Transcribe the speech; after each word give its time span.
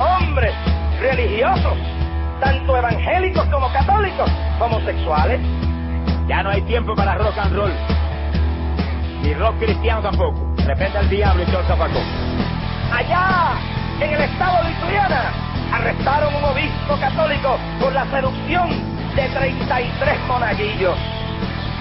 hombres 0.00 0.54
religiosos, 1.00 1.76
tanto 2.40 2.76
evangélicos 2.76 3.44
como 3.46 3.70
católicos, 3.72 4.30
homosexuales. 4.58 5.40
Ya 6.26 6.42
no 6.42 6.50
hay 6.50 6.62
tiempo 6.62 6.94
para 6.94 7.14
rock 7.14 7.36
and 7.38 7.54
roll. 7.54 7.72
Ni 9.22 9.34
rock 9.34 9.58
cristiano 9.58 10.00
tampoco. 10.00 10.40
De 10.56 10.64
repente 10.64 10.98
el 10.98 11.08
diablo 11.10 11.42
y 11.42 11.46
todo 11.46 11.60
el 11.60 11.66
Allá, 12.92 13.52
en 14.00 14.14
el 14.14 14.22
estado 14.22 14.64
de 14.64 14.70
Ituriana, 14.72 15.32
arrestaron 15.72 16.34
un 16.34 16.44
obispo 16.44 16.96
católico 16.98 17.58
por 17.80 17.92
la 17.92 18.04
seducción 18.06 18.68
de 19.14 19.28
33 19.28 20.20
monaguillos. 20.26 20.96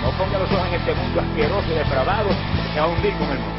No 0.02 0.12
ponga 0.12 0.40
los 0.40 0.52
ojos 0.52 0.68
en 0.68 0.74
este 0.76 0.94
mundo 0.94 1.22
asqueroso 1.22 1.68
y 1.72 1.76
depravado 1.76 2.30
que 2.74 2.80
va 2.80 2.86
a 2.86 2.90
con 2.90 3.30
el 3.32 3.40
mundo. 3.40 3.59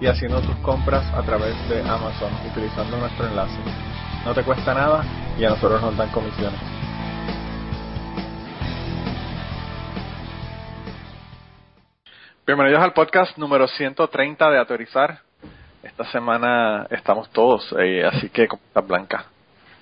y 0.00 0.06
haciendo 0.06 0.40
tus 0.42 0.56
compras 0.56 1.04
a 1.14 1.22
través 1.22 1.54
de 1.68 1.80
Amazon 1.80 2.30
utilizando 2.50 2.98
nuestro 2.98 3.26
enlace. 3.26 3.58
No 4.24 4.34
te 4.34 4.42
cuesta 4.42 4.74
nada 4.74 5.04
y 5.38 5.44
a 5.44 5.50
nosotros 5.50 5.80
nos 5.80 5.96
dan 5.96 6.10
comisiones. 6.10 6.60
Bienvenidos 12.46 12.82
al 12.82 12.92
podcast 12.92 13.36
número 13.38 13.66
130 13.66 14.50
de 14.50 14.58
Autorizar. 14.58 15.20
Esta 15.82 16.04
semana 16.10 16.86
estamos 16.90 17.30
todos, 17.30 17.74
eh, 17.78 18.04
así 18.04 18.28
que 18.28 18.46
¿cómo 18.48 18.62
estás, 18.66 18.86
Blanca? 18.86 19.26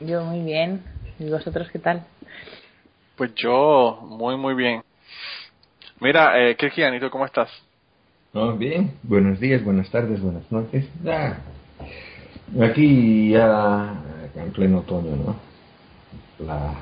Yo 0.00 0.22
muy 0.22 0.40
bien. 0.40 0.82
¿Y 1.18 1.28
vosotros 1.28 1.68
qué 1.72 1.78
tal? 1.78 2.04
Pues 3.16 3.34
yo 3.34 3.98
muy, 4.02 4.36
muy 4.36 4.54
bien. 4.54 4.82
Mira, 6.00 6.38
eh, 6.38 6.56
Cristian, 6.56 6.94
¿y 6.94 7.00
tú 7.00 7.10
cómo 7.10 7.24
estás? 7.26 7.50
Bien, 8.58 8.98
buenos 9.04 9.38
días, 9.38 9.62
buenas 9.62 9.88
tardes, 9.90 10.20
buenas 10.20 10.50
noches. 10.50 10.90
aquí 12.60 13.30
ya 13.30 13.94
en 14.34 14.52
pleno 14.52 14.78
otoño, 14.78 15.14
¿no? 15.16 15.36
La, 16.44 16.74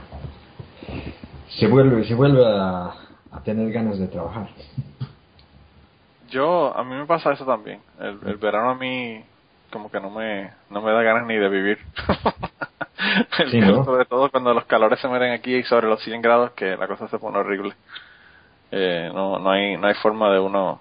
se 1.51 1.67
vuelve, 1.67 2.05
se 2.05 2.15
vuelve 2.15 2.43
a, 2.47 2.95
tener 3.45 3.71
ganas 3.71 3.99
de 3.99 4.09
trabajar. 4.09 4.49
Yo, 6.31 6.75
a 6.75 6.83
mí 6.85 6.95
me 6.95 7.05
pasa 7.05 7.33
eso 7.33 7.45
también. 7.45 7.81
El, 8.01 8.37
verano 8.37 8.71
a 8.71 8.75
mí 8.75 9.23
como 9.71 9.91
que 9.91 10.01
no 10.01 10.11
me, 10.11 10.51
no 10.71 10.81
me 10.81 10.91
da 10.91 11.03
ganas 11.03 11.27
ni 11.27 11.37
de 11.37 11.49
vivir. 11.51 11.79
Sobre 13.85 14.07
todo 14.07 14.31
cuando 14.31 14.55
los 14.55 14.65
calores 14.65 15.01
se 15.01 15.09
mueren 15.09 15.33
aquí 15.33 15.57
y 15.57 15.63
sobre 15.65 15.89
los 15.89 16.03
100 16.03 16.23
grados 16.23 16.53
que 16.53 16.77
la 16.77 16.87
cosa 16.87 17.09
se 17.09 17.19
pone 17.19 17.39
horrible. 17.39 17.75
Eh, 18.71 19.11
no, 19.13 19.39
no, 19.39 19.51
hay, 19.51 19.77
no 19.77 19.87
hay 19.89 19.95
forma 19.95 20.31
de 20.33 20.39
uno 20.39 20.81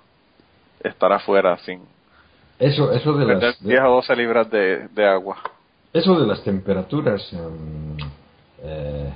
estar 0.84 1.12
afuera 1.12 1.58
sin 1.58 1.82
eso 2.60 2.92
eso 2.92 3.14
de 3.14 3.26
las 3.26 3.64
10 3.64 3.80
o 3.82 3.90
12 3.90 4.16
libras 4.16 4.50
de, 4.52 4.88
de, 4.90 5.06
agua. 5.06 5.38
Eso 5.92 6.20
de 6.20 6.28
las 6.28 6.44
temperaturas 6.44 7.28
eh, 8.64 9.10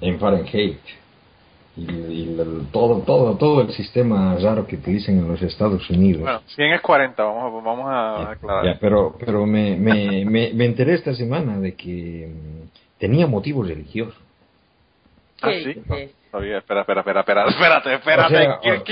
en 0.00 0.18
Fahrenheit 0.18 0.80
y, 1.76 2.36
todo 2.72 3.00
todo 3.02 3.36
todo 3.36 3.60
el 3.60 3.72
sistema 3.72 4.34
raro 4.40 4.66
que 4.66 4.76
utilizan 4.76 5.18
en 5.18 5.28
los 5.28 5.42
Estados 5.42 5.88
Unidos. 5.90 6.22
Bueno 6.22 6.40
100 6.46 6.72
es 6.72 6.80
40 6.80 7.22
vamos 7.22 7.64
vamos 7.64 7.86
a 7.86 8.30
aclarar. 8.30 8.78
pero 8.80 9.14
pero 9.18 9.44
me, 9.44 9.76
me, 9.76 10.24
me, 10.24 10.52
me, 10.54 10.64
enteré 10.64 10.94
esta 10.94 11.14
semana 11.14 11.58
de 11.58 11.74
que 11.74 12.32
mm, 12.32 12.98
tenía 12.98 13.26
motivos 13.26 13.68
religiosos. 13.68 14.18
Ah 15.42 15.50
sí 15.52 15.82
espera, 16.32 16.80
espera, 16.82 17.00
espera, 17.00 17.20
espera, 17.20 17.44
espérate, 17.48 17.94
espérate, 17.94 18.82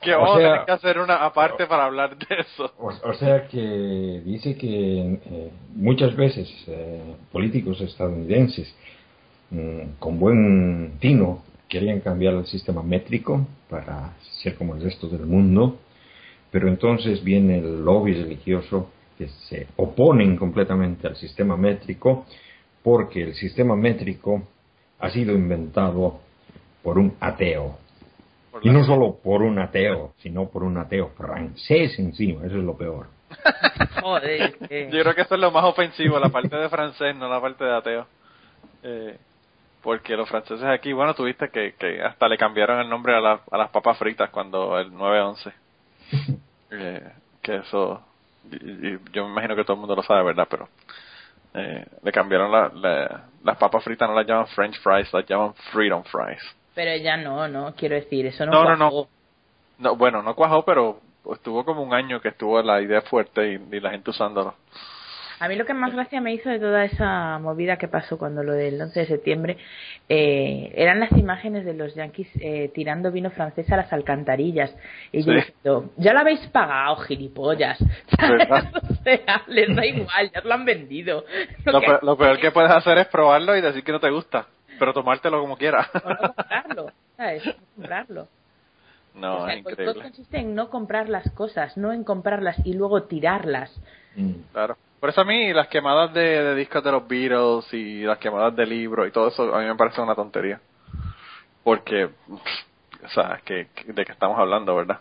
que, 0.00 0.14
vamos 0.14 0.36
a 0.36 0.38
tener 0.38 0.64
que 0.64 0.72
hacer 0.72 0.98
una 0.98 1.24
aparte 1.24 1.66
para 1.66 1.86
hablar 1.86 2.16
de 2.16 2.26
eso. 2.38 2.72
O, 2.78 3.14
sea 3.14 3.48
que 3.48 4.22
dice 4.24 4.56
que 4.56 4.68
eh, 4.68 5.50
muchas 5.74 6.14
veces 6.14 6.48
eh, 6.68 7.16
políticos 7.32 7.80
estadounidenses 7.80 8.72
mm, 9.50 9.98
con 9.98 10.18
buen 10.18 10.98
tino 11.00 11.42
querían 11.68 12.00
cambiar 12.00 12.34
el 12.34 12.46
sistema 12.46 12.82
métrico 12.82 13.46
para 13.68 14.14
ser 14.42 14.54
como 14.54 14.74
el 14.76 14.82
resto 14.82 15.08
del 15.08 15.26
mundo, 15.26 15.78
pero 16.50 16.68
entonces 16.68 17.22
viene 17.24 17.58
el 17.58 17.84
lobby 17.84 18.14
religioso 18.14 18.90
que 19.18 19.28
se 19.48 19.66
oponen 19.76 20.36
completamente 20.36 21.08
al 21.08 21.16
sistema 21.16 21.56
métrico 21.56 22.24
porque 22.82 23.22
el 23.22 23.34
sistema 23.34 23.74
métrico 23.74 24.44
ha 25.00 25.10
sido 25.10 25.34
inventado 25.34 26.20
por 26.82 26.98
un 26.98 27.16
ateo. 27.20 27.78
y 28.62 28.70
no 28.70 28.84
solo 28.84 29.16
por 29.22 29.42
un 29.42 29.58
ateo, 29.58 30.14
sino 30.18 30.48
por 30.48 30.62
un 30.64 30.78
ateo 30.78 31.10
francés 31.16 31.98
encima, 31.98 32.46
eso 32.46 32.56
es 32.56 32.64
lo 32.64 32.76
peor. 32.76 33.06
Joder, 34.02 34.56
Yo 34.60 35.02
creo 35.02 35.14
que 35.14 35.22
eso 35.22 35.34
es 35.34 35.40
lo 35.40 35.50
más 35.50 35.64
ofensivo, 35.64 36.18
la 36.18 36.30
parte 36.30 36.56
de 36.56 36.68
francés, 36.68 37.14
no 37.16 37.28
la 37.28 37.40
parte 37.40 37.64
de 37.64 37.76
ateo. 37.76 38.06
Eh, 38.82 39.16
porque 39.82 40.16
los 40.16 40.28
franceses 40.28 40.64
aquí, 40.64 40.92
bueno, 40.92 41.14
tuviste 41.14 41.50
que, 41.50 41.74
que 41.78 42.02
hasta 42.02 42.28
le 42.28 42.36
cambiaron 42.36 42.80
el 42.80 42.88
nombre 42.88 43.14
a, 43.14 43.40
a 43.50 43.58
las 43.58 43.70
papas 43.70 43.98
fritas 43.98 44.30
cuando 44.30 44.78
el 44.78 44.92
9-11. 44.92 45.52
eh, 46.70 47.12
que 47.42 47.56
eso, 47.56 48.02
yo 49.12 49.24
me 49.24 49.30
imagino 49.30 49.56
que 49.56 49.64
todo 49.64 49.74
el 49.74 49.80
mundo 49.80 49.96
lo 49.96 50.02
sabe, 50.02 50.24
¿verdad? 50.24 50.46
Pero 50.50 50.68
eh, 51.54 51.86
le 52.02 52.12
cambiaron 52.12 52.50
la, 52.50 53.22
las 53.42 53.56
papas 53.56 53.84
fritas, 53.84 54.08
no 54.08 54.14
las 54.14 54.26
llaman 54.26 54.46
French 54.48 54.78
fries, 54.82 55.12
las 55.12 55.26
llaman 55.26 55.54
Freedom 55.72 56.02
fries. 56.04 56.42
Pero 56.78 56.94
ya 56.94 57.16
no, 57.16 57.48
no, 57.48 57.74
quiero 57.74 57.96
decir, 57.96 58.24
eso 58.26 58.46
no, 58.46 58.52
no 58.52 58.76
cuajó. 58.78 59.08
No, 59.78 59.90
no, 59.90 59.96
bueno, 59.96 60.22
no 60.22 60.36
cuajó, 60.36 60.64
pero 60.64 61.00
estuvo 61.34 61.64
como 61.64 61.82
un 61.82 61.92
año 61.92 62.20
que 62.20 62.28
estuvo 62.28 62.62
la 62.62 62.80
idea 62.80 63.00
fuerte 63.02 63.54
y, 63.54 63.80
la 63.80 63.90
gente 63.90 64.10
usándolo. 64.10 64.54
A 65.40 65.48
mí 65.48 65.56
lo 65.56 65.66
que 65.66 65.74
más 65.74 65.92
gracia 65.92 66.20
me 66.20 66.32
hizo 66.32 66.48
de 66.48 66.60
toda 66.60 66.84
esa 66.84 67.40
movida 67.40 67.78
que 67.78 67.88
pasó 67.88 68.16
cuando 68.16 68.44
lo 68.44 68.52
del 68.52 68.80
11 68.80 69.00
de 69.00 69.06
septiembre 69.06 69.56
eh, 70.08 70.72
eran 70.76 71.00
las 71.00 71.10
imágenes 71.10 71.64
de 71.64 71.74
los 71.74 71.96
yanquis 71.96 72.28
eh, 72.40 72.70
tirando 72.72 73.10
vino 73.10 73.32
francés 73.32 73.68
a 73.72 73.76
las 73.76 73.92
alcantarillas. 73.92 74.72
Y 75.10 75.24
yo 75.24 75.32
diciendo, 75.32 75.90
ya 75.96 76.12
lo 76.12 76.20
habéis 76.20 76.46
pagado, 76.46 76.94
gilipollas. 76.98 77.82
o 77.82 78.94
sea, 79.02 79.42
les 79.48 79.74
da 79.74 79.84
igual, 79.84 80.30
ya 80.32 80.42
lo 80.44 80.54
han 80.54 80.64
vendido. 80.64 81.24
Lo, 81.64 81.80
peor, 81.80 82.04
lo 82.04 82.16
peor 82.16 82.38
que 82.38 82.52
puedes 82.52 82.70
hacer 82.70 82.98
es 82.98 83.08
probarlo 83.08 83.56
y 83.56 83.62
decir 83.62 83.82
que 83.82 83.90
no 83.90 83.98
te 83.98 84.10
gusta 84.10 84.46
pero 84.78 84.92
tomártelo 84.92 85.40
como 85.40 85.56
quiera. 85.56 85.88
O 85.94 86.08
no 86.08 86.34
comprarlo, 86.34 86.92
¿sabes? 87.16 87.42
comprarlo. 87.74 88.28
No, 89.14 89.48
es 89.48 89.58
increíble. 89.58 89.84
Todo 89.92 90.02
consiste 90.02 90.38
en 90.38 90.54
no 90.54 90.70
comprar 90.70 91.08
las 91.08 91.30
cosas, 91.32 91.76
no 91.76 91.92
en 91.92 92.04
comprarlas 92.04 92.56
y 92.64 92.74
luego 92.74 93.02
tirarlas. 93.04 93.74
Mm. 94.14 94.32
Claro. 94.52 94.76
Por 95.00 95.10
eso 95.10 95.20
a 95.20 95.24
mí 95.24 95.52
las 95.52 95.68
quemadas 95.68 96.12
de, 96.12 96.54
discos 96.56 96.82
de 96.82 96.92
los 96.92 97.06
Beatles 97.06 97.72
y 97.72 98.02
las 98.02 98.18
quemadas 98.18 98.54
de 98.56 98.66
libros 98.66 99.06
y 99.06 99.12
todo 99.12 99.28
eso 99.28 99.54
a 99.54 99.60
mí 99.60 99.66
me 99.66 99.76
parece 99.76 100.00
una 100.00 100.14
tontería. 100.14 100.60
Porque, 101.62 102.04
o 102.04 103.08
sea, 103.14 103.40
que, 103.44 103.68
de 103.86 104.04
qué 104.04 104.12
estamos 104.12 104.38
hablando, 104.38 104.74
¿verdad? 104.74 104.98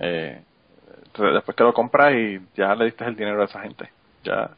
Eh, 0.00 0.42
después 1.16 1.56
que 1.56 1.62
lo 1.62 1.72
compras 1.72 2.14
y 2.14 2.40
ya 2.56 2.74
le 2.74 2.86
diste 2.86 3.04
el 3.04 3.14
dinero 3.14 3.42
a 3.42 3.44
esa 3.44 3.60
gente. 3.60 3.90
Ya 4.24 4.50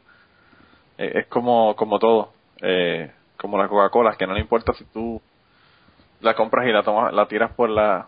eh, 0.97 1.19
es 1.19 1.27
como 1.27 1.75
como 1.75 1.99
todo. 1.99 2.33
Eh, 2.61 3.11
como 3.39 3.57
la 3.57 3.67
Coca-Cola, 3.67 4.15
que 4.17 4.27
no 4.27 4.33
le 4.33 4.41
importa 4.41 4.73
si 4.73 4.83
tú 4.85 5.21
la 6.21 6.35
compras 6.35 6.67
y 6.67 6.71
la 6.71 6.83
tomas, 6.83 7.13
la 7.13 7.27
tiras 7.27 7.51
por 7.51 7.69
la 7.69 8.07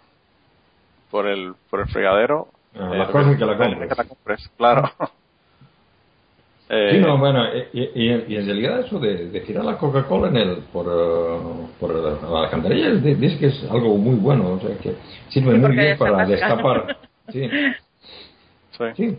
por 1.09 1.27
el 1.27 1.53
por 1.69 1.79
el 1.81 1.87
fregadero. 1.87 2.49
Ah, 2.75 2.89
la 2.95 3.03
eh, 3.03 3.11
cosa 3.11 3.37
que 3.37 3.45
la 3.45 4.05
compres. 4.07 4.49
claro. 4.57 4.91
Eh, 6.73 6.91
Sí, 6.93 6.99
no, 6.99 7.17
bueno, 7.17 7.43
y, 7.73 7.81
y- 7.81 8.25
y 8.29 8.35
en 8.37 8.45
realidad 8.45 8.79
eso 8.79 8.97
de, 8.97 9.29
de 9.29 9.41
tirar 9.41 9.65
la 9.65 9.77
Coca-Cola 9.77 10.29
en 10.29 10.37
el, 10.37 10.55
por, 10.71 10.85
eh, 10.87 11.67
por 11.77 11.93
la 11.93 12.43
alcantarilla 12.43 12.91
es 12.91 13.03
de- 13.03 13.37
que 13.37 13.47
es 13.47 13.63
algo 13.69 13.97
muy 13.97 14.15
bueno, 14.15 14.53
o 14.53 14.59
sea 14.61 14.77
que 14.77 14.95
sirve 15.27 15.51
Sí, 15.55 15.59
muy 15.59 15.75
bien 15.75 15.97
para 15.97 16.25
destapar. 16.25 16.95
Sí, 17.29 17.49
sí. 18.77 18.83
sí. 18.95 19.17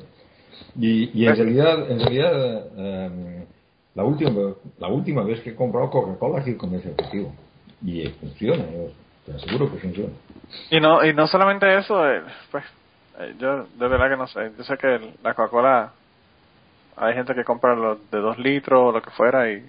Y, 0.80 1.10
y 1.22 1.26
en 1.26 1.36
realidad, 1.36 1.90
en 1.90 2.00
realidad 2.00 2.66
eh, 2.78 3.46
la, 3.94 4.04
última, 4.04 4.54
la 4.78 4.88
última 4.88 5.22
vez 5.22 5.40
que 5.40 5.50
he 5.50 5.54
comprado 5.54 5.90
Coca-Cola 5.90 6.42
sido 6.42 6.58
con 6.58 6.74
ese 6.74 6.90
objetivo. 6.90 7.34
Y 7.84 8.06
eh, 8.06 8.10
funciona, 8.20 8.64
yo 8.70 8.88
te 9.26 9.32
aseguro 9.34 9.70
que 9.70 9.78
funciona. 9.78 10.12
Y 10.70 10.80
no, 10.80 11.04
y 11.04 11.12
no 11.14 11.26
solamente 11.26 11.76
eso, 11.78 12.08
eh, 12.08 12.22
pues, 12.50 12.64
eh, 13.18 13.34
yo 13.38 13.64
de 13.64 13.88
verdad 13.88 14.10
que 14.10 14.16
no 14.16 14.26
sé. 14.26 14.52
Yo 14.56 14.64
sé 14.64 14.76
que 14.78 15.14
la 15.22 15.34
Coca-Cola, 15.34 15.92
hay 16.96 17.14
gente 17.14 17.34
que 17.34 17.44
compra 17.44 17.74
los 17.74 18.10
de 18.10 18.18
dos 18.18 18.38
litros 18.38 18.80
o 18.88 18.92
lo 18.92 19.02
que 19.02 19.10
fuera 19.10 19.50
y 19.50 19.64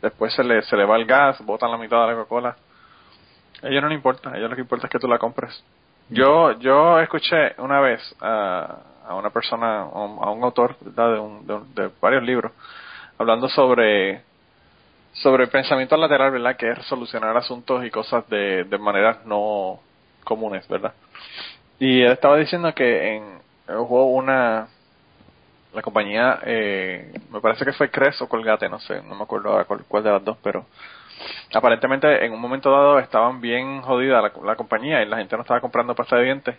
después 0.00 0.32
se 0.34 0.44
le, 0.44 0.62
se 0.62 0.76
le 0.76 0.84
va 0.84 0.96
el 0.96 1.06
gas, 1.06 1.44
botan 1.44 1.70
la 1.70 1.78
mitad 1.78 2.00
de 2.02 2.06
la 2.12 2.14
Coca-Cola. 2.18 2.56
A 3.62 3.68
ellos 3.68 3.82
no 3.82 3.88
les 3.88 3.96
importa, 3.96 4.30
a 4.30 4.36
ellos 4.36 4.50
lo 4.50 4.56
que 4.56 4.62
importa 4.62 4.86
es 4.86 4.90
que 4.92 4.98
tú 4.98 5.08
la 5.08 5.18
compres. 5.18 5.62
Yo, 6.08 6.58
yo 6.58 7.00
escuché 7.00 7.54
una 7.58 7.80
vez 7.80 8.00
a, 8.20 8.76
a 9.08 9.14
una 9.14 9.30
persona, 9.30 9.82
a 9.82 10.30
un, 10.30 10.42
autor 10.44 10.76
de, 10.80 10.90
de 10.90 11.20
un- 11.20 11.74
de 11.74 11.90
varios 12.00 12.22
libros, 12.22 12.52
hablando 13.22 13.48
sobre 13.48 14.22
sobre 15.14 15.46
pensamiento 15.46 15.96
lateral, 15.96 16.30
¿verdad? 16.30 16.56
Que 16.56 16.70
es 16.70 16.78
solucionar 16.86 17.36
asuntos 17.36 17.84
y 17.84 17.90
cosas 17.90 18.28
de, 18.28 18.64
de 18.64 18.78
maneras 18.78 19.24
no 19.26 19.80
comunes, 20.24 20.66
¿verdad? 20.68 20.92
Y 21.78 22.02
él 22.02 22.12
estaba 22.12 22.36
diciendo 22.36 22.72
que 22.74 23.16
en 23.16 23.42
hubo 23.68 24.06
una 24.06 24.68
la 25.74 25.82
compañía 25.82 26.38
eh, 26.44 27.12
me 27.30 27.40
parece 27.40 27.64
que 27.64 27.72
fue 27.72 27.90
Cres 27.90 28.20
o 28.20 28.28
Colgate, 28.28 28.68
no 28.68 28.78
sé, 28.78 29.02
no 29.02 29.14
me 29.14 29.22
acuerdo 29.22 29.50
ahora 29.50 29.64
cuál, 29.64 29.84
cuál 29.88 30.04
de 30.04 30.10
las 30.10 30.24
dos, 30.24 30.36
pero 30.42 30.66
aparentemente 31.54 32.24
en 32.24 32.32
un 32.32 32.40
momento 32.40 32.70
dado 32.70 32.98
estaban 32.98 33.40
bien 33.40 33.80
jodida 33.80 34.20
la, 34.20 34.32
la 34.44 34.56
compañía 34.56 35.02
y 35.02 35.06
la 35.06 35.18
gente 35.18 35.36
no 35.36 35.42
estaba 35.42 35.60
comprando 35.60 35.94
pasta 35.94 36.16
de 36.16 36.24
dientes 36.24 36.56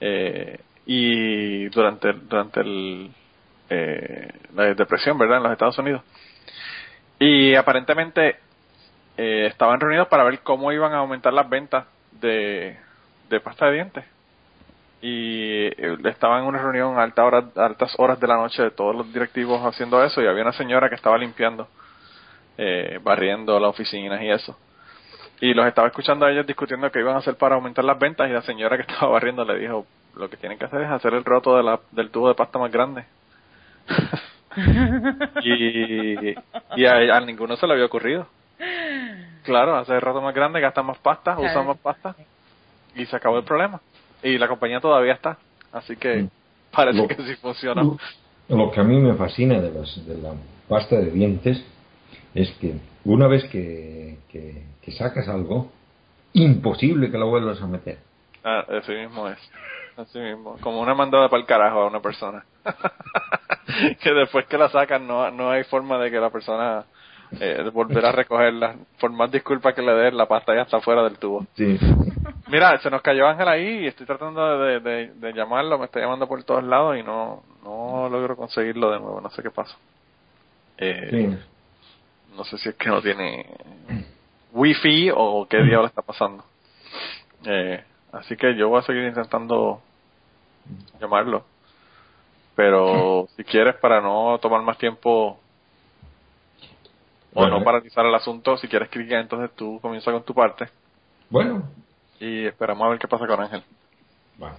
eh, 0.00 0.60
y 0.86 1.68
durante 1.68 2.12
durante 2.12 2.60
el, 2.60 3.10
eh, 3.70 4.28
la 4.54 4.74
depresión, 4.74 5.16
¿verdad? 5.18 5.38
En 5.38 5.42
los 5.44 5.52
Estados 5.52 5.78
Unidos 5.78 6.02
y 7.20 7.54
aparentemente 7.54 8.38
eh, 9.18 9.46
estaban 9.50 9.78
reunidos 9.78 10.08
para 10.08 10.24
ver 10.24 10.40
cómo 10.40 10.72
iban 10.72 10.92
a 10.94 10.98
aumentar 10.98 11.32
las 11.34 11.48
ventas 11.48 11.84
de, 12.12 12.78
de 13.28 13.40
pasta 13.40 13.66
de 13.66 13.72
dientes. 13.74 14.04
Y 15.02 15.66
eh, 15.66 15.98
estaban 16.06 16.42
en 16.42 16.48
una 16.48 16.62
reunión 16.62 16.98
a 16.98 17.02
alta 17.02 17.24
hora- 17.24 17.50
altas 17.56 17.94
horas 17.98 18.18
de 18.18 18.26
la 18.26 18.36
noche 18.36 18.62
de 18.62 18.70
todos 18.70 18.96
los 18.96 19.12
directivos 19.12 19.60
haciendo 19.64 20.02
eso 20.02 20.22
y 20.22 20.26
había 20.26 20.42
una 20.42 20.52
señora 20.52 20.88
que 20.88 20.94
estaba 20.94 21.18
limpiando, 21.18 21.68
eh, 22.56 22.98
barriendo 23.02 23.60
las 23.60 23.68
oficinas 23.70 24.22
y 24.22 24.30
eso. 24.30 24.58
Y 25.42 25.52
los 25.52 25.66
estaba 25.66 25.88
escuchando 25.88 26.24
a 26.24 26.30
ellos 26.30 26.46
discutiendo 26.46 26.90
qué 26.90 27.00
iban 27.00 27.16
a 27.16 27.18
hacer 27.18 27.36
para 27.36 27.56
aumentar 27.56 27.84
las 27.84 27.98
ventas 27.98 28.28
y 28.30 28.32
la 28.32 28.42
señora 28.42 28.76
que 28.78 28.82
estaba 28.90 29.12
barriendo 29.12 29.44
le 29.44 29.58
dijo, 29.58 29.86
lo 30.16 30.30
que 30.30 30.38
tienen 30.38 30.58
que 30.58 30.64
hacer 30.64 30.80
es 30.82 30.90
hacer 30.90 31.12
el 31.12 31.24
roto 31.24 31.54
de 31.56 31.62
la, 31.62 31.80
del 31.92 32.10
tubo 32.10 32.28
de 32.28 32.34
pasta 32.34 32.58
más 32.58 32.72
grande. 32.72 33.04
y 35.42 36.30
y 36.76 36.86
a, 36.86 37.16
a 37.16 37.20
ninguno 37.20 37.56
se 37.56 37.66
le 37.66 37.72
había 37.74 37.86
ocurrido. 37.86 38.26
Claro, 39.44 39.76
hacer 39.76 39.96
el 39.96 40.00
roto 40.02 40.20
más 40.20 40.34
grande, 40.34 40.60
gastan 40.60 40.86
más 40.86 40.98
pasta, 40.98 41.34
Claro. 41.34 41.50
usan 41.50 41.66
más 41.66 41.78
pasta 41.78 42.14
y 42.94 43.06
se 43.06 43.16
acabó 43.16 43.38
el 43.38 43.44
problema. 43.44 43.80
Y 44.22 44.36
la 44.38 44.48
compañía 44.48 44.80
todavía 44.80 45.14
está, 45.14 45.38
así 45.72 45.96
que 45.96 46.24
Mm. 46.24 46.28
parece 46.70 46.98
Lo- 46.98 47.08
que 47.08 47.14
sí 47.16 47.34
funciona. 47.36 47.82
Lo 48.48 48.70
que 48.70 48.80
a 48.80 48.84
mí 48.84 48.98
me 48.98 49.14
fascina 49.14 49.60
de, 49.60 49.70
las- 49.72 50.06
de 50.06 50.18
la 50.18 50.32
pasta 50.68 50.96
de 50.96 51.10
dientes 51.10 51.64
es 52.34 52.50
que 52.60 52.74
una 53.04 53.26
vez 53.28 53.44
que, 53.44 54.18
que- 54.30 54.62
que 54.82 54.92
sacas 54.92 55.28
algo, 55.28 55.70
imposible 56.32 57.10
que 57.10 57.18
la 57.18 57.24
vuelvas 57.24 57.60
a 57.62 57.66
meter. 57.66 57.98
Ah, 58.44 58.64
así 58.78 58.92
mismo 58.92 59.28
es. 59.28 59.38
Así 59.96 60.18
mismo. 60.18 60.56
Como 60.60 60.80
una 60.80 60.94
mandada 60.94 61.28
para 61.28 61.40
el 61.40 61.46
carajo 61.46 61.80
a 61.80 61.86
una 61.86 62.00
persona. 62.00 62.44
que 64.00 64.12
después 64.12 64.46
que 64.46 64.58
la 64.58 64.68
sacan 64.68 65.06
no, 65.06 65.30
no 65.30 65.50
hay 65.50 65.64
forma 65.64 65.98
de 65.98 66.10
que 66.10 66.18
la 66.18 66.30
persona 66.30 66.84
eh, 67.38 67.62
volver 67.72 68.04
a 68.04 68.12
recogerla. 68.12 68.76
Por 68.98 69.12
más 69.12 69.30
disculpas 69.30 69.74
que 69.74 69.82
le 69.82 69.92
den, 69.92 70.16
la 70.16 70.26
pasta 70.26 70.54
ya 70.54 70.62
está 70.62 70.80
fuera 70.80 71.02
del 71.02 71.18
tubo. 71.18 71.46
Sí. 71.54 71.78
Mira, 72.48 72.78
se 72.80 72.90
nos 72.90 73.02
cayó 73.02 73.28
Ángel 73.28 73.48
ahí 73.48 73.84
y 73.84 73.86
estoy 73.86 74.06
tratando 74.06 74.58
de, 74.58 74.80
de, 74.80 75.06
de 75.14 75.32
llamarlo, 75.32 75.78
me 75.78 75.84
está 75.84 76.00
llamando 76.00 76.26
por 76.26 76.42
todos 76.42 76.64
lados 76.64 76.96
y 76.98 77.02
no, 77.02 77.42
no 77.62 78.08
logro 78.08 78.36
conseguirlo 78.36 78.90
de 78.90 78.98
nuevo, 78.98 79.20
no 79.20 79.30
sé 79.30 79.42
qué 79.42 79.50
pasa. 79.50 79.76
Eh, 80.78 81.08
Sí. 81.10 81.38
No 82.36 82.44
sé 82.44 82.58
si 82.58 82.68
es 82.68 82.74
que 82.76 82.88
no 82.88 83.02
tiene 83.02 83.44
wifi 84.52 85.10
o 85.14 85.46
qué 85.48 85.58
diablo 85.62 85.86
está 85.86 86.00
pasando. 86.02 86.44
Eh, 87.44 87.82
así 88.12 88.36
que 88.36 88.56
yo 88.56 88.68
voy 88.68 88.78
a 88.78 88.82
seguir 88.82 89.04
intentando 89.04 89.82
llamarlo. 91.00 91.44
Pero 92.60 93.26
si 93.36 93.42
quieres, 93.42 93.76
para 93.76 94.02
no 94.02 94.38
tomar 94.38 94.60
más 94.62 94.76
tiempo 94.76 95.38
o 97.32 97.40
Bueno. 97.40 97.58
no 97.58 97.64
paralizar 97.64 98.04
el 98.04 98.14
asunto, 98.14 98.58
si 98.58 98.68
quieres 98.68 98.90
clicar, 98.90 99.20
entonces 99.20 99.50
tú 99.56 99.78
comienza 99.80 100.12
con 100.12 100.22
tu 100.24 100.34
parte 100.34 100.68
Bueno, 101.30 101.62
y 102.18 102.44
esperamos 102.44 102.84
a 102.86 102.90
ver 102.90 102.98
qué 102.98 103.08
pasa 103.08 103.26
con 103.26 103.40
Ángel. 103.40 103.62
Bueno. 104.36 104.56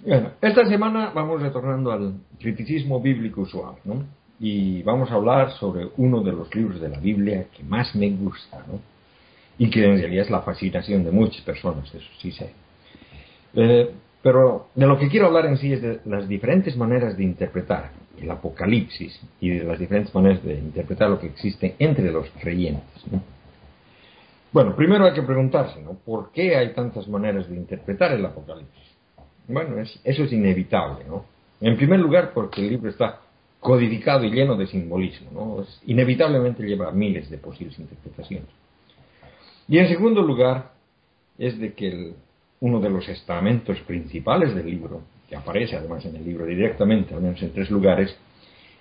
Bueno, 0.00 0.30
esta 0.40 0.66
semana 0.66 1.12
vamos 1.14 1.40
retornando 1.40 1.92
al 1.92 2.14
criticismo 2.40 3.00
bíblico 3.00 3.42
usual, 3.42 3.76
¿no? 3.84 4.04
Y 4.40 4.82
vamos 4.82 5.10
a 5.10 5.14
hablar 5.14 5.52
sobre 5.52 5.88
uno 5.98 6.22
de 6.22 6.32
los 6.32 6.52
libros 6.54 6.80
de 6.80 6.88
la 6.88 6.98
Biblia 6.98 7.46
que 7.56 7.62
más 7.62 7.94
me 7.94 8.10
gusta, 8.10 8.58
¿no? 8.66 8.80
Y 9.58 9.70
que 9.70 9.84
en 9.84 9.98
realidad 9.98 10.24
es 10.24 10.30
la 10.30 10.42
fascinación 10.42 11.04
de 11.04 11.12
muchas 11.12 11.42
personas, 11.42 11.94
eso 11.94 12.10
sí 12.18 12.32
sé. 12.32 12.52
Eh, 13.54 13.90
pero 14.26 14.66
de 14.74 14.88
lo 14.88 14.98
que 14.98 15.08
quiero 15.08 15.26
hablar 15.28 15.46
en 15.46 15.56
sí 15.56 15.72
es 15.72 15.80
de 15.80 16.00
las 16.04 16.26
diferentes 16.26 16.76
maneras 16.76 17.16
de 17.16 17.22
interpretar 17.22 17.92
el 18.20 18.28
Apocalipsis 18.28 19.20
y 19.40 19.50
de 19.50 19.62
las 19.62 19.78
diferentes 19.78 20.12
maneras 20.12 20.42
de 20.42 20.54
interpretar 20.54 21.10
lo 21.10 21.20
que 21.20 21.28
existe 21.28 21.76
entre 21.78 22.10
los 22.10 22.28
creyentes, 22.40 23.06
¿no? 23.08 23.22
Bueno, 24.50 24.74
primero 24.74 25.04
hay 25.04 25.12
que 25.14 25.22
preguntarse, 25.22 25.80
¿no? 25.80 25.92
¿Por 25.92 26.32
qué 26.32 26.56
hay 26.56 26.72
tantas 26.74 27.06
maneras 27.06 27.48
de 27.48 27.54
interpretar 27.54 28.10
el 28.14 28.26
Apocalipsis? 28.26 28.82
Bueno, 29.46 29.78
es- 29.78 30.00
eso 30.02 30.24
es 30.24 30.32
inevitable, 30.32 31.04
¿no? 31.06 31.24
En 31.60 31.76
primer 31.76 32.00
lugar, 32.00 32.32
porque 32.34 32.62
el 32.62 32.70
libro 32.70 32.90
está 32.90 33.20
codificado 33.60 34.24
y 34.24 34.32
lleno 34.32 34.56
de 34.56 34.66
simbolismo, 34.66 35.30
¿no? 35.30 35.62
Es- 35.62 35.80
inevitablemente 35.86 36.64
lleva 36.64 36.90
miles 36.90 37.30
de 37.30 37.38
posibles 37.38 37.78
interpretaciones. 37.78 38.48
Y 39.68 39.78
en 39.78 39.86
segundo 39.86 40.20
lugar, 40.20 40.72
es 41.38 41.56
de 41.60 41.74
que 41.74 41.86
el- 41.86 42.14
uno 42.60 42.80
de 42.80 42.90
los 42.90 43.08
estamentos 43.08 43.78
principales 43.80 44.54
del 44.54 44.66
libro, 44.66 45.02
que 45.28 45.36
aparece 45.36 45.76
además 45.76 46.04
en 46.04 46.16
el 46.16 46.24
libro 46.24 46.46
directamente, 46.46 47.14
al 47.14 47.20
menos 47.22 47.42
en 47.42 47.52
tres 47.52 47.70
lugares, 47.70 48.16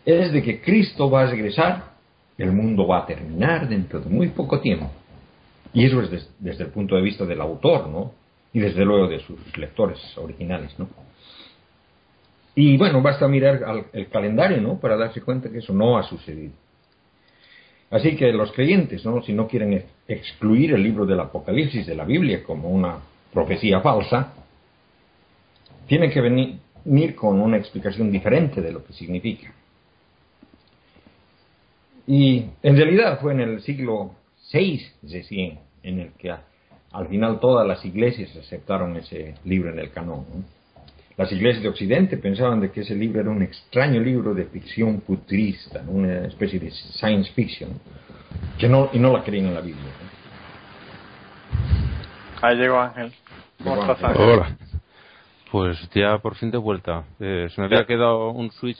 es 0.06 0.32
de 0.32 0.42
que 0.44 0.62
Cristo 0.62 1.10
va 1.10 1.24
a 1.24 1.26
regresar, 1.32 1.96
el 2.38 2.52
mundo 2.52 2.86
va 2.88 3.00
a 3.00 3.06
terminar 3.06 3.68
dentro 3.68 4.00
de 4.00 4.10
muy 4.10 4.28
poco 4.30 4.60
tiempo. 4.60 4.92
Y 5.74 5.86
eso 5.86 6.02
es 6.02 6.10
des- 6.12 6.30
desde 6.40 6.66
el 6.66 6.70
punto 6.70 6.96
de 6.96 7.02
vista 7.02 7.26
del 7.26 7.42
autor, 7.42 7.88
¿no? 7.88 8.14
Y 8.54 8.60
desde 8.60 8.86
luego 8.86 9.08
de 9.08 9.20
sus 9.20 9.58
lectores 9.58 10.00
originales, 10.18 10.78
¿no? 10.80 10.88
Y 12.56 12.78
bueno, 12.78 13.02
basta 13.02 13.28
mirar 13.28 13.64
al- 13.66 13.86
el 13.92 14.08
calendario, 14.08 14.62
¿no? 14.62 14.80
Para 14.80 14.96
darse 14.96 15.22
cuenta 15.22 15.50
que 15.50 15.58
eso 15.58 15.74
no 15.74 15.98
ha 15.98 16.04
sucedido. 16.04 16.54
Así 17.92 18.16
que 18.16 18.32
los 18.32 18.52
creyentes, 18.54 19.06
¿no? 19.06 19.22
Si 19.24 19.34
no 19.34 19.48
quieren 19.48 19.74
ex- 19.74 19.86
excluir 20.08 20.74
el 20.74 20.84
libro 20.84 21.06
del 21.06 21.20
Apocalipsis 21.20 21.86
de 21.86 21.96
la 21.96 22.06
Biblia 22.06 22.44
como 22.44 22.70
una 22.70 23.00
profecía 23.36 23.82
falsa, 23.82 24.34
tienen 25.88 26.10
que 26.10 26.22
venir, 26.22 27.16
con 27.16 27.42
una 27.42 27.58
explicación 27.58 28.12
diferente 28.12 28.62
de 28.62 28.72
lo 28.72 28.84
que 28.84 28.94
significa. 28.94 29.54
Y 32.08 32.46
en 32.64 32.78
realidad 32.78 33.20
fue 33.20 33.34
en 33.34 33.42
el 33.42 33.62
siglo 33.62 34.16
VI 34.52 34.82
recién 35.04 35.60
en 35.84 36.00
el 36.00 36.12
que 36.14 36.32
al 36.92 37.08
final 37.08 37.40
todas 37.40 37.68
las 37.68 37.84
iglesias 37.84 38.36
aceptaron 38.38 38.96
ese 38.96 39.36
libro 39.44 39.72
en 39.72 39.80
el 39.80 39.92
canon. 39.92 40.26
¿no? 40.34 40.44
Las 41.18 41.32
iglesias 41.32 41.64
de 41.64 41.70
Occidente 41.70 42.18
pensaban 42.18 42.62
de 42.62 42.72
que 42.72 42.82
ese 42.82 42.96
libro 42.96 43.22
era 43.22 43.30
un 43.30 43.42
extraño 43.42 44.00
libro 44.00 44.34
de 44.34 44.46
ficción 44.46 45.02
futurista, 45.02 45.84
una 45.88 46.28
especie 46.28 46.60
de 46.60 46.72
science 46.72 47.32
fiction, 47.34 47.70
que 48.60 48.70
no, 48.70 48.90
y 48.94 49.00
no 49.00 49.12
la 49.12 49.24
creían 49.24 49.48
en 49.48 49.54
la 49.56 49.62
Biblia. 49.62 49.92
Ahí 52.46 52.58
llegó 52.58 52.80
Ángel. 52.80 53.12
¿Cómo 53.64 53.82
estás, 53.82 54.04
Ángel. 54.04 54.22
Hola. 54.22 54.58
Pues 55.52 55.90
ya 55.96 56.20
por 56.20 56.36
fin 56.36 56.52
de 56.52 56.60
vuelta. 56.60 57.04
Eh, 57.20 57.48
se 57.50 57.60
me 57.60 57.66
había 57.66 57.86
quedado 57.86 58.30
un 58.30 58.52
switch 58.52 58.78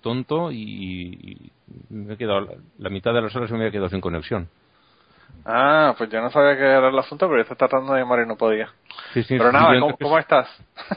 tonto 0.00 0.50
y, 0.50 0.58
y 0.58 1.52
me 1.90 2.14
he 2.14 2.16
quedado 2.16 2.40
la, 2.40 2.52
la 2.78 2.90
mitad 2.90 3.14
de 3.14 3.22
las 3.22 3.36
horas 3.36 3.48
se 3.48 3.54
me 3.54 3.60
había 3.60 3.70
quedado 3.70 3.90
sin 3.90 4.00
conexión. 4.00 4.48
Ah, 5.44 5.94
pues 5.96 6.10
yo 6.10 6.20
no 6.20 6.30
sabía 6.30 6.56
que 6.56 6.64
era 6.64 6.88
el 6.88 6.98
asunto, 6.98 7.28
pero 7.28 7.36
yo 7.36 7.42
estaba 7.42 7.68
tratando 7.68 7.92
de 7.92 8.00
llamar 8.00 8.24
y 8.24 8.26
no 8.26 8.36
podía. 8.36 8.68
Sí, 9.14 9.22
sí, 9.22 9.36
Pero 9.38 9.50
sí, 9.50 9.56
nada, 9.56 9.78
¿cómo, 9.78 9.96
cómo 9.96 10.18
estás? 10.18 10.48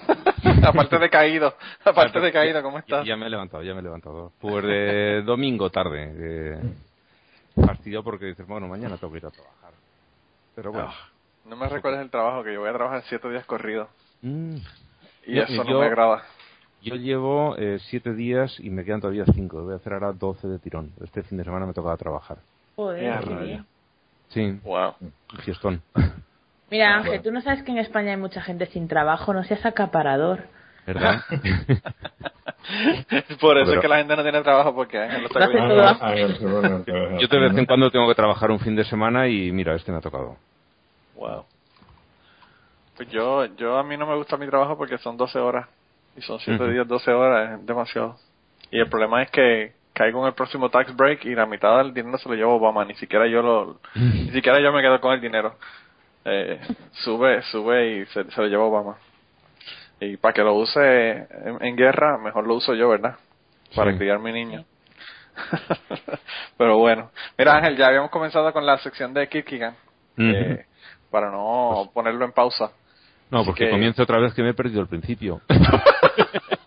aparte 0.66 0.98
de 0.98 1.10
caído, 1.12 1.54
aparte 1.86 2.20
de 2.20 2.32
caído, 2.32 2.64
¿cómo 2.64 2.80
estás? 2.80 3.06
Ya 3.06 3.16
me 3.18 3.28
he 3.28 3.30
levantado, 3.30 3.62
ya 3.62 3.76
me 3.76 3.82
he 3.82 3.84
levantado. 3.84 4.32
Pues 4.40 4.66
de 4.66 5.22
domingo 5.26 5.70
tarde. 5.70 6.12
Eh, 6.18 6.60
fastidio 7.64 8.04
porque 8.04 8.26
dices, 8.26 8.48
bueno, 8.48 8.68
mañana 8.68 8.98
tengo 8.98 9.12
que 9.12 9.20
ir 9.20 9.26
a 9.28 9.30
trabajar. 9.30 9.74
Pero 10.56 10.72
bueno. 10.72 10.90
Ah, 10.92 11.19
no 11.50 11.56
me 11.56 11.68
recuerdes 11.68 12.02
el 12.02 12.10
trabajo, 12.10 12.44
que 12.44 12.54
yo 12.54 12.60
voy 12.62 12.70
a 12.70 12.74
trabajar 12.74 13.04
siete 13.10 13.30
días 13.30 13.46
corridos. 13.46 13.88
Mm. 14.22 14.56
Y 15.26 15.36
Yo- 15.36 15.44
eso 15.44 15.64
no 15.64 15.70
yo- 15.72 15.80
me 15.80 15.86
agrada. 15.88 16.24
Yo 16.82 16.96
llevo 16.96 17.56
eh, 17.58 17.78
siete 17.90 18.14
días 18.14 18.58
y 18.60 18.70
me 18.70 18.86
quedan 18.86 19.02
todavía 19.02 19.26
cinco. 19.34 19.62
Voy 19.64 19.74
a 19.74 19.78
hacer 19.78 19.92
ahora 19.94 20.14
12 20.14 20.48
de 20.48 20.60
tirón. 20.60 20.92
Este 21.04 21.24
fin 21.24 21.38
de 21.38 21.44
semana 21.44 21.66
me 21.66 21.74
toca 21.74 21.96
trabajar. 21.98 22.38
Joder, 22.78 23.20
qué 23.26 23.36
bien. 23.36 23.66
Sí, 24.30 24.60
Wow. 24.64 24.94
fiestón. 25.44 25.82
Mira, 26.72 26.96
Ángel, 26.98 27.22
tú 27.22 27.32
no 27.32 27.42
sabes 27.42 27.64
que 27.64 27.72
en 27.72 27.80
España 27.80 28.12
hay 28.12 28.18
mucha 28.18 28.42
gente 28.42 28.66
sin 28.68 28.88
trabajo, 28.88 29.34
no 29.34 29.44
seas 29.44 29.66
acaparador. 29.66 30.44
¿Verdad? 30.88 31.22
Por 33.42 33.58
eso 33.58 33.66
Pero- 33.68 33.74
es 33.74 33.80
que 33.82 33.88
la 33.88 33.98
gente 33.98 34.16
no 34.16 34.24
tiene 34.24 34.42
trabajo, 34.42 34.74
porque 34.76 35.00
Ángel 35.00 35.22
lo 35.22 35.28
está 35.28 35.48
pero- 36.86 37.20
Yo 37.20 37.28
de 37.28 37.40
vez 37.40 37.58
en 37.58 37.66
cuando 37.66 37.90
tengo 37.92 38.08
que 38.08 38.16
trabajar 38.16 38.52
un 38.52 38.60
fin 38.60 38.76
de 38.76 38.84
semana 38.86 39.28
y 39.28 39.52
mira, 39.52 39.76
este 39.76 39.92
me 39.92 39.98
ha 39.98 40.02
tocado. 40.02 40.38
Wow. 41.20 41.46
Pues 42.96 43.10
yo, 43.10 43.46
yo 43.56 43.78
a 43.78 43.84
mí 43.84 43.98
no 43.98 44.08
me 44.08 44.16
gusta 44.16 44.38
mi 44.38 44.48
trabajo 44.48 44.78
porque 44.78 44.98
son 44.98 45.18
12 45.18 45.38
horas. 45.40 45.68
Y 46.16 46.22
son 46.22 46.40
7 46.40 46.64
Ujú. 46.64 46.72
días, 46.74 46.88
12 46.88 47.12
horas, 47.12 47.60
es 47.60 47.66
demasiado. 47.66 48.18
Y 48.72 48.80
el 48.80 48.88
problema 48.90 49.22
es 49.22 49.30
que 49.32 49.74
caigo 49.94 50.22
en 50.22 50.28
el 50.28 50.34
próximo 50.34 50.70
tax 50.70 50.96
break 50.96 51.26
y 51.26 51.36
la 51.36 51.46
mitad 51.46 51.78
del 51.78 51.94
dinero 51.94 52.18
se 52.18 52.30
lo 52.30 52.36
lleva 52.36 52.50
Obama. 52.54 52.86
Ni 52.86 52.96
siquiera 52.96 53.28
yo 53.28 53.42
lo, 53.42 53.80
ni 53.96 54.32
siquiera 54.32 54.60
yo 54.62 54.72
me 54.72 54.82
quedo 54.82 55.00
con 55.02 55.14
el 55.14 55.22
dinero. 55.22 55.58
Eh, 56.26 56.60
sube, 57.04 57.42
sube 57.44 57.88
y 58.00 58.06
se, 58.08 58.30
se 58.32 58.42
lo 58.42 58.48
lleva 58.48 58.64
Obama. 58.64 58.98
Y 60.00 60.16
para 60.18 60.34
que 60.34 60.42
lo 60.44 60.54
use 60.54 61.12
en, 61.12 61.58
en 61.62 61.76
guerra, 61.76 62.18
mejor 62.18 62.48
lo 62.48 62.56
uso 62.56 62.74
yo, 62.74 62.90
¿verdad? 62.90 63.18
Para 63.76 63.92
Sí. 63.92 63.98
criar 63.98 64.20
mi 64.20 64.32
niño. 64.32 64.64
Pero 66.58 66.78
bueno. 66.78 67.12
Mira 67.38 67.56
Ángel, 67.58 67.78
ya 67.78 67.88
habíamos 67.88 68.10
comenzado 68.10 68.52
con 68.54 68.66
la 68.66 68.78
sección 68.80 69.14
de 69.14 69.28
Kierkegaard. 69.28 69.76
eh, 70.18 70.54
Ujú. 70.54 70.69
Para 71.10 71.32
no 71.32 71.90
ponerlo 71.94 72.26
en 72.26 72.32
pausa. 72.32 72.72
No, 73.32 73.40
Así 73.40 73.48
porque 73.48 73.66
que- 73.66 73.72
comienzo 73.72 74.04
otra 74.04 74.20
vez 74.20 74.34
que 74.34 74.42
me 74.44 74.50
he 74.50 74.54
perdido 74.54 74.82
el 74.82 74.88
principio. 74.88 75.42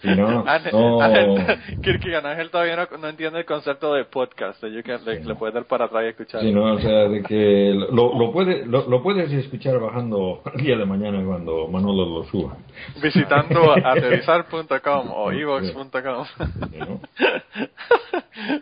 Si 0.00 0.08
no, 0.08 0.44
Ángel, 0.46 0.72
no- 0.72 1.00
Ángel- 1.00 2.50
todavía 2.50 2.76
no, 2.76 2.98
no 2.98 3.08
entiende 3.08 3.40
el 3.40 3.44
concepto 3.44 3.92
de 3.94 4.04
podcast. 4.04 4.62
de 4.62 4.72
you 4.72 4.82
can- 4.82 5.04
le, 5.04 5.24
le 5.24 5.34
puedes 5.34 5.54
dar 5.54 5.64
para 5.64 5.86
atrás 5.86 6.04
y 6.04 6.08
escuchar. 6.08 6.40
Sí, 6.40 6.52
no, 6.52 6.74
o 6.74 6.78
sea, 6.78 7.08
de 7.08 7.22
que 7.22 7.72
lo, 7.90 8.18
lo, 8.18 8.32
puede, 8.32 8.64
lo, 8.66 8.88
lo 8.88 9.02
puedes 9.02 9.30
escuchar 9.32 9.78
bajando 9.78 10.42
el 10.54 10.62
día 10.64 10.76
de 10.76 10.84
mañana 10.86 11.22
cuando 11.24 11.68
Manolo 11.68 12.06
lo 12.06 12.24
suba. 12.24 12.56
Visitando 13.02 13.72
aterrizar.com 13.84 15.10
o 15.12 15.32
evox.com. 15.32 16.24
Sí, 16.70 16.78
¿no? 16.78 17.00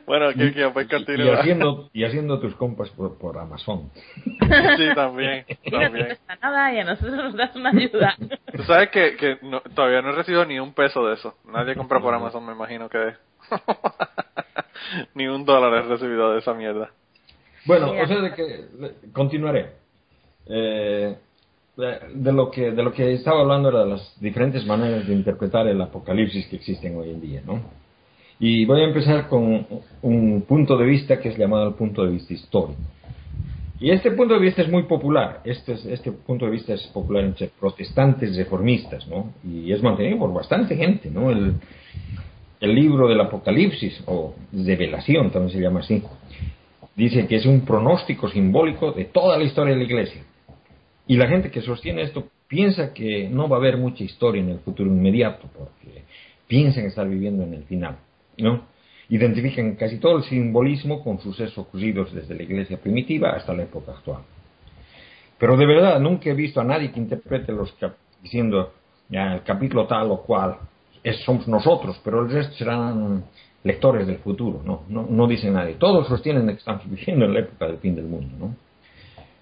bueno, 0.07 0.33
Kierkegaard, 0.33 0.73
pues 0.73 0.87
Y 0.87 0.91
continúa. 0.91 1.41
haciendo, 1.41 1.91
y 1.93 2.05
haciendo 2.05 2.39
tus 2.41 2.55
compras 2.57 2.91
por, 2.91 3.19
por 3.19 3.39
Amazon. 3.39 3.91
Sí, 4.15 4.87
también. 4.95 5.45
Y 5.65 5.71
no 5.71 5.79
te 5.79 5.85
también. 5.85 6.07
cuesta 6.07 6.37
nada 6.43 6.73
y 6.75 6.79
a 6.79 6.85
nosotros 6.85 7.15
nos 7.17 7.35
das 7.37 7.55
una 7.57 7.71
ayuda. 7.71 8.17
Tú 8.57 8.63
sabes 8.65 8.91
que, 8.91 9.17
que 9.17 9.39
no- 9.43 9.61
todavía 9.75 10.03
no 10.03 10.11
he 10.11 10.13
recibido 10.13 10.45
ni 10.45 10.59
un 10.61 10.73
peso 10.75 11.04
de 11.07 11.15
eso. 11.15 11.35
Nadie 11.47 11.75
compra 11.77 12.01
por 12.01 12.15
Amazon, 12.15 12.47
me 12.47 12.53
imagino 12.53 12.89
que... 12.89 13.15
ni 15.15 15.27
un 15.27 15.45
dólar 15.45 15.85
he 15.85 15.89
recibido 15.89 16.33
de 16.33 16.39
esa 16.39 16.55
mierda. 16.55 16.91
Bueno, 17.67 17.93
o 17.93 18.07
sea, 18.07 18.21
de 18.21 18.35
que 18.35 18.65
continuaré. 19.13 19.73
Eh, 20.47 21.17
de, 21.77 21.99
de 22.15 22.33
lo 22.33 22.51
que 22.51 22.71
de 22.71 22.83
lo 22.83 22.93
que 22.93 23.15
estaba 23.15 23.41
hablando 23.41 23.71
era 23.71 23.85
de 23.85 23.91
las 23.91 24.21
diferentes 24.21 24.65
maneras 24.67 25.07
de 25.07 25.15
interpretar 25.15 25.67
el 25.67 25.81
apocalipsis 25.81 26.47
que 26.47 26.57
existen 26.57 26.97
hoy 26.97 27.11
en 27.11 27.21
día, 27.21 27.43
¿no? 27.45 27.63
Y 28.39 28.65
voy 28.65 28.83
a 28.83 28.85
empezar 28.85 29.29
con 29.29 29.67
un 30.03 30.43
punto 30.43 30.77
de 30.77 30.85
vista 30.85 31.21
que 31.21 31.31
es 31.31 31.39
llamado 31.39 31.69
el 31.69 31.75
punto 31.75 32.05
de 32.05 32.13
vista 32.13 32.35
histórico. 32.35 32.81
Y 33.85 33.91
este 33.91 34.13
punto 34.13 34.33
de 34.33 34.41
vista 34.41 34.63
es 34.63 34.71
muy 34.71 34.85
popular. 34.85 35.43
Este, 35.45 35.75
es- 35.75 35.85
este 35.85 36.11
punto 36.11 36.47
de 36.47 36.53
vista 36.53 36.73
es 36.73 36.87
popular 36.87 37.23
entre 37.23 37.49
protestantes 37.49 38.35
reformistas, 38.35 39.07
¿no? 39.09 39.35
Y 39.47 39.71
es 39.73 39.83
mantenido 39.83 40.19
por 40.21 40.33
bastante 40.33 40.75
gente, 40.75 41.11
¿no? 41.11 41.31
El, 41.31 41.53
el 42.61 42.75
libro 42.75 43.07
del 43.07 43.21
Apocalipsis, 43.21 44.03
o 44.07 44.35
Revelación 44.55 45.31
también 45.31 45.53
se 45.55 45.61
llama 45.61 45.81
así, 45.81 46.03
dice 46.97 47.27
que 47.27 47.37
es 47.37 47.45
un 47.45 47.61
pronóstico 47.67 48.31
simbólico 48.31 48.93
de 48.93 49.05
toda 49.05 49.37
la 49.37 49.45
historia 49.45 49.75
de 49.75 49.81
la 49.81 49.85
Iglesia. 49.85 50.23
Y 51.07 51.19
la 51.19 51.29
gente 51.29 51.51
que 51.51 51.61
sostiene 51.61 52.01
esto 52.05 52.25
piensa 52.49 52.95
que 52.95 53.29
no 53.29 53.51
va 53.51 53.57
a 53.59 53.61
haber 53.61 53.77
mucha 53.77 54.03
historia 54.03 54.41
en 54.41 54.49
el 54.49 54.61
futuro 54.61 54.89
inmediato, 54.89 55.47
porque 55.55 56.05
piensan 56.49 56.87
estar 56.87 57.07
viviendo 57.07 57.43
en 57.43 57.53
el 57.53 57.65
final, 57.65 57.99
¿no? 58.39 58.63
Identifican 59.09 59.75
casi 59.75 59.99
todo 59.99 60.19
el 60.19 60.25
simbolismo 60.25 61.03
con 61.03 61.19
sucesos 61.21 61.59
ocurridos 61.59 62.13
desde 62.13 62.35
la 62.35 62.43
Iglesia 62.43 62.79
primitiva 62.79 63.31
hasta 63.31 63.53
la 63.53 63.65
época 63.65 63.93
actual. 63.93 64.23
Pero 65.39 65.57
de 65.57 65.67
verdad 65.67 66.01
nunca 66.01 66.31
he 66.31 66.35
visto 66.35 66.61
a 66.61 66.65
nadie 66.65 66.91
que 66.91 67.01
interprete 67.01 67.53
los 67.53 67.73
cap- 67.73 67.97
diciendo 68.23 68.73
el 69.11 69.43
capítulo 69.43 69.87
tal 69.87 70.11
o 70.11 70.23
cual 70.23 70.57
es- 71.03 71.23
somos 71.25 71.47
nosotros, 71.47 72.01
pero 72.03 72.23
el 72.23 72.31
resto 72.31 72.55
serán 72.55 73.25
lectores 73.63 74.07
del 74.07 74.19
futuro, 74.19 74.63
no, 74.65 74.83
no, 74.89 75.27
dice 75.27 75.51
nadie. 75.51 75.75
Todos 75.75 76.07
sostienen 76.09 76.47
que 76.47 76.53
estamos 76.55 76.89
viviendo 76.89 77.25
en 77.27 77.35
la 77.35 77.41
época 77.41 77.67
del 77.67 77.79
fin 77.79 77.95
del 77.95 78.07
mundo. 78.07 78.51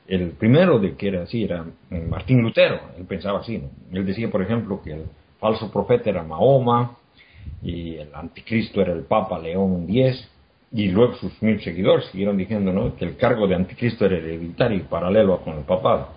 El 0.07 0.31
primero 0.31 0.79
de 0.79 0.95
que 0.97 1.09
era 1.09 1.23
así 1.23 1.45
era 1.45 1.65
eh, 1.91 2.01
Martín 2.09 2.43
Lutero, 2.43 2.81
él 2.99 3.05
pensaba 3.05 3.41
así. 3.41 3.63
Él 3.93 4.05
decía, 4.05 4.29
por 4.31 4.43
ejemplo, 4.43 4.81
que 4.83 4.93
el 4.93 5.05
falso 5.39 5.71
profeta 5.71 6.11
era 6.11 6.23
Mahoma 6.23 6.97
y 7.63 7.97
el 7.97 8.15
anticristo 8.15 8.81
era 8.81 8.93
el 8.93 9.03
Papa 9.03 9.39
León 9.39 9.87
X 9.89 10.29
y 10.73 10.89
luego 10.89 11.15
sus 11.15 11.43
mil 11.43 11.61
seguidores 11.61 12.07
siguieron 12.07 12.37
diciendo. 12.37 12.95
Que 12.99 13.05
el 13.05 13.17
cargo 13.17 13.47
de 13.47 13.55
anticristo 13.55 14.07
era 14.07 14.17
hereditario 14.17 14.79
y 14.79 14.83
paralelo 14.83 15.41
con 15.41 15.59
el 15.59 15.65
papado. 15.65 16.09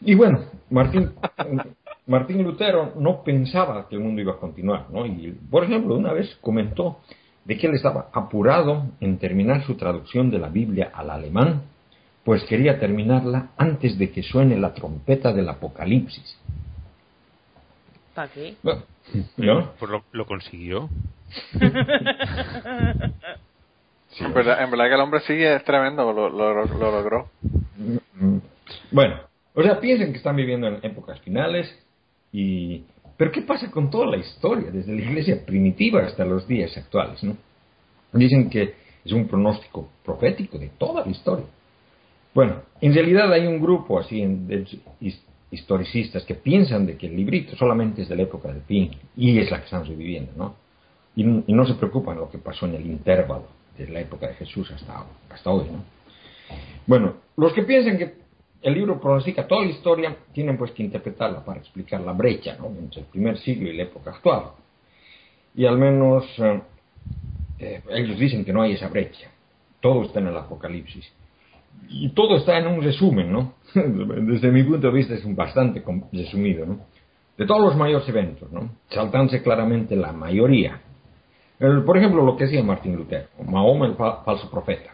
Y 0.00 0.14
bueno, 0.14 0.40
Martín, 0.70 1.12
Martín 2.06 2.42
Lutero 2.42 2.92
no 2.96 3.22
pensaba 3.22 3.88
que 3.88 3.96
el 3.96 4.02
mundo 4.02 4.20
iba 4.20 4.32
a 4.32 4.38
continuar. 4.38 4.86
Y, 5.06 5.32
por 5.32 5.64
ejemplo, 5.64 5.96
una 5.96 6.12
vez 6.12 6.36
comentó 6.40 7.00
de 7.44 7.58
que 7.58 7.66
él 7.66 7.74
estaba 7.74 8.08
apurado 8.12 8.86
en 9.00 9.18
terminar 9.18 9.64
su 9.64 9.74
traducción 9.74 10.30
de 10.30 10.38
la 10.38 10.48
Biblia 10.48 10.90
al 10.94 11.10
alemán, 11.10 11.62
pues 12.24 12.42
quería 12.44 12.78
terminarla 12.78 13.50
antes 13.56 13.98
de 13.98 14.10
que 14.10 14.22
suene 14.22 14.56
la 14.56 14.72
trompeta 14.72 15.32
del 15.32 15.48
Apocalipsis. 15.48 16.38
¿Para 18.14 18.28
qué? 18.28 18.54
Bueno, 18.62 18.82
¿no? 19.36 19.72
Pues 19.78 19.90
lo, 19.90 20.04
lo 20.12 20.26
consiguió. 20.26 20.88
en, 24.20 24.32
verdad, 24.32 24.62
en 24.62 24.70
verdad 24.70 24.88
que 24.88 24.94
el 24.94 25.00
hombre 25.00 25.20
sí 25.26 25.32
es 25.42 25.64
tremendo, 25.64 26.12
lo, 26.12 26.28
lo, 26.28 26.64
lo 26.64 26.90
logró. 26.90 27.28
Bueno, 28.92 29.20
o 29.54 29.62
sea, 29.62 29.80
piensen 29.80 30.12
que 30.12 30.18
están 30.18 30.36
viviendo 30.36 30.68
en 30.68 30.78
épocas 30.82 31.20
finales 31.20 31.72
y... 32.32 32.84
Pero 33.16 33.30
¿qué 33.30 33.42
pasa 33.42 33.70
con 33.70 33.90
toda 33.90 34.06
la 34.06 34.16
historia, 34.16 34.70
desde 34.72 34.92
la 34.92 35.00
iglesia 35.02 35.44
primitiva 35.46 36.02
hasta 36.02 36.24
los 36.24 36.48
días 36.48 36.76
actuales, 36.76 37.22
no? 37.22 37.36
Dicen 38.12 38.50
que 38.50 38.74
es 39.04 39.12
un 39.12 39.28
pronóstico 39.28 39.88
profético 40.04 40.58
de 40.58 40.68
toda 40.70 41.04
la 41.04 41.10
historia. 41.12 41.46
Bueno, 42.34 42.62
en 42.80 42.92
realidad 42.92 43.32
hay 43.32 43.46
un 43.46 43.60
grupo 43.60 44.00
así 44.00 44.20
en- 44.20 44.48
de 44.48 44.66
historicistas 45.54 46.24
que 46.24 46.34
piensan 46.34 46.86
de 46.86 46.96
que 46.96 47.06
el 47.06 47.16
librito 47.16 47.56
solamente 47.56 48.02
es 48.02 48.08
de 48.08 48.16
la 48.16 48.22
época 48.22 48.48
del 48.48 48.62
fin 48.62 48.90
y 49.16 49.38
es 49.38 49.50
la 49.50 49.58
que 49.58 49.64
estamos 49.64 49.88
viviendo, 49.88 50.32
¿no? 50.36 50.56
Y 51.16 51.24
no 51.24 51.64
se 51.64 51.74
preocupan 51.74 52.16
lo 52.16 52.28
que 52.28 52.38
pasó 52.38 52.66
en 52.66 52.74
el 52.74 52.86
intervalo 52.86 53.46
de 53.78 53.88
la 53.88 54.00
época 54.00 54.26
de 54.26 54.34
Jesús 54.34 54.70
hasta, 54.72 55.06
hasta 55.30 55.50
hoy, 55.50 55.66
¿no? 55.70 55.84
Bueno, 56.86 57.14
los 57.36 57.52
que 57.52 57.62
piensan 57.62 57.98
que 57.98 58.14
el 58.62 58.74
libro 58.74 59.00
pronostica 59.00 59.46
toda 59.46 59.64
la 59.64 59.70
historia 59.70 60.16
tienen 60.32 60.56
pues 60.56 60.70
que 60.72 60.82
interpretarla 60.82 61.44
para 61.44 61.60
explicar 61.60 62.00
la 62.00 62.12
brecha 62.12 62.56
¿no? 62.58 62.68
entre 62.68 63.02
el 63.02 63.06
primer 63.06 63.38
siglo 63.38 63.68
y 63.68 63.76
la 63.76 63.82
época 63.84 64.10
actual. 64.10 64.52
Y 65.54 65.66
al 65.66 65.78
menos 65.78 66.24
eh, 66.38 66.60
eh, 67.58 67.82
ellos 67.90 68.18
dicen 68.18 68.44
que 68.44 68.52
no 68.52 68.62
hay 68.62 68.72
esa 68.72 68.88
brecha. 68.88 69.30
Todo 69.80 70.04
está 70.04 70.20
en 70.20 70.28
el 70.28 70.36
Apocalipsis. 70.36 71.12
Y 71.88 72.08
todo 72.10 72.36
está 72.36 72.58
en 72.58 72.66
un 72.66 72.82
resumen, 72.82 73.30
¿no? 73.32 73.54
Desde 73.74 74.50
mi 74.50 74.62
punto 74.64 74.88
de 74.88 74.92
vista 74.92 75.14
es 75.14 75.24
un 75.24 75.36
bastante 75.36 75.82
resumido, 76.12 76.66
¿no? 76.66 76.80
De 77.36 77.46
todos 77.46 77.60
los 77.62 77.76
mayores 77.76 78.08
eventos, 78.08 78.50
¿no? 78.52 78.70
Saltándose 78.90 79.42
claramente 79.42 79.96
la 79.96 80.12
mayoría. 80.12 80.80
El- 81.58 81.82
por 81.84 81.96
ejemplo, 81.96 82.24
lo 82.24 82.36
que 82.36 82.44
decía 82.44 82.62
Martín 82.62 82.96
Lutero, 82.96 83.26
Mahoma 83.46 83.86
el 83.86 83.94
fa- 83.94 84.22
falso 84.24 84.50
profeta. 84.50 84.90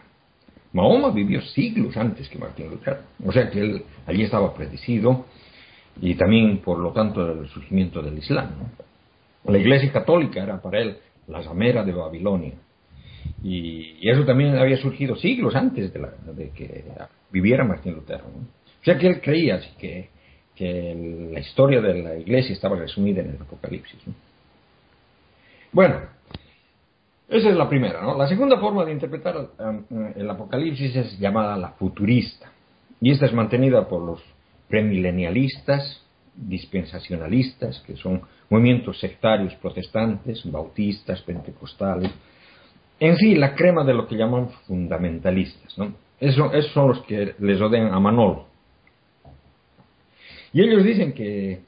Mahoma 0.73 1.09
vivió 1.11 1.41
siglos 1.41 1.95
antes 1.97 2.29
que 2.29 2.39
Martín 2.39 2.69
Lutero. 2.69 2.97
O 3.25 3.31
sea 3.31 3.49
que 3.49 3.59
él 3.59 3.83
allí 4.07 4.23
estaba 4.23 4.53
predecido 4.53 5.25
y 6.01 6.15
también, 6.15 6.59
por 6.59 6.79
lo 6.79 6.91
tanto, 6.91 7.29
el 7.31 7.47
surgimiento 7.49 8.01
del 8.01 8.17
Islam. 8.17 8.49
¿no? 8.57 9.51
La 9.51 9.57
Iglesia 9.57 9.91
Católica 9.91 10.41
era 10.41 10.61
para 10.61 10.79
él 10.79 10.97
la 11.27 11.41
ramera 11.41 11.83
de 11.83 11.91
Babilonia. 11.93 12.53
Y, 13.43 14.09
eso 14.09 14.25
también 14.25 14.57
había 14.57 14.77
surgido 14.77 15.15
siglos 15.15 15.55
antes 15.55 15.93
de, 15.93 16.51
que 16.55 16.85
viviera 17.31 17.63
Martín 17.63 17.93
Lutero. 17.93 18.25
O 18.25 18.83
sea 18.83 18.97
que 18.97 19.07
él 19.07 19.21
creía 19.21 19.59
que, 19.77 20.09
que 20.55 21.29
la 21.31 21.39
historia 21.39 21.81
de 21.81 22.01
la 22.01 22.17
iglesia 22.17 22.53
estaba 22.53 22.77
resumida 22.77 23.21
en 23.21 23.31
el 23.31 23.41
Apocalipsis. 23.41 23.99
Bueno, 25.71 26.01
esa 27.31 27.49
es 27.49 27.55
la 27.55 27.69
primera. 27.69 28.01
¿no? 28.01 28.17
La 28.17 28.27
segunda 28.27 28.59
forma 28.59 28.83
de 28.83 28.91
interpretar 28.91 29.37
um, 29.37 30.11
el 30.15 30.29
Apocalipsis 30.29 30.95
es 30.95 31.19
llamada 31.19 31.55
la 31.57 31.69
futurista. 31.69 32.51
Y 32.99 33.11
esta 33.11 33.25
es 33.25 33.33
mantenida 33.33 33.87
por 33.87 34.01
los 34.01 34.21
premilenialistas, 34.67 36.03
dispensacionalistas, 36.35 37.79
que 37.87 37.95
son 37.95 38.21
movimientos 38.49 38.99
sectarios 38.99 39.55
protestantes, 39.55 40.43
bautistas, 40.49 41.21
pentecostales, 41.21 42.11
en 43.01 43.17
sí 43.17 43.35
la 43.35 43.55
crema 43.55 43.83
de 43.83 43.95
lo 43.95 44.07
que 44.07 44.15
llaman 44.15 44.49
fundamentalistas. 44.67 45.75
¿no? 45.77 45.95
Eso, 46.19 46.53
esos 46.53 46.71
son 46.71 46.89
los 46.89 47.01
que 47.01 47.33
les 47.39 47.59
rodean 47.59 47.91
a 47.93 47.99
Manolo. 47.99 48.45
Y 50.53 50.61
ellos 50.61 50.83
dicen 50.83 51.11
que 51.11 51.61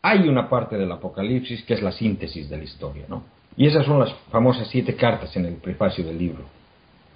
hay 0.00 0.26
una 0.26 0.48
parte 0.48 0.76
del 0.78 0.90
Apocalipsis 0.90 1.62
que 1.64 1.74
es 1.74 1.82
la 1.82 1.92
síntesis 1.92 2.48
de 2.48 2.56
la 2.56 2.64
historia, 2.64 3.04
¿no? 3.08 3.24
Y 3.56 3.66
esas 3.66 3.84
son 3.84 3.98
las 3.98 4.12
famosas 4.30 4.68
siete 4.68 4.96
cartas 4.96 5.36
en 5.36 5.46
el 5.46 5.54
prefacio 5.54 6.04
del 6.04 6.18
libro. 6.18 6.44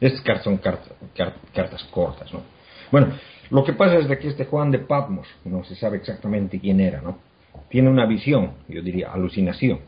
Estas 0.01 0.21
cartas 0.21 0.45
son 0.45 0.59
cartas, 0.59 0.93
cartas 1.55 1.85
cortas, 1.85 2.33
¿no? 2.33 2.43
Bueno, 2.91 3.15
lo 3.51 3.65
que 3.65 3.73
pasa 3.73 3.97
es 3.97 4.09
de 4.09 4.19
que 4.19 4.29
este 4.29 4.45
Juan 4.45 4.71
de 4.71 4.81
Patmos, 4.81 5.27
no 5.45 5.65
se 5.65 5.75
sabe 5.75 5.97
exactamente 5.97 6.61
quién 6.61 6.81
era, 6.81 7.01
¿no? 7.01 7.19
Tiene 7.69 7.89
una 7.89 8.07
visión, 8.07 8.53
yo 8.69 8.83
diría 8.83 9.11
alucinación, 9.13 9.81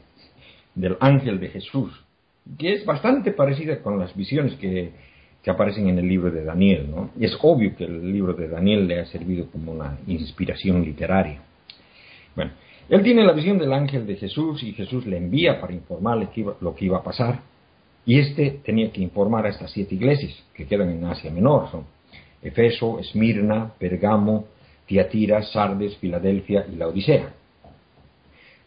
del 0.75 0.97
ángel 1.01 1.41
de 1.41 1.49
Jesús, 1.49 2.05
que 2.59 2.75
es 2.75 2.85
bastante 2.85 3.33
parecida 3.33 3.81
con 3.83 3.99
las 3.99 4.15
visiones 4.17 4.55
que, 4.57 4.93
que 5.43 5.51
aparecen 5.51 5.89
en 5.89 5.99
el 5.99 6.09
libro 6.09 6.31
de 6.31 6.45
Daniel, 6.45 6.91
¿no? 6.91 7.11
Y 7.19 7.25
es 7.25 7.37
obvio 7.41 7.75
que 7.77 7.85
el 7.85 8.13
libro 8.13 8.35
de 8.35 8.49
Daniel 8.49 8.87
le 8.87 9.01
ha 9.01 9.07
servido 9.07 9.47
como 9.51 9.73
una 9.73 9.99
inspiración 10.07 10.83
literaria. 10.83 11.41
Bueno, 12.35 12.53
él 12.89 13.03
tiene 13.03 13.25
la 13.25 13.33
visión 13.33 13.59
del 13.59 13.73
ángel 13.73 14.07
de 14.07 14.17
Jesús 14.17 14.63
y 14.63 14.73
Jesús 14.73 15.07
le 15.07 15.17
envía 15.17 15.61
para 15.61 15.73
informarle 15.73 16.29
lo 16.61 16.75
que 16.75 16.85
iba 16.85 16.99
a 16.99 17.05
pasar. 17.05 17.41
Y 18.05 18.19
éste 18.19 18.61
tenía 18.65 18.91
que 18.91 19.01
informar 19.01 19.47
a 19.47 19.51
estas 19.51 19.71
siete 19.71 19.95
iglesias 19.95 20.33
que 20.55 20.67
quedan 20.67 20.91
en 20.91 21.05
Asia 21.05 21.31
Menor. 21.31 21.71
Son 21.71 21.85
Efeso, 22.43 22.99
Esmirna, 22.99 23.73
Pergamo, 23.79 24.47
Tiatira, 24.87 25.43
Sardes, 25.43 25.97
Filadelfia 25.99 26.67
y 26.71 26.77
la 26.77 26.89
Odisea. 26.89 27.33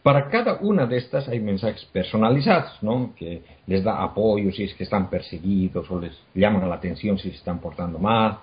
Para 0.04 0.28
cada 0.28 0.58
una 0.60 0.84
de 0.84 0.98
estas 0.98 1.26
hay 1.30 1.40
mensajes 1.40 1.82
personalizados, 1.86 2.76
¿no? 2.82 3.14
que 3.16 3.40
les 3.66 3.82
da 3.82 4.02
apoyo 4.02 4.52
si 4.52 4.64
es 4.64 4.74
que 4.74 4.84
están 4.84 5.08
perseguidos 5.08 5.90
o 5.90 5.98
les 5.98 6.12
llaman 6.34 6.68
la 6.68 6.74
atención 6.74 7.16
si 7.16 7.30
se 7.30 7.36
están 7.36 7.58
portando 7.58 7.98
mal. 7.98 8.40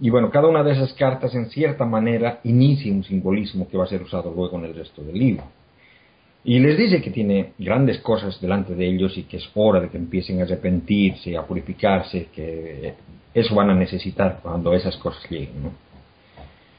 Y 0.00 0.08
bueno, 0.08 0.30
cada 0.30 0.48
una 0.48 0.62
de 0.62 0.72
esas 0.72 0.94
cartas 0.94 1.34
en 1.34 1.50
cierta 1.50 1.84
manera 1.84 2.40
inicia 2.42 2.90
un 2.90 3.04
simbolismo 3.04 3.68
que 3.68 3.76
va 3.76 3.84
a 3.84 3.86
ser 3.86 4.00
usado 4.00 4.32
luego 4.34 4.56
en 4.56 4.64
el 4.64 4.74
resto 4.74 5.02
del 5.02 5.18
libro. 5.18 5.44
Y 6.42 6.58
les 6.58 6.78
dice 6.78 7.02
que 7.02 7.10
tiene 7.10 7.52
grandes 7.58 7.98
cosas 7.98 8.40
delante 8.40 8.74
de 8.74 8.88
ellos 8.88 9.14
y 9.18 9.24
que 9.24 9.36
es 9.36 9.50
hora 9.56 9.80
de 9.80 9.90
que 9.90 9.98
empiecen 9.98 10.40
a 10.40 10.44
arrepentirse, 10.44 11.36
a 11.36 11.42
purificarse, 11.42 12.28
que 12.34 12.94
eso 13.34 13.54
van 13.54 13.68
a 13.68 13.74
necesitar 13.74 14.40
cuando 14.42 14.72
esas 14.72 14.96
cosas 14.96 15.22
lleguen. 15.30 15.64
¿no? 15.64 15.70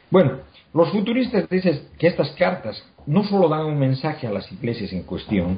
Bueno, 0.10 0.32
los 0.74 0.92
futuristas 0.92 1.50
dicen 1.50 1.82
que 1.98 2.08
estas 2.08 2.32
cartas 2.32 2.84
no 3.08 3.24
solo 3.24 3.50
dan 3.50 3.66
un 3.66 3.80
mensaje 3.80 4.28
a 4.28 4.32
las 4.32 4.52
iglesias 4.52 4.94
en 4.94 5.04
cuestión, 5.04 5.58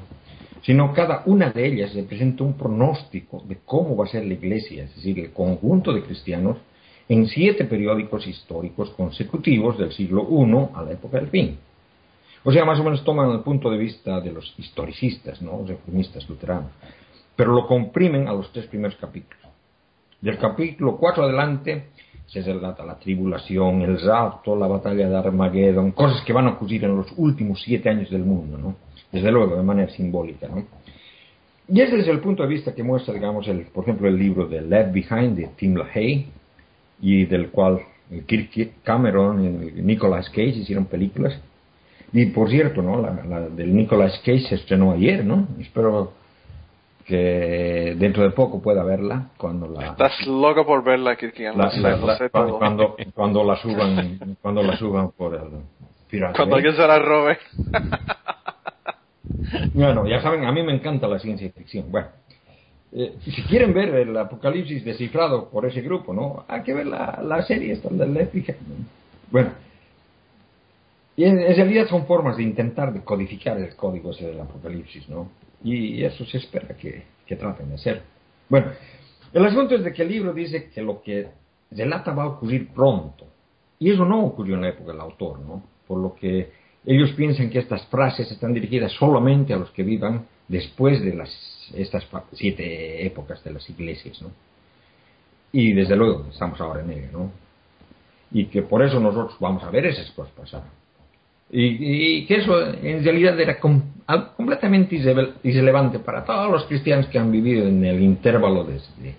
sino 0.61 0.93
cada 0.93 1.23
una 1.25 1.49
de 1.49 1.65
ellas 1.65 1.93
representa 1.93 2.43
un 2.43 2.53
pronóstico 2.53 3.43
de 3.45 3.57
cómo 3.65 3.95
va 3.95 4.05
a 4.05 4.09
ser 4.09 4.25
la 4.25 4.33
iglesia, 4.33 4.83
es 4.83 4.95
decir, 4.95 5.19
el 5.19 5.31
conjunto 5.31 5.91
de 5.91 6.03
cristianos, 6.03 6.57
en 7.09 7.27
siete 7.27 7.65
periódicos 7.65 8.25
históricos 8.25 8.91
consecutivos 8.91 9.77
del 9.77 9.91
siglo 9.91 10.27
I 10.29 10.69
a 10.73 10.83
la 10.83 10.91
época 10.91 11.17
del 11.17 11.27
fin. 11.27 11.57
O 12.43 12.51
sea, 12.51 12.63
más 12.63 12.79
o 12.79 12.83
menos 12.83 13.03
toman 13.03 13.31
el 13.31 13.41
punto 13.41 13.69
de 13.69 13.77
vista 13.77 14.21
de 14.21 14.31
los 14.31 14.53
historicistas, 14.57 15.41
¿no? 15.41 15.65
reformistas 15.67 16.27
luteranos, 16.29 16.71
pero 17.35 17.53
lo 17.53 17.67
comprimen 17.67 18.27
a 18.27 18.33
los 18.33 18.51
tres 18.51 18.67
primeros 18.67 18.95
capítulos. 18.95 19.43
Del 20.21 20.37
capítulo 20.37 20.97
4 20.97 21.23
adelante 21.23 21.87
se 22.31 22.41
relata 22.41 22.85
la 22.85 22.97
tribulación, 22.97 23.81
el 23.81 23.99
rapto, 23.99 24.55
la 24.55 24.67
batalla 24.67 25.09
de 25.09 25.17
Armagedón, 25.17 25.91
cosas 25.91 26.21
que 26.21 26.31
van 26.31 26.47
a 26.47 26.51
ocurrir 26.51 26.85
en 26.85 26.95
los 26.95 27.07
últimos 27.17 27.61
siete 27.61 27.89
años 27.89 28.09
del 28.09 28.23
mundo, 28.23 28.57
¿no? 28.57 28.75
Desde 29.11 29.31
luego, 29.31 29.57
de 29.57 29.63
manera 29.63 29.91
simbólica, 29.91 30.47
¿no? 30.47 30.63
Y 31.67 31.81
ese 31.81 31.99
es 31.99 32.07
el 32.07 32.19
punto 32.19 32.43
de 32.43 32.49
vista 32.49 32.73
que 32.73 32.83
muestra, 32.83 33.13
digamos, 33.13 33.47
el, 33.47 33.65
por 33.65 33.83
ejemplo, 33.83 34.07
el 34.07 34.17
libro 34.17 34.47
de 34.47 34.61
Left 34.61 34.93
Behind 34.93 35.35
de 35.37 35.49
Tim 35.57 35.75
LaHaye, 35.75 36.27
y 37.01 37.25
del 37.25 37.49
cual 37.49 37.81
Kirk 38.27 38.75
Cameron 38.83 39.43
y 39.43 39.81
Nicolas 39.81 40.29
Cage 40.29 40.57
hicieron 40.59 40.85
películas. 40.85 41.37
Y 42.13 42.27
por 42.27 42.49
cierto, 42.49 42.81
¿no? 42.81 43.01
La, 43.01 43.11
la 43.25 43.49
del 43.49 43.75
Nicolas 43.75 44.17
Cage 44.19 44.41
se 44.41 44.55
estrenó 44.55 44.91
ayer, 44.91 45.25
¿no? 45.25 45.47
Espero 45.59 46.13
que 47.11 47.93
dentro 47.97 48.23
de 48.23 48.29
poco 48.29 48.61
pueda 48.61 48.85
verla 48.85 49.31
cuando 49.35 49.67
la 49.67 49.87
estás 49.87 50.25
loco 50.25 50.65
por 50.65 50.81
verla 50.81 51.17
Kirkian 51.17 51.55
cuando, 52.31 52.95
cuando 53.13 53.43
la 53.43 53.57
suban 53.57 54.37
cuando 54.41 54.63
la 54.63 54.77
suban 54.77 55.11
por 55.11 55.35
el 55.35 55.41
pirata 56.09 56.37
cuando 56.37 56.55
alguien 56.55 56.73
se 56.73 56.87
la 56.87 56.99
robe. 56.99 57.37
Bueno 59.73 60.07
ya 60.07 60.21
saben 60.21 60.45
a 60.45 60.51
mí 60.51 60.63
me 60.63 60.73
encanta 60.73 61.07
la 61.07 61.19
ciencia 61.19 61.51
ficción. 61.51 61.91
Bueno 61.91 62.07
eh, 62.93 63.15
si 63.19 63.43
quieren 63.43 63.73
ver 63.73 63.93
el 63.95 64.15
apocalipsis 64.15 64.85
descifrado 64.85 65.49
por 65.49 65.65
ese 65.65 65.81
grupo 65.81 66.13
no 66.13 66.45
hay 66.47 66.63
que 66.63 66.73
ver 66.73 66.87
la, 66.87 67.19
la 67.21 67.41
serie 67.43 67.73
esta 67.73 67.89
de 67.89 68.07
Netflix. 68.07 68.55
Bueno 69.29 69.51
y 71.17 71.25
en, 71.25 71.39
en 71.39 71.55
realidad 71.55 71.87
son 71.89 72.05
formas 72.05 72.37
de 72.37 72.43
intentar 72.43 72.93
decodificar 72.93 73.57
el 73.57 73.75
código 73.75 74.11
ese 74.11 74.27
del 74.27 74.39
apocalipsis 74.39 75.09
no 75.09 75.27
y 75.63 76.03
eso 76.03 76.25
se 76.25 76.37
espera 76.37 76.75
que, 76.75 77.03
traten 77.37 77.69
de 77.69 77.75
hacer. 77.75 78.01
Bueno, 78.49 78.71
el 79.31 79.45
asunto 79.45 79.75
es 79.75 79.83
de 79.85 79.93
que 79.93 80.01
el 80.01 80.09
libro 80.09 80.33
dice 80.33 80.69
que 80.69 80.81
lo 80.81 81.01
que 81.01 81.29
relata 81.71 82.13
va 82.13 82.23
a 82.23 82.27
ocurrir 82.27 82.67
pronto. 82.73 83.25
Y 83.79 83.89
eso 83.89 84.03
no 84.03 84.25
ocurrió 84.25 84.55
en 84.55 84.61
la 84.61 84.69
época 84.69 84.91
del 84.91 84.99
autor, 84.99 85.39
¿no? 85.39 85.63
Por 85.87 85.99
lo 85.99 86.13
que 86.13 86.51
ellos 86.85 87.11
piensan 87.13 87.49
que 87.49 87.59
estas 87.59 87.85
frases 87.87 88.29
están 88.29 88.53
dirigidas 88.53 88.91
solamente 88.91 89.53
a 89.53 89.57
los 89.57 89.71
que 89.71 89.83
vivan 89.83 90.25
después 90.47 91.01
de 91.01 91.15
las, 91.15 91.29
estas 91.73 92.05
siete 92.33 93.05
épocas 93.05 93.41
de 93.43 93.53
las 93.53 93.69
iglesias, 93.69 94.21
¿no? 94.21 94.29
Y 95.53 95.73
desde 95.73 95.95
luego 95.95 96.27
estamos 96.29 96.59
ahora 96.59 96.81
en 96.81 96.91
ello, 96.91 97.07
¿no? 97.13 97.31
Y 98.31 98.45
que 98.47 98.61
por 98.61 98.83
eso 98.83 98.99
nosotros 98.99 99.37
vamos 99.39 99.63
a 99.63 99.69
ver 99.69 99.85
esas 99.85 100.11
cosas 100.11 100.33
pasar. 100.33 100.63
Y, 101.53 102.25
que 102.27 102.35
eso 102.35 102.61
en 102.61 103.03
realidad 103.03 103.37
era 103.39 103.59
completamente 104.35 104.95
irrelevante 105.43 105.99
para 105.99 106.25
todos 106.25 106.51
los 106.51 106.65
cristianos 106.65 107.07
que 107.07 107.19
han 107.19 107.31
vivido 107.31 107.67
en 107.67 107.83
el 107.85 108.01
intervalo 108.01 108.63
desde 108.63 109.15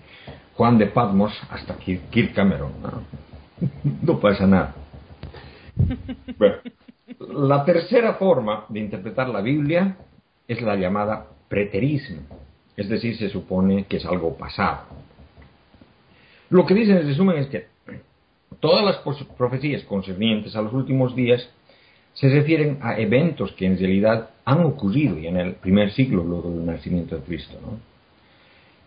Juan 0.55 0.77
de 0.77 0.87
Patmos 0.87 1.33
hasta 1.49 1.75
Kirk 1.77 2.33
Cameron. 2.33 2.71
No, 4.01 4.19
pasa 4.19 4.45
nada. 4.45 4.75
Bueno, 6.37 6.55
la 7.19 7.63
tercera 7.63 8.15
forma 8.15 8.65
de 8.69 8.79
interpretar 8.79 9.29
la 9.29 9.41
Biblia 9.41 9.95
es 10.47 10.61
la 10.61 10.75
llamada 10.75 11.27
preterismo, 11.47 12.21
es 12.75 12.89
decir, 12.89 13.15
se 13.17 13.29
supone 13.29 13.85
que 13.85 13.97
es 13.97 14.05
algo 14.05 14.35
pasado. 14.35 14.81
Lo 16.49 16.65
que 16.65 16.73
dicen 16.73 16.97
en 16.97 17.07
resumen 17.07 17.37
es 17.37 17.47
que 17.47 17.67
todas 18.59 18.83
las 18.83 18.97
profecías 19.37 19.83
concernientes 19.83 20.55
a 20.55 20.61
los 20.61 20.73
últimos 20.73 21.15
días 21.15 21.47
se 22.13 22.29
refieren 22.29 22.79
a 22.81 22.97
eventos 22.99 23.51
que 23.53 23.65
en 23.65 23.77
realidad 23.77 24.29
han 24.45 24.65
ocurrido 24.65 25.17
y 25.17 25.27
en 25.27 25.37
el 25.37 25.53
primer 25.55 25.91
siglo 25.91 26.23
luego 26.23 26.49
del 26.49 26.65
nacimiento 26.65 27.15
de 27.15 27.23
Cristo. 27.23 27.57
¿no? 27.61 27.79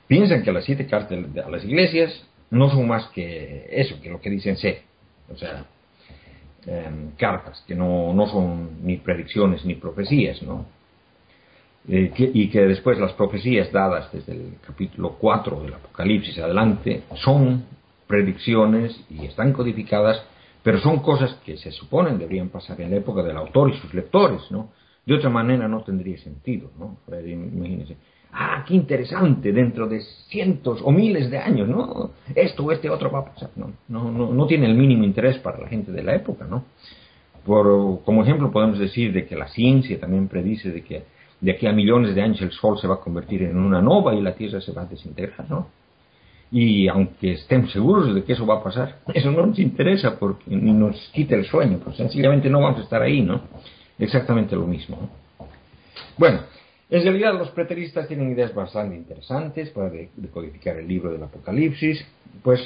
Piensan 0.07 0.43
que 0.43 0.53
las 0.53 0.65
siete 0.65 0.87
cartas 0.87 1.19
a 1.45 1.51
las 1.51 1.65
iglesias 1.65 2.27
no 2.51 2.71
son 2.71 2.87
más 2.87 3.07
que 3.09 3.67
eso, 3.71 4.01
que 4.01 4.11
lo 4.11 4.21
que 4.21 4.31
dicen 4.31 4.57
ser, 4.57 4.83
o 5.33 5.37
sea, 5.37 5.65
em, 6.67 7.11
cartas 7.17 7.65
que 7.67 7.75
no, 7.75 8.13
no, 8.13 8.27
son 8.29 8.85
ni 8.87 8.99
predicciones 8.99 9.65
ni 9.65 9.75
profecías, 9.75 10.43
¿no? 10.43 10.67
Eh, 11.89 12.13
y 12.17 12.49
que 12.49 12.63
después 12.63 12.99
las 12.99 13.13
profecías 13.13 13.71
dadas 13.71 14.13
desde 14.13 14.33
el 14.33 14.55
capítulo 14.65 15.17
4 15.21 15.63
del 15.63 15.75
Apocalipsis 15.75 16.37
adelante 16.39 17.03
son 17.15 17.65
predicciones 18.09 19.01
y 19.09 19.25
están 19.27 19.53
codificadas 19.53 20.21
pero 20.67 20.81
son 20.81 20.99
cosas 20.99 21.33
que 21.45 21.57
se 21.57 21.71
suponen 21.71 22.19
deberían 22.19 22.49
pasar 22.49 22.81
en 22.81 22.91
la 22.91 22.97
época 22.97 23.23
del 23.23 23.37
autor 23.37 23.71
y 23.71 23.79
sus 23.79 23.95
lectores, 23.95 24.51
¿no? 24.51 24.71
De 25.07 25.15
otra 25.15 25.31
manera 25.31 25.69
no 25.69 25.83
tendría 25.83 26.19
sentido, 26.19 26.71
¿no? 26.77 26.99
Imagínense, 27.09 27.97
ah, 28.33 28.65
qué 28.67 28.75
interesante, 28.75 29.53
dentro 29.53 29.87
de 29.87 30.01
cientos 30.29 30.81
o 30.83 30.91
miles 30.91 31.31
de 31.31 31.39
años, 31.39 31.69
¿no? 31.69 32.11
Esto 32.35 32.65
o 32.65 32.73
este 32.73 32.91
otro 32.91 33.11
va 33.11 33.21
a 33.21 33.25
pasar, 33.27 33.51
¿no? 33.55 33.73
No, 33.89 34.11
no, 34.11 34.33
no 34.33 34.47
tiene 34.47 34.67
el 34.67 34.75
mínimo 34.75 35.05
interés 35.05 35.39
para 35.39 35.61
la 35.61 35.69
gente 35.69 35.93
de 35.93 36.03
la 36.03 36.17
época, 36.17 36.45
¿no? 36.45 36.65
Por, 37.45 38.03
como 38.05 38.25
ejemplo 38.25 38.51
podemos 38.51 38.81
decir 38.81 39.13
de 39.13 39.27
que 39.27 39.37
la 39.37 39.47
ciencia 39.47 40.01
también 40.01 40.27
predice 40.27 40.73
de 40.73 40.83
que 40.83 41.05
de 41.41 41.53
aquí 41.53 41.69
a 41.69 41.73
millones 41.73 42.17
de 42.17 42.23
años 42.23 42.43
el 42.43 42.51
Sol 42.51 42.77
se 42.77 42.89
va 42.89 42.95
a 42.95 43.01
convertir 43.01 43.43
en 43.45 43.57
una 43.57 43.81
nova 43.81 44.13
y 44.13 44.21
la 44.21 44.35
Tierra 44.35 44.61
se 44.61 44.73
va 44.73 44.83
a 44.83 44.87
desintegrar, 44.87 45.49
¿no? 45.49 45.69
Y 46.51 46.89
aunque 46.89 47.33
estemos 47.33 47.71
seguros 47.71 48.13
de 48.13 48.25
que 48.25 48.33
eso 48.33 48.45
va 48.45 48.57
a 48.57 48.65
pasar, 48.65 48.99
eso 49.15 49.31
no 49.31 49.47
nos 49.47 49.59
interesa 49.61 50.19
porque 50.19 50.51
nos 50.51 50.97
quita 51.15 51.37
el 51.37 51.45
sueño, 51.45 51.79
pues 51.79 51.97
sencillamente 51.97 52.51
no 52.51 52.61
vamos 52.61 52.81
a 52.81 52.83
estar 52.83 53.03
ahí, 53.03 53.23
¿no? 53.23 53.43
Exactamente 53.99 54.55
lo 54.55 54.67
mismo. 54.67 54.99
¿no? 55.01 55.47
Bueno, 56.19 56.41
en 56.89 57.03
realidad 57.03 57.35
los 57.35 57.51
preteristas 57.51 58.07
tienen 58.09 58.31
ideas 58.31 58.55
bastante 58.55 58.97
interesantes 58.97 59.71
para 59.71 59.91
decodificar 59.91 60.77
el 60.77 60.87
libro 60.87 61.13
del 61.13 61.23
Apocalipsis, 61.23 62.05
pues 62.43 62.61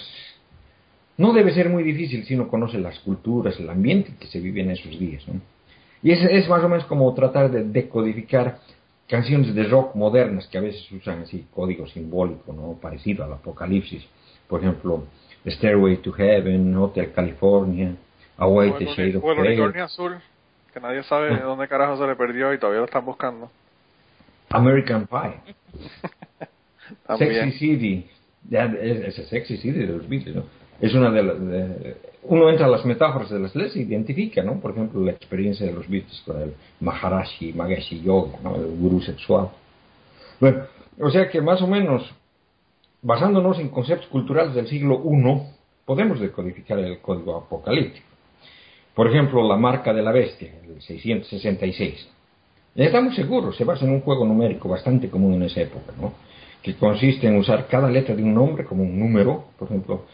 no 1.16 1.32
debe 1.32 1.52
ser 1.52 1.68
muy 1.68 1.82
difícil 1.82 2.24
si 2.24 2.34
uno 2.34 2.48
conoce 2.48 2.78
las 2.78 2.98
culturas, 3.00 3.58
el 3.58 3.70
ambiente 3.70 4.12
que 4.18 4.26
se 4.26 4.40
vive 4.40 4.62
en 4.62 4.70
esos 4.70 4.98
días. 4.98 5.26
¿no? 5.28 5.40
Y 6.02 6.12
es, 6.12 6.22
es 6.22 6.48
más 6.48 6.62
o 6.64 6.68
menos 6.68 6.84
como 6.86 7.12
tratar 7.14 7.50
de 7.50 7.64
decodificar 7.64 8.58
canciones 9.06 9.54
de 9.54 9.64
rock 9.64 9.96
modernas 9.96 10.46
que 10.46 10.58
a 10.58 10.60
veces 10.60 10.90
usan 10.92 11.22
así 11.22 11.46
código 11.52 11.86
simbólico, 11.88 12.52
¿no? 12.52 12.78
Parecido 12.80 13.24
al 13.24 13.32
Apocalipsis. 13.32 14.04
Por 14.48 14.60
ejemplo, 14.60 15.04
Stairway 15.44 15.96
to 15.96 16.12
Heaven, 16.12 16.76
Hotel 16.76 17.12
California, 17.12 17.96
Away 18.36 18.72
the 18.78 18.86
Shade 18.86 19.16
of 19.16 19.24
Grey, 19.36 19.60
azul, 19.80 20.16
que 20.72 20.80
nadie 20.80 21.02
sabe 21.04 21.37
dónde 21.40 21.68
carajo 21.68 21.96
se 21.96 22.06
le 22.06 22.16
perdió 22.16 22.52
y 22.54 22.59
todavía 22.59 22.80
lo 22.80 22.87
están 22.87 23.04
buscando. 23.04 23.50
American 24.50 25.06
Pie, 25.06 25.54
También. 27.06 27.50
Sexy 27.50 27.59
City, 27.59 28.06
ya, 28.48 28.64
es, 28.64 29.18
es 29.18 29.28
Sexy 29.28 29.56
City 29.59 29.78
de 29.78 29.87
los 29.87 30.09
Beatles, 30.09 30.35
¿no? 30.37 30.44
Es 30.80 30.94
una 30.94 31.11
de 31.11 31.22
las... 31.22 31.40
de- 31.40 31.96
uno 32.22 32.50
entra 32.50 32.66
a 32.66 32.68
las 32.68 32.85
metáforas 32.85 33.30
de 33.30 33.38
las 33.38 33.54
letras 33.54 33.76
y 33.76 33.80
identifica, 33.83 34.42
¿no? 34.42 34.61
Por 34.61 34.72
ejemplo, 34.72 35.02
la 35.04 35.12
experiencia 35.12 35.64
de 35.66 35.72
los 35.72 35.88
Beatles 35.88 36.22
con 36.26 36.40
el 36.40 36.54
Maharashi, 36.80 37.52
Magashi 37.54 38.02
Yoga, 38.02 38.38
¿no? 38.42 38.56
El 38.56 38.66
gurú 38.78 39.00
sexual. 39.00 39.48
Bueno, 40.38 40.64
o 41.00 41.11
sea 41.11 41.30
que 41.30 41.40
más 41.40 41.62
o 41.62 41.66
menos, 41.66 42.11
basándonos 43.02 43.59
en 43.59 43.68
conceptos 43.70 44.09
culturales 44.09 44.54
del 44.54 44.68
siglo 44.68 45.02
I, 45.04 45.42
podemos 45.87 46.20
decodificar 46.20 46.78
el 46.78 46.98
código 47.00 47.37
apocalíptico. 47.37 48.06
Por 49.00 49.08
ejemplo, 49.08 49.42
la 49.48 49.56
marca 49.56 49.94
de 49.94 50.02
la 50.02 50.12
bestia, 50.12 50.52
el 50.62 50.78
666. 50.82 52.06
Ya 52.74 52.84
estamos 52.84 53.14
seguros, 53.14 53.56
se 53.56 53.64
basa 53.64 53.86
en 53.86 53.92
un 53.92 54.02
juego 54.02 54.26
numérico 54.26 54.68
bastante 54.68 55.08
común 55.08 55.32
en 55.32 55.44
esa 55.44 55.62
época, 55.62 55.94
¿no? 55.98 56.12
que 56.62 56.74
consiste 56.74 57.26
en 57.26 57.38
usar 57.38 57.66
cada 57.66 57.88
letra 57.88 58.14
de 58.14 58.22
un 58.22 58.34
nombre 58.34 58.66
como 58.66 58.82
un 58.82 59.00
número, 59.00 59.44
por 59.58 59.68
ejemplo, 59.68 60.04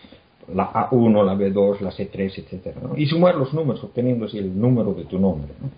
la 0.55 0.72
A1, 0.72 1.25
la 1.25 1.35
B2, 1.35 1.81
la 1.81 1.90
C3, 1.90 2.38
etc. 2.38 2.77
Y 2.96 3.07
sumar 3.07 3.35
los 3.35 3.53
números, 3.53 3.83
obteniendo 3.83 4.27
así 4.27 4.38
el 4.38 4.57
número 4.57 4.94
de 4.94 5.07
tu 5.07 5.18
nombre. 5.18 5.53
¿no? 5.61 5.68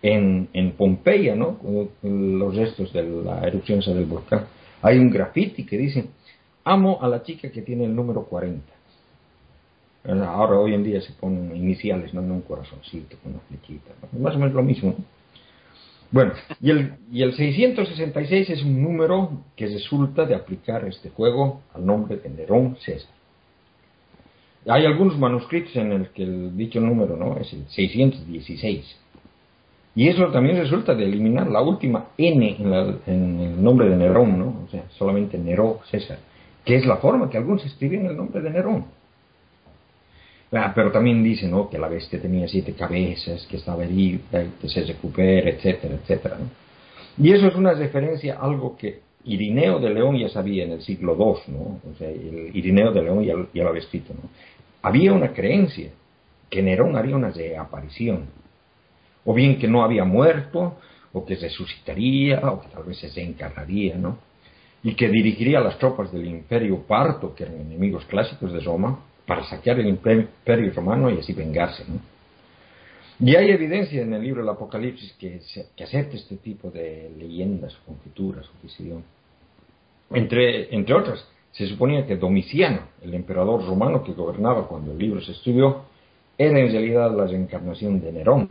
En, 0.00 0.50
en 0.52 0.70
Pompeya, 0.74 1.34
¿no? 1.34 1.58
los 2.04 2.54
restos 2.54 2.92
de 2.92 3.02
la 3.02 3.40
erupción 3.40 3.80
del 3.80 4.04
volcán, 4.04 4.44
hay 4.82 5.00
un 5.00 5.10
graffiti 5.10 5.66
que 5.66 5.76
dice, 5.76 6.04
amo 6.62 7.00
a 7.02 7.08
la 7.08 7.24
chica 7.24 7.50
que 7.50 7.62
tiene 7.62 7.86
el 7.86 7.96
número 7.96 8.22
40. 8.22 8.79
Ahora, 10.04 10.58
hoy 10.58 10.74
en 10.74 10.82
día 10.82 11.00
se 11.00 11.12
ponen 11.12 11.54
iniciales, 11.54 12.14
no, 12.14 12.22
no 12.22 12.34
un 12.34 12.40
corazoncito 12.42 13.16
con 13.22 13.32
una 13.32 13.40
flechita. 13.48 13.90
Más 14.18 14.34
o 14.34 14.38
menos 14.38 14.54
lo 14.54 14.62
mismo. 14.62 14.94
¿no? 14.98 15.04
Bueno, 16.10 16.32
y 16.60 16.70
el, 16.70 16.94
y 17.12 17.22
el 17.22 17.34
666 17.34 18.50
es 18.50 18.62
un 18.64 18.82
número 18.82 19.30
que 19.54 19.66
resulta 19.66 20.24
de 20.24 20.34
aplicar 20.34 20.84
este 20.86 21.10
juego 21.10 21.60
al 21.74 21.84
nombre 21.86 22.16
de 22.16 22.30
Nerón 22.30 22.76
César. 22.80 23.12
Hay 24.66 24.84
algunos 24.86 25.18
manuscritos 25.18 25.74
en 25.76 25.92
el 25.92 26.08
que 26.10 26.22
el 26.22 26.56
dicho 26.56 26.80
número 26.80 27.16
no 27.16 27.36
es 27.38 27.52
el 27.52 27.66
616. 27.68 28.96
Y 29.94 30.08
eso 30.08 30.26
también 30.30 30.56
resulta 30.56 30.94
de 30.94 31.04
eliminar 31.04 31.48
la 31.50 31.62
última 31.62 32.06
N 32.16 32.56
en, 32.58 32.70
la- 32.70 32.96
en 33.06 33.40
el 33.40 33.62
nombre 33.62 33.88
de 33.88 33.96
Nerón, 33.96 34.38
¿no? 34.38 34.64
O 34.66 34.68
sea, 34.70 34.84
solamente 34.98 35.36
Nerón 35.38 35.76
César, 35.90 36.18
que 36.64 36.76
es 36.76 36.86
la 36.86 36.96
forma 36.96 37.28
que 37.30 37.38
algunos 37.38 37.64
escriben 37.66 38.06
el 38.06 38.16
nombre 38.16 38.40
de 38.40 38.50
Nerón. 38.50 38.84
Ah, 40.52 40.72
pero 40.74 40.90
también 40.90 41.22
dice 41.22 41.46
¿no? 41.46 41.70
que 41.70 41.78
la 41.78 41.88
bestia 41.88 42.20
tenía 42.20 42.48
siete 42.48 42.72
cabezas, 42.72 43.46
que 43.46 43.56
estaba 43.56 43.84
herida, 43.84 44.44
que 44.60 44.68
se 44.68 44.84
recupera, 44.84 45.50
etcétera, 45.50 45.94
etcétera. 45.94 46.38
Y 47.18 47.32
eso 47.32 47.46
es 47.46 47.54
una 47.54 47.72
referencia 47.72 48.36
a 48.36 48.44
algo 48.44 48.76
que 48.76 49.00
Irineo 49.24 49.78
de 49.78 49.90
León 49.90 50.18
ya 50.18 50.28
sabía 50.28 50.64
en 50.64 50.72
el 50.72 50.82
siglo 50.82 51.14
II, 51.18 51.54
¿no? 51.54 51.80
O 51.90 51.94
sea, 51.98 52.10
Irineo 52.10 52.92
de 52.92 53.02
León 53.02 53.22
ya, 53.22 53.34
ya 53.54 53.62
lo 53.62 53.68
había 53.68 53.82
escrito, 53.82 54.14
¿no? 54.14 54.28
Había 54.82 55.12
una 55.12 55.32
creencia 55.32 55.90
que 56.48 56.62
Nerón 56.62 56.96
haría 56.96 57.14
una 57.14 57.30
reaparición, 57.30 58.26
o 59.24 59.34
bien 59.34 59.58
que 59.58 59.68
no 59.68 59.84
había 59.84 60.04
muerto, 60.04 60.78
o 61.12 61.24
que 61.24 61.36
resucitaría, 61.36 62.40
o 62.50 62.60
que 62.62 62.68
tal 62.68 62.84
vez 62.84 62.98
se 62.98 63.08
reencarnaría, 63.10 63.96
¿no? 63.96 64.18
Y 64.82 64.94
que 64.94 65.08
dirigiría 65.08 65.60
las 65.60 65.78
tropas 65.78 66.10
del 66.10 66.26
Imperio 66.26 66.78
Parto, 66.86 67.34
que 67.34 67.44
eran 67.44 67.60
enemigos 67.60 68.04
clásicos 68.06 68.52
de 68.52 68.60
Roma, 68.60 69.00
para 69.30 69.44
saquear 69.44 69.78
el 69.78 69.86
imperio 69.86 70.72
romano 70.74 71.08
y 71.08 71.20
así 71.20 71.32
vengarse. 71.32 71.84
¿no? 71.86 72.00
Y 73.24 73.36
hay 73.36 73.50
evidencia 73.50 74.02
en 74.02 74.12
el 74.12 74.24
libro 74.24 74.40
del 74.40 74.48
Apocalipsis 74.48 75.12
que, 75.12 75.40
acepta 75.80 76.16
este 76.16 76.38
tipo 76.38 76.68
de 76.68 77.12
leyendas, 77.16 77.76
conjeturas 77.86 78.44
o. 78.48 80.16
Entre, 80.16 80.74
entre 80.74 80.94
otras, 80.96 81.24
se 81.52 81.68
suponía 81.68 82.04
que 82.08 82.16
Domiciano, 82.16 82.88
el 83.02 83.14
emperador 83.14 83.64
romano 83.64 84.02
que 84.02 84.14
gobernaba 84.14 84.66
cuando 84.66 84.90
el 84.90 84.98
libro 84.98 85.20
se 85.20 85.30
estudió, 85.30 85.84
era 86.36 86.58
en 86.58 86.72
realidad 86.72 87.16
la 87.16 87.28
reencarnación 87.28 88.00
de 88.00 88.10
Nerón. 88.10 88.48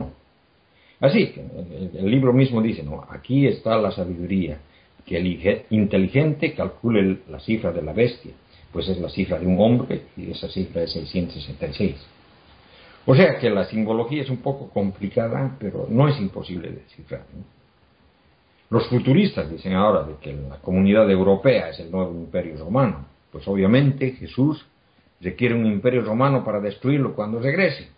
Así 0.98 1.34
el 1.94 2.10
libro 2.10 2.32
mismo 2.32 2.62
dice, 2.62 2.82
no, 2.82 3.04
aquí 3.10 3.46
está 3.46 3.76
la 3.76 3.90
sabiduría, 3.90 4.56
que 5.04 5.18
el 5.18 5.66
inteligente 5.68 6.54
calcule 6.54 7.18
la 7.28 7.38
cifra 7.38 7.70
de 7.70 7.82
la 7.82 7.92
bestia, 7.92 8.32
pues 8.72 8.88
es 8.88 8.98
la 8.98 9.08
cifra 9.08 9.38
de 9.38 9.46
un 9.46 9.60
hombre 9.60 10.02
y 10.16 10.30
esa 10.30 10.48
cifra 10.48 10.82
es 10.82 10.92
666. 10.92 11.96
O 13.06 13.14
sea 13.14 13.38
que 13.38 13.50
la 13.50 13.64
simbología 13.64 14.22
es 14.22 14.30
un 14.30 14.38
poco 14.38 14.70
complicada, 14.70 15.56
pero 15.58 15.86
no 15.88 16.08
es 16.08 16.18
imposible 16.20 16.68
de 16.68 16.76
descifrar. 16.76 17.24
¿no? 17.34 17.44
Los 18.70 18.86
futuristas 18.88 19.50
dicen 19.50 19.72
ahora 19.72 20.04
de 20.04 20.14
que 20.20 20.32
la 20.32 20.58
comunidad 20.58 21.10
europea 21.10 21.70
es 21.70 21.80
el 21.80 21.90
nuevo 21.90 22.12
imperio 22.12 22.56
romano. 22.56 23.06
Pues 23.32 23.46
obviamente 23.48 24.12
Jesús 24.12 24.64
requiere 25.20 25.54
un 25.54 25.66
imperio 25.66 26.02
romano 26.02 26.44
para 26.44 26.60
destruirlo 26.60 27.14
cuando 27.14 27.40
regrese, 27.40 27.88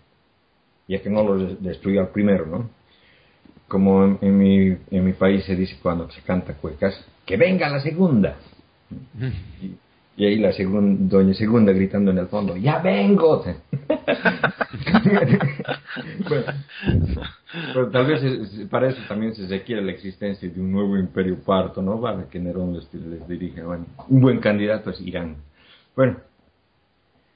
ya 0.89 1.01
que 1.03 1.11
no 1.11 1.23
lo 1.25 1.37
destruyó 1.57 2.01
al 2.01 2.09
primero, 2.09 2.47
¿no? 2.47 2.71
Como 3.69 4.05
en, 4.05 4.19
en, 4.23 4.39
mi, 4.39 4.77
en 4.91 5.05
mi 5.05 5.13
país 5.13 5.45
se 5.45 5.57
dice 5.57 5.79
cuando 5.83 6.11
se 6.11 6.23
canta 6.23 6.55
cuecas, 6.55 7.05
que 7.27 7.37
venga 7.37 7.69
la 7.69 7.81
segunda. 7.81 8.37
Y, 9.61 9.75
y 10.16 10.27
ahí 10.27 10.37
la 10.37 10.53
segunda, 10.53 11.16
doña 11.16 11.33
segunda 11.35 11.72
gritando 11.72 12.11
en 12.11 12.18
el 12.18 12.27
fondo, 12.27 12.57
¡ya 12.57 12.81
vengo! 12.81 13.42
pero 17.72 17.90
tal 17.90 18.07
vez 18.07 18.68
para 18.70 18.88
eso 18.88 19.01
también 19.09 19.35
se 19.35 19.46
requiere 19.46 19.81
la 19.83 19.92
existencia 19.92 20.48
de 20.48 20.61
un 20.61 20.70
nuevo 20.70 20.98
imperio 20.98 21.38
parto, 21.42 21.81
¿no? 21.81 22.01
Para 22.01 22.29
que 22.29 22.38
Nerón 22.38 22.75
les, 22.75 22.92
les 22.92 23.27
dirija. 23.27 23.64
Bueno, 23.64 23.87
un 24.09 24.20
buen 24.20 24.38
candidato 24.38 24.90
es 24.90 25.01
Irán. 25.01 25.37
Bueno, 25.96 26.18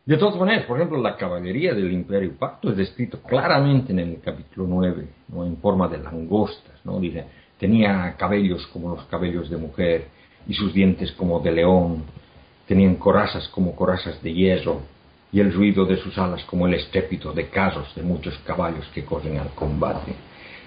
de 0.04 0.16
todas 0.18 0.36
maneras, 0.36 0.66
por 0.66 0.76
ejemplo, 0.76 1.00
la 1.02 1.16
caballería 1.16 1.74
del 1.74 1.90
imperio 1.92 2.36
parto 2.38 2.70
es 2.70 2.76
descrito 2.76 3.22
claramente 3.22 3.92
en 3.92 4.00
el 4.00 4.20
capítulo 4.20 4.66
9, 4.68 5.08
¿no? 5.28 5.46
En 5.46 5.56
forma 5.56 5.88
de 5.88 5.98
langostas, 5.98 6.84
¿no? 6.84 7.00
Dice, 7.00 7.24
tenía 7.58 8.14
cabellos 8.18 8.66
como 8.66 8.94
los 8.94 9.06
cabellos 9.06 9.48
de 9.48 9.56
mujer 9.56 10.08
y 10.46 10.52
sus 10.54 10.74
dientes 10.74 11.10
como 11.12 11.40
de 11.40 11.52
león 11.52 12.04
tenían 12.66 12.96
corazas 12.96 13.48
como 13.48 13.74
corazas 13.74 14.22
de 14.22 14.32
hierro, 14.32 14.80
y 15.32 15.40
el 15.40 15.52
ruido 15.52 15.84
de 15.84 15.96
sus 15.98 16.16
alas 16.18 16.44
como 16.44 16.66
el 16.66 16.74
estrépito 16.74 17.32
de 17.32 17.48
carros 17.48 17.94
de 17.94 18.02
muchos 18.02 18.38
caballos 18.38 18.86
que 18.94 19.04
corren 19.04 19.38
al 19.38 19.50
combate. 19.50 20.14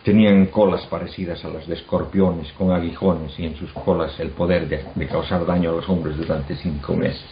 Tenían 0.03 0.45
colas 0.47 0.85
parecidas 0.88 1.43
a 1.43 1.49
las 1.49 1.67
de 1.67 1.75
escorpiones 1.75 2.51
con 2.53 2.71
aguijones 2.71 3.38
y 3.39 3.45
en 3.45 3.55
sus 3.55 3.71
colas 3.73 4.19
el 4.19 4.29
poder 4.29 4.67
de, 4.67 5.07
causar 5.07 5.45
daño 5.45 5.71
a 5.71 5.73
los 5.73 5.89
hombres 5.89 6.17
durante 6.17 6.55
cinco 6.55 6.95
meses. 6.95 7.25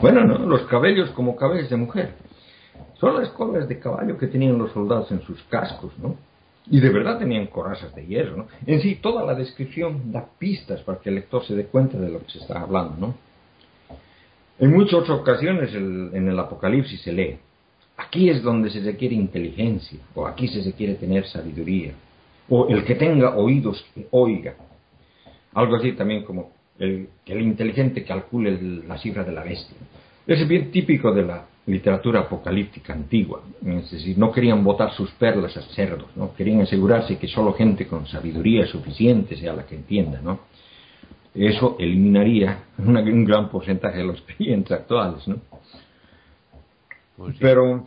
Bueno, 0.00 0.24
¿no? 0.24 0.38
los 0.38 0.62
cabellos 0.62 1.10
como 1.10 1.36
cabellos 1.36 1.68
de 1.68 1.76
mujer. 1.76 2.14
Son 3.00 3.20
las 3.20 3.28
colas 3.30 3.68
de 3.68 3.78
caballo 3.78 4.16
que 4.16 4.28
tenían 4.28 4.58
los 4.58 4.72
soldados 4.72 5.10
en 5.12 5.22
sus 5.22 5.42
cascos, 5.44 5.92
¿no? 5.98 6.16
Y 6.70 6.80
de 6.80 6.90
verdad 6.90 7.18
tenían 7.18 7.46
corazas 7.46 7.94
de 7.94 8.06
hierro, 8.06 8.36
¿no? 8.36 8.46
En 8.66 8.80
sí, 8.80 8.96
toda 8.96 9.24
la 9.24 9.34
descripción 9.34 10.12
da 10.12 10.26
pistas 10.38 10.82
para 10.82 10.98
que 10.98 11.08
el 11.08 11.16
lector 11.16 11.44
se 11.44 11.54
dé 11.54 11.66
cuenta 11.66 11.98
de 11.98 12.10
lo 12.10 12.20
que 12.20 12.30
se 12.30 12.38
está 12.38 12.60
hablando, 12.60 12.96
¿no? 12.98 13.27
En 14.58 14.72
muchas 14.72 15.08
ocasiones 15.08 15.72
en 15.74 16.28
el 16.28 16.38
Apocalipsis 16.38 17.00
se 17.02 17.12
lee, 17.12 17.36
aquí 17.96 18.28
es 18.28 18.42
donde 18.42 18.70
se 18.70 18.80
requiere 18.80 19.14
inteligencia, 19.14 19.98
o 20.14 20.26
aquí 20.26 20.48
se 20.48 20.62
requiere 20.62 20.94
tener 20.94 21.26
sabiduría, 21.26 21.92
o 22.48 22.68
el 22.68 22.84
que 22.84 22.94
tenga 22.94 23.36
oídos 23.36 23.84
que 23.94 24.06
oiga. 24.10 24.54
Algo 25.54 25.76
así 25.76 25.92
también 25.92 26.24
como 26.24 26.52
el, 26.78 27.08
que 27.24 27.32
el 27.32 27.42
inteligente 27.42 28.04
calcule 28.04 28.50
el, 28.50 28.88
la 28.88 28.98
cifra 28.98 29.24
de 29.24 29.32
la 29.32 29.44
bestia. 29.44 29.76
Es 30.26 30.46
bien 30.46 30.70
típico 30.70 31.12
de 31.12 31.22
la, 31.22 31.44
literatura 31.68 32.20
apocalíptica 32.20 32.94
antigua. 32.94 33.42
Es 33.64 33.90
decir, 33.90 34.18
no 34.18 34.32
querían 34.32 34.64
botar 34.64 34.92
sus 34.94 35.10
perlas 35.12 35.56
a 35.56 35.62
cerdos, 35.62 36.08
¿no? 36.16 36.34
Querían 36.34 36.62
asegurarse 36.62 37.18
que 37.18 37.28
solo 37.28 37.52
gente 37.52 37.86
con 37.86 38.06
sabiduría 38.06 38.66
suficiente 38.66 39.36
sea 39.36 39.52
la 39.52 39.66
que 39.66 39.76
entienda, 39.76 40.20
¿no? 40.22 40.40
Eso 41.38 41.76
eliminaría 41.78 42.64
un 42.78 43.24
gran 43.24 43.48
porcentaje 43.48 43.98
de 43.98 44.04
los 44.04 44.20
clientes 44.22 44.72
actuales, 44.72 45.26
¿no? 45.28 45.36
Pues 47.16 47.36
Pero 47.40 47.86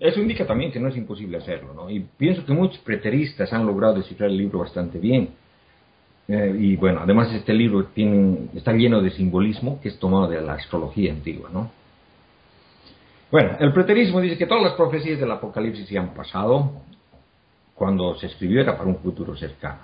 eso 0.00 0.20
indica 0.20 0.46
también 0.46 0.72
que 0.72 0.80
no 0.80 0.88
es 0.88 0.96
imposible 0.96 1.36
hacerlo, 1.38 1.74
¿no? 1.74 1.90
Y 1.90 2.00
pienso 2.00 2.44
que 2.44 2.52
muchos 2.52 2.78
preteristas 2.78 3.52
han 3.52 3.66
logrado 3.66 3.94
descifrar 3.94 4.30
el 4.30 4.38
libro 4.38 4.60
bastante 4.60 4.98
bien. 4.98 5.30
Eh, 6.28 6.56
y 6.58 6.76
bueno, 6.76 7.00
además 7.02 7.32
este 7.32 7.52
libro 7.52 7.84
tiene, 7.86 8.48
está 8.54 8.72
lleno 8.72 9.02
de 9.02 9.10
simbolismo 9.10 9.80
que 9.80 9.88
es 9.88 9.98
tomado 9.98 10.28
de 10.28 10.40
la 10.40 10.54
astrología 10.54 11.12
antigua, 11.12 11.50
¿no? 11.52 11.70
Bueno, 13.30 13.56
el 13.60 13.72
preterismo 13.72 14.20
dice 14.20 14.38
que 14.38 14.46
todas 14.46 14.62
las 14.62 14.74
profecías 14.74 15.18
del 15.20 15.30
Apocalipsis 15.30 15.86
se 15.86 15.98
han 15.98 16.14
pasado 16.14 16.72
cuando 17.74 18.14
se 18.14 18.26
escribió 18.26 18.60
era 18.62 18.78
para 18.78 18.88
un 18.88 18.96
futuro 18.98 19.36
cercano. 19.36 19.80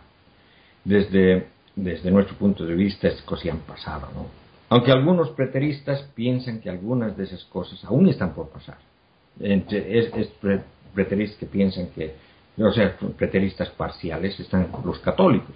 Desde, 0.84 1.48
desde 1.74 2.10
nuestro 2.10 2.36
punto 2.36 2.64
de 2.64 2.74
vista, 2.74 3.08
estas 3.08 3.22
cosas 3.22 3.52
han 3.52 3.60
pasado, 3.60 4.08
¿no? 4.14 4.42
Aunque 4.68 4.90
algunos 4.90 5.30
preteristas 5.30 6.02
piensan 6.14 6.60
que 6.60 6.70
algunas 6.70 7.14
de 7.14 7.24
esas 7.24 7.44
cosas 7.44 7.84
aún 7.84 8.08
están 8.08 8.32
por 8.32 8.48
pasar. 8.48 8.78
Es, 9.38 9.70
es 10.14 10.28
preteristas 10.94 11.38
que 11.38 11.46
piensan 11.46 11.88
que, 11.88 12.14
o 12.56 12.72
sea, 12.72 12.96
preteristas 13.18 13.68
parciales 13.70 14.40
están 14.40 14.68
los 14.82 14.98
católicos. 15.00 15.54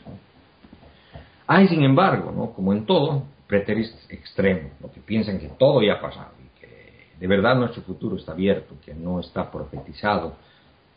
Hay, 1.46 1.68
sin 1.68 1.82
embargo, 1.82 2.30
¿no? 2.30 2.52
como 2.52 2.74
en 2.74 2.84
todo, 2.84 3.22
preteristas 3.46 4.06
extremos, 4.10 4.72
lo 4.82 4.92
que 4.92 5.00
piensan 5.00 5.38
que 5.38 5.48
todo 5.48 5.80
ya 5.82 5.94
ha 5.94 6.00
pasado 6.00 6.32
y 6.44 6.60
que 6.60 7.16
de 7.18 7.26
verdad 7.26 7.56
nuestro 7.56 7.82
futuro 7.84 8.16
está 8.16 8.32
abierto, 8.32 8.74
que 8.84 8.92
no 8.92 9.20
está 9.20 9.50
profetizado, 9.50 10.34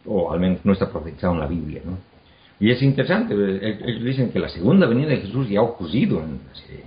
o 0.06 0.32
al 0.32 0.42
menos 0.42 0.66
no 0.66 0.74
está 0.74 0.92
profetizado 0.92 1.34
en 1.36 1.40
la 1.40 1.48
Biblia. 1.48 1.84
¿no? 1.86 1.98
Y 2.60 2.72
es 2.72 2.82
interesante, 2.82 3.34
ellos 3.34 4.04
dicen 4.04 4.32
que 4.32 4.40
la 4.40 4.50
segunda 4.50 4.86
venida 4.86 5.10
de 5.10 5.22
Jesús 5.22 5.48
ya 5.48 5.60
ha 5.60 5.64
ocurrido 5.64 6.20
en, 6.20 6.42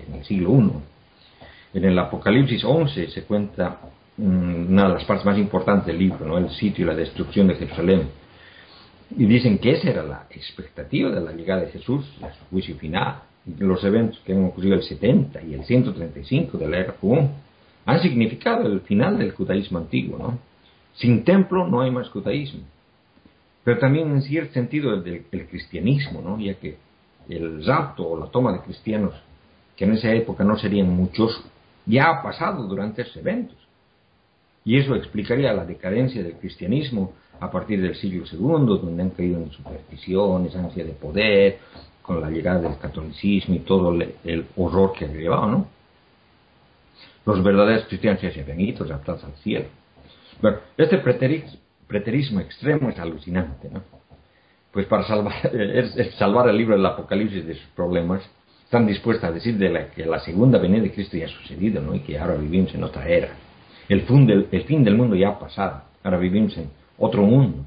en 0.08 0.14
el 0.14 0.24
siglo 0.24 0.50
I. 0.50 1.78
En 1.78 1.84
el 1.84 1.98
Apocalipsis 1.98 2.62
11 2.62 3.08
se 3.08 3.22
cuenta 3.22 3.80
mm, 4.18 4.70
una 4.70 4.88
de 4.88 4.94
las 4.94 5.04
partes 5.04 5.24
más 5.24 5.38
importantes 5.38 5.86
del 5.86 5.98
libro, 5.98 6.26
¿no? 6.26 6.36
el 6.36 6.50
sitio 6.50 6.84
y 6.84 6.88
la 6.88 6.94
destrucción 6.94 7.48
de 7.48 7.54
Jerusalén. 7.54 8.08
Y 9.16 9.24
dicen 9.24 9.58
que 9.58 9.72
esa 9.72 9.90
era 9.90 10.02
la 10.02 10.26
expectativa 10.30 11.10
de 11.10 11.20
la 11.20 11.32
llegada 11.32 11.62
de 11.62 11.70
Jesús, 11.70 12.04
a 12.22 12.32
su 12.32 12.44
juicio 12.50 12.76
final 12.76 13.22
los 13.58 13.82
eventos 13.84 14.20
que 14.24 14.32
han 14.32 14.44
ocurrido 14.44 14.74
el 14.74 14.82
70 14.82 15.42
y 15.42 15.54
el 15.54 15.64
135 15.64 16.58
de 16.58 16.68
la 16.68 16.78
era 16.78 16.92
común 16.94 17.30
han 17.84 18.00
significado 18.00 18.66
el 18.66 18.80
final 18.82 19.18
del 19.18 19.32
judaísmo 19.32 19.78
antiguo, 19.78 20.18
¿no? 20.18 20.38
Sin 20.94 21.24
templo 21.24 21.66
no 21.66 21.80
hay 21.80 21.90
más 21.90 22.08
judaísmo. 22.10 22.60
Pero 23.64 23.78
también 23.78 24.10
en 24.10 24.22
cierto 24.22 24.54
sentido 24.54 24.94
el, 24.94 25.24
cristianismo, 25.48 26.20
¿no? 26.20 26.38
Ya 26.38 26.54
que 26.54 26.76
el 27.28 27.64
rapto 27.64 28.08
o 28.08 28.18
la 28.18 28.26
toma 28.26 28.52
de 28.52 28.60
cristianos, 28.60 29.14
que 29.76 29.84
en 29.84 29.92
esa 29.92 30.12
época 30.12 30.42
no 30.44 30.58
serían 30.58 30.88
muchos, 30.88 31.44
ya 31.86 32.10
ha 32.10 32.22
pasado 32.22 32.66
durante 32.66 33.02
esos 33.02 33.16
eventos. 33.16 33.56
Y 34.64 34.78
eso 34.78 34.94
explicaría 34.94 35.52
la 35.52 35.64
decadencia 35.64 36.22
del 36.22 36.34
cristianismo 36.34 37.12
a 37.40 37.50
partir 37.50 37.80
del 37.80 37.96
siglo 37.96 38.24
II, 38.30 38.78
donde 38.80 39.02
han 39.02 39.10
caído 39.10 39.38
en 39.38 39.50
supersticiones, 39.50 40.54
ansia 40.54 40.84
de 40.84 40.92
poder, 40.92 41.58
con 42.02 42.20
la 42.20 42.30
llegada 42.30 42.60
del 42.60 42.78
catolicismo 42.78 43.54
y 43.54 43.60
todo 43.60 43.92
el, 43.92 44.46
horror 44.56 44.92
que 44.92 45.04
ha 45.04 45.08
llevado, 45.08 45.46
¿no? 45.46 45.66
Los 47.24 47.42
verdaderos 47.42 47.84
cristianos 47.86 48.20
ya 48.20 48.32
se 48.32 48.40
habían 48.40 48.60
ido, 48.60 48.84
raptados 48.84 49.24
al 49.24 49.34
cielo. 49.34 49.66
Bueno, 50.40 50.58
este 50.76 50.98
preterismo, 51.92 52.40
extremo 52.40 52.88
es 52.88 52.98
alucinante, 52.98 53.68
¿no? 53.68 53.82
Pues 54.72 54.86
para 54.86 55.04
salvar, 55.04 55.34
salvar 56.18 56.48
el 56.48 56.56
libro 56.56 56.74
del 56.74 56.86
Apocalipsis 56.86 57.44
de 57.46 57.54
sus 57.54 57.66
problemas, 57.76 58.22
están 58.64 58.86
dispuestos 58.86 59.28
a 59.28 59.32
decir 59.32 59.58
de 59.58 59.68
la, 59.68 59.90
que 59.90 60.06
la 60.06 60.18
segunda 60.20 60.58
venida 60.58 60.82
de 60.82 60.92
Cristo 60.92 61.18
ya 61.18 61.26
ha 61.26 61.28
sucedido, 61.28 61.82
¿no? 61.82 61.94
Y 61.94 62.00
que 62.00 62.18
ahora 62.18 62.36
vivimos 62.36 62.74
en 62.74 62.82
otra 62.82 63.06
era. 63.06 63.36
El 63.88 64.02
fin 64.02 64.26
del, 64.26 64.48
el 64.50 64.64
fin 64.64 64.82
del 64.82 64.96
mundo 64.96 65.14
ya 65.14 65.28
ha 65.28 65.38
pasado, 65.38 65.82
ahora 66.02 66.16
vivimos 66.16 66.56
en 66.56 66.70
otro 66.96 67.22
mundo. 67.22 67.66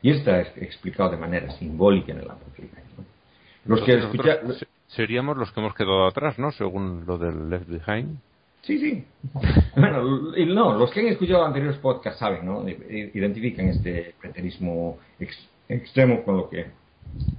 Y 0.00 0.10
esto 0.10 0.34
está 0.34 0.60
explicado 0.60 1.10
de 1.10 1.18
manera 1.18 1.50
simbólica 1.58 2.12
en 2.12 2.20
el 2.20 2.30
Apocalipsis. 2.30 2.84
¿no? 2.96 3.04
Los 3.66 3.82
que 3.84 4.66
Seríamos 4.86 5.36
los 5.36 5.52
que 5.52 5.60
hemos 5.60 5.74
quedado 5.74 6.06
atrás, 6.06 6.38
¿no? 6.38 6.50
Según 6.50 7.04
lo 7.06 7.18
del 7.18 7.48
Left 7.48 7.68
Behind. 7.68 8.18
Sí, 8.62 8.78
sí. 8.78 9.04
bueno, 9.76 10.02
no, 10.02 10.78
los 10.78 10.90
que 10.90 11.00
han 11.00 11.06
escuchado 11.06 11.44
anteriores 11.44 11.78
podcasts 11.78 12.20
saben, 12.20 12.44
¿no? 12.44 12.68
Identifican 12.68 13.68
este 13.68 14.14
preterismo 14.20 14.98
extremo 15.68 16.22
con 16.24 16.36
lo 16.36 16.50
que 16.50 16.66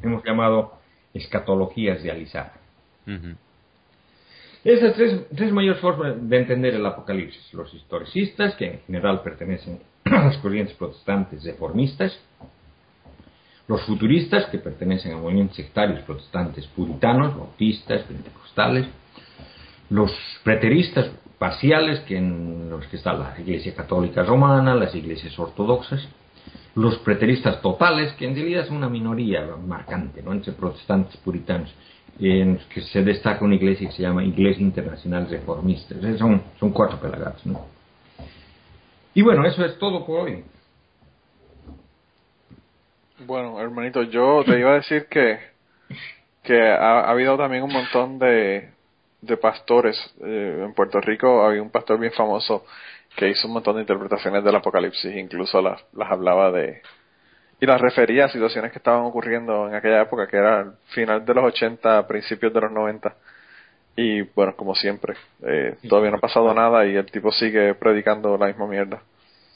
hemos 0.01 0.23
llamado 0.23 0.79
escatologías 1.13 2.01
de 2.01 2.11
Alisar. 2.11 2.53
Esas 4.63 4.93
tres, 4.93 5.25
tres 5.35 5.51
mayores 5.51 5.81
formas 5.81 6.29
de 6.29 6.37
entender 6.37 6.75
el 6.75 6.85
Apocalipsis. 6.85 7.53
Los 7.53 7.73
historicistas, 7.73 8.55
que 8.55 8.65
en 8.65 8.79
general 8.81 9.21
pertenecen 9.21 9.79
a 10.05 10.25
las 10.25 10.37
corrientes 10.37 10.75
protestantes 10.75 11.43
reformistas, 11.43 12.17
los 13.67 13.81
futuristas, 13.85 14.47
que 14.47 14.57
pertenecen 14.57 15.13
a 15.13 15.17
movimientos 15.17 15.55
sectarios 15.55 16.01
protestantes 16.01 16.67
puritanos, 16.67 17.35
bautistas, 17.35 18.03
pentecostales, 18.03 18.87
los 19.91 20.11
preteristas 20.43 21.11
parciales, 21.37 21.99
que 22.01 22.17
en 22.17 22.69
los 22.69 22.87
que 22.87 22.95
está 22.95 23.13
la 23.13 23.35
Iglesia 23.37 23.75
Católica 23.75 24.23
Romana, 24.23 24.73
las 24.73 24.95
iglesias 24.95 25.37
ortodoxas, 25.37 26.07
los 26.75 26.97
preteristas 26.99 27.61
totales, 27.61 28.13
que 28.13 28.25
en 28.25 28.33
realidad 28.33 28.65
son 28.67 28.77
una 28.77 28.89
minoría 28.89 29.45
marcante 29.67 30.23
¿no? 30.23 30.31
entre 30.31 30.53
protestantes 30.53 31.17
puritanos, 31.17 31.73
en 32.19 32.57
que 32.73 32.81
se 32.81 33.03
destaca 33.03 33.43
una 33.43 33.55
iglesia 33.55 33.89
que 33.89 33.95
se 33.95 34.03
llama 34.03 34.23
Iglesia 34.23 34.61
Internacional 34.61 35.27
Reformista. 35.29 35.95
Son, 36.17 36.41
son 36.57 36.71
cuatro 36.71 36.97
pelagatos. 36.97 37.45
¿no? 37.45 37.65
Y 39.13 39.21
bueno, 39.21 39.45
eso 39.45 39.65
es 39.65 39.77
todo 39.77 40.05
por 40.05 40.21
hoy. 40.21 40.45
Bueno, 43.25 43.59
hermanito, 43.59 44.03
yo 44.03 44.43
te 44.45 44.57
iba 44.57 44.71
a 44.71 44.75
decir 44.75 45.07
que, 45.09 45.37
que 46.43 46.61
ha, 46.61 47.09
habido 47.09 47.37
también 47.37 47.63
un 47.63 47.73
montón 47.73 48.19
de, 48.19 48.69
de 49.21 49.37
pastores. 49.37 49.97
Eh, 50.23 50.63
en 50.65 50.73
Puerto 50.73 50.99
Rico 50.99 51.43
había 51.43 51.61
un 51.61 51.69
pastor 51.69 51.99
bien 51.99 52.11
famoso 52.11 52.65
que 53.15 53.29
hizo 53.29 53.47
un 53.47 53.53
montón 53.53 53.75
de 53.75 53.81
interpretaciones 53.81 54.43
del 54.43 54.55
Apocalipsis, 54.55 55.15
incluso 55.15 55.61
las, 55.61 55.83
las 55.93 56.11
hablaba 56.11 56.51
de... 56.51 56.81
y 57.59 57.65
las 57.65 57.79
refería 57.79 58.25
a 58.25 58.29
situaciones 58.29 58.71
que 58.71 58.77
estaban 58.77 59.03
ocurriendo 59.03 59.67
en 59.67 59.75
aquella 59.75 60.01
época, 60.01 60.27
que 60.27 60.37
era 60.37 60.73
final 60.87 61.25
de 61.25 61.33
los 61.33 61.45
80, 61.45 62.07
principios 62.07 62.53
de 62.53 62.61
los 62.61 62.71
90. 62.71 63.15
Y 63.97 64.21
bueno, 64.21 64.55
como 64.55 64.73
siempre, 64.73 65.15
eh, 65.45 65.75
todavía 65.87 66.11
no 66.11 66.17
ha 66.17 66.21
pasado 66.21 66.53
nada 66.53 66.85
y 66.85 66.95
el 66.95 67.05
tipo 67.05 67.31
sigue 67.31 67.75
predicando 67.75 68.37
la 68.37 68.47
misma 68.47 68.67
mierda. 68.67 69.01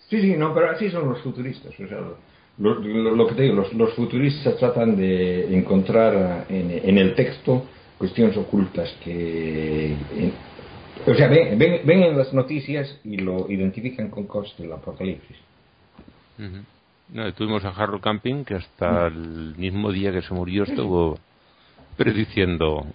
Sí, 0.10 0.22
sí, 0.22 0.36
no, 0.38 0.54
pero 0.54 0.72
así 0.72 0.90
son 0.92 1.10
los 1.10 1.22
futuristas. 1.22 1.74
O 1.80 1.88
sea, 1.88 2.00
lo, 2.58 3.28
que 3.28 3.36
te 3.36 3.42
digo, 3.44 3.66
los, 3.74 3.94
futuristas 3.96 4.58
tratan 4.58 4.96
de 4.96 5.58
encontrar 5.58 6.46
en, 6.50 6.98
el 6.98 7.16
texto 7.16 7.66
cuestiones 7.98 8.36
ocultas 8.38 8.92
que... 9.04 9.96
o 11.06 11.14
sea, 11.14 11.28
ven, 11.28 11.58
ven, 11.58 12.04
en 12.04 12.18
las 12.18 12.34
noticias 12.34 13.00
y 13.04 13.18
lo 13.18 13.50
identifican 13.50 14.10
con 14.10 14.26
cosas 14.26 14.58
del 14.58 14.74
apocalipsis. 14.74 15.38
no, 17.10 17.34
tuvimos 17.34 17.64
a 17.66 17.70
Harold 17.70 18.02
Camping 18.02 18.44
que 18.44 18.56
hasta 18.56 19.08
el 19.08 19.56
mismo 19.58 19.92
día 19.92 20.12
que 20.12 20.22
se 20.22 20.34
murió 20.34 20.64
estuvo 20.64 21.18
prediciendo. 21.98 22.86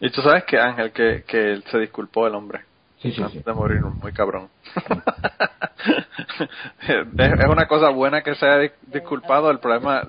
Y 0.00 0.10
tú 0.10 0.20
sabes 0.22 0.44
que 0.44 0.58
Ángel, 0.58 0.92
que, 0.92 1.24
que 1.26 1.62
se 1.70 1.78
disculpó 1.78 2.26
el 2.26 2.34
hombre. 2.34 2.60
Sí, 3.00 3.12
sí, 3.12 3.22
antes 3.22 3.44
de 3.44 3.52
morir, 3.52 3.82
muy 3.82 4.12
cabrón. 4.12 4.48
es 6.88 7.48
una 7.48 7.68
cosa 7.68 7.90
buena 7.90 8.22
que 8.22 8.34
se 8.34 8.46
haya 8.46 8.72
disculpado, 8.86 9.50
el 9.50 9.58
problema, 9.58 10.08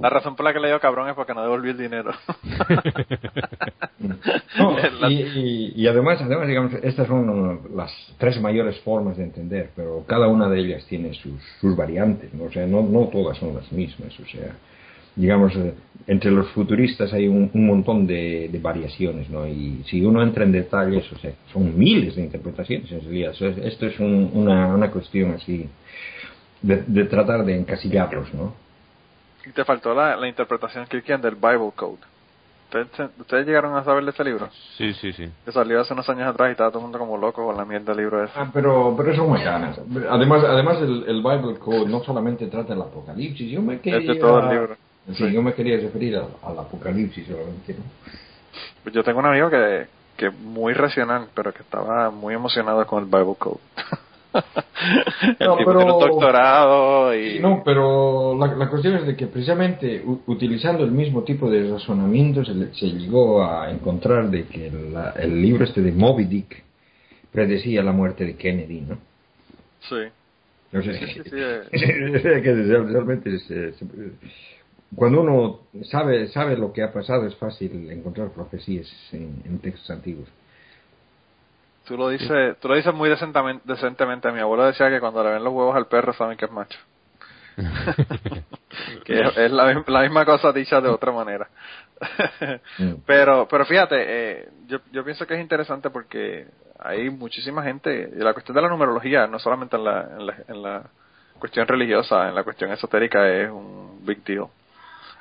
la 0.00 0.10
razón 0.10 0.36
por 0.36 0.44
la 0.44 0.52
que 0.52 0.60
le 0.60 0.68
dio 0.68 0.80
cabrón 0.80 1.08
es 1.08 1.14
porque 1.14 1.34
no 1.34 1.42
devolvió 1.42 1.72
el 1.72 1.78
dinero. 1.78 2.12
y, 5.08 5.86
además, 5.86 6.20
además, 6.22 6.48
digamos, 6.48 6.72
estas 6.82 7.06
son 7.06 7.60
las 7.74 7.92
tres 8.18 8.40
mayores 8.40 8.80
formas 8.80 9.16
de 9.16 9.24
entender, 9.24 9.70
pero 9.76 10.04
cada 10.06 10.28
una 10.28 10.48
de 10.48 10.60
ellas 10.60 10.86
tiene 10.86 11.14
sus, 11.14 11.40
sus 11.60 11.76
variantes, 11.76 12.32
¿no? 12.34 12.44
o 12.44 12.52
sea, 12.52 12.66
no, 12.66 12.82
no 12.82 13.08
todas 13.08 13.38
son 13.38 13.54
las 13.54 13.70
mismas, 13.72 14.18
o 14.18 14.26
sea, 14.26 14.56
digamos, 15.16 15.54
eh, 15.56 15.74
entre 16.06 16.30
los 16.30 16.48
futuristas 16.50 17.12
hay 17.12 17.28
un, 17.28 17.50
montón 17.52 18.06
de, 18.06 18.50
variaciones, 18.62 19.28
¿no? 19.28 19.46
Y 19.46 19.82
si 19.86 20.02
uno 20.02 20.22
entra 20.22 20.44
en 20.44 20.52
detalles, 20.52 21.10
o 21.12 21.18
sea, 21.18 21.32
son 21.52 21.78
miles 21.78 22.16
de 22.16 22.22
interpretaciones 22.22 22.90
en 22.90 23.00
realidad. 23.02 23.34
esto 23.64 23.86
es 23.86 24.00
una, 24.00 24.74
una 24.74 24.90
cuestión 24.90 25.32
así 25.32 25.68
de, 26.62 27.04
tratar 27.04 27.44
de 27.44 27.56
encasillarlos, 27.56 28.32
¿no? 28.34 28.54
Y 29.46 29.50
te 29.50 29.64
faltó 29.64 29.94
la, 29.94 30.16
la 30.16 30.28
interpretación 30.28 30.86
cristiana 30.86 31.22
del 31.22 31.34
Bible 31.36 31.70
Code. 31.74 31.98
¿Ustedes, 32.72 33.10
¿Ustedes 33.18 33.46
llegaron 33.46 33.74
a 33.76 33.82
saber 33.82 34.04
de 34.04 34.10
este 34.10 34.22
libro? 34.22 34.48
Sí, 34.76 34.92
sí, 34.94 35.12
sí. 35.12 35.28
Que 35.44 35.50
salió 35.50 35.80
hace 35.80 35.92
unos 35.92 36.08
años 36.08 36.28
atrás 36.28 36.50
y 36.50 36.52
estaba 36.52 36.70
todo 36.70 36.78
el 36.78 36.84
mundo 36.84 36.98
como 37.00 37.16
loco 37.18 37.44
con 37.44 37.56
la 37.56 37.64
mierda 37.64 37.86
del 37.92 37.96
libro 38.04 38.22
ese. 38.22 38.32
Ah, 38.36 38.48
pero, 38.52 38.94
pero 38.96 39.10
eso 39.12 39.26
me 39.26 39.42
gana. 39.42 39.74
Además, 40.08 40.44
además 40.44 40.78
el, 40.80 41.04
el 41.08 41.20
Bible 41.22 41.58
Code 41.58 41.86
no 41.86 42.00
solamente 42.04 42.46
trata 42.46 42.74
el 42.74 42.82
Apocalipsis, 42.82 43.50
yo 43.50 43.60
me 43.60 43.80
quería... 43.80 43.98
Es 43.98 44.06
de 44.06 44.14
todo 44.20 44.40
el 44.40 44.48
libro. 44.50 44.76
Sí, 45.08 45.14
Sí. 45.14 45.32
yo 45.32 45.42
me 45.42 45.54
quería 45.54 45.78
referir 45.78 46.14
al, 46.16 46.28
al 46.44 46.58
Apocalipsis 46.60 47.26
solamente, 47.26 47.74
¿no? 47.74 47.82
Pues 48.84 48.94
yo 48.94 49.02
tengo 49.02 49.18
un 49.18 49.26
amigo 49.26 49.50
que, 49.50 49.88
que 50.16 50.26
es 50.28 50.38
muy 50.38 50.72
racional, 50.72 51.26
pero 51.34 51.52
que 51.52 51.62
estaba 51.62 52.10
muy 52.10 52.34
emocionado 52.34 52.86
con 52.86 53.02
el 53.02 53.06
Bible 53.10 53.34
Code. 53.36 53.58
el 54.34 55.36
No, 55.46 55.56
tipo 55.56 55.70
pero- 55.70 55.78
tiene 55.80 55.92
un 55.92 56.00
doctorado 56.00 57.14
y... 57.14 57.38
No, 57.40 57.62
pero 57.64 58.36
la, 58.38 58.46
la 58.54 58.68
cuestión 58.68 58.94
es 58.96 59.06
de 59.06 59.16
que 59.16 59.26
precisamente 59.26 60.02
u- 60.04 60.20
utilizando 60.26 60.84
el 60.84 60.92
mismo 60.92 61.22
tipo 61.22 61.50
de 61.50 61.70
razonamiento 61.70 62.44
se, 62.44 62.54
le- 62.54 62.74
se 62.74 62.86
llegó 62.86 63.44
a 63.44 63.70
encontrar 63.70 64.30
de 64.30 64.44
que 64.46 64.70
la- 64.70 65.10
el 65.18 65.40
libro 65.40 65.64
este 65.64 65.82
de 65.82 65.92
Moby 65.92 66.24
Dick 66.24 66.62
predecía 67.32 67.82
la 67.82 67.92
muerte 67.92 68.24
de 68.24 68.36
Kennedy, 68.36 68.80
¿no? 68.82 68.98
Sí. 69.88 69.96
O 70.76 70.82
sea, 70.82 70.92
Sí, 70.92 71.20
que- 71.20 71.22
sí, 71.24 71.36
eh. 71.36 72.40
que 72.42 72.52
realmente 72.54 73.34
es, 73.34 73.50
eh, 73.50 73.72
se- 73.78 73.86
cuando 74.94 75.20
uno 75.20 75.60
sabe 75.84 76.26
sabe 76.28 76.56
lo 76.56 76.72
que 76.72 76.82
ha 76.82 76.92
pasado 76.92 77.26
es 77.26 77.34
fácil 77.36 77.90
encontrar 77.90 78.30
profecías 78.30 78.88
en, 79.12 79.42
en 79.44 79.58
textos 79.60 79.88
antiguos. 79.90 80.28
Tú 81.84 81.96
lo 81.96 82.08
dices, 82.08 82.58
tú 82.60 82.68
lo 82.68 82.74
dices 82.74 82.94
muy 82.94 83.08
decentemente, 83.08 83.62
decentemente. 83.66 84.30
Mi 84.32 84.40
abuelo 84.40 84.66
decía 84.66 84.88
que 84.90 85.00
cuando 85.00 85.24
le 85.24 85.30
ven 85.30 85.44
los 85.44 85.52
huevos 85.52 85.74
al 85.74 85.86
perro 85.86 86.12
saben 86.12 86.36
que 86.36 86.44
es 86.44 86.50
macho. 86.50 86.78
que 89.04 89.20
es, 89.20 89.36
es 89.36 89.50
la, 89.50 89.82
la 89.86 90.02
misma 90.02 90.24
cosa 90.24 90.52
dicha 90.52 90.80
de 90.80 90.88
otra 90.88 91.12
manera. 91.12 91.48
Mm. 92.78 92.94
pero, 93.06 93.46
pero 93.48 93.64
fíjate, 93.66 93.96
eh, 93.98 94.48
yo, 94.66 94.78
yo 94.92 95.04
pienso 95.04 95.26
que 95.26 95.34
es 95.34 95.40
interesante 95.40 95.90
porque 95.90 96.46
hay 96.78 97.10
muchísima 97.10 97.62
gente, 97.62 98.10
y 98.14 98.18
la 98.18 98.32
cuestión 98.32 98.54
de 98.54 98.62
la 98.62 98.68
numerología, 98.68 99.26
no 99.26 99.38
solamente 99.38 99.76
en 99.76 99.84
la, 99.84 100.00
en 100.02 100.26
la, 100.26 100.34
en 100.48 100.62
la 100.62 100.82
cuestión 101.38 101.66
religiosa, 101.66 102.28
en 102.28 102.34
la 102.34 102.44
cuestión 102.44 102.72
esotérica 102.72 103.28
es 103.28 103.50
un 103.50 104.04
big 104.04 104.24
deal. 104.24 104.46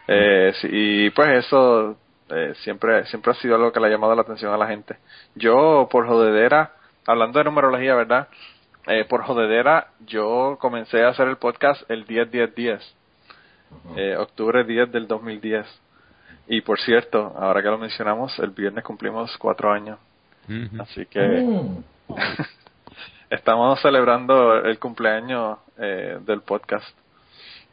Eh, 0.07 0.53
sí, 0.59 0.67
y 0.71 1.09
pues 1.11 1.45
eso 1.45 1.97
eh, 2.29 2.53
siempre 2.63 3.05
siempre 3.05 3.31
ha 3.31 3.35
sido 3.35 3.55
algo 3.55 3.71
que 3.71 3.79
le 3.79 3.87
ha 3.87 3.89
llamado 3.89 4.15
la 4.15 4.21
atención 4.21 4.53
a 4.53 4.57
la 4.57 4.67
gente. 4.67 4.97
Yo, 5.35 5.87
por 5.91 6.07
jodedera, 6.07 6.73
hablando 7.05 7.39
de 7.39 7.45
numerología, 7.45 7.95
¿verdad? 7.95 8.27
Eh, 8.87 9.05
por 9.05 9.23
jodedera, 9.23 9.87
yo 10.05 10.57
comencé 10.59 11.03
a 11.03 11.09
hacer 11.09 11.27
el 11.27 11.37
podcast 11.37 11.89
el 11.89 12.05
10-10-10, 12.07 12.79
eh, 13.95 14.15
octubre 14.17 14.63
10 14.63 14.91
del 14.91 15.07
2010. 15.07 15.65
Y 16.47 16.61
por 16.61 16.79
cierto, 16.79 17.33
ahora 17.37 17.61
que 17.61 17.69
lo 17.69 17.77
mencionamos, 17.77 18.37
el 18.39 18.49
viernes 18.49 18.83
cumplimos 18.83 19.37
cuatro 19.37 19.71
años. 19.71 19.99
Así 20.79 21.05
que 21.05 21.19
Mm. 21.19 21.83
estamos 23.29 23.79
celebrando 23.81 24.55
el 24.55 24.79
cumpleaños 24.79 25.59
eh, 25.77 26.17
del 26.21 26.41
podcast. 26.41 26.87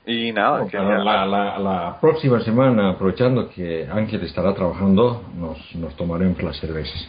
Y 0.08 0.30
nada, 0.32 0.60
No, 0.60 0.68
que 0.68 0.76
la, 0.78 1.26
la, 1.26 1.58
la 1.58 1.98
próxima 2.00 2.38
semana, 2.40 2.90
aprovechando 2.90 3.48
que 3.50 3.88
Ángel 3.90 4.22
estará 4.22 4.54
trabajando, 4.54 5.24
nos, 5.34 5.74
nos 5.74 5.96
tomaremos 5.96 6.40
las 6.44 6.56
cervezas. 6.60 7.08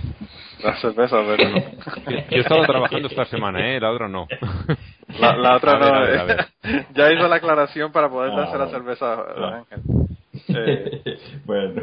la 0.64 0.76
cerveza, 0.78 1.18
pero 1.26 1.50
no. 1.50 1.58
Yo, 2.32 2.42
estaba 2.42 2.66
trabajando 2.66 3.08
esta 3.08 3.26
semana, 3.26 3.60
¿eh? 3.70 3.80
La 3.80 3.92
otra 3.92 4.08
no. 4.08 4.28
La, 5.20 5.38
la 5.38 5.56
otra 5.56 5.72
A 5.74 5.78
ver, 5.80 5.88
no. 5.92 5.96
a 5.96 6.02
ver, 6.02 6.20
a 6.20 6.24
ver. 6.24 6.48
ya 6.94 7.14
hizo 7.14 7.28
la 7.30 7.36
aclaración 7.38 7.92
para 7.94 8.10
poder 8.10 8.34
Ah, 8.34 8.38
darse 8.42 8.58
la 8.58 8.68
cerveza, 8.70 9.14
Ah. 9.14 9.64
Ángel. 9.72 9.82
Eh, 10.50 11.18
bueno. 11.46 11.82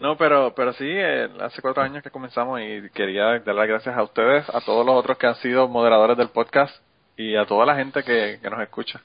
no, 0.00 0.16
pero 0.16 0.52
pero 0.54 0.72
sí, 0.72 0.86
eh, 0.88 1.28
hace 1.40 1.62
cuatro 1.62 1.82
años 1.82 2.02
que 2.02 2.10
comenzamos 2.10 2.60
y 2.60 2.88
quería 2.94 3.24
dar 3.24 3.54
las 3.54 3.68
gracias 3.68 3.96
a 3.96 4.02
ustedes, 4.02 4.48
a 4.52 4.60
todos 4.62 4.84
los 4.84 4.96
otros 4.96 5.16
que 5.18 5.26
han 5.28 5.36
sido 5.36 5.68
moderadores 5.68 6.16
del 6.16 6.28
podcast 6.30 6.74
y 7.16 7.36
a 7.36 7.44
toda 7.46 7.64
la 7.66 7.76
gente 7.76 8.02
que, 8.02 8.38
que 8.42 8.50
nos 8.50 8.60
escucha. 8.62 9.00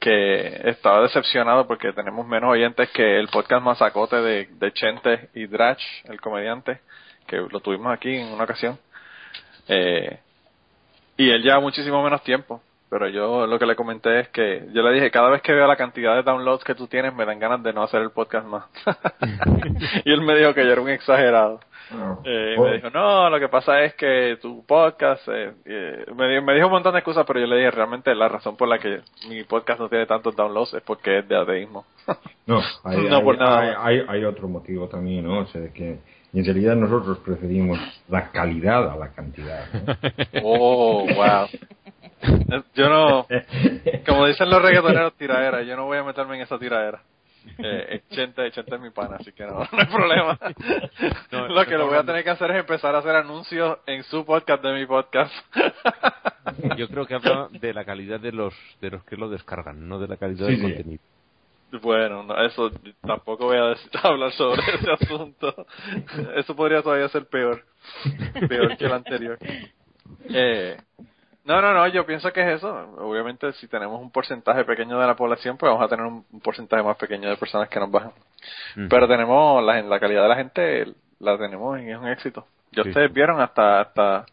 Que 0.00 0.70
estaba 0.70 1.02
decepcionado 1.02 1.66
porque 1.66 1.92
tenemos 1.92 2.26
menos 2.26 2.50
oyentes 2.50 2.90
que 2.90 3.18
el 3.18 3.28
podcast 3.28 3.64
Mazacote 3.64 4.16
de, 4.16 4.48
de 4.52 4.72
Chente 4.72 5.30
y 5.34 5.46
Drach, 5.46 5.82
el 6.04 6.20
comediante, 6.20 6.80
que 7.26 7.36
lo 7.36 7.60
tuvimos 7.60 7.92
aquí 7.92 8.14
en 8.14 8.28
una 8.28 8.44
ocasión. 8.44 8.78
Eh, 9.68 10.18
y 11.16 11.30
él 11.30 11.42
lleva 11.42 11.60
muchísimo 11.60 12.02
menos 12.02 12.22
tiempo. 12.22 12.62
Pero 12.88 13.08
yo 13.08 13.46
lo 13.46 13.58
que 13.58 13.66
le 13.66 13.74
comenté 13.74 14.20
es 14.20 14.28
que 14.28 14.68
yo 14.72 14.82
le 14.82 14.92
dije, 14.92 15.10
cada 15.10 15.28
vez 15.28 15.42
que 15.42 15.52
veo 15.52 15.66
la 15.66 15.76
cantidad 15.76 16.14
de 16.14 16.22
downloads 16.22 16.62
que 16.62 16.74
tú 16.74 16.86
tienes, 16.86 17.12
me 17.14 17.24
dan 17.24 17.40
ganas 17.40 17.62
de 17.62 17.72
no 17.72 17.82
hacer 17.82 18.00
el 18.00 18.10
podcast 18.10 18.46
más. 18.46 18.64
y 20.04 20.12
él 20.12 20.20
me 20.20 20.36
dijo 20.36 20.54
que 20.54 20.64
yo 20.64 20.72
era 20.72 20.80
un 20.80 20.88
exagerado. 20.90 21.60
Eh, 22.24 22.54
y 22.56 22.60
me 22.60 22.72
dijo, 22.74 22.90
no, 22.90 23.30
lo 23.30 23.38
que 23.38 23.48
pasa 23.48 23.82
es 23.82 23.94
que 23.94 24.38
tu 24.42 24.64
podcast, 24.66 25.26
eh, 25.28 25.52
eh, 25.64 26.04
me, 26.16 26.40
me 26.40 26.54
dijo 26.54 26.66
un 26.66 26.72
montón 26.72 26.92
de 26.92 26.98
excusas, 26.98 27.24
pero 27.26 27.38
yo 27.40 27.46
le 27.46 27.56
dije, 27.56 27.70
realmente 27.70 28.14
la 28.14 28.28
razón 28.28 28.56
por 28.56 28.68
la 28.68 28.78
que 28.78 29.00
mi 29.28 29.44
podcast 29.44 29.80
no 29.80 29.88
tiene 29.88 30.06
tantos 30.06 30.34
downloads 30.34 30.74
es 30.74 30.82
porque 30.82 31.18
es 31.18 31.28
de 31.28 31.36
ateísmo. 31.36 31.84
No, 32.46 32.60
hay, 32.84 33.08
No 33.08 33.16
hay- 33.18 33.22
por 33.22 33.38
nada 33.38 33.84
hay, 33.84 34.24
otro 34.24 34.48
motivo 34.48 34.88
también, 34.88 35.24
¿no? 35.24 35.40
O 35.40 35.46
sea, 35.46 35.60
de 35.60 35.72
que 35.72 35.98
en 36.34 36.44
realidad 36.44 36.74
nosotros 36.74 37.18
preferimos 37.18 37.78
la 38.08 38.30
calidad 38.30 38.90
a 38.90 38.96
la 38.96 39.12
cantidad. 39.12 39.64
¿no? 39.72 39.96
oh, 40.42 41.06
wow. 41.06 41.46
Yo 42.74 42.88
no, 42.88 43.26
como 44.06 44.26
dicen 44.26 44.50
los 44.50 44.60
reggaetoneros, 44.62 45.14
tiradera, 45.14 45.62
yo 45.62 45.76
no 45.76 45.84
voy 45.84 45.98
a 45.98 46.02
meterme 46.02 46.36
en 46.36 46.42
esa 46.42 46.58
tiradera. 46.58 47.00
Eh, 47.58 48.02
Chente, 48.10 48.50
Chente 48.50 48.74
es 48.74 48.80
mi 48.80 48.90
pana, 48.90 49.16
así 49.16 49.32
que 49.32 49.44
no, 49.46 49.58
no 49.72 49.78
hay 49.78 49.86
problema. 49.86 50.38
No, 51.32 51.48
lo 51.48 51.64
que 51.64 51.76
lo 51.78 51.86
voy 51.86 51.96
a 51.98 52.04
tener 52.04 52.22
que 52.24 52.30
hacer 52.30 52.50
es 52.50 52.58
empezar 52.60 52.94
a 52.94 52.98
hacer 52.98 53.14
anuncios 53.16 53.78
en 53.86 54.02
su 54.04 54.24
podcast 54.24 54.62
de 54.62 54.72
mi 54.74 54.86
podcast. 54.86 55.32
Yo 56.76 56.88
creo 56.88 57.06
que 57.06 57.14
habla 57.14 57.48
de 57.50 57.72
la 57.74 57.84
calidad 57.84 58.20
de 58.20 58.32
los 58.32 58.54
de 58.80 58.90
los 58.90 59.04
que 59.04 59.16
lo 59.16 59.28
descargan, 59.28 59.88
no 59.88 59.98
de 59.98 60.08
la 60.08 60.16
calidad 60.16 60.46
Sí, 60.48 60.56
del 60.56 60.60
sí. 60.60 60.62
contenido. 60.74 61.02
Bueno, 61.82 62.22
no, 62.22 62.40
eso 62.44 62.70
tampoco 63.02 63.46
voy 63.46 63.56
a 63.56 63.64
decir- 63.74 63.90
hablar 64.02 64.32
sobre 64.32 64.62
ese 64.74 64.92
asunto. 64.92 65.66
Eso 66.36 66.54
podría 66.54 66.82
todavía 66.82 67.08
ser 67.08 67.26
peor. 67.26 67.64
Peor 68.48 68.76
que 68.76 68.84
el 68.84 68.92
anterior. 68.92 69.38
Eh, 70.28 70.76
no, 71.46 71.60
no, 71.62 71.72
no, 71.72 71.86
yo 71.88 72.04
pienso 72.04 72.32
que 72.32 72.40
es 72.42 72.56
eso. 72.58 72.68
Obviamente, 72.98 73.52
si 73.54 73.68
tenemos 73.68 74.00
un 74.00 74.10
porcentaje 74.10 74.64
pequeño 74.64 74.98
de 74.98 75.06
la 75.06 75.14
población, 75.14 75.56
pues 75.56 75.70
vamos 75.70 75.84
a 75.84 75.88
tener 75.88 76.04
un, 76.04 76.24
un 76.30 76.40
porcentaje 76.40 76.82
más 76.82 76.96
pequeño 76.96 77.28
de 77.30 77.36
personas 77.36 77.68
que 77.68 77.78
nos 77.80 77.90
bajan. 77.90 78.12
Pero 78.88 79.06
tenemos 79.08 79.62
la, 79.62 79.80
la 79.82 80.00
calidad 80.00 80.22
de 80.22 80.28
la 80.28 80.36
gente, 80.36 80.86
la 81.20 81.38
tenemos 81.38 81.80
y 81.80 81.90
es 81.90 81.96
un 81.96 82.08
éxito. 82.08 82.46
Ya 82.72 82.82
Sí. 82.82 82.88
ustedes 82.90 83.12
vieron 83.12 83.40
hasta, 83.40 83.80
hasta, 83.80 84.26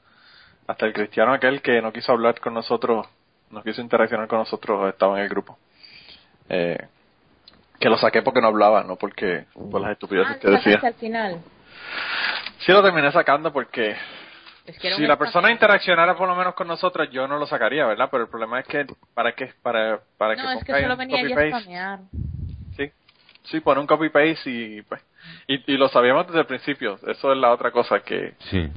hasta 0.67 0.85
el 0.85 0.93
cristiano 0.93 1.33
aquel 1.33 1.61
que 1.61 1.81
no 1.81 1.93
quiso 1.93 2.11
hablar 2.11 2.39
con 2.39 2.53
nosotros, 2.53 3.07
no 3.51 3.61
quiso 3.63 3.81
interaccionar 3.81 4.27
con 4.27 4.39
nosotros, 4.39 4.89
estaba 4.89 5.17
en 5.17 5.23
el 5.23 5.29
grupo. 5.29 5.57
Eh, 6.49 6.77
que 7.79 7.89
lo 7.89 7.97
saqué 7.97 8.21
porque 8.21 8.41
no 8.41 8.47
hablaba, 8.47 8.83
no 8.83 8.95
porque 8.95 9.45
por 9.71 9.79
las 9.81 9.91
estupideces 9.91 10.35
Ah, 10.35 10.39
que 10.39 10.49
decía. 10.49 10.79
al 10.83 10.93
final. 10.95 11.41
Sí 12.59 12.71
lo 12.71 12.81
terminé 12.81 13.11
sacando 13.11 13.51
porque 13.53 13.95
Es 14.65 14.79
que 14.79 14.87
era 14.87 14.95
si 14.97 15.05
la 15.05 15.17
persona 15.17 15.51
interaccionara 15.51 16.15
por 16.15 16.27
lo 16.27 16.35
menos 16.35 16.53
con 16.55 16.67
nosotros, 16.67 17.09
yo 17.11 17.27
no 17.27 17.37
lo 17.37 17.45
sacaría, 17.45 17.85
¿verdad? 17.85 18.07
Pero 18.09 18.23
el 18.23 18.29
problema 18.29 18.59
es 18.61 18.65
que 18.67 18.85
para 19.13 19.33
qué 19.33 19.51
para 19.61 19.99
para 20.17 20.35
No, 20.35 20.43
que 20.53 20.57
es 20.59 20.63
que 20.63 20.81
solo 20.81 20.95
venía 20.97 21.17
a 21.17 21.21
copy-paste. 21.21 21.49
spamear. 21.49 21.99
Sí, 22.77 22.91
sí, 23.43 23.59
pone 23.59 23.81
un 23.81 23.87
copy 23.87 24.09
paste 24.09 24.49
y 24.49 24.81
pues 24.83 25.01
y, 25.47 25.73
y 25.73 25.77
lo 25.77 25.89
sabíamos 25.89 26.27
desde 26.27 26.39
el 26.39 26.45
principio. 26.45 26.97
Eso 27.07 27.31
es 27.33 27.37
la 27.37 27.51
otra 27.51 27.71
cosa 27.71 27.99
que 28.01 28.33
Sí. 28.49 28.69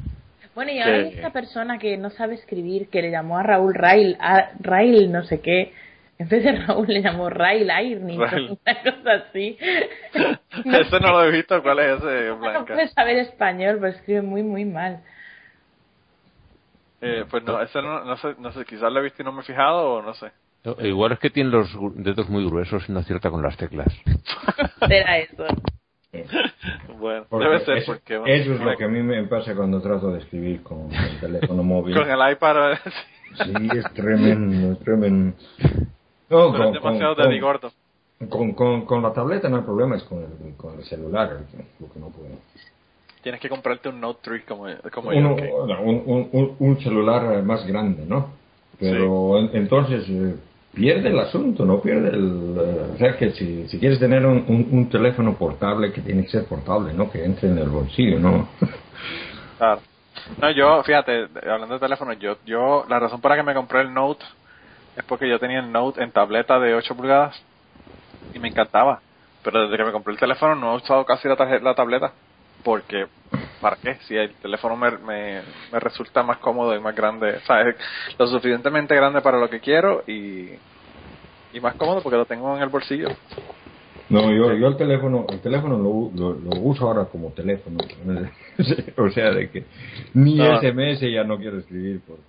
Bueno, 0.57 0.73
y 0.73 0.81
ahora 0.81 0.97
hay 0.97 1.11
que- 1.11 1.17
esta 1.17 1.31
persona 1.31 1.79
que 1.79 1.97
no 1.99 2.11
sabe 2.11 2.35
escribir, 2.35 2.89
que 2.89 3.03
le 3.03 3.11
llamó 3.11 3.39
a 3.39 3.43
Raúl 3.43 3.75
Rail, 3.75 4.17
a 4.21 4.51
Rail 4.61 5.13
no 5.13 5.23
sé 5.25 5.41
qué. 5.41 5.73
En 6.19 6.29
vez 6.31 6.43
de 6.43 6.53
Raúl 6.53 6.87
le 6.89 7.03
llamó 7.03 7.29
Rail 7.31 7.71
Airning, 7.71 8.19
Rail. 8.19 8.59
una 8.67 8.83
cosa 8.83 9.13
así. 9.29 9.59
ese 10.65 11.01
no 11.01 11.13
lo 11.13 11.25
he 11.25 11.31
visto. 11.31 11.63
¿Cuál 11.63 11.79
es 11.81 11.99
ese, 12.03 12.29
No 12.31 12.37
Blanca? 12.39 12.75
puede 12.75 12.89
saber 12.89 13.19
español, 13.19 13.77
pero 13.81 13.93
escribe 13.93 14.23
muy, 14.23 14.43
muy 14.43 14.65
mal. 14.65 15.01
Eh, 17.01 17.25
pues 17.31 17.45
no, 17.45 17.61
ese 17.61 17.83
no, 17.83 18.05
no 18.05 18.17
sé, 18.17 18.35
no 18.39 18.53
sé, 18.53 18.65
quizás 18.65 18.91
lo 18.93 19.01
he 19.01 19.03
visto 19.03 19.23
y 19.23 19.25
no 19.25 19.33
me 19.33 19.41
he 19.43 19.45
fijado 19.45 19.95
o 19.95 20.03
no 20.03 20.15
sé. 20.15 20.31
Igual 20.81 21.13
es 21.13 21.19
que 21.21 21.31
tiene 21.31 21.51
los 21.51 21.69
dedos 21.95 22.29
muy 22.29 22.45
gruesos 22.45 22.89
y 22.89 22.93
no 22.93 23.01
acierta 23.01 23.31
con 23.31 23.43
las 23.43 23.57
teclas. 23.57 23.87
Será 24.89 25.19
eso. 25.19 25.45
Bueno, 26.99 27.27
Porque 27.29 27.47
debe 27.47 27.61
ser 27.65 27.77
eso, 27.79 27.93
porque 27.93 28.17
bueno, 28.17 28.35
eso 28.35 28.55
es 28.55 28.61
lo 28.61 28.75
que 28.77 28.85
a 28.85 28.89
mí 28.89 29.03
me 29.03 29.23
pasa 29.25 29.55
cuando 29.55 29.83
trato 29.83 30.11
de 30.13 30.21
escribir 30.21 30.63
con 30.63 30.91
el 30.91 31.21
teléfono 31.21 31.63
móvil. 31.63 31.95
con 31.95 32.11
el 32.11 32.33
iPad 32.33 32.79
Sí, 33.45 33.69
es 33.77 33.93
tremendo, 33.93 34.73
es 34.73 34.79
tremendo. 34.79 35.37
No, 36.31 36.53
pero 36.53 36.65
es 36.69 36.73
demasiado 36.73 37.17
con, 37.17 37.29
de 37.29 37.41
gordo. 37.41 37.73
con, 38.31 38.53
con, 38.55 38.87
con 38.87 39.03
la 39.03 39.13
tableta 39.13 39.51
no 39.51 39.57
hay 39.57 39.63
problema, 39.63 39.97
es 39.97 40.05
con 40.05 40.21
el, 40.21 40.57
con 40.57 40.79
el 40.79 40.85
celular 40.85 41.37
lo 41.81 41.93
que 41.93 42.01
no 42.01 42.09
puedo. 42.09 42.31
Tienes 43.27 43.41
que 43.41 43.49
comprarte 43.49 43.89
un 43.89 44.01
Note 44.01 44.21
3 44.23 44.45
como, 44.45 44.67
como 44.93 45.11
Uno- 45.11 45.31
yo. 45.31 45.35
que- 45.35 45.51
un, 45.83 46.31
un, 46.33 46.57
un, 46.61 46.79
celular 46.79 47.43
más 47.43 47.67
grande, 47.67 48.07
¿no? 48.07 48.35
Pero 48.79 49.37
en- 49.41 49.51
entonces, 49.53 50.09
eh, 50.09 50.37
pierde 50.73 51.09
el 51.09 51.19
asunto, 51.19 51.65
no 51.65 51.81
pierde 51.81 52.11
el... 52.11 52.57
eh, 52.57 52.95
o 52.95 52.97
sea, 52.97 53.17
que 53.17 53.33
si, 53.33 53.67
si 53.67 53.81
quieres 53.81 53.99
tener 53.99 54.25
un, 54.25 54.45
un- 54.47 54.89
teléfono 54.89 55.35
portable, 55.35 55.91
que 55.93 56.03
tiene 56.03 56.23
que 56.23 56.29
ser 56.29 56.45
portable, 56.47 56.95
¿no? 56.95 57.11
Que 57.11 57.25
entre 57.25 57.49
en 57.49 57.59
el 57.59 57.69
bolsillo, 57.69 58.21
¿no? 58.21 58.49
Claro. 59.59 59.81
No, 60.41 60.51
yo, 60.53 60.85
fíjate, 60.85 61.27
hablando 61.51 61.75
de 61.75 61.81
teléfono, 61.81 62.13
yo, 62.13 62.37
yo, 62.45 62.87
la 62.89 63.01
razón 63.01 63.21
por 63.21 63.33
la 63.33 63.39
que 63.39 63.43
me 63.43 63.55
compré 63.55 63.81
el 63.81 63.93
Note 63.93 64.25
es 64.95 65.05
porque 65.05 65.29
yo 65.29 65.41
tenía 65.41 65.59
el 65.59 65.73
Note 65.73 66.01
en 66.01 66.13
tableta 66.13 66.61
de 66.61 66.75
8 66.77 66.95
pulgadas 66.95 67.35
y 68.33 68.39
me 68.39 68.47
encantaba. 68.47 69.03
Pero 69.43 69.63
desde 69.63 69.77
que 69.79 69.85
me 69.85 69.91
compré 69.91 70.13
el 70.13 70.21
teléfono 70.21 70.55
no 70.55 70.75
he 70.75 70.77
usado 70.77 71.05
casi 71.05 71.27
la, 71.27 71.35
la 71.61 71.75
tableta. 71.75 72.15
Porque, 72.63 73.07
¿para 73.61 73.77
qué? 73.77 73.97
Si 74.07 74.17
el 74.17 74.35
teléfono 74.35 74.77
me, 74.77 74.91
me, 74.99 75.43
me 75.73 75.81
resulta 75.81 76.23
más 76.23 76.39
cómodo 76.39 76.75
y 76.75 76.81
más 76.81 76.95
grande, 76.95 77.37
o 77.37 77.41
sea, 77.41 77.63
es 77.63 77.77
lo 78.19 78.27
suficientemente 78.27 78.95
grande 78.95 79.21
para 79.21 79.39
lo 79.39 79.49
que 79.49 79.61
quiero 79.61 80.03
y, 80.07 80.51
y 81.53 81.61
más 81.61 81.75
cómodo 81.75 82.03
porque 82.03 82.19
lo 82.19 82.27
tengo 82.27 82.57
en 82.57 82.63
el 82.63 82.69
bolsillo. 82.69 83.09
No, 84.09 84.31
yo, 84.33 84.55
yo 84.55 84.69
el 84.69 84.77
teléfono, 84.77 85.27
el 85.29 85.41
teléfono 85.41 85.77
lo, 85.79 86.11
lo, 86.15 86.39
lo 86.39 86.61
uso 86.61 86.87
ahora 86.87 87.07
como 87.07 87.31
teléfono. 87.31 87.79
o 88.97 89.11
sea, 89.11 89.31
de 89.31 89.51
que 89.51 89.65
ni 90.15 90.37
No. 90.37 90.61
SMS 90.61 91.01
ya 91.01 91.25
no 91.25 91.39
quiero 91.39 91.59
escribir 91.59 92.01
porque... 92.07 92.23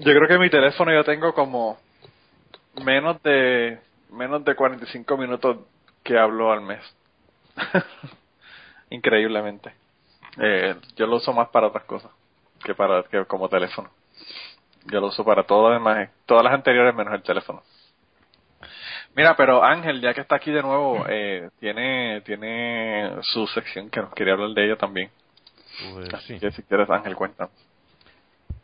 Yo 0.00 0.12
creo 0.14 0.28
que 0.28 0.38
mi 0.38 0.50
teléfono 0.50 0.92
yo 0.92 1.04
tengo 1.04 1.32
como 1.32 1.78
menos 2.84 3.22
de 3.22 3.78
menos 4.12 4.44
de 4.44 4.54
45 4.54 5.16
minutos 5.16 5.58
que 6.02 6.18
hablo 6.18 6.52
al 6.52 6.62
mes. 6.62 6.80
Increíblemente. 8.90 9.72
Eh, 10.40 10.76
yo 10.96 11.06
lo 11.06 11.16
uso 11.16 11.32
más 11.32 11.48
para 11.48 11.68
otras 11.68 11.84
cosas 11.84 12.10
que 12.64 12.74
para 12.74 13.02
que 13.04 13.24
como 13.26 13.48
teléfono. 13.48 13.90
Yo 14.86 15.00
lo 15.00 15.08
uso 15.08 15.24
para 15.24 15.44
lo 15.48 15.70
demás, 15.70 16.10
todas 16.26 16.44
las 16.44 16.54
anteriores 16.54 16.94
menos 16.94 17.14
el 17.14 17.22
teléfono. 17.22 17.62
Mira, 19.14 19.34
pero 19.36 19.64
Ángel, 19.64 20.00
ya 20.00 20.14
que 20.14 20.20
está 20.20 20.36
aquí 20.36 20.50
de 20.50 20.62
nuevo, 20.62 21.04
eh, 21.08 21.50
tiene 21.58 22.20
tiene 22.22 23.16
su 23.22 23.46
sección 23.48 23.90
que 23.90 24.00
nos 24.00 24.14
quería 24.14 24.34
hablar 24.34 24.50
de 24.50 24.64
ella 24.64 24.76
también. 24.76 25.10
Pues 25.92 26.12
Así 26.14 26.34
sí. 26.34 26.40
que 26.40 26.50
si 26.52 26.62
quieres, 26.62 26.88
Ángel, 26.90 27.14
cuenta. 27.16 27.48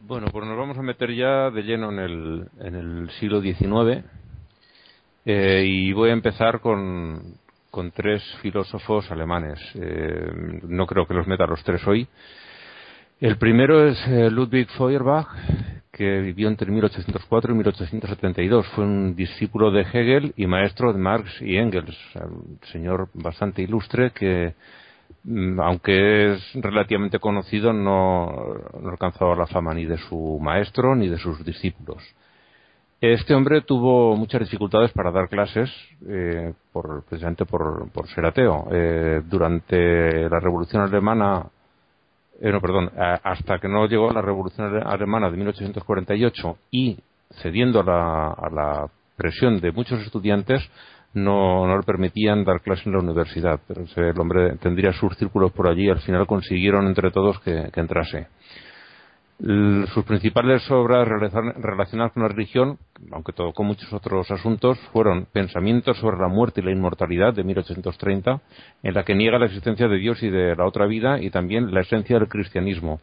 Bueno, 0.00 0.26
pues 0.30 0.46
nos 0.46 0.56
vamos 0.56 0.78
a 0.78 0.82
meter 0.82 1.14
ya 1.14 1.50
de 1.50 1.62
lleno 1.62 1.90
en 1.90 1.98
el, 1.98 2.48
en 2.60 2.74
el 2.74 3.10
siglo 3.12 3.40
XIX 3.40 4.04
eh, 5.24 5.64
y 5.66 5.92
voy 5.92 6.10
a 6.10 6.12
empezar 6.12 6.60
con, 6.60 7.38
con 7.74 7.90
tres 7.90 8.22
filósofos 8.40 9.10
alemanes. 9.10 9.58
Eh, 9.74 10.30
no 10.68 10.86
creo 10.86 11.08
que 11.08 11.14
los 11.14 11.26
meta 11.26 11.44
los 11.44 11.64
tres 11.64 11.84
hoy. 11.88 12.06
El 13.20 13.36
primero 13.36 13.88
es 13.88 13.98
eh, 14.06 14.30
Ludwig 14.30 14.68
Feuerbach, 14.78 15.26
que 15.90 16.20
vivió 16.20 16.46
entre 16.46 16.70
1804 16.70 17.52
y 17.52 17.56
1872. 17.56 18.68
Fue 18.76 18.84
un 18.84 19.16
discípulo 19.16 19.72
de 19.72 19.80
Hegel 19.80 20.32
y 20.36 20.46
maestro 20.46 20.92
de 20.92 21.00
Marx 21.00 21.42
y 21.42 21.56
Engels. 21.56 21.98
Un 22.14 22.60
señor 22.70 23.08
bastante 23.12 23.62
ilustre 23.62 24.12
que, 24.12 24.54
mm, 25.24 25.58
aunque 25.58 26.34
es 26.34 26.52
relativamente 26.54 27.18
conocido, 27.18 27.72
no, 27.72 28.30
no 28.80 28.88
alcanzó 28.88 29.34
la 29.34 29.48
fama 29.48 29.74
ni 29.74 29.84
de 29.84 29.98
su 29.98 30.38
maestro 30.40 30.94
ni 30.94 31.08
de 31.08 31.18
sus 31.18 31.44
discípulos. 31.44 32.04
Este 33.12 33.34
hombre 33.34 33.60
tuvo 33.60 34.16
muchas 34.16 34.40
dificultades 34.40 34.90
para 34.92 35.10
dar 35.10 35.28
clases, 35.28 35.70
eh, 36.08 36.54
por, 36.72 37.04
precisamente 37.04 37.44
por, 37.44 37.90
por 37.90 38.08
ser 38.08 38.24
ateo. 38.24 38.66
Eh, 38.72 39.20
durante 39.28 40.26
la 40.30 40.40
Revolución 40.40 40.80
Alemana, 40.80 41.44
eh, 42.40 42.50
no, 42.50 42.62
perdón, 42.62 42.90
a- 42.96 43.20
hasta 43.22 43.58
que 43.58 43.68
no 43.68 43.86
llegó 43.86 44.10
la 44.10 44.22
Revolución 44.22 44.68
Ale- 44.68 44.82
Alemana 44.86 45.30
de 45.30 45.36
1848 45.36 46.56
y 46.70 46.96
cediendo 47.42 47.80
a 47.80 47.84
la, 47.84 48.28
a 48.30 48.48
la 48.50 48.86
presión 49.16 49.60
de 49.60 49.70
muchos 49.70 50.00
estudiantes, 50.00 50.62
no, 51.12 51.66
no 51.66 51.76
le 51.76 51.82
permitían 51.82 52.42
dar 52.42 52.62
clases 52.62 52.86
en 52.86 52.94
la 52.94 53.00
universidad. 53.00 53.60
Pero 53.68 53.84
el 53.96 54.18
hombre 54.18 54.56
tendría 54.62 54.94
sus 54.94 55.14
círculos 55.18 55.52
por 55.52 55.68
allí 55.68 55.88
y 55.88 55.90
al 55.90 56.00
final 56.00 56.26
consiguieron 56.26 56.86
entre 56.86 57.10
todos 57.10 57.38
que 57.40 57.68
entrase. 57.74 58.28
Sus 59.38 60.04
principales 60.04 60.62
obras 60.70 61.08
relacionadas 61.08 62.12
con 62.12 62.22
la 62.22 62.28
religión, 62.28 62.78
aunque 63.10 63.32
tocó 63.32 63.64
muchos 63.64 63.92
otros 63.92 64.30
asuntos, 64.30 64.78
fueron 64.92 65.26
Pensamientos 65.26 65.98
sobre 65.98 66.18
la 66.18 66.28
muerte 66.28 66.60
y 66.60 66.64
la 66.64 66.70
inmortalidad 66.70 67.34
de 67.34 67.42
1830, 67.42 68.40
en 68.82 68.94
la 68.94 69.02
que 69.04 69.14
niega 69.14 69.38
la 69.38 69.46
existencia 69.46 69.88
de 69.88 69.98
Dios 69.98 70.22
y 70.22 70.30
de 70.30 70.54
la 70.54 70.64
otra 70.64 70.86
vida, 70.86 71.20
y 71.20 71.30
también 71.30 71.74
la 71.74 71.80
esencia 71.80 72.18
del 72.18 72.28
cristianismo. 72.28 73.00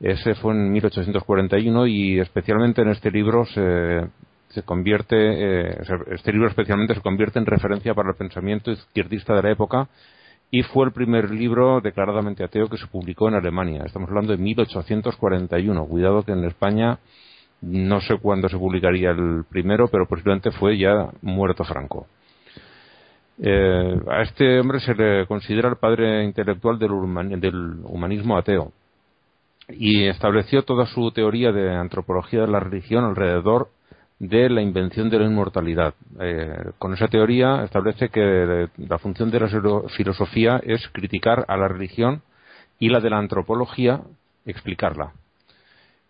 Ese 0.00 0.34
fue 0.34 0.54
en 0.54 0.72
1841 0.72 1.86
y 1.86 2.20
especialmente 2.20 2.80
en 2.80 2.88
este 2.88 3.10
libro 3.10 3.44
se, 3.44 4.08
se 4.48 4.62
convierte, 4.62 5.16
eh, 5.16 5.78
este 6.10 6.32
libro 6.32 6.48
especialmente 6.48 6.94
se 6.94 7.02
convierte 7.02 7.38
en 7.38 7.46
referencia 7.46 7.94
para 7.94 8.10
el 8.10 8.16
pensamiento 8.16 8.70
izquierdista 8.70 9.34
de 9.34 9.42
la 9.42 9.50
época 9.52 9.88
y 10.50 10.62
fue 10.62 10.86
el 10.86 10.92
primer 10.92 11.30
libro 11.30 11.80
declaradamente 11.80 12.44
ateo 12.44 12.68
que 12.68 12.76
se 12.78 12.86
publicó 12.86 13.28
en 13.28 13.34
Alemania. 13.34 13.82
Estamos 13.84 14.08
hablando 14.08 14.32
de 14.32 14.38
1841. 14.42 15.86
Cuidado 15.86 16.22
que 16.22 16.32
en 16.32 16.44
España 16.44 16.98
no 17.62 18.00
sé 18.00 18.16
cuándo 18.18 18.48
se 18.48 18.56
publicaría 18.58 19.10
el 19.10 19.44
primero, 19.48 19.88
pero 19.88 20.06
posiblemente 20.06 20.50
fue 20.52 20.78
ya 20.78 21.08
muerto 21.22 21.64
Franco. 21.64 22.06
Eh, 23.42 24.00
a 24.10 24.22
este 24.22 24.60
hombre 24.60 24.80
se 24.80 24.94
le 24.94 25.26
considera 25.26 25.68
el 25.68 25.76
padre 25.76 26.24
intelectual 26.24 26.78
del, 26.78 26.90
human- 26.92 27.38
del 27.40 27.80
humanismo 27.84 28.38
ateo 28.38 28.72
y 29.68 30.06
estableció 30.06 30.62
toda 30.62 30.86
su 30.86 31.10
teoría 31.10 31.52
de 31.52 31.74
antropología 31.74 32.42
de 32.42 32.46
la 32.48 32.60
religión 32.60 33.04
alrededor 33.04 33.68
de 34.18 34.48
la 34.48 34.62
invención 34.62 35.10
de 35.10 35.18
la 35.18 35.26
inmortalidad. 35.26 35.94
Eh, 36.20 36.70
con 36.78 36.94
esa 36.94 37.08
teoría 37.08 37.64
establece 37.64 38.08
que 38.08 38.68
la 38.78 38.98
función 38.98 39.30
de 39.30 39.40
la 39.40 39.48
filo- 39.48 39.88
filosofía 39.90 40.60
es 40.62 40.88
criticar 40.88 41.44
a 41.48 41.56
la 41.56 41.68
religión 41.68 42.22
y 42.78 42.88
la 42.88 43.00
de 43.00 43.10
la 43.10 43.18
antropología 43.18 44.00
explicarla. 44.46 45.12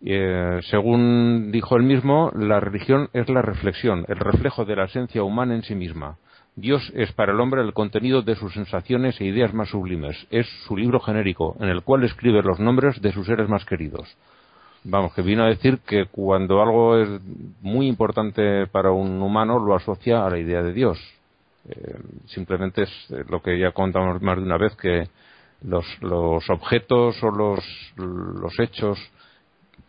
Eh, 0.05 0.59
según 0.69 1.51
dijo 1.51 1.75
él 1.75 1.83
mismo, 1.83 2.31
la 2.35 2.59
religión 2.59 3.09
es 3.13 3.27
la 3.29 3.41
reflexión, 3.41 4.05
el 4.07 4.17
reflejo 4.17 4.63
de 4.63 4.75
la 4.75 4.85
esencia 4.85 5.23
humana 5.23 5.55
en 5.55 5.63
sí 5.63 5.75
misma. 5.75 6.17
Dios 6.55 6.91
es 6.95 7.11
para 7.13 7.33
el 7.33 7.39
hombre 7.39 7.61
el 7.61 7.73
contenido 7.73 8.21
de 8.21 8.35
sus 8.35 8.53
sensaciones 8.53 9.19
e 9.19 9.25
ideas 9.25 9.53
más 9.53 9.69
sublimes. 9.69 10.27
Es 10.31 10.47
su 10.67 10.75
libro 10.75 10.99
genérico, 10.99 11.55
en 11.59 11.69
el 11.69 11.83
cual 11.83 12.03
escribe 12.03 12.41
los 12.41 12.59
nombres 12.59 13.01
de 13.01 13.11
sus 13.11 13.27
seres 13.27 13.47
más 13.49 13.65
queridos. 13.65 14.17
Vamos, 14.89 15.13
que 15.13 15.21
vino 15.21 15.43
a 15.43 15.47
decir 15.47 15.79
que 15.79 16.05
cuando 16.05 16.61
algo 16.61 16.97
es 16.97 17.09
muy 17.61 17.87
importante 17.87 18.67
para 18.67 18.89
un 18.91 19.21
humano, 19.21 19.59
lo 19.59 19.75
asocia 19.75 20.25
a 20.25 20.29
la 20.29 20.37
idea 20.39 20.63
de 20.63 20.71
Dios. 20.71 20.97
Eh, 21.67 21.97
simplemente 22.27 22.83
es 22.83 22.89
eh, 23.09 23.25
lo 23.27 23.41
que 23.41 23.59
ya 23.59 23.73
contamos 23.73 24.21
más 24.21 24.37
de 24.37 24.43
una 24.43 24.57
vez, 24.57 24.77
que 24.77 25.09
los, 25.63 25.85
objetos 26.49 27.21
o 27.21 27.31
los, 27.31 28.59
hechos 28.59 28.97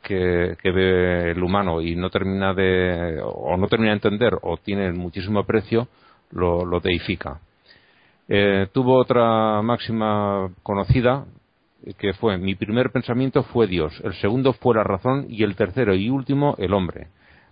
que, 0.03 0.57
ve 0.65 1.31
el 1.31 1.45
humano 1.45 1.81
y 1.81 1.95
no 1.95 2.11
termina 2.11 2.53
de 2.53 3.21
o 3.23 3.57
no 3.57 3.69
termina 3.69 3.91
de 3.91 3.99
entender 3.99 4.37
o 4.43 4.57
tiene 4.57 4.91
muchísimo 4.93 5.39
aprecio 5.41 5.87
lo, 6.33 6.65
lo 6.65 6.81
deifica 6.81 7.41
Eh, 8.29 8.67
tuvo 8.73 8.99
otra 8.99 9.63
máxima 9.63 10.51
conocida 10.63 11.25
que 11.99 12.13
fue 12.15 12.39
mi 12.39 12.55
primer 12.55 12.91
pensamiento 12.91 13.43
fue 13.45 13.67
Dios 13.67 13.93
el 14.03 14.15
segundo 14.15 14.53
fue 14.53 14.75
la 14.75 14.85
razón 14.85 15.27
y 15.29 15.43
el 15.43 15.55
tercero 15.57 15.95
y 15.95 16.11
último 16.11 16.55
el 16.59 16.75
hombre. 16.75 17.09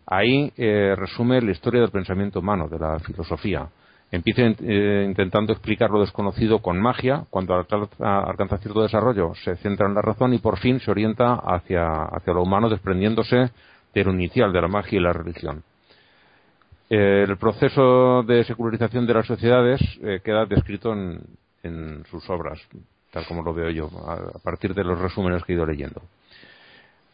Ahí 0.06 0.52
eh, 0.56 0.94
resume 0.96 1.40
la 1.40 1.50
historia 1.50 1.80
del 1.80 1.90
pensamiento 1.90 2.38
humano 2.38 2.68
de 2.68 2.78
la 2.78 2.98
filosofía. 3.00 3.68
Empieza 4.12 4.42
eh, 4.42 5.04
intentando 5.04 5.52
explicar 5.52 5.90
lo 5.90 6.00
desconocido 6.00 6.60
con 6.60 6.80
magia, 6.80 7.24
cuando 7.28 7.54
alcanza, 7.54 8.58
cierto 8.58 8.82
desarrollo 8.82 9.34
se 9.34 9.56
centra 9.56 9.88
en 9.88 9.94
la 9.94 10.02
razón 10.02 10.32
y 10.32 10.38
por 10.38 10.58
fin 10.58 10.78
se 10.78 10.92
orienta 10.92 11.34
hacia, 11.34 12.04
hacia 12.04 12.32
lo 12.32 12.42
humano 12.42 12.68
desprendiéndose 12.68 13.50
de 13.92 14.04
lo 14.04 14.12
inicial, 14.12 14.52
de 14.52 14.62
la 14.62 14.68
magia 14.68 14.98
y 14.98 15.02
la 15.02 15.12
religión. 15.12 15.64
El 16.88 17.36
proceso 17.36 18.22
de 18.22 18.44
secularización 18.44 19.08
de 19.08 19.14
las 19.14 19.26
sociedades 19.26 19.80
eh, 20.04 20.20
queda 20.22 20.46
descrito 20.46 20.92
en 20.92 22.04
sus 22.08 22.30
obras, 22.30 22.60
tal 23.10 23.26
como 23.26 23.42
lo 23.42 23.54
veo 23.54 23.70
yo, 23.70 23.90
a, 24.06 24.38
partir 24.40 24.74
de 24.74 24.84
los 24.84 24.98
resúmenes 24.98 25.44
que 25.44 25.52
he 25.52 25.56
ido 25.56 25.66
leyendo. 25.66 26.02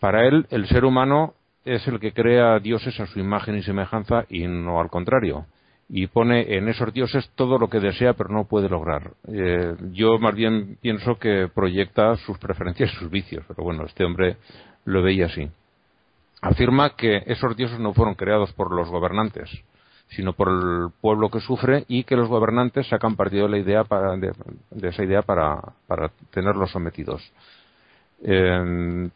Para 0.01 0.27
él, 0.27 0.47
el 0.51 0.67
ser 0.67 0.85
humano 0.85 1.35
es 1.65 1.87
el 1.87 2.01
que 2.01 2.13
crea 2.13 2.59
dioses 2.59 2.99
a 2.99 3.07
su 3.07 3.21
imagen 3.21 3.57
y 3.57 3.63
semejanza 3.63 4.25
y 4.29 4.47
no 4.47 4.81
al 4.81 4.91
contrario 4.91 5.47
y 5.95 6.07
pone 6.07 6.57
en 6.57 6.69
esos 6.69 6.91
dioses 6.95 7.31
todo 7.35 7.59
lo 7.59 7.69
que 7.69 7.79
desea 7.79 8.15
pero 8.15 8.31
no 8.31 8.45
puede 8.45 8.71
lograr. 8.71 9.13
Eh, 9.29 9.75
yo 9.93 10.19
más 10.19 10.35
bien 10.35 10.79
pienso 10.81 11.19
que 11.19 11.49
proyecta 11.55 12.17
sus 12.17 12.39
preferencias 12.39 12.91
y 12.93 12.97
sus 12.97 13.11
vicios, 13.11 13.45
pero 13.47 13.63
bueno, 13.63 13.85
este 13.85 14.03
hombre 14.03 14.39
lo 14.87 15.03
veía 15.03 15.27
así. 15.27 15.51
Afirma 16.41 16.97
que 16.97 17.23
esos 17.27 17.55
dioses 17.59 17.79
no 17.79 17.93
fueron 17.93 18.15
creados 18.15 18.53
por 18.55 18.75
los 18.75 18.89
gobernantes, 18.89 19.51
sino 20.17 20.33
por 20.33 20.49
el 20.49 20.89
pueblo 21.01 21.31
que 21.31 21.41
sufre 21.41 21.85
y 21.89 22.05
que 22.05 22.17
los 22.17 22.29
gobernantes 22.29 22.89
sacan 22.89 23.17
partido 23.17 23.45
de, 23.45 23.51
la 23.51 23.59
idea 23.59 23.85
para, 23.85 24.17
de, 24.17 24.33
esa 24.89 25.05
idea 25.05 25.23
para, 25.23 25.61
tenerlos 26.31 26.71
sometidos. 26.71 27.23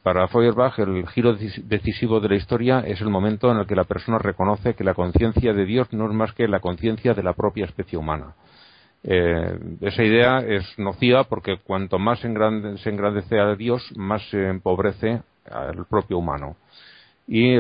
Para 0.03 0.27
Feuerbach, 0.29 0.79
el 0.81 1.07
giro 1.09 1.35
decisivo 1.35 2.19
de 2.19 2.29
la 2.29 2.35
historia 2.35 2.81
es 2.81 3.01
el 3.01 3.09
momento 3.09 3.51
en 3.53 3.59
el 3.59 3.67
que 3.67 3.77
la 3.77 3.85
persona 3.85 4.19
reconoce 4.19 4.75
que 4.75 4.83
la 4.83 4.95
conciencia 4.95 5.53
de 5.53 5.65
Dios 5.65 5.93
no 5.93 6.07
es 6.07 6.13
más 6.13 6.33
que 6.33 6.49
la 6.49 6.61
conciencia 6.61 7.15
de 7.15 7.23
la 7.23 7.35
propia 7.35 7.67
especie 7.67 7.99
humana. 7.99 8.35
Eh, 9.09 9.59
esa 9.83 10.03
idea 10.03 10.39
es 10.41 10.77
nociva 10.79 11.25
porque 11.25 11.59
cuanto 11.59 11.99
más 11.99 12.19
se 12.19 12.27
engrandece 12.27 13.39
a 13.39 13.55
Dios, 13.55 13.93
más 13.97 14.29
se 14.31 14.49
empobrece 14.49 15.23
al 15.49 15.87
propio 15.87 16.19
humano. 16.19 16.57
Y 17.29 17.57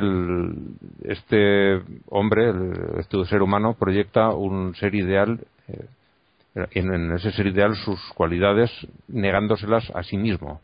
este 1.05 1.83
hombre, 2.09 2.53
este 2.99 3.25
ser 3.25 3.43
humano, 3.43 3.75
proyecta 3.79 4.31
un 4.31 4.75
ser 4.77 4.95
ideal, 4.95 5.41
eh, 5.69 5.87
en 6.73 7.13
ese 7.13 7.33
ser 7.33 7.49
ideal 7.49 7.75
sus 7.77 8.01
cualidades 8.15 8.71
negándoselas 9.09 9.91
a 9.95 10.03
sí 10.03 10.17
mismo 10.17 10.61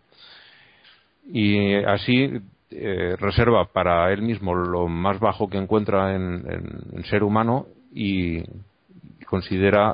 y 1.26 1.74
así 1.84 2.40
eh, 2.70 3.16
reserva 3.18 3.66
para 3.66 4.12
él 4.12 4.22
mismo 4.22 4.54
lo 4.54 4.88
más 4.88 5.20
bajo 5.20 5.48
que 5.48 5.58
encuentra 5.58 6.14
en, 6.14 6.44
en, 6.92 7.04
ser 7.04 7.22
humano 7.22 7.66
y 7.92 8.42
considera 9.26 9.92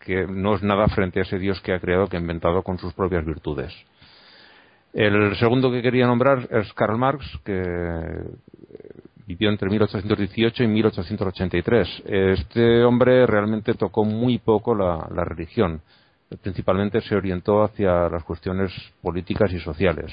que 0.00 0.26
no 0.26 0.54
es 0.54 0.62
nada 0.62 0.88
frente 0.88 1.20
a 1.20 1.22
ese 1.22 1.38
Dios 1.38 1.60
que 1.60 1.72
ha 1.72 1.80
creado, 1.80 2.08
que 2.08 2.16
ha 2.16 2.20
inventado 2.20 2.62
con 2.62 2.78
sus 2.78 2.92
propias 2.94 3.24
virtudes. 3.24 3.72
El 4.96 5.36
segundo 5.36 5.70
que 5.70 5.82
quería 5.82 6.06
nombrar 6.06 6.48
es 6.50 6.72
Karl 6.72 6.96
Marx, 6.96 7.22
que 7.44 7.52
vivió 9.26 9.50
entre 9.50 9.68
1818 9.68 10.64
y 10.64 10.66
1883. 10.68 12.02
Este 12.06 12.82
hombre 12.82 13.26
realmente 13.26 13.74
tocó 13.74 14.06
muy 14.06 14.38
poco 14.38 14.74
la, 14.74 15.06
religión. 15.22 15.82
Principalmente 16.40 17.02
se 17.02 17.14
orientó 17.14 17.62
hacia 17.62 18.08
las 18.08 18.24
cuestiones 18.24 18.72
políticas 19.02 19.52
y 19.52 19.60
sociales. 19.60 20.10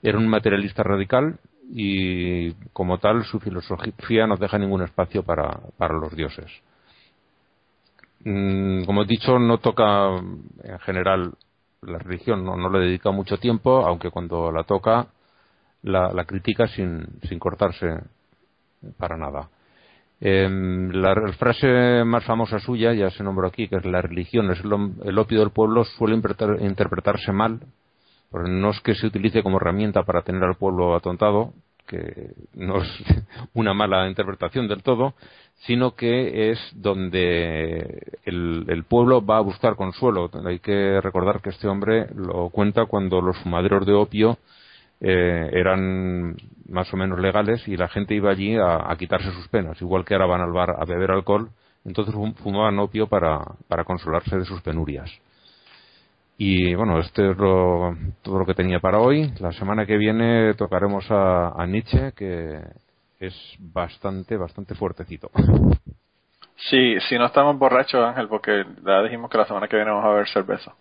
Era 0.00 0.16
un 0.16 0.28
materialista 0.28 0.84
radical 0.84 1.36
y 1.68 2.52
como 2.72 2.98
tal 2.98 3.24
su 3.24 3.40
filosofía 3.40 4.28
no 4.28 4.36
deja 4.36 4.58
ningún 4.58 4.82
espacio 4.82 5.24
para, 5.24 5.58
para 5.76 5.94
los 5.94 6.14
dioses. 6.14 6.46
Mm, 8.22 8.84
como 8.84 9.02
he 9.02 9.06
dicho, 9.06 9.40
no 9.40 9.58
toca 9.58 10.18
en 10.62 10.78
general 10.84 11.32
la 11.82 11.98
religión, 11.98 12.44
no, 12.44 12.68
le 12.68 12.78
dedica 12.78 13.10
mucho 13.10 13.38
tiempo, 13.38 13.86
aunque 13.86 14.10
cuando 14.10 14.52
la 14.52 14.64
toca 14.64 15.06
la, 15.82 16.12
la 16.12 16.24
critica 16.24 16.66
sin, 16.68 17.06
sin 17.22 17.38
cortarse 17.38 17.86
para 18.98 19.16
nada. 19.16 19.48
Em, 20.20 20.90
la, 20.90 21.14
frase 21.38 22.04
más 22.04 22.24
famosa 22.24 22.58
suya, 22.58 22.92
ya 22.92 23.10
se 23.10 23.24
nombró 23.24 23.48
aquí, 23.48 23.68
que 23.68 23.76
es 23.76 23.84
la 23.86 24.02
religión 24.02 24.50
es 24.50 24.60
el, 24.60 25.18
opio 25.18 25.40
del 25.40 25.50
pueblo, 25.50 25.84
suele 25.84 26.20
interpretarse 26.60 27.32
mal 27.32 27.60
no 28.32 28.70
es 28.70 28.80
que 28.80 28.94
se 28.94 29.06
utilice 29.06 29.42
como 29.42 29.56
herramienta 29.56 30.04
para 30.04 30.22
tener 30.22 30.44
al 30.44 30.54
pueblo 30.54 30.94
atontado, 30.94 31.52
que 31.90 32.34
no 32.54 32.82
es 32.82 32.88
una 33.54 33.74
mala 33.74 34.08
interpretación 34.08 34.68
del 34.68 34.82
todo, 34.82 35.14
sino 35.66 35.96
que 35.96 36.52
es 36.52 36.58
donde 36.74 38.02
el, 38.24 38.84
pueblo 38.88 39.24
va 39.24 39.38
a 39.38 39.42
buscar 39.42 39.74
consuelo. 39.74 40.30
Hay 40.46 40.60
que 40.60 41.00
recordar 41.00 41.42
que 41.42 41.50
este 41.50 41.68
hombre 41.68 42.06
lo 42.14 42.48
cuenta 42.50 42.86
cuando 42.86 43.20
los 43.20 43.36
fumaderos 43.38 43.84
de 43.86 43.92
opio 43.92 44.38
eh, 45.00 45.50
eran 45.52 46.36
más 46.68 46.92
o 46.94 46.96
menos 46.96 47.18
legales 47.18 47.66
y 47.66 47.76
la 47.76 47.88
gente 47.88 48.14
iba 48.14 48.30
allí 48.30 48.56
a, 48.56 48.94
quitarse 48.96 49.32
sus 49.32 49.48
penas, 49.48 49.80
igual 49.82 50.04
que 50.04 50.14
ahora 50.14 50.26
van 50.26 50.40
al 50.42 50.52
bar 50.52 50.76
a 50.78 50.84
beber 50.84 51.10
alcohol, 51.10 51.50
entonces 51.84 52.14
fumaban 52.42 52.78
opio 52.78 53.08
para 53.08 53.84
consolarse 53.84 54.38
de 54.38 54.44
sus 54.44 54.60
penurias. 54.62 55.10
Y 56.42 56.74
bueno, 56.74 56.98
este 56.98 57.32
es 57.32 57.36
todo 57.36 58.38
lo 58.38 58.46
que 58.46 58.54
tenía 58.54 58.80
para 58.80 58.98
hoy. 58.98 59.30
La 59.40 59.52
semana 59.52 59.84
que 59.84 59.98
viene 59.98 60.54
tocaremos 60.54 61.04
a, 61.10 61.66
Nietzsche, 61.68 62.12
que 62.12 62.62
es 63.20 63.34
bastante, 63.58 64.38
bastante 64.38 64.74
fuertecito. 64.74 65.30
Sí, 66.56 66.98
si 67.10 67.18
no 67.18 67.26
estamos 67.26 67.58
borrachos, 67.58 68.02
Ángel, 68.02 68.26
porque 68.26 68.64
ya 68.82 69.02
dijimos 69.02 69.30
que 69.30 69.36
la 69.36 69.44
semana 69.44 69.68
que 69.68 69.76
viene 69.76 69.90
vamos 69.90 70.06
a 70.06 70.14
ver 70.14 70.28
cerveza. 70.28 70.72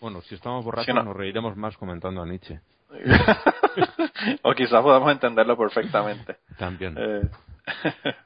Bueno, 0.00 0.20
si 0.22 0.34
estamos 0.34 0.64
borrachos 0.64 0.92
nos 0.92 1.16
reiremos 1.16 1.56
más 1.56 1.76
comentando 1.76 2.20
a 2.20 2.26
Nietzsche. 2.26 2.58
o 4.42 4.52
quizás 4.52 4.82
podamos 4.82 5.12
entenderlo 5.12 5.56
perfectamente. 5.56 6.38
También. 6.58 6.96
Eh, 6.98 7.22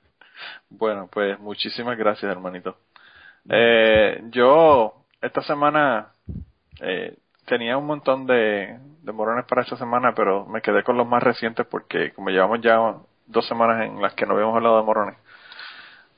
bueno, 0.71 1.07
pues 1.13 1.39
muchísimas 1.39 1.99
gracias, 1.99 2.33
hermanito. 2.33 2.79
Eh, 3.47 4.23
yo 4.31 5.05
esta 5.21 5.43
semana 5.43 6.13
eh, 6.81 7.17
tenía 7.47 7.77
un 7.77 7.87
montón 7.87 8.27
de, 8.27 8.79
de 9.03 9.13
morones 9.13 9.47
para 9.47 9.63
esta 9.63 9.77
semana, 9.77 10.13
pero 10.15 10.47
me 10.47 10.61
quedé 10.61 10.83
con 10.83 10.97
los 10.97 11.07
más 11.07 11.23
recientes 11.23 11.67
porque 11.67 12.13
como 12.13 12.31
llevamos 12.31 12.61
ya 12.61 12.79
dos 13.27 13.47
semanas 13.47 13.87
en 13.87 14.01
las 14.03 14.15
que 14.15 14.27
no 14.27 14.35
habíamos 14.35 14.57
hablado 14.57 14.79
de 14.79 14.85
morones, 14.85 15.17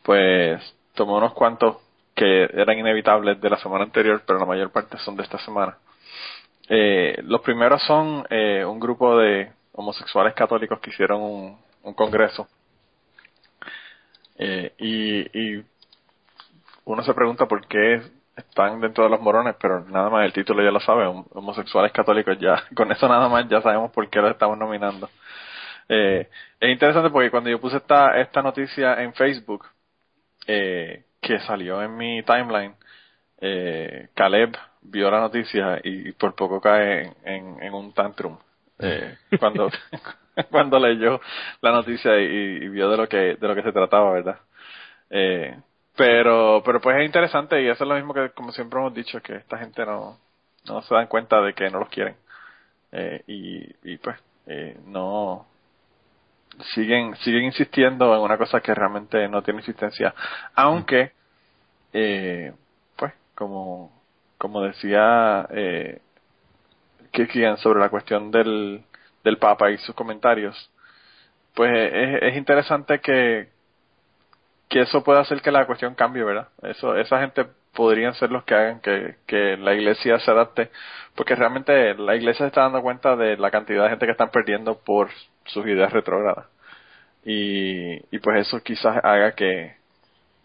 pues 0.02 0.60
tomé 0.94 1.12
unos 1.12 1.32
cuantos 1.34 1.76
que 2.14 2.44
eran 2.44 2.78
inevitables 2.78 3.40
de 3.40 3.50
la 3.50 3.58
semana 3.58 3.84
anterior, 3.84 4.22
pero 4.26 4.38
la 4.38 4.46
mayor 4.46 4.70
parte 4.70 4.98
son 4.98 5.16
de 5.16 5.22
esta 5.22 5.38
semana. 5.38 5.78
Eh, 6.68 7.16
los 7.24 7.40
primeros 7.40 7.82
son 7.82 8.26
eh, 8.30 8.64
un 8.64 8.78
grupo 8.78 9.16
de 9.16 9.52
homosexuales 9.72 10.34
católicos 10.34 10.78
que 10.80 10.90
hicieron 10.90 11.22
un, 11.22 11.94
congreso. 11.94 12.46
Eh, 14.38 14.72
y, 14.78 15.38
y 15.38 15.64
uno 16.84 17.02
se 17.02 17.14
pregunta 17.14 17.46
por 17.46 17.66
qué 17.66 18.02
están 18.40 18.80
dentro 18.80 19.04
de 19.04 19.10
los 19.10 19.20
morones, 19.20 19.56
pero 19.60 19.80
nada 19.88 20.10
más 20.10 20.24
el 20.24 20.32
título 20.32 20.62
ya 20.62 20.70
lo 20.70 20.80
sabe, 20.80 21.06
homosexuales 21.06 21.92
católicos 21.92 22.38
ya, 22.38 22.64
con 22.74 22.90
eso 22.92 23.08
nada 23.08 23.28
más 23.28 23.48
ya 23.48 23.60
sabemos 23.60 23.90
por 23.92 24.08
qué 24.08 24.20
los 24.20 24.32
estamos 24.32 24.58
nominando. 24.58 25.08
Eh, 25.88 26.28
es 26.60 26.70
interesante 26.70 27.10
porque 27.10 27.30
cuando 27.30 27.50
yo 27.50 27.60
puse 27.60 27.78
esta, 27.78 28.18
esta 28.20 28.42
noticia 28.42 29.02
en 29.02 29.12
Facebook, 29.14 29.66
eh, 30.46 31.04
que 31.20 31.40
salió 31.40 31.82
en 31.82 31.96
mi 31.96 32.22
timeline, 32.22 32.74
eh, 33.40 34.08
Caleb 34.14 34.56
vio 34.82 35.10
la 35.10 35.20
noticia 35.20 35.80
y, 35.82 36.12
por 36.12 36.34
poco 36.34 36.60
cae 36.60 37.12
en, 37.24 37.62
en, 37.62 37.74
un 37.74 37.92
tantrum. 37.92 38.38
Eh, 38.78 39.16
cuando 39.40 39.70
cuando 40.50 40.78
leyó 40.78 41.20
la 41.60 41.72
noticia 41.72 42.18
y, 42.18 42.64
y, 42.64 42.68
vio 42.68 42.88
de 42.90 42.96
lo 42.96 43.08
que 43.08 43.36
de 43.36 43.48
lo 43.48 43.54
que 43.54 43.62
se 43.62 43.72
trataba 43.72 44.12
verdad 44.12 44.38
eh, 45.10 45.58
pero, 45.96 46.62
pero 46.64 46.80
pues 46.80 46.96
es 46.98 47.06
interesante 47.06 47.62
y 47.62 47.68
eso 47.68 47.84
es 47.84 47.88
lo 47.88 47.96
mismo 47.96 48.14
que 48.14 48.30
como 48.30 48.52
siempre 48.52 48.78
hemos 48.80 48.94
dicho, 48.94 49.20
que 49.20 49.36
esta 49.36 49.58
gente 49.58 49.84
no, 49.84 50.18
no 50.66 50.82
se 50.82 50.94
dan 50.94 51.06
cuenta 51.06 51.40
de 51.40 51.54
que 51.54 51.70
no 51.70 51.80
los 51.80 51.88
quieren. 51.88 52.16
Eh, 52.92 53.22
y, 53.26 53.92
y 53.92 53.98
pues 53.98 54.16
eh, 54.46 54.76
no 54.86 55.46
siguen 56.74 57.14
siguen 57.16 57.44
insistiendo 57.44 58.14
en 58.14 58.20
una 58.20 58.36
cosa 58.36 58.60
que 58.60 58.74
realmente 58.74 59.28
no 59.28 59.42
tiene 59.42 59.60
existencia 59.60 60.14
aunque 60.54 61.12
eh, 61.92 62.52
pues 62.96 63.12
como 63.34 63.92
como 64.38 64.62
decía 64.62 65.46
eh, 65.50 66.00
Kikian 67.12 67.58
sobre 67.58 67.80
la 67.80 67.88
cuestión 67.88 68.30
del 68.30 68.82
del 69.22 69.38
Papa 69.38 69.70
y 69.70 69.78
sus 69.78 69.94
comentarios 69.94 70.70
pues 71.54 71.70
es, 71.72 72.22
es 72.22 72.36
interesante 72.36 73.00
que 73.00 73.48
que 74.70 74.82
eso 74.82 75.02
puede 75.02 75.20
hacer 75.20 75.42
que 75.42 75.50
la 75.50 75.66
cuestión 75.66 75.94
cambie, 75.96 76.22
¿verdad? 76.22 76.48
Eso, 76.62 76.96
esa 76.96 77.20
gente 77.20 77.44
podrían 77.74 78.14
ser 78.14 78.30
los 78.30 78.44
que 78.44 78.54
hagan 78.54 78.80
que, 78.80 79.16
que 79.26 79.56
la 79.56 79.74
iglesia 79.74 80.18
se 80.20 80.30
adapte, 80.30 80.70
porque 81.16 81.34
realmente 81.34 81.94
la 81.94 82.14
iglesia 82.14 82.44
se 82.44 82.48
está 82.48 82.62
dando 82.62 82.80
cuenta 82.80 83.16
de 83.16 83.36
la 83.36 83.50
cantidad 83.50 83.82
de 83.82 83.90
gente 83.90 84.06
que 84.06 84.12
están 84.12 84.30
perdiendo 84.30 84.78
por 84.78 85.10
sus 85.46 85.66
ideas 85.66 85.92
retrógradas. 85.92 86.46
Y, 87.24 87.94
y 88.14 88.18
pues 88.20 88.46
eso 88.46 88.62
quizás 88.62 88.96
haga 89.02 89.32
que, 89.32 89.74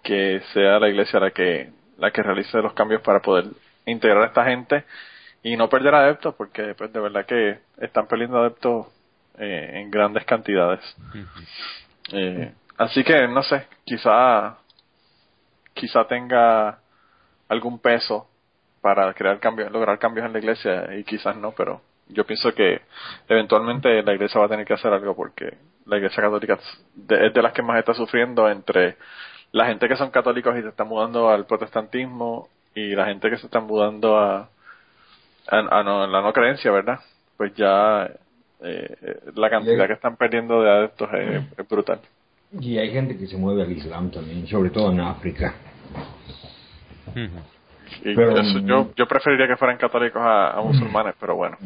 que 0.03 0.41
sea 0.53 0.79
la 0.79 0.89
iglesia 0.89 1.19
la 1.19 1.29
que, 1.29 1.69
la 1.97 2.09
que 2.09 2.23
realice 2.23 2.57
los 2.63 2.73
cambios 2.73 3.01
para 3.01 3.21
poder 3.21 3.45
integrar 3.85 4.23
a 4.23 4.27
esta 4.27 4.43
gente 4.45 4.85
y 5.43 5.55
no 5.55 5.69
perder 5.69 5.93
adeptos, 5.93 6.33
porque 6.33 6.73
pues 6.75 6.91
de 6.91 6.99
verdad 6.99 7.27
que 7.27 7.59
están 7.77 8.07
perdiendo 8.07 8.39
adeptos 8.39 8.87
eh, 9.37 9.69
en 9.75 9.91
grandes 9.91 10.25
cantidades. 10.25 10.81
eh, 12.11 12.51
Así 12.77 13.03
que 13.03 13.27
no 13.27 13.41
sé, 13.43 13.67
quizá 13.85 14.57
quizá 15.73 16.07
tenga 16.07 16.79
algún 17.49 17.79
peso 17.79 18.27
para 18.81 19.13
crear 19.13 19.39
cambios, 19.39 19.71
lograr 19.71 19.99
cambios 19.99 20.25
en 20.25 20.33
la 20.33 20.39
iglesia 20.39 20.95
y 20.95 21.03
quizás 21.03 21.35
no, 21.35 21.51
pero 21.51 21.81
yo 22.07 22.25
pienso 22.25 22.53
que 22.53 22.81
eventualmente 23.27 24.01
la 24.03 24.13
iglesia 24.13 24.39
va 24.39 24.45
a 24.47 24.49
tener 24.49 24.65
que 24.65 24.73
hacer 24.73 24.93
algo 24.93 25.15
porque 25.15 25.57
la 25.85 25.97
iglesia 25.97 26.23
católica 26.23 26.59
es 27.09 27.33
de 27.33 27.41
las 27.41 27.53
que 27.53 27.61
más 27.61 27.77
está 27.77 27.93
sufriendo 27.93 28.49
entre 28.49 28.97
la 29.51 29.65
gente 29.65 29.87
que 29.87 29.95
son 29.95 30.11
católicos 30.11 30.55
y 30.57 30.61
se 30.61 30.69
están 30.69 30.87
mudando 30.87 31.29
al 31.29 31.45
protestantismo 31.45 32.49
y 32.73 32.95
la 32.95 33.05
gente 33.05 33.29
que 33.29 33.37
se 33.37 33.45
está 33.45 33.59
mudando 33.59 34.17
a, 34.17 34.49
a, 35.47 35.83
no, 35.83 36.07
la 36.07 36.21
no 36.21 36.33
creencia, 36.33 36.71
¿verdad? 36.71 36.99
Pues 37.37 37.53
ya 37.55 38.09
eh, 38.61 39.19
la 39.35 39.49
cantidad 39.49 39.87
que 39.87 39.93
están 39.93 40.17
perdiendo 40.17 40.61
de 40.61 40.69
adeptos 40.69 41.09
es 41.13 41.67
brutal. 41.67 41.99
Y 42.59 42.77
hay 42.77 42.91
gente 42.91 43.17
que 43.17 43.27
se 43.27 43.37
mueve 43.37 43.63
al 43.63 43.71
Islam 43.71 44.11
también, 44.11 44.47
sobre 44.47 44.69
todo 44.69 44.91
en 44.91 44.99
África. 45.01 45.55
pero, 48.03 48.43
yo, 48.61 48.91
yo 48.95 49.07
preferiría 49.07 49.47
que 49.47 49.57
fueran 49.57 49.77
católicos 49.77 50.21
a, 50.23 50.61
musulmanes, 50.63 51.15
pero 51.19 51.35
bueno. 51.35 51.57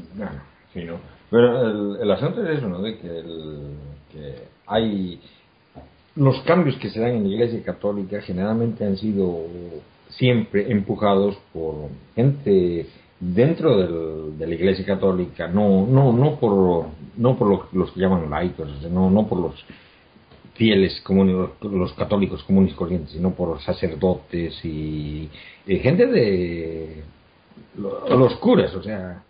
Sí, 0.74 0.84
¿no? 0.84 0.98
Pero 1.30 1.96
el, 1.96 2.02
el 2.02 2.12
asunto 2.12 2.44
es 2.44 2.58
eso, 2.58 2.68
¿no? 2.68 2.82
De 2.82 2.98
que, 2.98 3.08
el, 3.08 3.78
que 4.12 4.36
hay 4.66 5.22
los 6.16 6.42
cambios 6.42 6.76
que 6.78 6.90
se 6.90 7.00
dan 7.00 7.12
en 7.12 7.24
la 7.24 7.30
Iglesia 7.30 7.64
Católica 7.64 8.22
generalmente 8.22 8.86
han 8.86 8.98
sido 8.98 9.46
siempre 10.10 10.72
empujados 10.72 11.38
por 11.54 11.90
gente 12.16 12.88
dentro 13.20 13.78
del, 13.78 14.38
de 14.38 14.48
la 14.48 14.56
Iglesia 14.56 14.86
Católica, 14.86 15.48
no 15.48 15.86
no 15.86 16.12
no 16.12 16.36
por 16.40 16.88
no 17.18 17.38
por 17.38 17.74
los, 17.74 17.92
que 17.92 18.00
llaman 18.00 18.30
laicos, 18.30 18.70
no 18.90 19.10
no 19.10 19.28
por 19.28 19.40
los 19.40 19.66
fieles 20.60 21.00
comunes, 21.02 21.52
los 21.62 21.94
católicos 21.94 22.44
comunes 22.44 22.76
corrientes, 22.76 23.12
sino 23.12 23.32
por 23.32 23.62
sacerdotes 23.62 24.60
y, 24.66 25.30
gente 25.66 26.06
de 26.06 27.02
los 27.78 28.36
curas, 28.36 28.76
o 28.76 28.84
sea. 28.84 29.24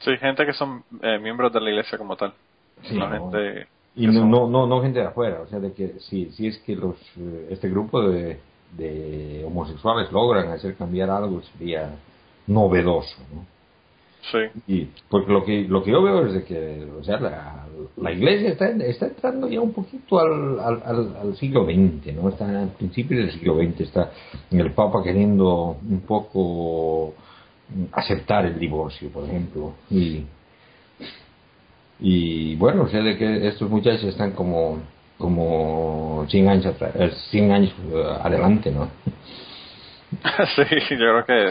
Sí, 0.00 0.14
gente 0.18 0.44
que 0.44 0.52
son 0.52 0.84
eh, 1.00 1.18
miembros 1.18 1.50
de 1.54 1.60
la 1.62 1.70
iglesia 1.70 1.96
como 1.96 2.16
tal. 2.16 2.34
Sí, 2.82 3.00
gente 3.00 3.66
y 3.96 4.06
no, 4.06 4.46
no, 4.46 4.66
no, 4.66 4.82
gente 4.82 5.00
de 5.00 5.06
afuera, 5.06 5.40
o 5.40 5.46
sea, 5.48 5.58
de 5.58 5.72
que 5.72 5.94
si, 6.00 6.26
si 6.32 6.46
es 6.46 6.58
que 6.58 6.76
los 6.76 6.96
eh, 7.16 7.48
este 7.50 7.68
grupo 7.68 8.00
de, 8.02 8.38
de 8.76 9.42
homosexuales 9.44 10.12
logran 10.12 10.50
hacer 10.50 10.76
cambiar 10.76 11.10
algo 11.10 11.42
sería 11.42 11.96
novedoso, 12.46 13.16
¿no? 13.34 13.57
Sí. 14.32 14.38
Y 14.66 14.88
porque 15.08 15.32
lo 15.32 15.44
que 15.44 15.62
lo 15.62 15.82
que 15.82 15.90
yo 15.90 16.02
veo 16.02 16.26
es 16.26 16.34
de 16.34 16.44
que, 16.44 16.86
o 16.98 17.02
sea, 17.02 17.18
la, 17.18 17.66
la 17.96 18.12
iglesia 18.12 18.50
está, 18.50 18.68
está 18.68 19.06
entrando 19.06 19.48
ya 19.48 19.60
un 19.60 19.72
poquito 19.72 20.18
al, 20.18 20.60
al, 20.60 21.16
al, 21.16 21.36
siglo 21.36 21.64
XX, 21.64 22.14
¿no? 22.14 22.28
Está 22.28 22.62
al 22.62 22.70
principio 22.70 23.18
del 23.18 23.30
siglo 23.32 23.56
XX, 23.56 23.80
está 23.80 24.10
el 24.50 24.72
Papa 24.72 25.02
queriendo 25.02 25.76
un 25.88 26.00
poco 26.00 27.14
aceptar 27.92 28.46
el 28.46 28.58
divorcio, 28.58 29.10
por 29.10 29.24
ejemplo, 29.24 29.74
y 29.90 30.24
y 32.00 32.54
bueno, 32.56 32.88
sé 32.88 32.98
de 32.98 33.16
que 33.16 33.48
estos 33.48 33.68
muchachos 33.68 34.04
están 34.04 34.32
como 34.32 34.78
como 35.16 36.26
100 36.28 36.48
años, 36.48 36.66
atrás, 36.66 36.92
100 37.30 37.52
años 37.52 37.74
eh, 37.92 38.04
adelante, 38.22 38.70
¿no? 38.70 38.88
sí, 40.56 40.62
yo 40.90 40.96
creo 40.96 41.24
que 41.26 41.48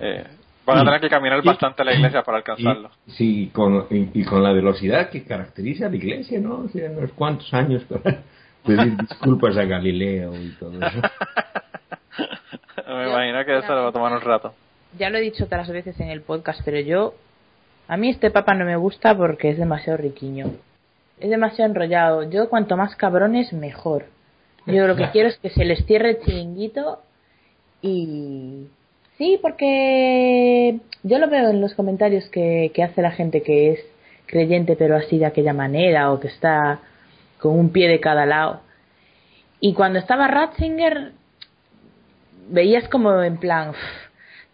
eh, 0.00 0.24
van 0.66 0.78
a 0.78 0.84
tener 0.84 1.00
que 1.00 1.08
caminar 1.08 1.42
bastante 1.42 1.82
a 1.82 1.84
la 1.84 1.94
iglesia 1.94 2.22
para 2.22 2.38
alcanzarlo. 2.38 2.90
Y, 3.06 3.10
sí, 3.12 3.50
con, 3.52 3.86
y, 3.90 4.24
con 4.24 4.42
la 4.42 4.52
velocidad 4.52 5.10
que 5.10 5.24
caracteriza 5.24 5.86
a 5.86 5.90
la 5.90 5.96
iglesia, 5.96 6.40
¿no? 6.40 6.64
O 6.64 6.68
sea, 6.68 6.90
unos 6.90 7.12
cuantos 7.12 7.52
años 7.52 7.84
para 7.84 8.22
pedir 8.66 8.96
disculpas 8.96 9.56
a 9.56 9.64
Galileo 9.64 10.34
y 10.34 10.50
todo 10.58 10.72
eso. 10.72 11.00
Me 12.86 13.08
imagino 13.08 13.44
que 13.44 13.58
eso 13.58 13.74
le 13.74 13.80
va 13.80 13.88
a 13.88 13.92
tomar 13.92 14.12
un 14.12 14.20
rato. 14.20 14.54
Ya 14.98 15.10
lo 15.10 15.18
he 15.18 15.20
dicho 15.20 15.44
otras 15.44 15.68
veces 15.70 15.98
en 16.00 16.08
el 16.08 16.22
podcast, 16.22 16.60
pero 16.64 16.80
yo 16.80 17.14
a 17.86 17.96
mí 17.96 18.10
este 18.10 18.30
papa 18.30 18.54
no 18.54 18.64
me 18.64 18.76
gusta 18.76 19.16
porque 19.16 19.50
es 19.50 19.58
demasiado 19.58 19.96
riquiño. 19.96 20.46
Es 21.18 21.30
demasiado 21.30 21.70
enrollado. 21.70 22.30
Yo 22.30 22.48
cuanto 22.48 22.76
más 22.76 22.96
cabrones, 22.96 23.52
mejor. 23.52 24.06
Yo 24.66 24.86
lo 24.86 24.96
que 24.96 25.08
quiero 25.12 25.28
es 25.28 25.38
que 25.38 25.50
se 25.50 25.64
les 25.64 25.84
cierre 25.86 26.10
el 26.10 26.20
chiringuito 26.20 27.00
y... 27.82 28.66
Sí, 29.20 29.38
porque 29.42 30.80
yo 31.02 31.18
lo 31.18 31.28
veo 31.28 31.50
en 31.50 31.60
los 31.60 31.74
comentarios 31.74 32.26
que, 32.30 32.72
que 32.74 32.82
hace 32.82 33.02
la 33.02 33.10
gente 33.10 33.42
que 33.42 33.72
es 33.72 33.80
creyente 34.24 34.76
pero 34.76 34.96
así 34.96 35.18
de 35.18 35.26
aquella 35.26 35.52
manera 35.52 36.10
o 36.10 36.20
que 36.20 36.28
está 36.28 36.80
con 37.38 37.58
un 37.58 37.70
pie 37.70 37.86
de 37.88 38.00
cada 38.00 38.24
lado. 38.24 38.62
Y 39.60 39.74
cuando 39.74 39.98
estaba 39.98 40.26
Ratzinger 40.26 41.12
veías 42.48 42.88
como 42.88 43.22
en 43.22 43.36
plan, 43.36 43.72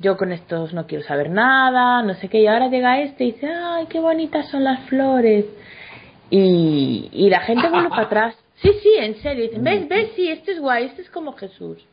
yo 0.00 0.16
con 0.16 0.32
estos 0.32 0.74
no 0.74 0.88
quiero 0.88 1.04
saber 1.04 1.30
nada, 1.30 2.02
no 2.02 2.14
sé 2.14 2.28
qué, 2.28 2.40
y 2.40 2.48
ahora 2.48 2.66
llega 2.66 3.00
este 3.02 3.22
y 3.22 3.32
dice, 3.34 3.46
ay, 3.46 3.86
qué 3.88 4.00
bonitas 4.00 4.48
son 4.48 4.64
las 4.64 4.80
flores. 4.88 5.44
Y, 6.28 7.08
y 7.12 7.30
la 7.30 7.38
gente 7.42 7.68
vuelve 7.68 7.88
para 7.88 8.02
atrás. 8.06 8.36
Sí, 8.56 8.72
sí, 8.82 8.94
en 8.98 9.14
serio, 9.22 9.44
dicen, 9.44 9.62
ves, 9.62 9.88
ves, 9.88 10.10
sí, 10.16 10.28
este 10.28 10.54
es 10.54 10.58
guay, 10.58 10.86
este 10.86 11.02
es 11.02 11.10
como 11.10 11.34
Jesús. 11.34 11.86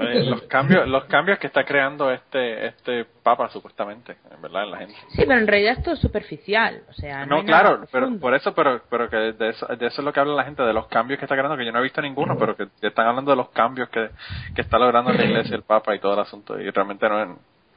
Los 0.30 0.42
cambios 0.42 0.88
los 0.88 1.04
cambios 1.04 1.38
que 1.38 1.46
está 1.46 1.64
creando 1.64 2.10
este 2.10 2.66
este 2.66 3.06
papa 3.22 3.48
supuestamente 3.48 4.16
en 4.30 4.42
verdad 4.42 4.64
en 4.64 4.70
la 4.70 4.78
gente. 4.78 4.94
Sí 5.10 5.24
pero 5.26 5.38
en 5.38 5.46
realidad 5.46 5.78
esto 5.78 5.92
es 5.92 5.98
superficial 6.00 6.82
o 6.88 6.92
sea 6.92 7.26
no, 7.26 7.44
claro 7.44 7.84
pero 7.90 8.10
por 8.18 8.34
eso 8.34 8.54
pero 8.54 8.82
pero 8.88 9.08
que 9.08 9.16
de 9.16 9.48
eso, 9.50 9.66
de 9.66 9.86
eso 9.86 10.00
es 10.00 10.04
lo 10.04 10.12
que 10.12 10.20
habla 10.20 10.34
la 10.34 10.44
gente 10.44 10.62
de 10.62 10.72
los 10.72 10.86
cambios 10.86 11.18
que 11.18 11.24
está 11.24 11.36
creando 11.36 11.56
que 11.56 11.64
yo 11.64 11.72
no 11.72 11.80
he 11.80 11.82
visto 11.82 12.00
ninguno 12.00 12.36
pero 12.38 12.56
que 12.56 12.68
están 12.82 13.06
hablando 13.06 13.30
de 13.30 13.36
los 13.36 13.50
cambios 13.50 13.88
que, 13.88 14.10
que 14.54 14.62
está 14.62 14.78
logrando 14.78 15.12
la 15.12 15.24
iglesia 15.24 15.56
el 15.56 15.62
papa 15.62 15.94
y 15.94 15.98
todo 15.98 16.14
el 16.14 16.20
asunto 16.20 16.58
y 16.58 16.70
realmente 16.70 17.08
no 17.08 17.22
es, 17.22 17.28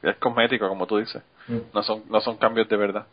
es 0.02 0.16
cosmético 0.16 0.68
como 0.68 0.86
tú 0.86 0.98
dices. 0.98 1.22
No 1.72 1.82
son 1.82 2.02
no 2.08 2.20
son 2.20 2.36
cambios 2.36 2.68
de 2.68 2.76
verdad. 2.76 3.06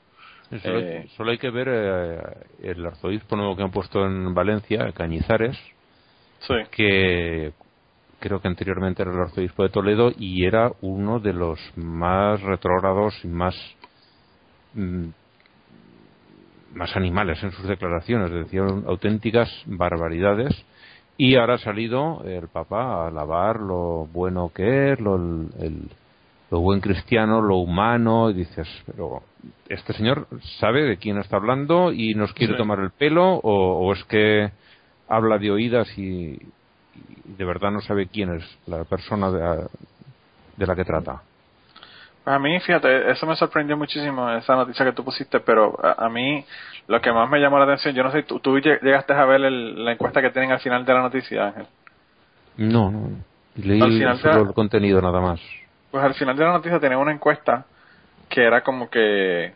Solo, 0.61 0.79
eh, 0.79 1.07
solo, 1.15 1.31
hay 1.31 1.37
que 1.37 1.49
ver 1.49 1.69
eh, 1.71 2.19
el 2.63 2.85
arzobispo 2.85 3.37
nuevo 3.37 3.55
que 3.55 3.63
han 3.63 3.71
puesto 3.71 4.05
en 4.05 4.33
Valencia, 4.33 4.91
Cañizares, 4.91 5.57
sí. 6.41 6.55
que 6.71 7.53
creo 8.21 8.39
que 8.39 8.47
anteriormente 8.47 9.01
era 9.01 9.11
el 9.11 9.19
arzobispo 9.19 9.63
de 9.63 9.69
Toledo 9.69 10.11
y 10.17 10.45
era 10.45 10.71
uno 10.81 11.19
de 11.19 11.33
los 11.33 11.59
más 11.75 12.39
retrógrados 12.41 13.13
y 13.25 13.27
más 13.27 13.55
mm, 14.75 15.07
más 16.73 16.95
animales 16.95 17.43
en 17.43 17.51
sus 17.51 17.67
declaraciones, 17.67 18.31
decían 18.31 18.85
auténticas 18.87 19.49
barbaridades. 19.65 20.55
Y 21.17 21.35
ahora 21.35 21.55
ha 21.55 21.57
salido 21.59 22.23
el 22.23 22.47
Papa 22.47 23.03
a 23.03 23.07
alabar 23.07 23.59
lo 23.59 24.07
bueno 24.07 24.51
que 24.53 24.93
es, 24.93 24.99
lo, 24.99 25.15
el, 25.17 25.89
lo 26.49 26.59
buen 26.61 26.79
cristiano, 26.79 27.41
lo 27.41 27.57
humano, 27.57 28.29
y 28.29 28.33
dices, 28.33 28.67
pero 28.85 29.21
este 29.67 29.93
señor 29.93 30.27
sabe 30.59 30.83
de 30.83 30.97
quién 30.97 31.17
está 31.17 31.35
hablando 31.35 31.91
y 31.91 32.15
nos 32.15 32.33
quiere 32.33 32.55
tomar 32.55 32.79
el 32.79 32.91
pelo 32.91 33.35
o, 33.35 33.87
o 33.87 33.93
es 33.93 34.03
que 34.05 34.51
habla 35.07 35.37
de 35.37 35.51
oídas 35.51 35.87
y 35.97 36.39
de 37.37 37.45
verdad 37.45 37.71
no 37.71 37.81
sabe 37.81 38.07
quién 38.07 38.35
es 38.35 38.59
la 38.67 38.83
persona 38.83 39.31
de, 39.31 40.65
la 40.65 40.75
que 40.75 40.83
trata. 40.83 41.21
A 42.25 42.37
mí, 42.37 42.59
fíjate, 42.59 43.09
eso 43.09 43.25
me 43.25 43.35
sorprendió 43.35 43.75
muchísimo, 43.75 44.29
esa 44.31 44.55
noticia 44.55 44.85
que 44.85 44.91
tú 44.91 45.03
pusiste, 45.03 45.39
pero 45.39 45.75
a, 45.83 46.07
mí 46.07 46.45
lo 46.87 47.01
que 47.01 47.11
más 47.11 47.27
me 47.29 47.39
llamó 47.39 47.57
la 47.57 47.65
atención, 47.65 47.95
yo 47.95 48.03
no 48.03 48.11
sé, 48.11 48.23
¿tú, 48.23 48.39
tú 48.39 48.59
llegaste 48.59 49.13
a 49.13 49.25
ver 49.25 49.39
la 49.39 49.93
encuesta 49.93 50.21
que 50.21 50.29
tienen 50.29 50.51
al 50.51 50.59
final 50.59 50.85
de 50.85 50.93
la 50.93 51.01
noticia, 51.01 51.47
Ángel? 51.47 51.65
No, 52.57 52.91
no, 52.91 53.09
leí 53.55 53.81
el 53.81 54.53
contenido 54.53 55.01
nada 55.01 55.19
más. 55.19 55.41
Pues 55.89 56.03
al 56.03 56.13
final 56.13 56.37
de 56.37 56.45
la 56.45 56.51
noticia 56.53 56.79
tenía 56.79 56.97
una 56.97 57.11
encuesta 57.11 57.65
que 58.29 58.43
era 58.43 58.61
como 58.61 58.89
que 58.89 59.53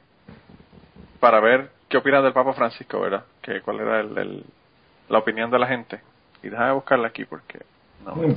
para 1.19 1.39
ver 1.39 1.69
qué 1.88 1.97
opinas 1.97 2.23
del 2.23 2.33
Papa 2.33 2.53
Francisco, 2.53 2.99
¿verdad? 2.99 3.25
Que 3.41 3.61
cuál 3.61 3.79
era 3.79 3.99
el, 3.99 4.43
la 5.07 5.19
opinión 5.19 5.51
de 5.51 5.59
la 5.59 5.67
gente 5.67 6.01
y 6.45 6.49
déjame 6.49 6.73
buscarla 6.73 7.07
aquí 7.07 7.25
porque 7.25 7.59
no 8.05 8.15
me 8.15 8.27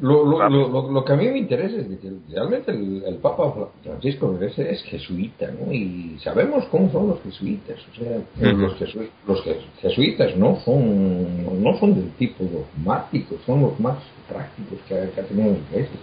lo, 0.00 0.24
lo, 0.24 0.48
lo, 0.48 0.90
lo, 0.90 1.04
que 1.04 1.12
a 1.12 1.16
mí 1.16 1.28
me 1.28 1.36
interesa 1.36 1.76
es 1.76 1.86
que 1.98 2.10
realmente 2.30 2.70
el, 2.72 3.18
Papa 3.20 3.52
Francisco 3.82 4.38
es, 4.40 4.58
es, 4.58 4.82
jesuita, 4.84 5.50
¿no? 5.50 5.70
Y 5.70 6.16
sabemos 6.20 6.64
cómo 6.70 6.90
son 6.90 7.08
los 7.08 7.22
jesuitas. 7.22 7.76
O 7.92 7.94
sea, 7.96 8.52
los, 8.52 8.80
los, 9.26 9.44
jesuitas 9.82 10.34
no 10.36 10.56
son 10.64 11.62
no 11.62 11.78
son 11.78 11.94
del 11.94 12.12
tipo 12.12 12.44
dogmático, 12.44 13.36
son 13.44 13.60
los 13.60 13.78
más 13.78 13.98
prácticos 14.26 14.78
que, 14.88 14.94
ha 14.94 15.24
tenido 15.24 15.52
la 15.52 15.58
iglesia. 15.58 16.00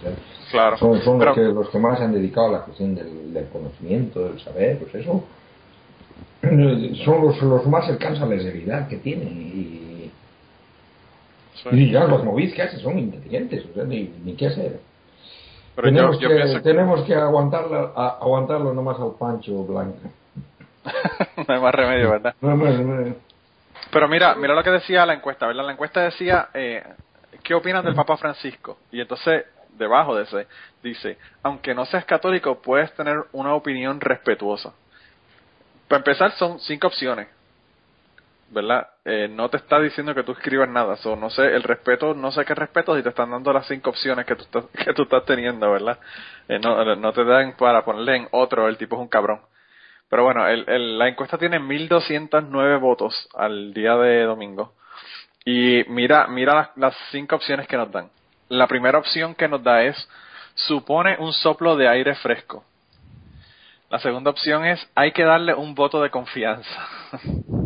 Claro. 0.52 0.76
Son, 0.76 1.00
son 1.02 1.18
los, 1.18 1.34
que, 1.34 1.40
los 1.40 1.70
que 1.70 1.78
más 1.80 2.00
han 2.00 2.12
dedicado 2.12 2.48
a 2.48 2.52
la 2.52 2.60
cuestión 2.60 2.94
del, 2.94 3.34
del 3.34 3.48
conocimiento, 3.48 4.28
del 4.28 4.38
saber, 4.38 4.78
pues 4.78 4.94
eso. 4.94 5.24
Son 7.04 7.20
los, 7.20 7.42
los 7.42 7.66
más 7.66 7.86
cercanos 7.86 8.20
a 8.20 8.26
la 8.26 8.88
que 8.88 8.96
tienen. 8.98 9.28
Y, 9.28 9.91
y 11.70 11.90
ya 11.90 12.04
los 12.04 12.24
movis 12.24 12.54
que 12.54 12.62
hacen 12.62 12.80
son 12.80 12.98
inteligentes, 12.98 13.64
o 13.70 13.74
sea, 13.74 13.84
ni, 13.84 14.12
ni 14.24 14.34
qué 14.34 14.46
hacer. 14.46 14.80
Pero 15.74 15.88
tenemos, 15.88 16.18
yo, 16.18 16.28
que, 16.28 16.60
tenemos 16.60 17.02
que 17.02 17.14
aguantarlo, 17.14 17.92
a, 17.96 18.18
aguantarlo 18.20 18.74
nomás 18.74 18.98
al 19.00 19.12
Pancho 19.18 19.64
Blanca. 19.64 20.08
no 21.48 21.54
hay 21.54 21.60
más 21.60 21.74
remedio, 21.74 22.10
¿verdad? 22.10 22.34
No 22.40 22.50
hay 22.50 22.56
más 22.56 22.76
remedio. 22.76 23.16
Pero 23.90 24.08
mira, 24.08 24.34
mira 24.34 24.54
lo 24.54 24.62
que 24.62 24.70
decía 24.70 25.06
la 25.06 25.14
encuesta, 25.14 25.46
¿verdad? 25.46 25.64
La 25.64 25.72
encuesta 25.72 26.02
decía, 26.02 26.48
eh, 26.54 26.82
¿qué 27.42 27.54
opinas 27.54 27.84
del 27.84 27.94
Papa 27.94 28.16
Francisco? 28.16 28.78
Y 28.90 29.00
entonces, 29.00 29.44
debajo 29.76 30.14
de 30.14 30.24
ese, 30.24 30.46
dice, 30.82 31.18
aunque 31.42 31.74
no 31.74 31.84
seas 31.86 32.04
católico, 32.04 32.60
puedes 32.60 32.92
tener 32.94 33.24
una 33.32 33.54
opinión 33.54 34.00
respetuosa. 34.00 34.72
Para 35.88 35.98
empezar, 35.98 36.32
son 36.32 36.58
cinco 36.60 36.88
opciones. 36.88 37.28
¿Verdad? 38.52 38.86
Eh, 39.04 39.28
no 39.30 39.48
te 39.48 39.56
está 39.56 39.80
diciendo 39.80 40.14
que 40.14 40.22
tú 40.22 40.32
escribas 40.32 40.68
nada, 40.68 40.96
so, 40.96 41.16
no 41.16 41.30
sé, 41.30 41.42
el 41.42 41.62
respeto, 41.62 42.14
no 42.14 42.30
sé 42.30 42.44
qué 42.44 42.54
respeto 42.54 42.94
si 42.94 43.02
te 43.02 43.08
están 43.08 43.30
dando 43.30 43.52
las 43.52 43.66
cinco 43.66 43.90
opciones 43.90 44.26
que 44.26 44.36
tú 44.36 44.42
estás, 44.42 44.64
que 44.84 45.02
estás 45.02 45.24
teniendo, 45.24 45.70
¿verdad? 45.70 45.98
Eh, 46.48 46.58
no, 46.58 46.84
no 46.96 47.12
te 47.12 47.24
dan 47.24 47.56
para 47.56 47.84
ponerle 47.84 48.16
en 48.16 48.28
otro, 48.30 48.68
el 48.68 48.76
tipo 48.76 48.96
es 48.96 49.02
un 49.02 49.08
cabrón. 49.08 49.40
Pero 50.10 50.24
bueno, 50.24 50.46
el, 50.46 50.68
el, 50.68 50.98
la 50.98 51.08
encuesta 51.08 51.38
tiene 51.38 51.58
1209 51.58 52.76
votos 52.76 53.28
al 53.34 53.72
día 53.72 53.96
de 53.96 54.24
domingo. 54.24 54.74
Y 55.46 55.84
mira, 55.88 56.26
mira 56.26 56.54
las, 56.54 56.76
las 56.76 56.96
cinco 57.10 57.36
opciones 57.36 57.66
que 57.66 57.78
nos 57.78 57.90
dan. 57.90 58.10
La 58.50 58.66
primera 58.66 58.98
opción 58.98 59.34
que 59.34 59.48
nos 59.48 59.62
da 59.62 59.82
es, 59.82 59.96
supone 60.54 61.16
un 61.18 61.32
soplo 61.32 61.76
de 61.76 61.88
aire 61.88 62.14
fresco. 62.16 62.64
La 63.88 63.98
segunda 63.98 64.30
opción 64.30 64.66
es 64.66 64.86
hay 64.94 65.12
que 65.12 65.24
darle 65.24 65.54
un 65.54 65.74
voto 65.74 66.02
de 66.02 66.10
confianza. 66.10 66.88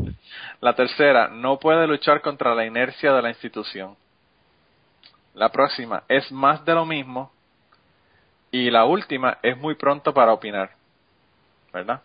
la 0.61 0.75
tercera, 0.75 1.29
no 1.29 1.59
puede 1.59 1.87
luchar 1.87 2.21
contra 2.21 2.55
la 2.55 2.65
inercia 2.65 3.13
de 3.13 3.23
la 3.23 3.29
institución. 3.29 3.97
La 5.35 5.51
próxima 5.51 6.03
es 6.09 6.33
más 6.33 6.65
de 6.65 6.75
lo 6.75 6.87
mismo. 6.87 7.31
Y 8.51 8.71
la 8.71 8.87
última 8.87 9.39
es 9.43 9.57
muy 9.59 9.75
pronto 9.75 10.15
para 10.15 10.33
opinar. 10.33 10.71
¿Verdad? 11.73 12.01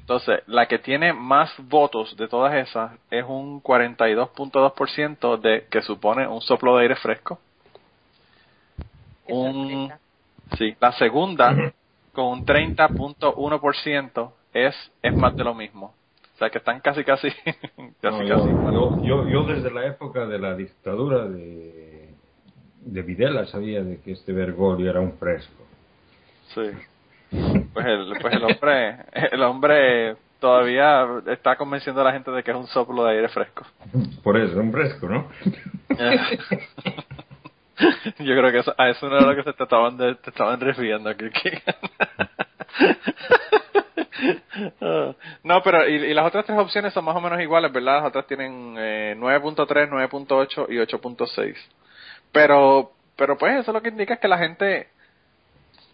Entonces, 0.00 0.42
la 0.46 0.66
que 0.66 0.78
tiene 0.78 1.12
más 1.12 1.52
votos 1.58 2.16
de 2.16 2.28
todas 2.28 2.54
esas 2.54 2.92
es 3.10 3.24
un 3.26 3.60
42.2% 3.62 5.40
de 5.40 5.66
que 5.68 5.82
supone 5.82 6.28
un 6.28 6.40
soplo 6.42 6.76
de 6.76 6.82
aire 6.82 6.96
fresco. 6.96 7.40
Un, 9.26 9.92
sí, 10.56 10.76
la 10.78 10.92
segunda 10.92 11.72
con 12.12 12.26
un 12.26 12.46
30.1% 12.46 14.32
es 14.54 14.92
es 15.02 15.16
más 15.16 15.34
de 15.34 15.42
lo 15.42 15.54
mismo. 15.54 15.92
O 16.36 16.38
sea, 16.38 16.50
que 16.50 16.58
están 16.58 16.80
casi 16.80 17.02
casi 17.02 17.28
casi 18.02 18.24
No, 18.24 18.28
casi. 18.28 19.06
yo, 19.06 19.42
desde 19.44 19.70
la 19.70 19.86
época 19.86 20.26
de 20.26 20.38
la 20.38 20.54
dictadura 20.54 21.24
de, 21.24 22.10
de 22.82 23.02
Videla 23.02 23.46
sabía 23.46 23.82
de 23.82 23.98
que 24.00 24.12
este 24.12 24.32
Bergoglio 24.34 24.90
era 24.90 25.00
un 25.00 25.14
fresco. 25.16 25.64
Sí. 26.54 26.70
Pues 27.72 27.86
el, 27.86 28.12
pues 28.20 28.34
el 28.34 28.44
hombre, 28.44 28.96
el 29.32 29.42
hombre 29.42 30.16
todavía 30.38 31.06
está 31.26 31.56
convenciendo 31.56 32.02
a 32.02 32.04
la 32.04 32.12
gente 32.12 32.30
de 32.30 32.42
que 32.42 32.50
es 32.50 32.56
un 32.56 32.66
soplo 32.66 33.02
de 33.04 33.12
aire 33.14 33.28
fresco. 33.30 33.64
Por 34.22 34.36
eso, 34.36 34.60
un 34.60 34.70
fresco, 34.72 35.08
¿no? 35.08 35.28
Yo 38.18 38.34
creo 38.36 38.52
que 38.52 38.58
eso, 38.58 38.74
a 38.76 38.88
eso 38.90 39.08
no 39.08 39.16
era 39.18 39.26
lo 39.26 39.34
que 39.36 39.42
se 39.42 39.52
te 39.54 39.62
estaban, 39.64 39.96
de- 39.96 40.14
te 40.16 40.30
estaban 40.30 40.60
refiriendo 40.60 41.08
aquí. 41.10 41.26
No, 45.42 45.62
pero 45.62 45.88
y, 45.88 45.94
y 45.94 46.14
las 46.14 46.26
otras 46.26 46.44
tres 46.46 46.58
opciones 46.58 46.92
son 46.92 47.04
más 47.04 47.16
o 47.16 47.20
menos 47.20 47.40
iguales, 47.40 47.72
¿verdad? 47.72 47.96
Las 47.98 48.06
otras 48.08 48.26
tienen 48.26 48.74
eh, 48.78 49.14
9.3, 49.18 49.88
9.8 49.90 50.66
y 50.70 50.76
8.6. 50.76 51.54
Pero, 52.32 52.92
pero 53.16 53.36
pues 53.38 53.60
eso 53.60 53.72
lo 53.72 53.82
que 53.82 53.88
indica 53.90 54.14
es 54.14 54.20
que 54.20 54.28
la 54.28 54.38
gente 54.38 54.88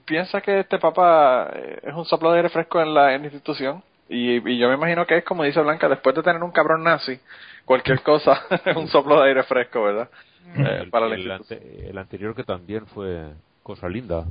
piensa 0.05 0.41
que 0.41 0.61
este 0.61 0.79
papa 0.79 1.51
eh, 1.55 1.81
es 1.85 1.95
un 1.95 2.05
soplo 2.05 2.31
de 2.33 2.39
aire 2.39 2.49
fresco 2.49 2.81
en 2.81 2.95
la, 2.95 3.15
en 3.15 3.23
la 3.23 3.27
institución. 3.29 3.83
Y, 4.09 4.47
y 4.51 4.59
yo 4.59 4.69
me 4.69 4.75
imagino 4.75 5.07
que 5.07 5.19
es 5.19 5.25
como 5.25 5.45
dice 5.45 5.61
Blanca, 5.61 5.89
después 5.89 6.15
de 6.15 6.23
tener 6.23 6.43
un 6.43 6.51
cabrón 6.51 6.83
nazi, 6.85 7.19
cualquier 7.65 8.03
cosa 8.03 8.43
es 8.65 8.77
un 8.77 8.89
soplo 8.89 9.21
de 9.21 9.29
aire 9.29 9.43
fresco, 9.45 9.83
¿verdad? 9.85 10.09
Eh, 10.57 10.81
el, 10.83 10.91
para 10.91 11.09
la 11.09 11.15
el 11.15 11.21
institución. 11.23 11.59
ante- 11.61 11.89
el 11.91 11.99
anterior 11.99 12.35
que 12.35 12.45
también 12.45 12.87
fue 12.89 13.29
cosa 13.63 13.89
linda. 13.89 14.25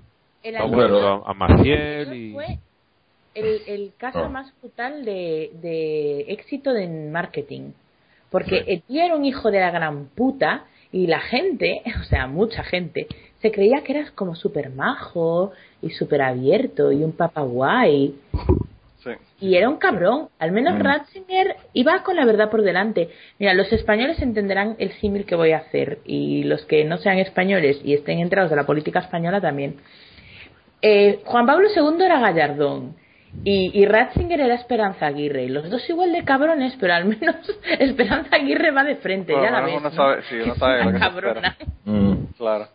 El 0.44 0.58
anterior- 0.58 1.24
a, 1.26 1.32
a 1.32 1.34
Maciel 1.34 2.14
y... 2.14 2.34
fue 2.34 2.60
el, 3.36 3.62
el 3.68 3.92
caso 3.98 4.20
Ah. 4.26 4.30
más 4.30 4.54
brutal 4.60 5.06
de, 5.06 5.52
de 5.62 6.22
éxito 6.30 6.76
en 6.76 7.12
marketing. 7.12 7.72
Porque 8.30 8.64
Sí. 8.66 8.84
tío 8.88 9.04
era 9.04 9.16
un 9.16 9.26
hijo 9.26 9.52
de 9.52 9.60
la 9.60 9.72
gran 9.72 10.06
puta 10.08 10.66
y 10.92 11.08
la 11.08 11.20
gente, 11.20 11.82
o 12.02 12.04
sea, 12.06 12.28
mucha 12.28 12.64
gente, 12.64 13.08
se 13.42 13.52
creía 13.52 13.82
que 13.84 13.94
eras 13.94 14.12
como 14.12 14.36
súper 14.36 14.70
majo 14.70 15.52
y 15.82 15.90
súper 15.92 16.22
abierto 16.22 16.92
y 16.92 17.04
un 17.04 17.12
papa 17.14 17.42
guay. 17.42 18.16
Sí. 19.04 19.10
Y 19.40 19.56
era 19.56 19.68
un 19.68 19.78
cabrón. 19.78 20.30
Al 20.38 20.52
menos 20.52 20.76
Mm. 20.76 20.80
Ratzinger 20.82 21.56
iba 21.74 22.04
con 22.04 22.16
la 22.16 22.24
verdad 22.26 22.52
por 22.52 22.62
delante. 22.62 23.10
Mira, 23.40 23.56
los 23.56 23.74
españoles 23.74 24.22
entenderán 24.22 24.76
el 24.78 24.92
símil 25.00 25.26
que 25.26 25.36
voy 25.36 25.54
a 25.54 25.58
hacer. 25.58 25.98
Y 26.06 26.44
los 26.44 26.64
que 26.66 26.84
no 26.86 27.00
sean 27.00 27.18
españoles 27.18 27.82
y 27.84 27.96
estén 27.96 28.20
entrados 28.20 28.52
de 28.52 28.58
la 28.58 28.68
política 28.68 29.00
española 29.00 29.42
también. 29.42 29.78
Eh, 30.84 31.20
Juan 31.26 31.46
Pablo 31.48 31.68
II 31.76 32.04
era 32.06 32.20
Gallardón. 32.20 32.96
Y, 33.44 33.72
y 33.74 33.86
Ratzinger 33.86 34.40
era 34.42 34.56
Esperanza 34.56 35.08
Aguirre. 35.08 35.48
Los 35.50 35.70
dos 35.70 35.90
igual 35.90 36.12
de 36.12 36.24
cabrones, 36.24 36.76
pero 36.80 36.94
al 36.94 37.06
menos 37.06 37.36
Esperanza 37.80 38.36
Aguirre 38.36 38.72
va 38.72 38.84
de 38.84 38.96
frente. 38.98 39.34
Lo 39.34 39.44
ya 39.44 39.52
la 39.52 39.62
ves. 39.62 39.74
uno 39.78 39.90
¿no? 39.90 39.96
sabe- 39.96 40.22
sí, 40.30 40.36
uno 40.44 40.56
sabe 40.60 40.84
lo 40.84 40.92
que 40.92 40.98
se 40.98 41.00
Cabrona. 41.00 41.58
Mm. 41.86 42.14
Claro, 42.38 42.68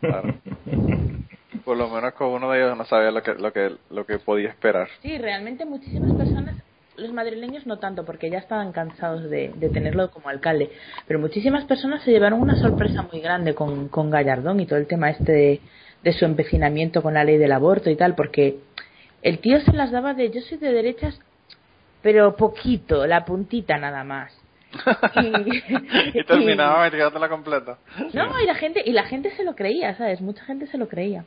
claro. 0.00 0.34
Por 1.64 1.76
lo 1.76 1.88
menos 1.88 2.12
con 2.14 2.28
uno 2.30 2.50
de 2.50 2.58
ellos 2.58 2.76
no 2.76 2.84
sabía 2.84 3.10
lo 3.12 3.22
que, 3.22 3.34
lo 3.34 3.52
que, 3.52 3.70
lo 3.90 4.04
que 4.04 4.18
podía 4.18 4.48
esperar. 4.48 4.88
Sí, 5.00 5.16
realmente 5.18 5.64
muchísimas 5.64 6.12
personas, 6.14 6.56
los 6.96 7.12
madrileños 7.12 7.66
no 7.66 7.78
tanto, 7.78 8.04
porque 8.04 8.30
ya 8.30 8.38
estaban 8.38 8.72
cansados 8.72 9.30
de, 9.30 9.52
de 9.54 9.68
tenerlo 9.68 10.10
como 10.10 10.28
alcalde, 10.28 10.70
pero 11.06 11.20
muchísimas 11.20 11.64
personas 11.64 12.02
se 12.02 12.10
llevaron 12.10 12.40
una 12.40 12.56
sorpresa 12.56 13.02
muy 13.02 13.20
grande 13.20 13.54
con, 13.54 13.88
con 13.88 14.10
Gallardón 14.10 14.58
y 14.58 14.66
todo 14.66 14.78
el 14.80 14.88
tema 14.88 15.10
este 15.10 15.30
de, 15.32 15.60
de 16.02 16.12
su 16.12 16.24
empecinamiento 16.24 17.00
con 17.00 17.14
la 17.14 17.22
ley 17.22 17.38
del 17.38 17.52
aborto 17.52 17.90
y 17.90 17.96
tal, 17.96 18.16
porque 18.16 18.56
el 19.22 19.38
tío 19.38 19.60
se 19.60 19.72
las 19.72 19.90
daba 19.90 20.14
de 20.14 20.30
yo 20.30 20.40
soy 20.42 20.58
de 20.58 20.72
derechas, 20.72 21.18
pero 22.02 22.36
poquito, 22.36 23.06
la 23.06 23.24
puntita 23.24 23.78
nada 23.78 24.04
más. 24.04 24.36
Y- 25.22 26.18
y 26.18 26.24
terminaba 26.24 26.82
metiéndola 26.84 27.28
completa. 27.28 27.78
No, 28.14 28.40
y 28.40 28.46
la 28.46 28.54
gente 28.54 28.82
y 28.84 28.92
la 28.92 29.04
gente 29.04 29.30
se 29.36 29.44
lo 29.44 29.54
creía, 29.54 29.94
¿sabes? 29.96 30.20
Mucha 30.20 30.44
gente 30.44 30.66
se 30.66 30.78
lo 30.78 30.88
creía. 30.88 31.24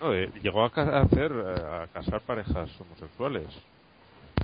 No, 0.00 0.12
eh, 0.14 0.30
llegó 0.42 0.64
a, 0.64 0.70
ca- 0.70 0.98
a 0.98 1.00
hacer 1.02 1.30
eh, 1.32 1.62
a 1.82 1.86
casar 1.92 2.20
parejas 2.22 2.68
homosexuales 2.80 3.46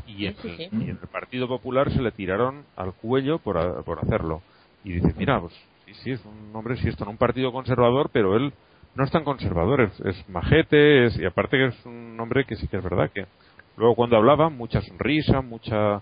y 0.06 0.26
en, 0.26 0.34
Sí, 0.36 0.48
sí, 0.56 0.56
sí. 0.56 0.68
y 0.72 0.90
en 0.90 0.98
el 1.02 1.08
Partido 1.10 1.48
Popular 1.48 1.90
se 1.92 2.00
le 2.02 2.12
tiraron 2.12 2.64
al 2.76 2.92
cuello 2.94 3.38
por, 3.38 3.58
a- 3.58 3.82
por 3.82 3.98
hacerlo 4.00 4.42
y 4.84 4.92
dice 4.92 5.12
mira 5.16 5.40
pues 5.40 5.52
sí 5.84 5.94
sí 5.94 6.10
es 6.12 6.24
un 6.24 6.54
hombre 6.54 6.76
sí 6.76 6.88
está 6.88 7.04
en 7.04 7.10
un 7.10 7.16
partido 7.16 7.50
conservador 7.52 8.08
pero 8.12 8.36
él 8.36 8.52
no 8.94 9.04
es 9.04 9.10
tan 9.10 9.24
conservador 9.24 9.90
es, 10.04 10.28
majete 10.28 11.06
es, 11.06 11.18
y 11.18 11.24
aparte 11.24 11.56
que 11.56 11.66
es 11.66 11.86
un 11.86 12.18
hombre 12.20 12.44
que 12.44 12.56
sí 12.56 12.66
que 12.68 12.78
es 12.78 12.82
verdad 12.82 13.10
que 13.12 13.26
luego 13.76 13.94
cuando 13.94 14.16
hablaba 14.16 14.48
mucha 14.48 14.80
sonrisa 14.82 15.40
mucha 15.40 16.00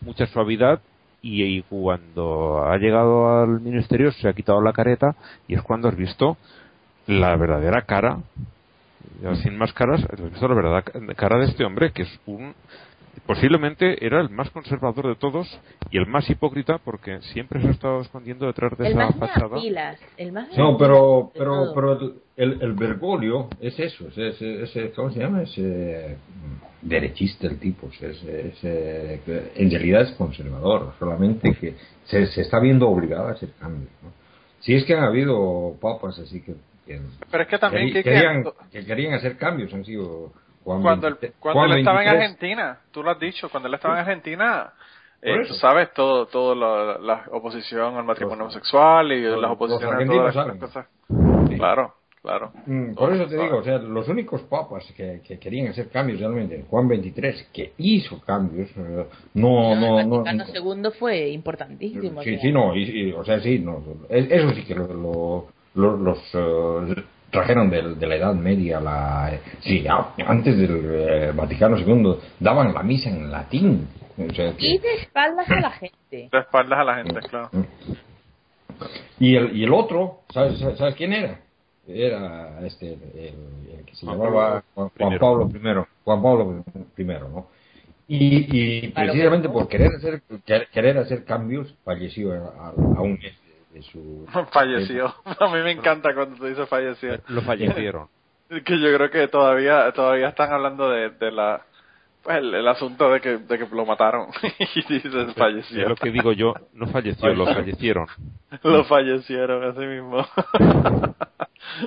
mucha 0.00 0.26
suavidad 0.26 0.80
y, 1.22 1.42
y 1.42 1.62
cuando 1.62 2.64
ha 2.64 2.76
llegado 2.78 3.42
al 3.42 3.60
ministerio 3.60 4.10
se 4.12 4.28
ha 4.28 4.32
quitado 4.32 4.62
la 4.62 4.72
careta 4.72 5.14
y 5.48 5.54
es 5.54 5.62
cuando 5.62 5.88
has 5.88 5.96
visto 5.96 6.38
la 7.06 7.36
verdadera 7.36 7.82
cara, 7.82 8.18
sin 9.42 9.58
máscaras, 9.58 10.04
has 10.04 10.20
visto 10.22 10.48
la 10.48 10.54
verdadera 10.54 11.14
cara 11.14 11.38
de 11.38 11.46
este 11.46 11.64
hombre, 11.64 11.92
que 11.92 12.02
es 12.02 12.20
un. 12.26 12.54
Posiblemente 13.26 14.04
era 14.04 14.20
el 14.20 14.30
más 14.30 14.50
conservador 14.50 15.06
de 15.08 15.14
todos 15.16 15.46
y 15.90 15.98
el 15.98 16.06
más 16.06 16.28
hipócrita 16.30 16.78
porque 16.78 17.20
siempre 17.32 17.60
se 17.60 17.68
ha 17.68 17.70
estado 17.70 18.00
escondiendo 18.00 18.46
detrás 18.46 18.76
de 18.78 18.86
El 18.86 18.92
esa 18.92 19.06
más 19.06 19.16
fachada. 19.16 19.60
pilas, 19.60 20.00
el 20.16 20.32
más 20.32 20.48
No, 20.56 20.76
pero, 20.78 21.30
pero, 21.34 21.72
pero 21.74 21.92
el, 22.00 22.14
el, 22.36 22.62
el 22.62 22.72
Bergoglio 22.72 23.48
es 23.60 23.78
eso, 23.78 24.08
es, 24.08 24.18
es, 24.18 24.40
es- 24.42 24.76
es- 24.76 24.94
¿cómo 24.94 25.10
se 25.10 25.20
llama? 25.20 25.42
Es 25.42 25.52
eh, 25.58 26.16
derechista 26.82 27.46
el 27.46 27.58
tipo, 27.58 27.88
es, 27.88 28.02
es- 28.02 28.24
es, 28.24 28.58
eh, 28.64 29.20
en 29.54 29.70
realidad 29.70 30.02
es 30.02 30.12
conservador, 30.12 30.94
solamente 30.98 31.52
que 31.54 31.74
se, 32.04 32.26
se 32.28 32.40
está 32.42 32.58
viendo 32.58 32.88
obligado 32.88 33.28
a 33.28 33.32
hacer 33.32 33.50
cambios. 33.60 33.90
¿no? 34.02 34.10
Si 34.60 34.74
es 34.74 34.84
que 34.84 34.94
han 34.94 35.04
habido 35.04 35.76
papas 35.80 36.18
así 36.18 36.40
que, 36.42 36.54
que, 36.86 37.00
Pero 37.30 37.42
es 37.42 37.48
que 37.48 37.58
también 37.58 37.92
que- 37.92 38.02
querían, 38.02 38.44
que 38.72 38.84
querían 38.84 39.14
hacer 39.14 39.36
cambios, 39.36 39.72
han 39.74 39.84
sido 39.84 40.32
Juan 40.64 40.82
cuando 40.82 41.06
él, 41.08 41.14
23, 41.14 41.34
cuando 41.40 41.60
Juan 41.60 41.70
él 41.72 41.78
estaba 41.78 42.00
en 42.02 42.06
23. 42.10 42.22
Argentina, 42.30 42.78
tú 42.90 43.02
lo 43.02 43.10
has 43.10 43.18
dicho, 43.20 43.48
cuando 43.48 43.68
él 43.68 43.74
estaba 43.74 43.94
en 43.94 44.00
Argentina, 44.00 44.72
eh, 45.22 45.46
tú 45.46 45.54
sabes 45.54 45.92
todo, 45.94 46.26
todo 46.26 46.54
la, 46.54 46.98
la 46.98 47.24
oposición 47.32 47.96
al 47.96 48.04
matrimonio 48.04 48.44
Los- 48.44 48.54
homosexual 48.54 49.12
y 49.12 49.22
los- 49.22 49.40
las 49.40 49.50
oposiciones 49.50 50.06
los 50.06 50.16
a 50.16 50.32
todas 50.32 50.46
las 50.46 50.56
cosas. 50.58 50.86
Sí. 51.48 51.56
Claro, 51.56 51.94
claro. 52.22 52.52
Mm, 52.66 52.94
Por 52.94 53.12
eso 53.14 53.26
te 53.26 53.36
digo, 53.36 53.56
o 53.58 53.62
sea, 53.62 53.78
los 53.78 54.08
únicos 54.08 54.42
papas 54.42 54.84
que, 54.96 55.20
que 55.26 55.38
querían 55.38 55.68
hacer 55.68 55.88
cambios 55.88 56.20
realmente, 56.20 56.64
Juan 56.68 56.86
23, 56.88 57.48
que 57.52 57.72
hizo 57.78 58.20
cambios, 58.20 58.70
no, 58.76 59.74
no, 59.74 59.98
el 59.98 60.08
no. 60.08 60.22
Vaticano 60.22 60.44
II 60.54 60.90
fue 60.98 61.28
importantísimo. 61.30 62.22
Sí, 62.22 62.30
o 62.30 62.32
sea. 62.34 62.40
sí, 62.42 62.52
no, 62.52 62.74
y, 62.76 62.82
y, 62.82 63.12
o 63.12 63.24
sea, 63.24 63.40
sí, 63.40 63.58
no, 63.58 63.82
es- 64.08 64.30
eso 64.30 64.50
sí 64.52 64.64
que 64.64 64.74
lo, 64.74 64.86
lo- 64.86 65.46
lo- 65.74 65.96
los 65.96 66.18
eh, 66.34 67.04
trajeron 67.30 67.70
de, 67.70 67.94
de 67.94 68.06
la 68.06 68.16
Edad 68.16 68.34
Media, 68.34 68.80
la, 68.80 69.32
sí, 69.60 69.86
a- 69.88 70.14
antes 70.26 70.56
del 70.58 70.80
eh, 70.84 71.32
Vaticano 71.34 71.78
II, 71.78 72.16
daban 72.38 72.72
la 72.74 72.82
misa 72.82 73.08
en 73.10 73.30
latín. 73.30 73.88
O 74.18 74.34
sea, 74.34 74.52
que- 74.54 74.66
Y 74.66 74.78
de 74.78 74.94
espaldas 75.02 75.48
a 75.50 75.60
la 75.60 75.70
gente. 75.70 76.28
De 76.30 76.38
espaldas 76.38 76.78
a 76.78 76.84
la 76.84 76.94
gente, 76.96 77.20
claro. 77.28 77.50
Y 79.18 79.36
el, 79.36 79.56
y 79.56 79.64
el 79.64 79.72
otro, 79.72 80.20
¿sabes, 80.32 80.58
quién 80.96 81.12
era? 81.12 81.40
Era 81.86 82.60
este, 82.66 82.92
el, 82.92 83.78
el 83.78 83.84
que 83.84 83.94
se 83.94 84.06
Juan 84.06 84.18
llamaba 84.18 84.62
Pablo 84.74 84.90
Juan. 84.98 85.18
Pablo 85.18 85.50
I. 85.52 85.84
Juan 86.04 86.22
Pablo 86.22 86.64
I, 86.96 87.04
¿no? 87.04 87.46
Y, 88.08 88.84
y 88.86 88.88
precisamente 88.88 89.48
por 89.48 89.68
querer 89.68 89.88
hacer, 89.96 90.22
quer- 90.46 90.68
querer 90.70 90.98
hacer 90.98 91.24
cambios, 91.24 91.74
falleció 91.84 92.32
a, 92.32 92.68
a 92.68 93.00
un 93.02 93.12
mes 93.14 93.34
su... 93.92 94.26
Falleció. 94.52 95.06
A 95.24 95.48
mí 95.48 95.62
me 95.62 95.72
encanta 95.72 96.14
cuando 96.14 96.36
tú 96.36 96.46
dices 96.46 96.68
falleció. 96.68 97.18
Lo 97.28 97.42
fallecieron. 97.42 98.08
Que 98.50 98.80
yo 98.80 98.92
creo 98.96 99.10
que 99.12 99.28
todavía 99.28 99.92
todavía 99.92 100.30
están 100.30 100.52
hablando 100.52 100.90
de, 100.90 101.10
de 101.10 101.30
la 101.30 101.62
pues 102.22 102.36
el, 102.36 102.54
el 102.54 102.68
asunto 102.68 103.10
de 103.10 103.20
que, 103.20 103.38
de 103.38 103.58
que 103.58 103.66
lo 103.74 103.86
mataron 103.86 104.28
y 104.74 104.92
dicen 104.92 105.28
Es 105.30 105.34
falleció. 105.34 105.88
lo 105.88 105.94
que 105.94 106.10
digo 106.10 106.32
yo, 106.32 106.54
no 106.74 106.86
falleció, 106.88 107.32
lo 107.32 107.46
fallecieron. 107.46 108.06
Lo 108.62 108.84
fallecieron 108.84 109.64
así 109.64 109.86
mismo. 109.86 110.26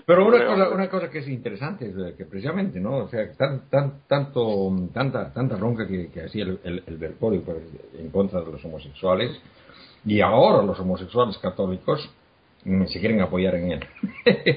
Pero 0.05 0.25
una 0.25 0.45
cosa, 0.45 0.69
una 0.69 0.89
cosa 0.89 1.09
que 1.09 1.19
es 1.19 1.27
interesante 1.27 1.89
es 1.89 2.15
que 2.15 2.25
precisamente, 2.25 2.79
¿no? 2.79 2.97
O 2.97 3.09
sea, 3.09 3.31
tan, 3.33 3.69
tan, 3.69 4.07
tanto, 4.07 4.71
tanta, 4.93 5.33
tanta 5.33 5.57
ronca 5.57 5.87
que, 5.87 6.09
que 6.11 6.23
hacía 6.23 6.43
el, 6.45 6.59
el, 6.63 6.83
el 6.87 7.15
en 7.99 8.09
contra 8.09 8.41
de 8.41 8.51
los 8.51 8.63
homosexuales, 8.65 9.39
y 10.05 10.21
ahora 10.21 10.63
los 10.63 10.79
homosexuales 10.79 11.37
católicos 11.37 12.09
se 12.63 12.99
quieren 12.99 13.21
apoyar 13.21 13.55
en 13.55 13.71
él. 13.73 13.87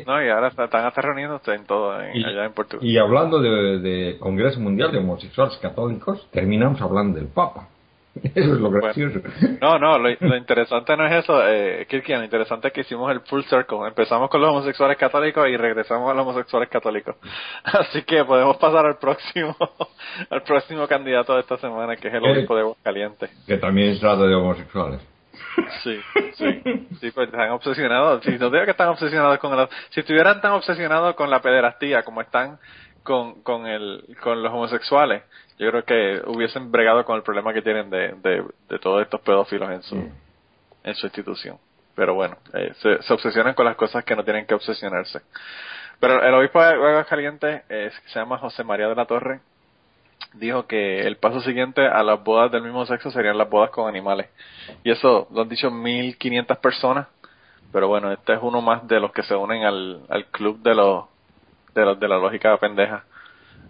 no, 0.07 0.25
y 0.25 0.29
ahora 0.29 0.49
están 0.49 0.85
hasta 0.85 1.03
reuniéndose 1.03 1.55
en 1.55 1.65
todo, 1.65 1.93
allá 1.93 2.45
en 2.45 2.53
Portugal. 2.53 2.87
Y 2.87 2.97
hablando 2.99 3.41
de, 3.41 3.81
de 3.81 4.19
Congreso 4.19 4.61
Mundial 4.61 4.93
de 4.93 4.99
Homosexuales 4.99 5.57
Católicos, 5.59 6.29
terminamos 6.31 6.81
hablando 6.81 7.19
del 7.19 7.29
Papa. 7.29 7.69
Eso 8.35 8.55
es 8.55 8.61
lo 8.61 8.71
gracioso. 8.71 9.21
no, 9.61 9.79
no, 9.79 9.99
lo, 9.99 10.37
interesante 10.37 10.97
no 10.97 11.07
es 11.07 11.25
eso, 11.25 11.47
eh, 11.47 11.87
Kirkian, 11.89 12.21
lo 12.21 12.25
interesante 12.25 12.69
es 12.69 12.75
que 12.75 12.81
hicimos 12.81 13.11
el 13.11 13.21
full 13.21 13.43
circle. 13.43 13.79
Empezamos 13.87 14.31
con 14.31 14.41
los 14.41 14.51
homosexuales 14.51 14.97
católicos 14.97 15.47
y 15.49 15.57
regresamos 15.57 16.11
a 16.11 16.15
los 16.15 16.27
homosexuales 16.27 16.69
católicos. 16.69 17.17
Así 17.65 18.03
que 18.03 18.25
podemos 18.25 18.57
pasar 18.57 18.87
al 18.87 18.97
próximo 18.97 19.55
al 20.31 20.43
próximo 20.43 20.87
candidato 20.87 21.35
de 21.35 21.41
esta 21.41 21.59
semana, 21.59 21.97
que 21.97 22.09
es 22.09 22.15
el 22.15 22.25
eh, 22.25 22.33
obispo 22.33 22.57
de 22.57 22.73
Caliente. 22.83 23.29
Que 23.47 23.59
también 23.59 23.99
trata 23.99 24.23
de 24.23 24.35
homosexuales. 24.35 25.16
Sí, 25.83 26.01
sí, 26.35 26.63
sí, 27.01 27.11
pues 27.13 27.29
están 27.29 27.51
obsesionados. 27.51 28.25
Si 28.25 28.33
no 28.39 28.51
digo 28.51 28.65
que 28.65 28.71
están 28.73 28.89
obsesionados 28.89 29.39
con 29.39 29.59
el, 29.59 29.69
si 29.91 30.01
estuvieran 30.01 30.41
tan 30.41 30.53
obsesionados 30.53 31.15
con 31.15 31.31
la 31.31 31.41
pederastía 31.41 32.03
como 32.03 32.21
están 32.21 32.59
con, 33.03 33.43
con, 33.43 33.67
el, 33.67 34.17
con 34.21 34.43
los 34.43 34.53
homosexuales, 34.53 35.23
yo 35.59 35.71
creo 35.71 35.85
que 35.85 36.23
hubiesen 36.27 36.71
bregado 36.71 37.05
con 37.05 37.17
el 37.17 37.23
problema 37.23 37.53
que 37.53 37.63
tienen 37.63 37.89
de, 37.89 38.15
de, 38.69 38.79
todos 38.79 39.03
estos 39.03 39.21
pedófilos 39.21 39.71
en 39.71 39.83
su, 39.83 39.97
en 40.85 40.95
su 40.95 41.07
institución. 41.07 41.59
Pero 41.95 42.15
bueno, 42.15 42.37
eh, 42.53 42.73
se, 42.83 43.03
se, 43.03 43.13
obsesionan 43.13 43.55
con 43.55 43.65
las 43.65 43.77
cosas 43.77 44.05
que 44.05 44.15
no 44.15 44.25
tienen 44.25 44.47
que 44.47 44.55
obsesionarse. 44.55 45.21
Pero 45.99 46.23
el 46.23 46.35
obispo 46.35 46.61
de 46.61 46.75
Aguascalientes 46.75 47.63
eh, 47.71 47.91
se 48.07 48.19
llama 48.19 48.39
José 48.39 48.65
María 48.65 48.89
de 48.89 48.95
la 48.95 49.07
Torre 49.07 49.41
dijo 50.35 50.67
que 50.67 51.01
el 51.01 51.17
paso 51.17 51.41
siguiente 51.41 51.87
a 51.87 52.03
las 52.03 52.23
bodas 52.23 52.51
del 52.53 52.63
mismo 52.63 52.85
sexo 52.87 53.11
serían 53.11 53.39
las 53.39 53.49
bodas 53.49 53.71
con 53.71 53.89
animales. 53.89 54.29
Y 54.85 54.91
eso 54.91 55.29
lo 55.31 55.43
han 55.43 55.49
dicho 55.49 55.71
1500 55.71 56.59
personas. 56.59 57.09
Pero 57.73 57.89
bueno, 57.89 58.13
este 58.13 58.35
es 58.35 58.39
uno 58.43 58.61
más 58.61 58.87
de 58.87 59.01
los 59.01 59.13
que 59.13 59.23
se 59.23 59.35
unen 59.35 59.65
al, 59.65 60.03
al 60.09 60.27
club 60.27 60.61
de 60.63 60.75
los 60.75 61.05
de, 61.75 61.85
los, 61.85 62.01
de 62.01 62.09
la 62.09 62.19
lógica 62.19 62.57
pendeja. 62.59 63.05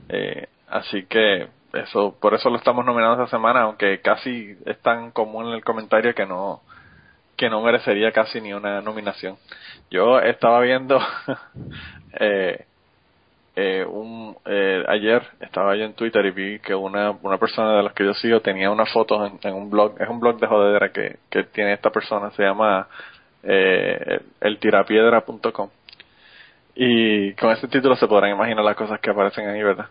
Eh, 0.08 0.46
así 0.68 1.04
que 1.06 1.48
eso 1.72 2.16
por 2.20 2.34
eso 2.34 2.48
lo 2.48 2.56
estamos 2.56 2.84
nominando 2.84 3.22
esta 3.22 3.36
semana, 3.36 3.62
aunque 3.62 4.00
casi 4.00 4.56
es 4.64 4.80
tan 4.80 5.10
común 5.10 5.46
en 5.48 5.52
el 5.52 5.64
comentario 5.64 6.14
que 6.14 6.26
no 6.26 6.62
que 7.36 7.50
no 7.50 7.60
merecería 7.60 8.12
casi 8.12 8.40
ni 8.40 8.54
una 8.54 8.80
nominación. 8.80 9.36
Yo 9.90 10.20
estaba 10.20 10.60
viendo 10.60 10.98
eh, 12.20 12.64
eh, 13.58 13.86
un, 13.86 14.36
eh, 14.44 14.84
ayer 14.86 15.22
estaba 15.40 15.74
yo 15.76 15.84
en 15.84 15.94
Twitter 15.94 16.26
y 16.26 16.30
vi 16.30 16.58
que 16.58 16.74
una, 16.74 17.12
una 17.22 17.38
persona 17.38 17.78
de 17.78 17.82
las 17.82 17.94
que 17.94 18.04
yo 18.04 18.12
sigo 18.12 18.40
tenía 18.40 18.70
una 18.70 18.84
foto 18.84 19.24
en, 19.24 19.54
un 19.54 19.70
blog, 19.70 19.94
es 19.98 20.08
un 20.08 20.20
blog 20.20 20.38
de 20.38 20.46
jodedera 20.46 20.92
que, 20.92 21.16
que 21.30 21.44
tiene 21.44 21.72
esta 21.72 21.90
persona, 21.90 22.30
se 22.32 22.42
llama 22.42 22.86
eh, 23.42 24.20
eltirapiedra.com 24.42 25.70
y 26.74 27.32
con 27.32 27.50
ese 27.50 27.68
título 27.68 27.96
se 27.96 28.06
podrán 28.06 28.32
imaginar 28.32 28.62
las 28.62 28.76
cosas 28.76 29.00
que 29.00 29.10
aparecen 29.10 29.48
ahí, 29.48 29.62
¿verdad? 29.62 29.86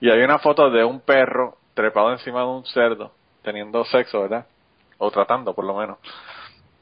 Y 0.00 0.10
hay 0.10 0.20
una 0.22 0.40
foto 0.40 0.68
de 0.68 0.82
un 0.82 1.00
perro 1.00 1.58
trepado 1.74 2.10
encima 2.10 2.40
de 2.40 2.46
un 2.46 2.64
cerdo, 2.66 3.12
teniendo 3.42 3.84
sexo, 3.84 4.22
¿verdad? 4.22 4.46
O 4.98 5.12
tratando, 5.12 5.54
por 5.54 5.64
lo 5.64 5.76
menos. 5.76 5.98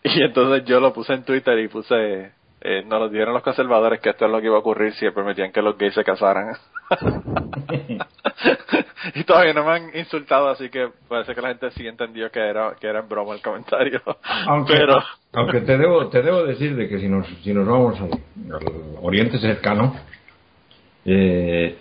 Y 0.06 0.22
entonces 0.22 0.66
yo 0.66 0.80
lo 0.80 0.92
puse 0.92 1.14
en 1.14 1.24
Twitter 1.24 1.58
y 1.58 1.68
puse 1.68 2.32
eh, 2.66 2.82
nos 2.82 2.98
lo 2.98 3.08
dijeron 3.10 3.34
los 3.34 3.42
conservadores 3.42 4.00
que 4.00 4.08
esto 4.08 4.24
es 4.24 4.30
lo 4.30 4.40
que 4.40 4.46
iba 4.46 4.56
a 4.56 4.60
ocurrir 4.60 4.94
si 4.94 5.10
permitían 5.10 5.52
que 5.52 5.60
los 5.60 5.76
gays 5.76 5.92
se 5.92 6.02
casaran. 6.02 6.56
y 9.14 9.24
todavía 9.24 9.52
no 9.52 9.64
me 9.64 9.72
han 9.72 9.90
insultado, 9.94 10.48
así 10.48 10.70
que 10.70 10.88
parece 11.06 11.34
que 11.34 11.42
la 11.42 11.48
gente 11.48 11.70
sí 11.72 11.86
entendió 11.86 12.30
que 12.30 12.40
era 12.40 12.74
que 12.80 12.86
era 12.86 13.00
en 13.00 13.08
broma 13.08 13.34
el 13.34 13.42
comentario. 13.42 14.00
Aunque, 14.46 14.74
Pero... 14.74 14.98
aunque 15.34 15.60
te 15.60 15.76
debo 15.76 16.08
te 16.08 16.22
debo 16.22 16.44
decir 16.44 16.74
de 16.74 16.88
que 16.88 16.98
si 16.98 17.06
nos 17.06 17.26
si 17.42 17.52
nos 17.52 17.66
vamos 17.66 18.00
al, 18.00 18.10
Oriente 19.02 19.38
cercano, 19.38 19.94
eh, 21.04 21.76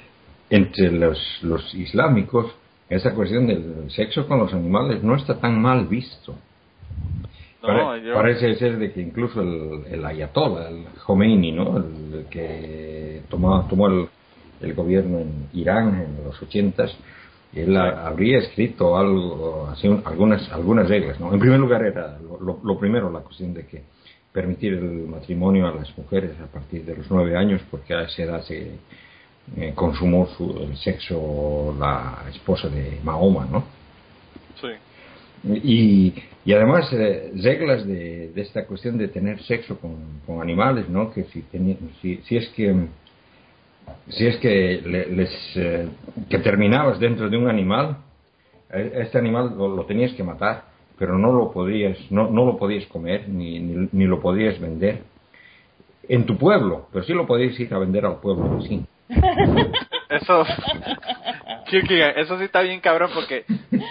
entre 0.49 0.91
los, 0.91 1.39
los 1.43 1.73
islámicos 1.73 2.53
esa 2.89 3.13
cuestión 3.13 3.47
del 3.47 3.89
sexo 3.89 4.27
con 4.27 4.39
los 4.39 4.53
animales 4.53 5.01
no 5.01 5.15
está 5.15 5.39
tan 5.39 5.61
mal 5.61 5.88
visto 5.88 6.36
parece 7.64 8.55
ser 8.55 8.78
de 8.78 8.91
que 8.91 9.01
incluso 9.01 9.41
el, 9.41 9.86
el 9.89 10.05
ayatollah, 10.05 10.70
el 10.70 10.86
Khomeini, 11.05 11.51
¿no? 11.51 11.78
el, 11.78 12.26
que 12.30 13.22
tomó, 13.30 13.66
tomó 13.68 13.88
el, 13.88 14.07
el, 14.61 14.74
gobierno 14.74 15.20
en 15.20 15.47
Irán 15.53 16.01
en 16.01 16.24
los 16.26 16.41
ochentas, 16.41 16.95
él 17.53 17.78
habría 17.78 18.39
escrito 18.39 18.97
algo, 18.97 19.68
así, 19.72 19.88
algunas, 20.05 20.51
algunas 20.51 20.89
reglas. 20.89 21.20
¿no? 21.20 21.34
En 21.34 21.39
primer 21.39 21.59
lugar 21.59 21.86
era 21.86 22.18
lo, 22.20 22.59
lo, 22.64 22.80
primero 22.80 23.11
la 23.11 23.20
cuestión 23.20 23.53
de 23.53 23.66
que 23.66 23.84
permitir 24.32 24.74
el 24.74 25.07
matrimonio 25.07 25.68
a 25.68 25.72
las 25.74 25.95
mujeres 25.97 26.32
a 26.41 26.47
partir 26.47 26.84
de 26.84 26.97
los 26.97 27.09
nueve 27.09 27.38
años, 27.38 27.61
porque 27.70 27.93
a 27.93 28.01
esa 28.03 28.24
edad 28.24 28.41
se 28.41 28.72
eh, 29.57 29.74
consumó 29.76 30.28
su, 30.36 30.57
el 30.61 30.76
sexo 30.78 31.76
la 31.80 32.24
esposa 32.30 32.68
de 32.70 32.99
Mahoma, 33.03 33.45
¿no? 33.51 33.64
Sí. 34.59 34.70
Y, 35.43 36.14
y 36.46 36.54
además 36.54 36.91
eh, 36.91 37.32
reglas 37.41 37.86
de, 37.88 38.30
de, 38.30 38.41
esta 38.41 38.66
cuestión 38.66 38.98
de 38.98 39.08
tener 39.08 39.41
sexo 39.44 39.80
con, 39.80 39.96
con 40.26 40.41
animales, 40.41 40.89
¿no? 40.89 41.12
Que 41.14 41.24
si, 41.26 41.44
si, 42.02 42.18
si, 42.18 42.38
es 42.38 42.50
que 42.50 42.76
si 44.10 44.28
es 44.28 44.38
que 44.38 44.82
les 44.84 45.32
eh, 45.56 45.88
que 46.30 46.39
terminabas 46.39 47.00
dentro 47.00 47.30
de 47.30 47.38
un 47.38 47.48
animal, 47.48 47.98
eh, 48.72 48.91
este 48.96 49.18
animal 49.18 49.56
lo, 49.58 49.86
tenías 49.86 50.14
que 50.14 50.24
matar, 50.24 50.66
pero 50.98 51.18
no 51.18 51.32
lo 51.32 51.52
podías 51.52 51.98
no, 52.12 52.30
no 52.30 52.46
lo 52.46 52.58
podías 52.58 52.86
comer 52.88 53.30
ni, 53.30 53.60
ni, 53.60 53.88
ni, 53.91 54.06
lo 54.06 54.20
podías 54.20 54.60
vender 54.60 55.02
en 56.10 56.26
tu 56.26 56.38
pueblo, 56.38 56.88
pero 56.91 57.06
sí 57.06 57.14
lo 57.14 57.26
podías 57.26 57.58
ir 57.58 57.74
a 57.74 57.80
vender 57.80 58.06
al 58.06 58.20
pueblo 58.20 58.62
sí. 58.62 58.86
Eso 60.10 60.46
eso 61.78 62.38
sí 62.38 62.43
está 62.45 62.61
bien 62.61 62.80
cabrón 62.80 63.11
porque 63.13 63.45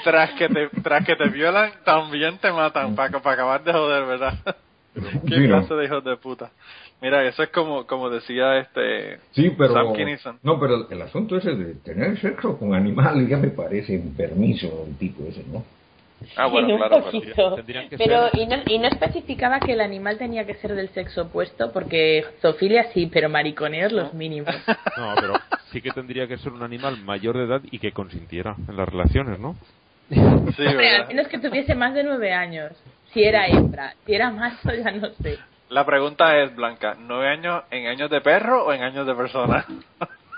tras 0.05 0.33
que 0.33 0.49
te, 0.49 0.68
tras 0.83 1.07
que 1.07 1.16
te 1.16 1.28
violan, 1.28 1.72
también 1.85 2.39
te 2.39 2.53
matan 2.53 2.95
para, 2.95 3.20
para 3.20 3.35
acabar 3.35 3.64
de 3.64 3.72
joder, 3.72 4.05
¿verdad? 4.07 4.35
Qué 4.95 5.47
clase 5.47 5.74
de 5.74 5.85
hijos 5.87 6.05
de 6.05 6.16
puta. 6.16 6.51
Mira, 7.01 7.24
eso 7.24 7.43
es 7.43 7.49
como, 7.49 7.85
como 7.87 8.11
decía 8.11 8.59
este 8.59 9.18
sí, 9.33 9.53
pero, 9.59 9.74
Sam 9.74 10.39
No, 10.43 10.61
pero 10.61 10.89
el 10.89 11.03
asunto 11.03 11.37
ese 11.37 11.55
de 11.55 11.74
tener 11.74 12.20
sexo 12.20 12.57
con 12.59 12.74
animales 12.74 13.28
ya 13.28 13.39
me 13.39 13.49
parece 13.49 13.97
un 13.99 14.14
permiso 14.14 14.85
el 14.87 14.97
tipo 14.99 15.24
ese, 15.24 15.43
¿no? 15.53 15.64
Ah, 16.37 16.47
bueno, 16.47 16.77
claro, 16.77 17.05
pero, 17.97 18.29
y, 18.33 18.47
no, 18.47 18.57
y 18.66 18.79
no 18.79 18.89
especificaba 18.89 19.61
que 19.61 19.73
el 19.73 19.81
animal 19.81 20.18
tenía 20.18 20.47
que 20.47 20.55
ser 20.55 20.75
del 20.75 20.89
sexo 20.91 21.23
opuesto, 21.23 21.73
porque 21.73 22.25
zoofilia 22.41 22.93
sí, 22.93 23.09
pero 23.12 23.29
mariconeos 23.29 23.93
los 23.93 24.14
mínimos. 24.14 24.55
No, 24.97 25.14
pero 25.18 25.35
sí 25.70 25.81
que 25.81 25.91
tendría 25.91 26.27
que 26.27 26.37
ser 26.39 26.53
un 26.53 26.62
animal 26.62 26.99
mayor 26.99 27.37
de 27.37 27.45
edad 27.45 27.61
y 27.70 27.79
que 27.79 27.93
consintiera 27.93 28.55
en 28.68 28.77
las 28.77 28.89
relaciones, 28.89 29.39
¿no? 29.39 29.57
Sí, 30.11 30.66
Hombre, 30.66 30.97
al 30.97 31.09
menos 31.09 31.29
que 31.29 31.39
tuviese 31.39 31.75
más 31.75 31.95
de 31.95 32.05
nueve 32.05 32.33
años. 32.33 32.73
Si 33.12 33.23
era 33.23 33.47
hembra, 33.47 33.95
si 34.05 34.14
era 34.14 34.31
macho, 34.31 34.70
ya 34.75 34.91
no 34.91 35.09
sé. 35.23 35.39
La 35.70 35.87
pregunta 35.87 36.39
es, 36.39 36.55
Blanca, 36.55 36.97
¿nueve 36.99 37.29
años 37.29 37.62
en 37.70 37.87
años 37.87 38.11
de 38.11 38.20
perro 38.20 38.66
o 38.66 38.73
en 38.73 38.83
años 38.83 39.07
de 39.07 39.14
persona? 39.14 39.64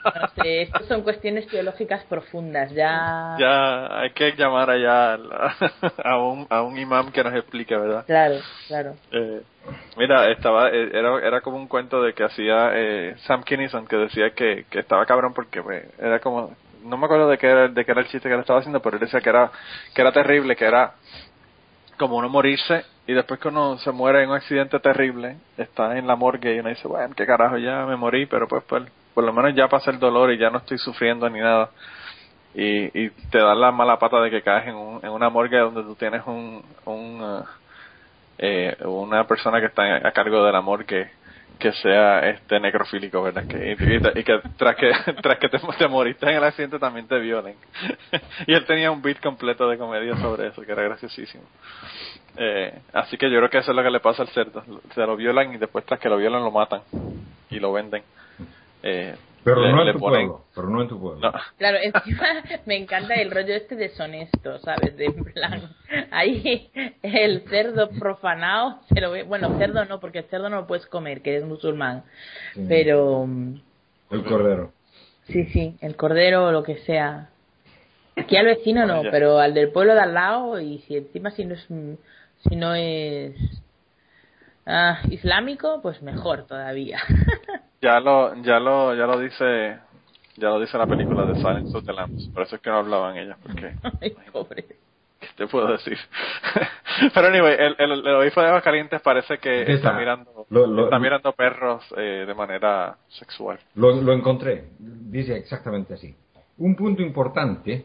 No 0.04 0.28
sé, 0.42 0.62
estas 0.62 0.86
son 0.86 1.02
cuestiones 1.02 1.46
teológicas 1.46 2.04
profundas, 2.04 2.70
ya... 2.72 3.36
Ya, 3.38 4.00
hay 4.00 4.10
que 4.10 4.32
llamar 4.32 4.70
allá 4.70 5.14
a 6.04 6.18
un, 6.18 6.46
a 6.50 6.62
un 6.62 6.78
imam 6.78 7.10
que 7.10 7.24
nos 7.24 7.34
explique, 7.34 7.76
¿verdad? 7.76 8.04
Claro, 8.06 8.36
claro. 8.68 8.94
Eh, 9.12 9.42
mira, 9.96 10.30
estaba, 10.30 10.68
eh, 10.70 10.90
era, 10.92 11.18
era 11.26 11.40
como 11.40 11.56
un 11.56 11.68
cuento 11.68 12.02
de 12.02 12.12
que 12.12 12.24
hacía 12.24 12.70
eh, 12.74 13.14
Sam 13.26 13.42
Kinison, 13.42 13.86
que 13.86 13.96
decía 13.96 14.30
que, 14.30 14.66
que 14.70 14.80
estaba 14.80 15.06
cabrón 15.06 15.32
porque 15.32 15.62
pues, 15.62 15.84
era 15.98 16.20
como... 16.20 16.54
No 16.84 16.98
me 16.98 17.06
acuerdo 17.06 17.28
de 17.28 17.38
qué, 17.38 17.46
era, 17.46 17.68
de 17.68 17.84
qué 17.84 17.92
era 17.92 18.02
el 18.02 18.08
chiste 18.08 18.28
que 18.28 18.34
él 18.34 18.40
estaba 18.40 18.58
haciendo, 18.58 18.80
pero 18.80 18.96
él 18.96 19.00
decía 19.00 19.20
que 19.20 19.30
era, 19.30 19.50
que 19.94 20.02
era 20.02 20.12
terrible, 20.12 20.54
que 20.54 20.66
era 20.66 20.92
como 21.96 22.16
uno 22.16 22.28
morirse 22.28 22.84
y 23.06 23.12
después 23.12 23.40
que 23.40 23.48
uno 23.48 23.78
se 23.78 23.90
muere 23.90 24.22
en 24.22 24.30
un 24.30 24.36
accidente 24.36 24.78
terrible, 24.80 25.36
está 25.56 25.96
en 25.96 26.06
la 26.06 26.16
morgue 26.16 26.54
y 26.54 26.58
uno 26.58 26.70
dice, 26.70 26.88
bueno, 26.88 27.14
qué 27.14 27.26
carajo, 27.26 27.58
ya 27.58 27.84
me 27.86 27.96
morí, 27.96 28.26
pero 28.26 28.48
pues, 28.48 28.64
pues 28.64 28.82
por 29.14 29.24
lo 29.24 29.32
menos 29.32 29.54
ya 29.54 29.68
pasa 29.68 29.90
el 29.90 29.98
dolor 29.98 30.32
y 30.32 30.38
ya 30.38 30.50
no 30.50 30.58
estoy 30.58 30.78
sufriendo 30.78 31.28
ni 31.30 31.40
nada. 31.40 31.70
Y, 32.54 33.06
y 33.06 33.10
te 33.30 33.38
da 33.38 33.54
la 33.54 33.72
mala 33.72 33.98
pata 33.98 34.20
de 34.20 34.30
que 34.30 34.42
caes 34.42 34.68
en, 34.68 34.74
un, 34.74 35.00
en 35.02 35.10
una 35.10 35.28
morgue 35.28 35.58
donde 35.58 35.82
tú 35.82 35.94
tienes 35.96 36.22
un, 36.26 36.64
un 36.84 37.20
uh, 37.20 37.44
eh, 38.38 38.76
una 38.84 39.26
persona 39.26 39.60
que 39.60 39.66
está 39.66 39.96
a 40.06 40.12
cargo 40.12 40.44
de 40.44 40.52
la 40.52 40.60
morgue 40.60 41.10
que 41.58 41.72
sea 41.72 42.28
este 42.28 42.58
necrofílico, 42.58 43.22
¿verdad? 43.22 43.46
Que, 43.46 43.72
y, 43.72 44.24
que 44.24 44.40
tras 44.56 44.76
que 44.76 44.92
tras 45.22 45.38
que 45.38 45.48
te, 45.48 45.88
moriste 45.88 46.26
en 46.28 46.36
el 46.36 46.44
accidente 46.44 46.78
también 46.78 47.06
te 47.06 47.18
violen. 47.18 47.54
y 48.46 48.52
él 48.52 48.64
tenía 48.66 48.90
un 48.90 49.00
beat 49.00 49.20
completo 49.20 49.68
de 49.68 49.78
comedia 49.78 50.16
sobre 50.16 50.48
eso, 50.48 50.62
que 50.62 50.72
era 50.72 50.82
graciosísimo. 50.82 51.44
Eh, 52.36 52.76
así 52.92 53.16
que 53.16 53.30
yo 53.30 53.38
creo 53.38 53.50
que 53.50 53.58
eso 53.58 53.70
es 53.70 53.76
lo 53.76 53.82
que 53.82 53.90
le 53.90 54.00
pasa 54.00 54.22
al 54.22 54.28
cerdo. 54.28 54.64
Se 54.94 55.00
lo 55.00 55.16
violan 55.16 55.54
y 55.54 55.58
después 55.58 55.84
tras 55.84 56.00
que 56.00 56.08
lo 56.08 56.16
violan 56.16 56.42
lo 56.42 56.50
matan 56.50 56.82
y 57.50 57.60
lo 57.60 57.72
venden. 57.72 58.02
Eh, 58.86 59.14
pero, 59.42 59.62
no 59.72 59.82
en 59.82 59.92
tu 59.94 59.98
pueblo, 59.98 60.44
pero 60.54 60.68
no 60.68 60.82
en 60.82 60.88
tu 60.88 61.00
pueblo. 61.00 61.32
Claro, 61.56 61.78
encima 61.82 62.26
me 62.66 62.76
encanta 62.76 63.14
el 63.14 63.30
rollo 63.30 63.54
este 63.54 63.76
deshonesto, 63.76 64.58
¿sabes? 64.58 64.94
De 64.96 65.10
plan, 65.10 65.74
ahí 66.10 66.70
el 67.02 67.48
cerdo 67.48 67.88
profanado 67.88 68.80
se 68.92 69.00
lo 69.00 69.10
ve, 69.10 69.22
bueno, 69.22 69.56
cerdo 69.56 69.86
no, 69.86 70.00
porque 70.00 70.18
el 70.18 70.24
cerdo 70.26 70.50
no 70.50 70.56
lo 70.56 70.66
puedes 70.66 70.86
comer, 70.86 71.22
que 71.22 71.36
es 71.36 71.44
musulmán, 71.44 72.04
pero... 72.68 73.26
El 74.10 74.24
cordero. 74.24 74.72
Sí, 75.28 75.46
sí, 75.46 75.76
el 75.80 75.96
cordero 75.96 76.48
o 76.48 76.52
lo 76.52 76.62
que 76.62 76.76
sea. 76.80 77.30
Aquí 78.16 78.36
al 78.36 78.44
vecino 78.44 78.86
no, 78.86 79.02
pero 79.10 79.38
al 79.38 79.54
del 79.54 79.72
pueblo 79.72 79.94
de 79.94 80.00
al 80.00 80.12
lado 80.12 80.60
y 80.60 80.80
si 80.80 80.98
encima 80.98 81.30
si 81.30 81.46
no 81.46 81.54
es, 81.54 81.66
si 82.46 82.56
no 82.56 82.74
es 82.74 83.34
ah, 84.66 85.00
islámico, 85.08 85.80
pues 85.82 86.02
mejor 86.02 86.46
todavía. 86.46 87.00
ya 87.84 88.00
lo 88.00 88.34
ya 88.42 88.58
lo 88.58 88.94
ya 88.94 89.06
lo 89.06 89.18
dice 89.20 89.78
ya 90.36 90.48
lo 90.48 90.58
dice 90.58 90.78
la 90.78 90.86
película 90.86 91.26
de 91.26 91.34
Silence 91.34 91.76
of 91.76 91.84
the 91.84 91.92
Lambs. 91.92 92.28
Por 92.32 92.42
eso 92.42 92.56
es 92.56 92.62
que 92.62 92.70
no 92.70 92.78
hablaban 92.78 93.16
ellas 93.18 93.36
porque 93.42 93.74
Ay, 94.00 94.14
pobre. 94.32 94.64
¿qué 95.20 95.28
te 95.36 95.46
puedo 95.46 95.68
decir? 95.68 95.98
pero 97.14 97.28
anyway 97.28 97.56
el, 97.58 97.76
el, 97.78 97.92
el 98.06 98.14
obispo 98.14 98.40
de 98.40 98.48
Aguascalientes 98.48 99.00
parece 99.02 99.38
que 99.38 99.70
está, 99.72 99.92
mirando 99.92 100.46
está 100.84 100.98
mirando 100.98 101.32
perros 101.32 101.84
eh, 101.96 102.24
de 102.26 102.34
manera 102.34 102.96
sexual. 103.08 103.58
Lo, 103.74 103.92
lo 104.00 104.12
encontré. 104.12 104.64
Dice 104.78 105.36
exactamente 105.36 105.94
así. 105.94 106.14
Un 106.58 106.76
punto 106.76 107.02
importante 107.02 107.84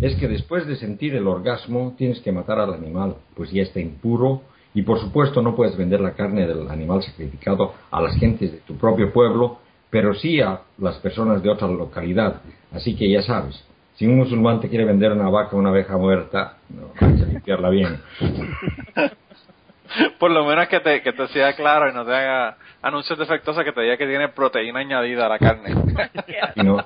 es 0.00 0.14
que 0.16 0.28
después 0.28 0.66
de 0.66 0.76
sentir 0.76 1.16
el 1.16 1.26
orgasmo 1.26 1.94
tienes 1.98 2.20
que 2.20 2.30
matar 2.32 2.60
al 2.60 2.72
animal. 2.74 3.16
Pues 3.34 3.50
ya 3.50 3.62
está 3.62 3.80
impuro 3.80 4.42
y 4.74 4.82
por 4.82 5.00
supuesto 5.00 5.40
no 5.40 5.54
puedes 5.54 5.76
vender 5.76 6.00
la 6.00 6.12
carne 6.12 6.46
del 6.46 6.68
animal 6.68 7.02
sacrificado 7.02 7.74
a 7.90 8.02
las 8.02 8.16
gentes 8.16 8.52
de 8.52 8.58
tu 8.58 8.76
propio 8.76 9.12
pueblo, 9.12 9.58
pero 9.88 10.14
sí 10.14 10.40
a 10.40 10.60
las 10.78 10.96
personas 10.96 11.42
de 11.42 11.50
otra 11.50 11.68
localidad. 11.68 12.42
Así 12.72 12.96
que 12.96 13.08
ya 13.08 13.22
sabes, 13.22 13.64
si 13.94 14.06
un 14.06 14.16
musulmán 14.16 14.60
te 14.60 14.68
quiere 14.68 14.84
vender 14.84 15.12
una 15.12 15.30
vaca 15.30 15.54
o 15.54 15.58
una 15.58 15.70
abeja 15.70 15.96
muerta, 15.96 16.58
no, 16.68 16.90
hay 17.00 17.14
que 17.14 17.26
limpiarla 17.26 17.70
bien. 17.70 18.00
por 20.18 20.32
lo 20.32 20.44
menos 20.44 20.66
que 20.68 20.80
te, 20.80 21.02
que 21.02 21.12
te 21.12 21.28
sea 21.28 21.54
claro 21.54 21.88
y 21.88 21.94
no 21.94 22.04
te 22.04 22.12
haga 22.12 22.56
anuncios 22.82 23.18
defectuosos 23.18 23.64
que 23.64 23.72
te 23.72 23.82
diga 23.82 23.96
que 23.96 24.06
tiene 24.06 24.28
proteína 24.28 24.80
añadida 24.80 25.26
a 25.26 25.28
la 25.28 25.38
carne. 25.38 25.72
y 26.56 26.62
no, 26.62 26.78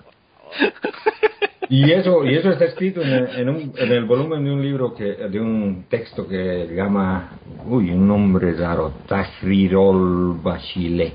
y 1.68 1.92
eso, 1.92 2.24
y 2.24 2.34
eso 2.34 2.50
está 2.50 2.64
escrito 2.64 3.02
en 3.02 3.08
el, 3.08 3.72
en, 3.76 3.92
el 3.92 4.04
volumen 4.04 4.44
de 4.44 4.50
un 4.50 4.62
libro, 4.62 4.94
que, 4.94 5.04
de 5.04 5.40
un 5.40 5.84
texto 5.88 6.26
que 6.26 6.66
se 6.68 6.74
llama, 6.74 7.32
uy, 7.66 7.90
un 7.90 8.08
nombre 8.08 8.54
raro, 8.54 8.92
Tahrirol 9.06 10.40
Bashile, 10.42 11.12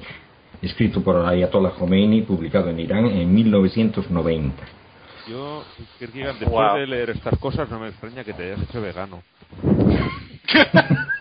escrito 0.61 1.01
por 1.03 1.25
Ayatollah 1.25 1.71
Khomeini, 1.71 2.21
publicado 2.21 2.69
en 2.69 2.79
Irán 2.79 3.05
en 3.07 3.33
1990. 3.33 4.63
Yo, 5.27 5.63
después 5.99 6.73
de 6.75 6.87
leer 6.87 7.11
estas 7.11 7.39
cosas, 7.39 7.69
no 7.69 7.79
me 7.79 7.87
extraña 7.87 8.23
que 8.23 8.33
te 8.33 8.43
hayas 8.43 8.61
hecho 8.63 8.81
vegano. 8.81 9.23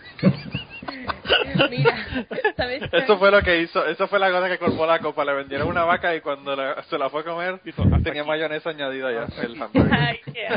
Eso 2.92 3.18
fue 3.18 3.30
lo 3.30 3.42
que 3.42 3.60
hizo, 3.60 3.84
eso 3.86 4.06
fue 4.08 4.18
la 4.18 4.30
cosa 4.30 4.48
que 4.48 4.58
colmó 4.58 4.86
la 4.86 4.98
copa. 4.98 5.24
Le 5.24 5.34
vendieron 5.34 5.68
una 5.68 5.84
vaca 5.84 6.14
y 6.14 6.20
cuando 6.20 6.54
se 6.88 6.98
la 6.98 7.08
fue 7.10 7.20
a 7.20 7.24
comer, 7.24 7.60
tenía 8.02 8.24
mayonesa 8.24 8.70
añadida 8.70 9.12
ya. 9.12 9.42
El 9.42 9.56
Ay, 9.90 10.20
qué 10.32 10.48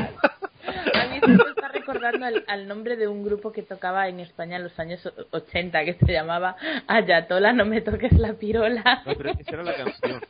a 0.67 1.07
mí 1.07 1.19
se 1.19 1.27
me 1.27 1.35
está 1.35 1.67
recordando 1.69 2.25
al, 2.47 2.67
nombre 2.67 2.95
de 2.95 3.07
un 3.07 3.23
grupo 3.23 3.51
que 3.51 3.61
tocaba 3.61 4.07
en 4.07 4.19
España 4.19 4.57
en 4.57 4.63
los 4.63 4.77
años 4.79 5.07
80 5.31 5.85
que 5.85 5.93
se 5.93 6.11
llamaba 6.11 6.55
Ayatola, 6.87 7.53
no 7.53 7.65
me 7.65 7.81
toques 7.81 8.13
la 8.13 8.33
pirola. 8.33 9.03
No, 9.05 9.13
pero 9.15 9.31
esa 9.31 9.51
era 9.51 9.63
la 9.63 9.75
canción. 9.75 10.21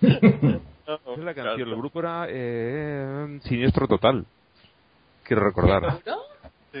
esa 0.86 1.12
era 1.12 1.24
la 1.24 1.34
canción. 1.34 1.68
El 1.68 1.76
grupo 1.76 2.00
era 2.00 2.26
eh, 2.28 3.38
Siniestro 3.42 3.88
Total. 3.88 4.24
Quiero 5.24 5.44
recordar. 5.44 6.00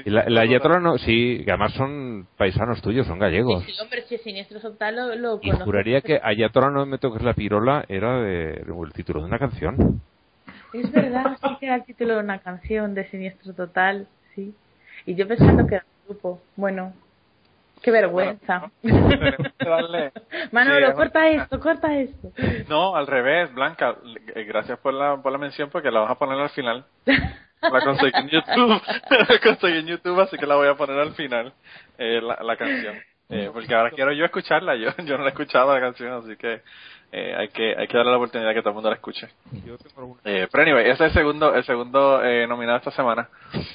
La, 0.04 0.28
la 0.28 0.42
Ayatola 0.42 0.80
no, 0.80 0.98
sí, 0.98 1.42
que 1.44 1.50
además 1.50 1.72
son 1.72 2.26
paisanos 2.36 2.82
tuyos, 2.82 3.06
son 3.06 3.18
gallegos. 3.18 3.64
Sí, 3.64 3.72
hombre, 3.80 4.02
si 4.02 4.16
es 4.16 4.22
siniestro 4.22 4.60
total 4.60 4.96
lo, 4.96 5.14
lo 5.14 5.40
Y 5.42 5.50
juraría 5.50 6.02
que 6.02 6.20
Ayatola 6.22 6.70
no 6.70 6.84
me 6.84 6.98
toques 6.98 7.22
la 7.22 7.32
pirola 7.32 7.84
era 7.88 8.20
de, 8.20 8.64
el 8.66 8.92
título 8.92 9.20
de 9.20 9.26
una 9.26 9.38
canción. 9.38 10.02
Es 10.74 10.92
verdad, 10.92 11.38
sí 11.42 11.56
que 11.58 11.66
era 11.66 11.76
el 11.76 11.84
título 11.84 12.14
de 12.14 12.20
una 12.20 12.38
canción 12.40 12.94
de 12.94 13.08
Siniestro 13.08 13.54
Total, 13.54 14.06
sí. 14.34 14.54
Y 15.06 15.14
yo 15.14 15.26
pensando 15.26 15.66
que 15.66 15.76
era 15.76 15.84
un 16.02 16.08
grupo. 16.08 16.42
Bueno, 16.56 16.92
qué 17.82 17.90
vergüenza. 17.90 18.70
Manolo, 20.52 20.94
corta 20.94 21.28
esto, 21.30 21.58
corta 21.58 21.96
esto. 21.98 22.30
No, 22.68 22.94
al 22.94 23.06
revés, 23.06 23.52
Blanca. 23.54 23.96
Eh, 24.34 24.44
gracias 24.44 24.78
por 24.80 24.92
la, 24.92 25.16
por 25.16 25.32
la 25.32 25.38
mención 25.38 25.70
porque 25.70 25.90
la 25.90 26.00
vas 26.00 26.10
a 26.10 26.18
poner 26.18 26.38
al 26.38 26.50
final. 26.50 26.84
La 27.60 27.80
conseguí 27.80 28.12
en 28.14 28.28
YouTube. 28.28 28.82
la 29.28 29.38
conseguí 29.40 29.78
en 29.78 29.86
YouTube, 29.86 30.20
así 30.20 30.36
que 30.36 30.46
la 30.46 30.56
voy 30.56 30.68
a 30.68 30.74
poner 30.74 30.98
al 30.98 31.14
final, 31.14 31.52
eh, 31.98 32.20
la, 32.20 32.38
la, 32.42 32.56
canción. 32.56 32.96
Eh, 33.28 33.50
porque 33.52 33.74
ahora 33.74 33.90
quiero 33.90 34.12
yo 34.12 34.24
escucharla. 34.24 34.76
Yo, 34.76 34.90
yo 35.04 35.16
no 35.16 35.24
la 35.24 35.30
he 35.30 35.32
escuchado 35.32 35.74
la 35.74 35.80
canción, 35.80 36.12
así 36.12 36.36
que 36.36 36.62
eh, 37.10 37.34
hay 37.34 37.48
que 37.48 37.74
hay 37.74 37.88
que 37.88 37.96
darle 37.96 38.10
la 38.10 38.18
oportunidad 38.18 38.52
que 38.52 38.60
todo 38.60 38.70
el 38.70 38.74
mundo 38.74 38.90
la 38.90 38.96
escuche. 38.96 39.28
Eh, 40.24 40.46
pero 40.50 40.62
anyway, 40.62 40.90
ese 40.90 40.92
es 40.92 41.00
el 41.00 41.12
segundo, 41.12 41.54
el 41.54 41.64
segundo 41.64 42.22
eh, 42.22 42.46
nominado 42.46 42.78
esta 42.78 42.90
semana. 42.90 43.28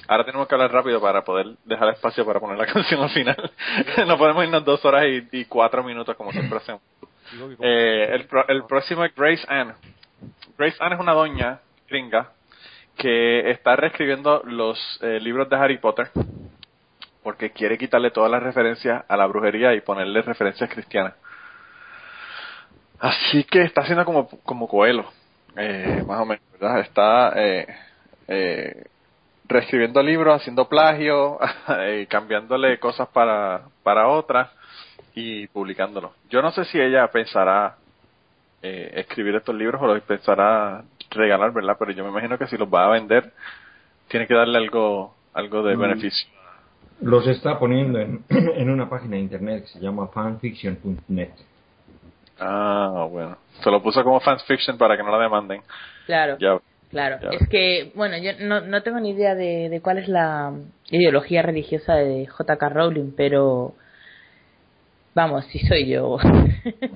Ahora 0.08 0.24
tenemos 0.24 0.48
que 0.48 0.54
hablar 0.54 0.72
rápido 0.72 1.02
para 1.02 1.24
poder 1.24 1.48
dejar 1.66 1.90
espacio 1.90 2.26
para 2.26 2.40
poner 2.40 2.58
la 2.58 2.66
canción 2.72 3.02
al 3.02 3.10
final. 3.10 3.52
no 4.08 4.18
podemos 4.18 4.44
irnos 4.44 4.64
dos 4.64 4.86
horas 4.86 5.06
y, 5.08 5.28
y 5.32 5.46
cuatro 5.46 5.84
minutos 5.84 6.16
como 6.16 6.32
siempre 6.32 6.58
hacemos. 6.58 6.82
Eh, 7.60 8.10
el, 8.12 8.28
el 8.50 8.66
próximo 8.66 9.04
es 9.04 9.16
Grace 9.16 9.44
Ann. 9.48 9.74
Grace 10.56 10.78
Ann 10.80 10.94
es 10.94 11.00
una 11.00 11.14
doña 11.14 11.60
gringa 11.88 12.32
que 12.98 13.52
está 13.52 13.76
reescribiendo 13.76 14.42
los 14.46 14.80
eh, 15.02 15.20
libros 15.20 15.50
de 15.50 15.56
Harry 15.56 15.78
Potter 15.78 16.10
porque 17.24 17.52
quiere 17.52 17.78
quitarle 17.78 18.12
todas 18.12 18.30
las 18.30 18.44
referencias 18.44 19.04
a 19.08 19.18
la 19.18 19.26
brujería 19.26 19.74
y 19.74 19.82
ponerle 19.82 20.22
referencias 20.22 20.70
cristianas. 20.70 21.14
Así 23.00 23.44
que 23.46 23.64
está 23.64 23.82
haciendo 23.82 24.06
como, 24.06 24.28
como 24.44 24.68
Coelho, 24.68 25.06
eh, 25.56 26.04
más 26.06 26.20
o 26.20 26.26
menos, 26.26 26.44
¿verdad? 26.52 26.80
Está 26.80 27.34
eh, 27.36 27.68
eh, 28.28 28.84
reescribiendo 29.46 30.02
libros, 30.02 30.42
haciendo 30.42 30.68
plagio, 30.68 31.40
eh, 31.80 32.08
cambiándole 32.10 32.80
cosas 32.80 33.08
para, 33.10 33.62
para 33.84 34.08
otras 34.08 34.50
y 35.16 35.48
publicándolos. 35.48 36.12
Yo 36.30 36.42
no 36.42 36.52
sé 36.52 36.66
si 36.66 36.80
ella 36.80 37.08
pensará 37.08 37.78
eh, 38.64 38.92
escribir 38.96 39.36
estos 39.36 39.54
libros 39.54 39.82
o 39.82 39.88
los 39.88 40.02
pensará 40.04 40.84
regalar, 41.12 41.52
¿verdad? 41.52 41.76
Pero 41.78 41.92
yo 41.92 42.04
me 42.04 42.10
imagino 42.10 42.38
que 42.38 42.48
si 42.48 42.58
los 42.58 42.74
va 42.74 42.86
a 42.86 42.92
vender, 42.92 43.32
tiene 44.08 44.26
que 44.26 44.34
darle 44.34 44.58
algo, 44.58 45.14
algo 45.34 45.64
de 45.64 45.76
mm. 45.76 45.80
beneficio. 45.80 46.28
Los 47.02 47.28
está 47.28 47.60
poniendo 47.60 48.00
en, 48.00 48.24
en 48.30 48.70
una 48.70 48.90
página 48.90 49.18
de 49.18 49.22
internet 49.24 49.64
que 49.64 49.68
se 49.68 49.80
llama 49.80 50.08
fanfiction.net. 50.08 51.34
Ah, 52.40 53.06
bueno. 53.12 53.38
Se 53.62 53.70
lo 53.70 53.84
puso 53.84 54.04
como 54.04 54.20
fanfiction 54.22 54.78
para 54.78 54.96
que 54.96 55.04
no 55.04 55.12
la 55.12 55.22
demanden. 55.22 55.62
Claro. 56.06 56.38
Claro, 56.90 57.32
es 57.32 57.50
que, 57.50 57.92
bueno, 57.96 58.18
yo 58.20 58.34
no, 58.42 58.62
no 58.62 58.84
tengo 58.84 59.00
ni 59.00 59.10
idea 59.10 59.34
de, 59.34 59.68
de 59.68 59.82
cuál 59.82 59.98
es 59.98 60.08
la 60.08 60.54
ideología 60.92 61.42
religiosa 61.42 61.96
de 61.96 62.28
J.K. 62.28 62.70
Rowling, 62.70 63.14
pero 63.18 63.74
vamos, 65.14 65.46
si 65.48 65.60
soy 65.60 65.88
yo, 65.88 66.18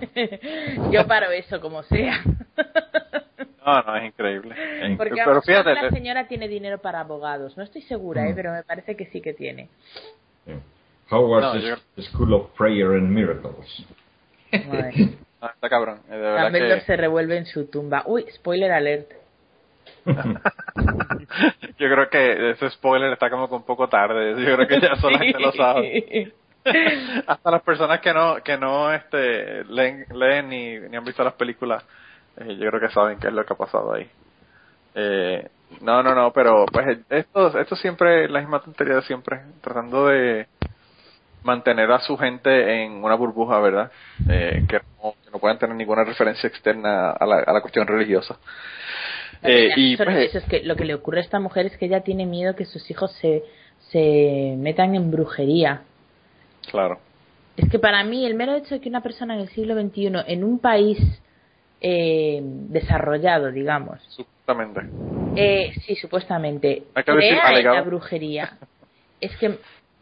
yo 0.91 1.07
paro 1.07 1.32
eso 1.32 1.59
como 1.61 1.84
sea. 1.84 2.24
No, 3.68 3.82
no, 3.82 3.97
es 3.97 4.05
increíble. 4.05 4.55
Porque 4.95 5.22
pero 5.26 5.41
fíjate, 5.41 5.74
la 5.74 5.89
señora 5.89 6.26
tiene 6.30 6.47
dinero 6.47 6.78
para 6.78 7.01
abogados. 7.01 7.57
No 7.57 7.63
estoy 7.63 7.82
segura, 7.82 8.26
¿eh? 8.26 8.32
Mm. 8.32 8.36
pero 8.36 8.53
me 8.53 8.63
parece 8.63 8.95
que 8.95 9.07
sí 9.07 9.20
que 9.20 9.34
tiene. 9.34 9.68
Howard's 11.09 11.84
School 12.11 12.34
of 12.34 12.51
Prayer 12.57 12.91
and 12.91 13.09
Miracles. 13.09 13.86
Ah, 15.41 15.51
está 15.53 15.70
cabrón. 15.70 15.99
Eh, 16.09 16.15
de 16.15 16.82
se 16.82 16.95
revuelve 16.95 17.38
en 17.38 17.45
su 17.45 17.70
tumba. 17.70 18.03
Uy, 18.05 18.26
spoiler 18.36 18.72
alert. 18.72 19.11
Yo 20.05 21.89
creo 21.89 22.09
que 22.09 22.51
ese 22.51 22.70
spoiler 22.70 23.11
está 23.11 23.30
como 23.30 23.49
que 23.49 23.55
un 23.55 23.65
poco 23.65 23.89
tarde. 23.89 24.30
Yo 24.45 24.55
creo 24.55 24.68
que 24.68 24.80
ya 24.80 24.93
que 25.34 25.39
lo 25.39 25.51
saben. 25.51 26.34
Hasta 27.28 27.51
las 27.51 27.61
personas 27.63 27.99
que 28.01 28.13
no 28.13 28.38
que 28.43 28.57
no 28.57 28.93
este 28.93 29.63
leen, 29.65 30.05
leen 30.13 30.49
ni, 30.49 30.80
ni 30.80 30.95
han 30.97 31.05
visto 31.05 31.24
las 31.24 31.34
películas 31.34 31.84
eh, 32.38 32.55
yo 32.57 32.70
creo 32.70 32.80
que 32.82 32.89
saben 32.93 33.20
qué 33.20 33.28
es 33.28 33.34
lo 33.34 33.45
que 33.45 33.53
ha 33.53 33.57
pasado 33.57 33.93
ahí. 33.93 34.07
Eh, 34.95 35.47
no, 35.82 36.01
no, 36.03 36.15
no, 36.15 36.32
pero 36.32 36.65
pues 36.72 36.99
esto, 37.09 37.59
esto 37.59 37.76
siempre 37.76 38.28
la 38.30 38.39
misma 38.39 38.61
tontería 38.61 38.95
de 38.95 39.01
siempre, 39.03 39.41
tratando 39.61 40.07
de 40.07 40.47
mantener 41.43 41.91
a 41.91 41.99
su 41.99 42.18
gente 42.18 42.84
en 42.84 43.03
una 43.03 43.15
burbuja, 43.15 43.59
¿verdad? 43.59 43.91
Eh, 44.30 44.63
que, 44.68 44.82
no, 45.01 45.13
que 45.24 45.32
no 45.32 45.39
puedan 45.39 45.57
tener 45.59 45.76
ninguna 45.76 46.03
referencia 46.03 46.47
externa 46.47 47.11
a 47.11 47.26
la, 47.26 47.38
a 47.39 47.53
la 47.53 47.61
cuestión 47.61 47.88
religiosa. 47.88 48.38
Eh, 49.43 49.70
y 49.76 49.93
Eso- 49.93 50.03
pues, 50.03 50.18
eso 50.18 50.38
es 50.39 50.43
que 50.45 50.63
lo 50.63 50.76
que 50.76 50.86
le 50.86 50.93
ocurre 50.95 51.20
a 51.20 51.24
esta 51.24 51.39
mujer 51.39 51.68
es 51.68 51.78
que 51.78 51.86
ella 51.86 52.01
tiene 52.01 52.26
miedo 52.26 52.55
que 52.55 52.65
sus 52.65 52.89
hijos 52.89 53.11
se, 53.22 53.43
se 53.91 54.55
metan 54.57 54.95
en 54.95 55.11
brujería. 55.11 55.82
Claro, 56.72 56.99
Es 57.55 57.70
que 57.70 57.80
para 57.80 58.03
mí 58.03 58.26
el 58.26 58.36
mero 58.36 58.55
hecho 58.55 58.76
de 58.76 58.82
que 58.82 58.89
una 58.89 59.01
persona 59.01 59.34
en 59.36 59.41
el 59.41 59.49
siglo 59.49 59.74
XXI, 59.80 60.11
en 60.28 60.43
un 60.43 60.59
país 60.59 60.99
eh, 61.82 62.39
desarrollado, 62.43 63.51
digamos, 63.51 63.99
supuestamente. 64.09 64.82
eh, 65.36 65.74
sí, 65.86 65.95
supuestamente, 65.95 66.84
decir 66.95 67.39
crea 67.39 67.74
la 67.74 67.82
brujería, 67.82 68.57
es 69.22 69.36
que 69.38 69.57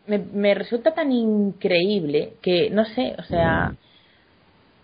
me, 0.08 0.20
me 0.20 0.54
resulta 0.54 0.94
tan 0.94 1.12
increíble 1.12 2.34
que, 2.42 2.70
no 2.70 2.86
sé, 2.86 3.16
o 3.18 3.24
sea, 3.24 3.74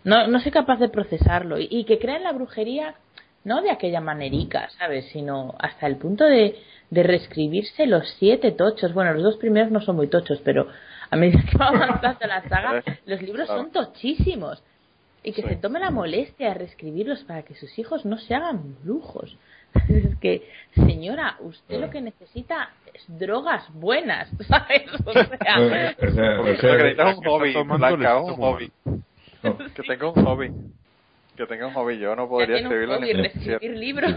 no, 0.04 0.28
no 0.28 0.40
soy 0.40 0.52
capaz 0.52 0.80
de 0.80 0.90
procesarlo. 0.90 1.60
Y, 1.60 1.68
y 1.70 1.84
que 1.86 2.00
crea 2.00 2.18
en 2.18 2.24
la 2.24 2.32
brujería, 2.32 2.96
no 3.44 3.62
de 3.62 3.72
aquella 3.72 4.02
manerica, 4.02 4.70
¿sabes? 4.78 5.06
Sino 5.12 5.56
hasta 5.60 5.88
el 5.88 5.98
punto 5.98 6.26
de, 6.26 6.56
de 6.90 7.04
reescribirse 7.04 7.86
los 7.86 8.08
siete 8.20 8.52
tochos. 8.52 8.94
Bueno, 8.94 9.14
los 9.14 9.24
dos 9.24 9.38
primeros 9.38 9.72
no 9.72 9.82
son 9.82 9.96
muy 9.96 10.08
tochos, 10.08 10.42
pero 10.44 10.68
a 11.12 11.16
medida 11.18 11.44
que 11.52 11.58
va 11.58 11.68
avanzando 11.68 12.26
la 12.28 12.42
saga, 12.50 12.84
los 13.06 13.22
libros 13.22 13.48
son 13.48 13.72
tochísimos. 13.72 14.64
Y 15.24 15.34
que 15.34 15.44
Sí. 15.44 15.50
se 15.50 15.56
tome 15.58 15.80
la 15.80 15.92
molestia 15.92 16.48
de 16.48 16.54
reescribirlos 16.56 17.24
para 17.26 17.44
que 17.44 17.54
sus 17.54 17.78
hijos 17.78 18.06
no 18.06 18.18
se 18.18 18.34
hagan 18.34 18.76
brujos. 18.84 19.38
Es 19.88 20.16
que, 20.18 20.50
señora, 20.74 21.38
usted 21.42 21.80
lo 21.80 21.90
que 21.92 22.02
necesita 22.02 22.72
es 22.94 23.04
drogas 23.08 23.64
buenas, 23.74 24.28
¿sabes? 24.48 24.84
O 25.06 25.14
sea, 25.14 25.22
Eh, 25.22 25.96
o 26.02 26.12
sea, 26.12 26.40
o 26.42 26.46
Lo 26.46 26.56
sea, 26.58 26.78
que 26.78 26.84
necesitas 26.84 27.12
es 27.12 27.18
un 27.20 27.24
hobby, 27.26 27.54
Blanca, 27.54 28.18
un 28.20 28.40
no. 29.44 29.58
Que 29.76 29.84
tenga 29.84 30.08
un 30.10 30.26
hobby. 30.26 30.52
Que 31.38 31.46
tenga 31.46 31.68
un 31.68 31.74
hobby. 31.74 31.98
Yo 32.00 32.16
no 32.16 32.28
podría 32.28 32.58
escribirlo 32.58 33.00
ni 33.00 33.14
reescribir 33.14 33.78
libros. 33.78 34.14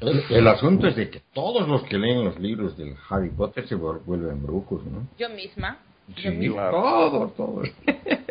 El, 0.00 0.22
el 0.30 0.48
asunto 0.48 0.86
es 0.88 0.96
de 0.96 1.10
que 1.10 1.22
todos 1.32 1.68
los 1.68 1.82
que 1.84 1.98
leen 1.98 2.24
los 2.24 2.38
libros 2.38 2.76
del 2.76 2.94
Harry 3.10 3.30
Potter 3.30 3.66
se 3.68 3.76
vuel- 3.76 4.00
vuelven 4.04 4.42
brujos, 4.42 4.84
¿no? 4.84 5.06
Yo 5.18 5.28
misma. 5.30 5.78
Sí, 6.16 6.50
claro. 6.52 6.70
todos, 6.70 7.36
todos. 7.36 7.68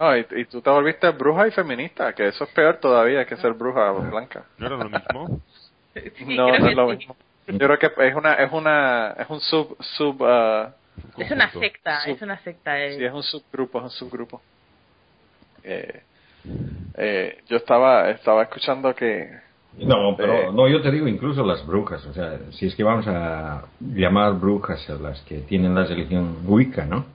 No, 0.00 0.16
y, 0.16 0.26
y 0.36 0.44
tú 0.44 0.60
te 0.60 0.70
volviste 0.70 1.08
bruja 1.10 1.48
y 1.48 1.50
feminista, 1.50 2.12
que 2.12 2.28
eso 2.28 2.44
es 2.44 2.50
peor 2.50 2.76
todavía 2.76 3.24
que 3.24 3.36
ser 3.36 3.52
bruja 3.54 3.90
blanca. 3.92 4.44
¿No 4.58 4.66
era 4.66 4.76
lo 4.76 4.88
mismo? 4.88 5.40
Sí, 5.94 6.36
no, 6.36 6.48
no 6.48 6.54
es 6.68 6.74
lo 6.76 6.90
sí. 6.90 6.96
mismo. 6.96 7.16
Yo 7.46 7.58
creo 7.58 7.78
que 7.78 7.86
es 8.08 8.14
una, 8.14 8.34
es 8.34 8.52
una, 8.52 9.10
es 9.18 9.30
un 9.30 9.40
sub, 9.40 9.76
sub, 9.96 10.22
ah, 10.24 10.74
Es 11.16 11.30
una 11.30 11.50
secta, 11.52 12.00
Sub- 12.02 12.14
es 12.16 12.22
una 12.22 12.38
secta. 12.40 12.78
eh. 12.84 12.96
sí, 12.98 13.04
es 13.04 13.12
un 13.12 13.22
subgrupo, 13.22 13.78
es 13.78 13.84
un 13.84 13.90
subgrupo. 13.90 14.42
Eh, 15.62 16.02
eh, 16.96 17.38
yo 17.48 17.56
estaba, 17.56 18.10
estaba 18.10 18.42
escuchando 18.42 18.94
que, 18.94 19.30
No, 19.78 20.16
pero 20.16 20.34
Eh. 20.34 20.48
no, 20.52 20.68
yo 20.68 20.82
te 20.82 20.90
digo 20.90 21.06
incluso 21.08 21.44
las 21.44 21.64
brujas, 21.66 22.04
o 22.06 22.12
sea, 22.12 22.38
si 22.52 22.66
es 22.66 22.74
que 22.74 22.82
vamos 22.84 23.06
a 23.08 23.62
llamar 23.80 24.34
brujas 24.34 24.88
a 24.90 24.94
las 24.94 25.20
que 25.22 25.38
tienen 25.38 25.74
la 25.74 25.84
religión 25.84 26.38
Wicca, 26.44 26.84
¿no? 26.84 27.06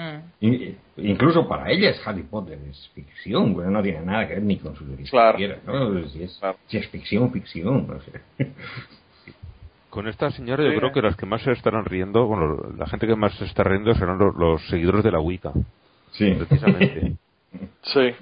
Mm. 0.00 0.44
In- 0.44 0.78
incluso 0.96 1.46
para 1.48 1.70
ellas 1.70 2.00
Harry 2.06 2.22
Potter 2.22 2.58
es 2.70 2.88
ficción, 2.94 3.52
bueno, 3.54 3.70
no 3.70 3.82
tiene 3.82 4.00
nada 4.00 4.26
que 4.26 4.34
ver 4.34 4.42
ni 4.42 4.56
con 4.58 4.74
su. 4.76 4.84
Claro. 5.10 5.32
siquiera, 5.38 5.58
¿no? 5.66 6.02
Si 6.08 6.22
es, 6.22 6.36
Claro. 6.38 6.56
si 6.66 6.76
es 6.78 6.88
ficción, 6.88 7.30
ficción, 7.32 7.86
no 7.86 8.00
sé. 8.00 8.12
Con 9.90 10.06
esta 10.06 10.30
señora 10.30 10.62
yo 10.62 10.70
Sí, 10.70 10.76
creo 10.76 10.90
eh. 10.90 10.92
que 10.92 11.02
las 11.02 11.16
que 11.16 11.26
más 11.26 11.42
se 11.42 11.50
estarán 11.50 11.84
riendo, 11.84 12.24
bueno, 12.26 12.56
la 12.76 12.86
gente 12.86 13.08
que 13.08 13.16
más 13.16 13.34
se 13.34 13.44
está 13.44 13.64
riendo 13.64 13.92
serán 13.94 14.18
los, 14.18 14.36
los 14.36 14.64
seguidores 14.68 15.02
de 15.02 15.10
la 15.10 15.18
Wicca, 15.20 15.52
Sí. 16.12 16.32
precisamente. 16.34 17.16
Sí, 17.82 18.14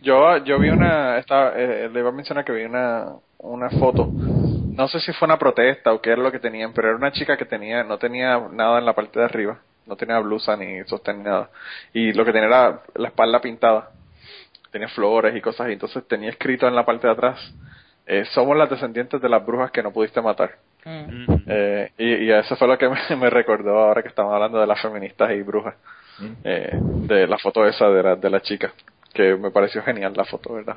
yo, 0.00 0.36
yo 0.44 0.60
vi 0.60 0.68
una, 0.68 1.18
estaba, 1.18 1.54
eh, 1.56 1.90
le 1.92 1.98
iba 1.98 2.10
a 2.10 2.12
mencionar 2.12 2.44
que 2.44 2.52
vi 2.52 2.62
una, 2.62 3.06
una 3.38 3.68
foto, 3.70 4.08
no 4.14 4.86
sé 4.86 5.00
si 5.00 5.12
fue 5.14 5.26
una 5.26 5.38
protesta 5.40 5.92
o 5.92 6.00
qué 6.00 6.10
era 6.12 6.22
lo 6.22 6.30
que 6.30 6.38
tenían, 6.38 6.72
pero 6.72 6.86
era 6.90 6.96
una 6.96 7.10
chica 7.10 7.36
que 7.36 7.46
tenía, 7.46 7.82
no 7.82 7.98
tenía 7.98 8.38
nada 8.52 8.78
en 8.78 8.86
la 8.86 8.92
parte 8.92 9.18
de 9.18 9.24
arriba, 9.24 9.58
no 9.86 9.96
tenía 9.96 10.18
blusa 10.18 10.56
ni 10.56 10.82
sostén 10.84 11.18
ni 11.18 11.24
nada, 11.24 11.50
y 11.92 12.12
lo 12.12 12.24
que 12.24 12.32
tenía 12.32 12.48
era 12.48 12.82
la 12.94 13.08
espalda 13.08 13.40
pintada, 13.40 13.90
tenía 14.70 14.88
flores 14.88 15.34
y 15.34 15.40
cosas, 15.40 15.68
y 15.68 15.72
entonces 15.72 16.06
tenía 16.06 16.30
escrito 16.30 16.66
en 16.68 16.74
la 16.74 16.84
parte 16.84 17.06
de 17.06 17.12
atrás, 17.12 17.38
eh, 18.06 18.24
somos 18.32 18.56
las 18.56 18.70
descendientes 18.70 19.20
de 19.20 19.28
las 19.28 19.44
brujas 19.44 19.70
que 19.70 19.82
no 19.82 19.92
pudiste 19.92 20.20
matar. 20.20 20.56
Mm. 20.84 21.24
Eh, 21.48 21.90
y, 21.98 22.14
y 22.26 22.30
eso 22.32 22.54
fue 22.56 22.68
lo 22.68 22.78
que 22.78 22.88
me, 23.10 23.16
me 23.16 23.30
recordó 23.30 23.76
ahora 23.78 24.02
que 24.02 24.08
estamos 24.08 24.32
hablando 24.32 24.60
de 24.60 24.66
las 24.66 24.80
feministas 24.80 25.30
y 25.32 25.42
brujas, 25.42 25.74
eh, 26.44 26.70
de 26.72 27.26
la 27.26 27.38
foto 27.38 27.66
esa 27.66 27.88
de 27.88 28.02
la, 28.02 28.16
de 28.16 28.30
la 28.30 28.40
chica, 28.40 28.72
que 29.12 29.34
me 29.36 29.50
pareció 29.50 29.82
genial 29.82 30.12
la 30.14 30.24
foto, 30.24 30.54
¿verdad? 30.54 30.76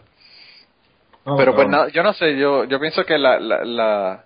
No, 1.25 1.37
Pero 1.37 1.53
pues 1.53 1.67
no. 1.67 1.77
nada, 1.77 1.89
yo 1.89 2.01
no 2.01 2.13
sé, 2.13 2.37
yo 2.37 2.63
yo 2.63 2.79
pienso 2.79 3.03
que 3.05 3.17
la, 3.17 3.39
la, 3.39 3.63
la 3.63 4.23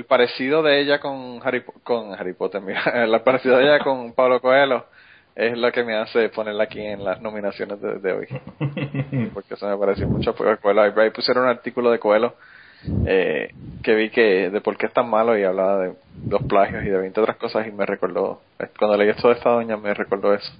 el 0.00 0.06
parecido 0.06 0.62
de 0.62 0.80
ella 0.80 0.98
con 0.98 1.40
Harry 1.44 1.62
con 1.84 2.14
Harry 2.14 2.32
Potter, 2.32 2.60
mira, 2.66 2.82
el 3.04 3.20
parecido 3.20 3.58
de 3.58 3.64
ella 3.64 3.80
con 3.80 4.14
Pablo 4.14 4.40
Coelho 4.40 4.86
es 5.34 5.56
lo 5.56 5.70
que 5.70 5.84
me 5.84 5.94
hace 5.94 6.30
ponerla 6.30 6.64
aquí 6.64 6.80
en 6.80 7.04
las 7.04 7.20
nominaciones 7.20 7.80
de, 7.80 7.98
de 7.98 8.12
hoy, 8.12 8.26
porque 9.34 9.54
eso 9.54 9.68
me 9.68 9.76
pareció 9.76 10.08
mucho 10.08 10.34
porque 10.34 10.56
Coelho, 10.56 10.82
ahí 10.82 11.10
pusieron 11.10 11.44
un 11.44 11.50
artículo 11.50 11.90
de 11.90 11.98
Coelho 11.98 12.34
eh, 13.06 13.52
que 13.82 13.94
vi 13.94 14.08
que 14.08 14.48
de 14.48 14.60
por 14.62 14.78
qué 14.78 14.86
es 14.86 14.92
tan 14.92 15.08
malo 15.10 15.38
y 15.38 15.44
hablaba 15.44 15.80
de 15.80 15.94
los 16.26 16.42
plagios 16.44 16.82
y 16.82 16.88
de 16.88 16.96
20 16.96 17.20
otras 17.20 17.36
cosas 17.36 17.66
y 17.66 17.72
me 17.72 17.84
recordó, 17.84 18.40
cuando 18.78 18.96
leí 18.96 19.10
esto 19.10 19.28
de 19.28 19.34
esta 19.34 19.50
doña 19.50 19.76
me 19.76 19.92
recordó 19.92 20.32
eso, 20.32 20.50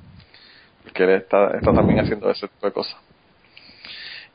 porque 0.82 1.05
él 1.05 1.11
está, 1.11 1.57
está 1.57 1.72
también 1.72 2.01
haciendo 2.01 2.30
ese 2.30 2.47
tipo 2.47 2.66
de 2.66 2.72
cosas. 2.72 2.97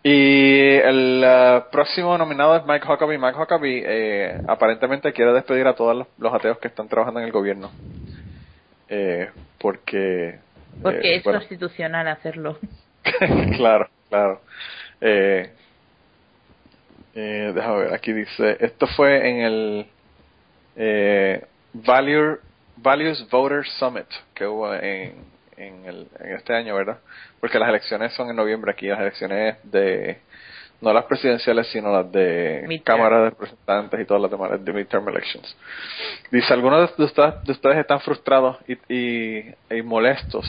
Y 0.08 0.76
el 0.84 1.24
eh, 1.26 1.64
próximo 1.72 2.16
nominado 2.16 2.56
es 2.56 2.64
Mike 2.64 2.86
Huckabee. 2.88 3.18
Mike 3.18 3.40
Huckabee 3.40 3.84
eh, 3.88 4.42
aparentemente 4.48 5.12
quiere 5.12 5.34
despedir 5.34 5.66
a 5.66 5.74
todos 5.74 5.96
los, 5.96 6.08
los 6.20 6.32
ateos 6.32 6.60
que 6.60 6.68
están 6.68 6.88
trabajando 6.88 7.22
en 7.22 7.26
el 7.26 7.32
gobierno. 7.32 7.72
Eh, 8.88 9.32
porque... 9.60 10.38
Porque 10.84 11.08
eh, 11.08 11.16
es 11.16 11.24
bueno, 11.24 11.40
constitucional 11.40 12.08
hacerlo. 12.08 12.60
claro, 13.58 13.90
claro. 14.08 14.42
Eh, 15.02 15.50
eh, 17.16 17.52
déjame 17.56 17.78
ver, 17.80 17.94
aquí 17.96 18.14
dice, 18.14 18.58
esto 18.60 18.86
fue 18.86 19.28
en 19.28 19.40
el 19.40 19.88
eh, 20.76 21.44
Value, 21.74 22.38
Values 22.78 23.28
Voters 23.32 23.72
Summit 23.80 24.06
que 24.36 24.46
hubo 24.46 24.72
en, 24.72 25.16
en, 25.58 25.86
el, 25.86 26.08
en 26.20 26.36
este 26.36 26.54
año, 26.54 26.76
¿verdad? 26.76 27.00
Porque 27.40 27.60
las 27.60 27.70
elecciones 27.70 28.14
son 28.14 28.30
en 28.30 28.36
noviembre 28.36 28.72
aquí, 28.72 28.88
las 28.88 29.00
elecciones 29.00 29.58
de, 29.64 30.20
no 30.82 30.94
las 30.94 31.06
presidenciales, 31.06 31.68
sino 31.68 31.92
las 31.92 32.12
de. 32.12 32.82
Cámara 32.84 33.24
de 33.24 33.30
Representantes 33.32 34.00
y 34.00 34.06
todas 34.06 34.22
las 34.22 34.32
demás, 34.32 34.64
de 34.64 34.74
midterm 34.74 35.08
elections. 35.10 35.56
Dice, 36.32 36.54
algunos 36.54 36.96
de 36.98 37.04
ustedes, 37.04 37.44
de 37.44 37.52
ustedes 37.52 37.78
están 37.78 38.00
frustrados 38.02 38.58
y, 38.68 38.94
y, 38.94 39.56
y 39.70 39.82
molestos 39.82 40.46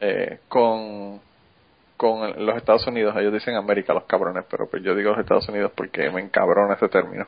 eh, 0.00 0.38
con 0.48 1.20
con 1.98 2.46
los 2.46 2.56
Estados 2.56 2.86
Unidos, 2.86 3.14
ellos 3.18 3.32
dicen 3.32 3.56
América 3.56 3.92
los 3.92 4.04
cabrones, 4.04 4.44
pero 4.48 4.70
pues 4.70 4.84
yo 4.84 4.94
digo 4.94 5.10
los 5.10 5.18
Estados 5.18 5.48
Unidos 5.48 5.72
porque 5.74 6.08
me 6.10 6.20
encabrona 6.20 6.74
ese 6.74 6.88
término. 6.88 7.26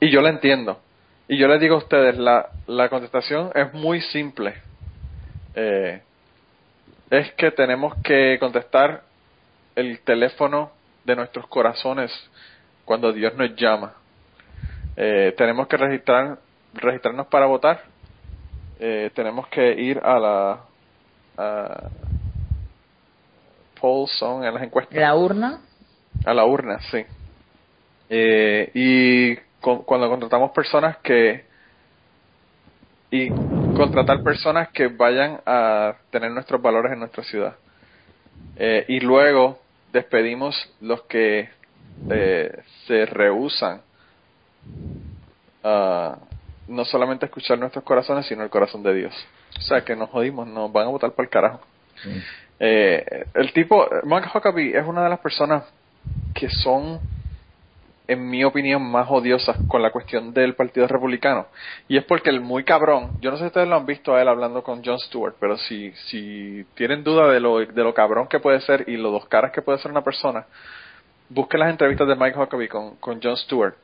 Y 0.00 0.10
yo 0.10 0.22
lo 0.22 0.28
entiendo. 0.28 0.80
Y 1.26 1.36
yo 1.36 1.48
les 1.48 1.60
digo 1.60 1.74
a 1.74 1.78
ustedes, 1.78 2.16
la, 2.16 2.50
la 2.68 2.88
contestación 2.88 3.50
es 3.54 3.74
muy 3.74 4.00
simple. 4.00 4.54
Eh, 5.54 6.00
es 7.10 7.32
que 7.34 7.50
tenemos 7.52 7.94
que 8.02 8.36
contestar 8.38 9.02
el 9.74 10.00
teléfono 10.00 10.72
de 11.04 11.16
nuestros 11.16 11.46
corazones 11.48 12.12
cuando 12.84 13.12
Dios 13.12 13.34
nos 13.34 13.54
llama. 13.56 13.94
Eh, 14.96 15.34
tenemos 15.36 15.68
que 15.68 15.76
registrar, 15.76 16.38
registrarnos 16.74 17.26
para 17.28 17.46
votar. 17.46 17.82
Eh, 18.80 19.10
tenemos 19.14 19.46
que 19.48 19.72
ir 19.72 19.98
a 20.02 20.18
la 20.18 20.60
a, 21.36 21.88
polls 23.80 24.10
son 24.18 24.44
en 24.44 24.52
las 24.54 24.62
encuestas 24.62 24.98
La 24.98 25.14
urna. 25.14 25.60
a 26.24 26.34
la 26.34 26.44
urna, 26.44 26.80
sí. 26.90 27.04
Eh, 28.10 28.70
y 28.74 29.36
cu- 29.60 29.84
cuando 29.84 30.08
contratamos 30.08 30.50
personas 30.50 30.96
que 30.98 31.44
y 33.10 33.30
contratar 33.78 34.22
personas 34.22 34.68
que 34.68 34.88
vayan 34.88 35.40
a 35.46 35.94
tener 36.10 36.30
nuestros 36.32 36.60
valores 36.60 36.92
en 36.92 36.98
nuestra 36.98 37.24
ciudad. 37.24 37.56
Eh, 38.56 38.84
y 38.88 39.00
luego 39.00 39.60
despedimos 39.92 40.54
los 40.80 41.02
que 41.02 41.48
eh, 42.10 42.62
se 42.86 43.06
rehusan 43.06 43.80
a 45.62 46.18
no 46.66 46.84
solamente 46.84 47.26
escuchar 47.26 47.58
nuestros 47.58 47.84
corazones, 47.84 48.26
sino 48.26 48.42
el 48.42 48.50
corazón 48.50 48.82
de 48.82 48.94
Dios. 48.94 49.14
O 49.56 49.62
sea, 49.62 49.82
que 49.82 49.96
nos 49.96 50.10
jodimos, 50.10 50.46
nos 50.46 50.70
van 50.70 50.88
a 50.88 50.90
votar 50.90 51.12
por 51.12 51.24
el 51.24 51.30
carajo. 51.30 51.60
Eh, 52.60 53.24
el 53.34 53.52
tipo, 53.52 53.88
Mark 54.04 54.28
Huckabee 54.34 54.76
es 54.76 54.86
una 54.86 55.04
de 55.04 55.08
las 55.08 55.20
personas 55.20 55.64
que 56.34 56.50
son 56.50 57.00
en 58.08 58.28
mi 58.28 58.42
opinión, 58.42 58.82
más 58.90 59.06
odiosas 59.10 59.58
con 59.68 59.82
la 59.82 59.90
cuestión 59.90 60.32
del 60.32 60.54
Partido 60.54 60.86
Republicano. 60.86 61.46
Y 61.88 61.98
es 61.98 62.04
porque 62.04 62.30
el 62.30 62.40
muy 62.40 62.64
cabrón, 62.64 63.10
yo 63.20 63.30
no 63.30 63.36
sé 63.36 63.44
si 63.44 63.46
ustedes 63.48 63.68
lo 63.68 63.76
han 63.76 63.84
visto 63.84 64.14
a 64.14 64.22
él 64.22 64.28
hablando 64.28 64.62
con 64.62 64.82
Jon 64.82 64.98
Stewart, 64.98 65.34
pero 65.38 65.58
si, 65.58 65.92
si 66.06 66.64
tienen 66.74 67.04
duda 67.04 67.28
de 67.28 67.38
lo, 67.38 67.58
de 67.58 67.84
lo 67.84 67.92
cabrón 67.92 68.26
que 68.26 68.40
puede 68.40 68.60
ser 68.62 68.88
y 68.88 68.96
lo 68.96 69.10
dos 69.10 69.26
caras 69.26 69.52
que 69.52 69.60
puede 69.60 69.78
ser 69.78 69.90
una 69.90 70.02
persona, 70.02 70.46
busquen 71.28 71.60
las 71.60 71.70
entrevistas 71.70 72.08
de 72.08 72.16
Mike 72.16 72.38
Huckabee 72.38 72.68
con, 72.68 72.96
con 72.96 73.20
Jon 73.22 73.36
Stewart, 73.36 73.74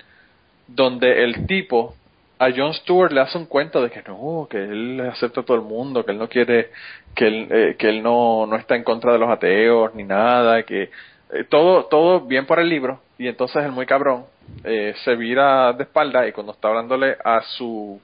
donde 0.67 1.23
el 1.23 1.47
tipo 1.47 1.95
a 2.39 2.51
Jon 2.51 2.73
Stewart 2.73 3.13
le 3.13 3.21
hace 3.21 3.37
un 3.37 3.45
cuento 3.45 3.83
de 3.83 3.91
que 3.91 4.03
no, 4.09 4.49
que 4.51 4.57
él 4.57 5.01
acepta 5.01 5.43
a 5.43 5.45
todo 5.45 5.59
el 5.59 5.63
mundo, 5.63 6.03
que 6.05 6.13
él 6.13 6.19
no 6.19 6.31
quiere, 6.31 6.71
que 7.15 7.27
él, 7.27 7.49
eh, 7.51 7.77
que 7.79 7.91
él 7.91 8.03
no, 8.03 8.47
no 8.47 8.57
está 8.57 8.75
en 8.75 8.85
contra 8.85 9.13
de 9.13 9.19
los 9.19 9.29
ateos 9.29 9.95
ni 9.95 10.03
nada, 10.03 10.63
que 10.63 10.91
eh, 11.35 11.45
todo, 11.45 11.87
todo 11.87 12.21
bien 12.21 12.47
por 12.47 12.61
el 12.61 12.69
libro, 12.69 13.01
y 13.19 13.27
entonces 13.27 13.65
el 13.65 13.73
muy 13.73 13.87
cabrón 13.87 14.25
eh, 14.63 14.95
se 15.05 15.17
vira 15.17 15.73
de 15.73 15.83
espalda 15.83 16.27
y 16.29 16.33
cuando 16.33 16.53
está 16.53 16.69
hablándole 16.69 17.17
a 17.25 17.43
su 17.43 18.01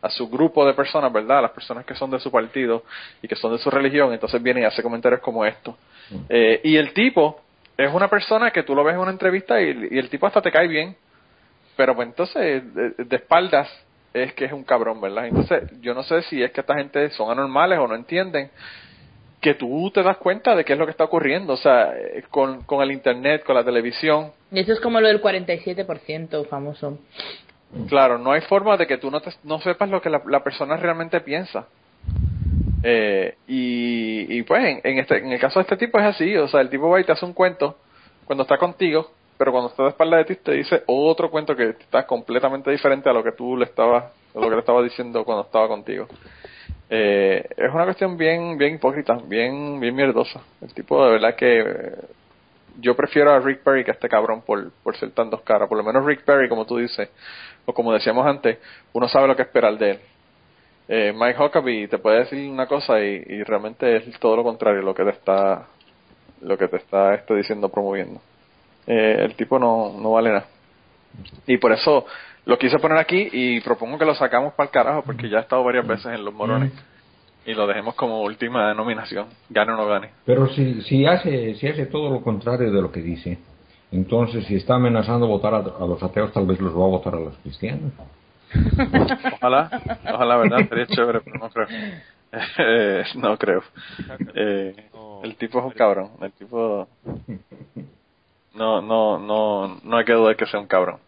a 0.00 0.10
su 0.10 0.28
grupo 0.28 0.66
de 0.66 0.74
personas, 0.74 1.10
¿verdad? 1.10 1.38
A 1.38 1.42
las 1.42 1.50
personas 1.52 1.86
que 1.86 1.94
son 1.94 2.10
de 2.10 2.18
su 2.18 2.30
partido 2.30 2.84
y 3.22 3.28
que 3.28 3.36
son 3.36 3.52
de 3.52 3.58
su 3.58 3.70
religión, 3.70 4.12
entonces 4.12 4.42
viene 4.42 4.60
y 4.60 4.64
hace 4.64 4.82
comentarios 4.82 5.22
como 5.22 5.46
esto. 5.46 5.78
Eh, 6.28 6.60
y 6.62 6.76
el 6.76 6.92
tipo 6.92 7.40
es 7.76 7.90
una 7.92 8.08
persona 8.08 8.50
que 8.50 8.62
tú 8.62 8.74
lo 8.74 8.84
ves 8.84 8.94
en 8.94 9.00
una 9.00 9.12
entrevista 9.12 9.60
y, 9.62 9.88
y 9.90 9.98
el 9.98 10.10
tipo 10.10 10.26
hasta 10.26 10.42
te 10.42 10.52
cae 10.52 10.68
bien, 10.68 10.94
pero 11.74 11.94
pues 11.94 12.08
entonces 12.08 12.74
de, 12.74 12.90
de, 12.98 13.16
espaldas 13.16 13.66
es 14.12 14.34
que 14.34 14.44
es 14.44 14.52
un 14.52 14.64
cabrón, 14.64 15.00
¿verdad? 15.00 15.26
Entonces 15.26 15.70
yo 15.80 15.94
no 15.94 16.02
sé 16.02 16.20
si 16.22 16.42
es 16.42 16.52
que 16.52 16.60
esta 16.60 16.76
gente 16.76 17.08
son 17.10 17.30
anormales 17.30 17.78
o 17.78 17.88
no 17.88 17.94
entienden 17.94 18.50
que 19.44 19.52
tú 19.52 19.90
te 19.92 20.02
das 20.02 20.16
cuenta 20.16 20.56
de 20.56 20.64
qué 20.64 20.72
es 20.72 20.78
lo 20.78 20.86
que 20.86 20.92
está 20.92 21.04
ocurriendo, 21.04 21.52
o 21.52 21.56
sea, 21.58 21.92
eh, 21.94 22.24
con, 22.30 22.62
con 22.62 22.80
el 22.80 22.90
internet, 22.90 23.44
con 23.44 23.54
la 23.54 23.62
televisión. 23.62 24.32
Y 24.50 24.60
eso 24.60 24.72
es 24.72 24.80
como 24.80 25.02
lo 25.02 25.06
del 25.06 25.20
47% 25.20 26.48
famoso. 26.48 26.98
Claro, 27.86 28.16
no 28.16 28.32
hay 28.32 28.40
forma 28.40 28.78
de 28.78 28.86
que 28.86 28.96
tú 28.96 29.10
no, 29.10 29.20
te, 29.20 29.30
no 29.42 29.60
sepas 29.60 29.90
lo 29.90 30.00
que 30.00 30.08
la, 30.08 30.22
la 30.24 30.42
persona 30.42 30.78
realmente 30.78 31.20
piensa. 31.20 31.66
Eh, 32.82 33.34
y, 33.46 34.38
y 34.38 34.42
pues 34.44 34.64
en, 34.64 34.80
en, 34.82 34.98
este, 35.00 35.18
en 35.18 35.30
el 35.30 35.38
caso 35.38 35.58
de 35.58 35.64
este 35.64 35.76
tipo 35.76 35.98
es 35.98 36.06
así, 36.06 36.34
o 36.38 36.48
sea, 36.48 36.62
el 36.62 36.70
tipo 36.70 36.88
va 36.88 36.98
y 36.98 37.04
te 37.04 37.12
hace 37.12 37.26
un 37.26 37.34
cuento 37.34 37.76
cuando 38.24 38.44
está 38.44 38.56
contigo, 38.56 39.10
pero 39.36 39.52
cuando 39.52 39.68
está 39.68 39.82
de 39.82 39.88
espalda 39.90 40.16
de 40.16 40.24
ti 40.24 40.36
te 40.36 40.52
dice 40.52 40.84
otro 40.86 41.30
cuento 41.30 41.54
que 41.54 41.68
está 41.68 42.06
completamente 42.06 42.70
diferente 42.70 43.10
a 43.10 43.12
lo 43.12 43.22
que 43.22 43.32
tú 43.32 43.58
le 43.58 43.66
estabas, 43.66 44.04
a 44.34 44.40
lo 44.40 44.48
que 44.48 44.54
le 44.54 44.60
estabas 44.60 44.84
diciendo 44.84 45.22
cuando 45.22 45.44
estaba 45.44 45.68
contigo. 45.68 46.08
Eh, 46.90 47.46
es 47.56 47.72
una 47.72 47.84
cuestión 47.84 48.16
bien 48.16 48.58
bien 48.58 48.74
hipócrita, 48.74 49.18
bien 49.26 49.80
bien 49.80 49.94
mierdosa. 49.94 50.40
El 50.60 50.72
tipo 50.74 51.04
de 51.04 51.12
verdad 51.12 51.34
que 51.34 51.92
yo 52.80 52.96
prefiero 52.96 53.32
a 53.32 53.40
Rick 53.40 53.60
Perry 53.62 53.84
que 53.84 53.90
a 53.90 53.94
este 53.94 54.08
cabrón 54.08 54.42
por, 54.42 54.70
por 54.82 54.96
ser 54.96 55.10
tan 55.12 55.30
dos 55.30 55.42
caras. 55.42 55.68
Por 55.68 55.78
lo 55.78 55.84
menos 55.84 56.04
Rick 56.04 56.24
Perry, 56.24 56.48
como 56.48 56.66
tú 56.66 56.78
dices, 56.78 57.08
o 57.64 57.72
como 57.72 57.92
decíamos 57.92 58.26
antes, 58.26 58.58
uno 58.92 59.08
sabe 59.08 59.28
lo 59.28 59.36
que 59.36 59.42
esperar 59.42 59.78
de 59.78 59.90
él. 59.92 60.00
Eh, 60.88 61.12
Mike 61.16 61.42
Huckabee 61.42 61.88
te 61.88 61.98
puede 61.98 62.20
decir 62.20 62.50
una 62.50 62.66
cosa 62.66 63.00
y, 63.00 63.24
y, 63.26 63.42
realmente 63.42 63.96
es 63.96 64.20
todo 64.20 64.36
lo 64.36 64.44
contrario 64.44 64.82
lo 64.82 64.94
que 64.94 65.02
te 65.02 65.10
está 65.10 65.66
lo 66.42 66.58
que 66.58 66.68
te 66.68 66.76
está 66.76 67.14
este, 67.14 67.34
diciendo 67.34 67.70
promoviendo. 67.70 68.20
Eh, 68.86 69.16
el 69.20 69.34
tipo 69.34 69.58
no, 69.58 69.94
no 69.98 70.12
vale 70.12 70.30
nada. 70.30 70.46
Y 71.46 71.56
por 71.56 71.72
eso 71.72 72.06
lo 72.46 72.58
quise 72.58 72.78
poner 72.78 72.98
aquí 72.98 73.28
y 73.32 73.60
propongo 73.60 73.98
que 73.98 74.04
lo 74.04 74.14
sacamos 74.14 74.54
para 74.54 74.66
el 74.66 74.72
carajo 74.72 75.02
porque 75.04 75.28
ya 75.28 75.38
ha 75.38 75.40
estado 75.42 75.64
varias 75.64 75.86
veces 75.86 76.06
en 76.06 76.24
los 76.24 76.34
morones 76.34 76.72
y 77.46 77.54
lo 77.54 77.66
dejemos 77.66 77.94
como 77.94 78.22
última 78.22 78.68
denominación, 78.68 79.28
gane 79.50 79.72
o 79.72 79.76
no 79.76 79.86
gane. 79.86 80.10
Pero 80.24 80.48
si, 80.48 80.82
si, 80.82 81.06
hace, 81.06 81.54
si 81.54 81.68
hace 81.68 81.86
todo 81.86 82.10
lo 82.10 82.22
contrario 82.22 82.72
de 82.72 82.82
lo 82.82 82.90
que 82.90 83.00
dice, 83.00 83.38
entonces 83.92 84.46
si 84.46 84.56
está 84.56 84.74
amenazando 84.76 85.26
votar 85.26 85.54
a, 85.54 85.58
a 85.58 85.86
los 85.86 86.02
ateos, 86.02 86.32
tal 86.32 86.46
vez 86.46 86.60
los 86.60 86.72
va 86.72 86.84
a 86.84 86.88
votar 86.88 87.14
a 87.14 87.20
los 87.20 87.36
cristianos. 87.38 87.92
Ojalá, 89.40 89.68
ojalá, 90.04 90.36
¿verdad? 90.36 90.68
Sería 90.68 90.86
chévere, 90.86 91.20
pero 91.22 91.38
no 91.38 91.50
creo. 91.50 91.66
Eh, 92.58 93.04
no 93.16 93.36
creo. 93.36 93.62
Eh, 94.34 94.74
el 95.22 95.36
tipo 95.36 95.58
es 95.58 95.64
un 95.64 95.72
cabrón. 95.72 96.10
El 96.20 96.32
tipo. 96.32 96.88
No, 98.56 98.80
no, 98.80 99.18
no, 99.18 99.80
no 99.82 99.96
hay 99.96 100.04
que 100.04 100.12
dudar 100.12 100.36
que 100.36 100.46
sea 100.46 100.60
un 100.60 100.68
cabrón. 100.68 101.00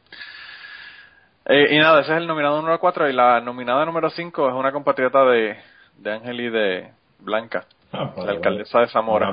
Eh, 1.48 1.76
y 1.76 1.78
nada, 1.78 2.00
ese 2.00 2.12
es 2.12 2.18
el 2.18 2.26
nominado 2.26 2.56
número 2.56 2.80
4 2.80 3.08
y 3.08 3.12
la 3.12 3.40
nominada 3.40 3.84
número 3.84 4.10
5 4.10 4.48
es 4.48 4.54
una 4.54 4.72
compatriota 4.72 5.24
de, 5.24 5.56
de 5.96 6.12
Ángel 6.12 6.40
y 6.40 6.50
de 6.50 6.90
Blanca, 7.20 7.66
ah, 7.92 8.12
la 8.16 8.32
alcaldesa 8.32 8.80
de 8.80 8.88
Zamora. 8.88 9.28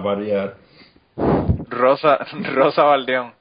Rosa, 1.69 2.19
Rosa 2.53 2.83
Valdeón. 2.83 3.33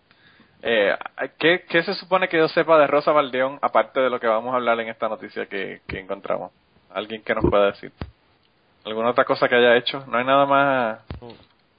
Eh, 0.63 0.97
¿qué, 1.39 1.65
¿Qué 1.69 1.83
se 1.83 1.95
supone 1.95 2.29
que 2.29 2.39
yo 2.39 2.49
sepa 2.49 2.79
de 2.79 2.87
Rosa 2.87 3.13
Valdeón 3.13 3.59
aparte 3.61 4.01
de 4.01 4.09
lo 4.09 4.19
que 4.19 4.27
vamos 4.27 4.55
a 4.55 4.57
hablar 4.57 4.81
en 4.81 4.89
esta 4.89 5.09
noticia 5.09 5.47
que, 5.47 5.83
que 5.87 6.01
encontramos? 6.01 6.53
¿Alguien 6.95 7.23
que 7.23 7.35
nos 7.35 7.45
pueda 7.45 7.67
decir? 7.67 7.93
¿Alguna 8.85 9.11
otra 9.11 9.25
cosa 9.25 9.49
que 9.49 9.57
haya 9.57 9.77
hecho? 9.77 10.05
¿No 10.07 10.17
hay 10.17 10.25
nada 10.25 10.47
más 10.47 10.99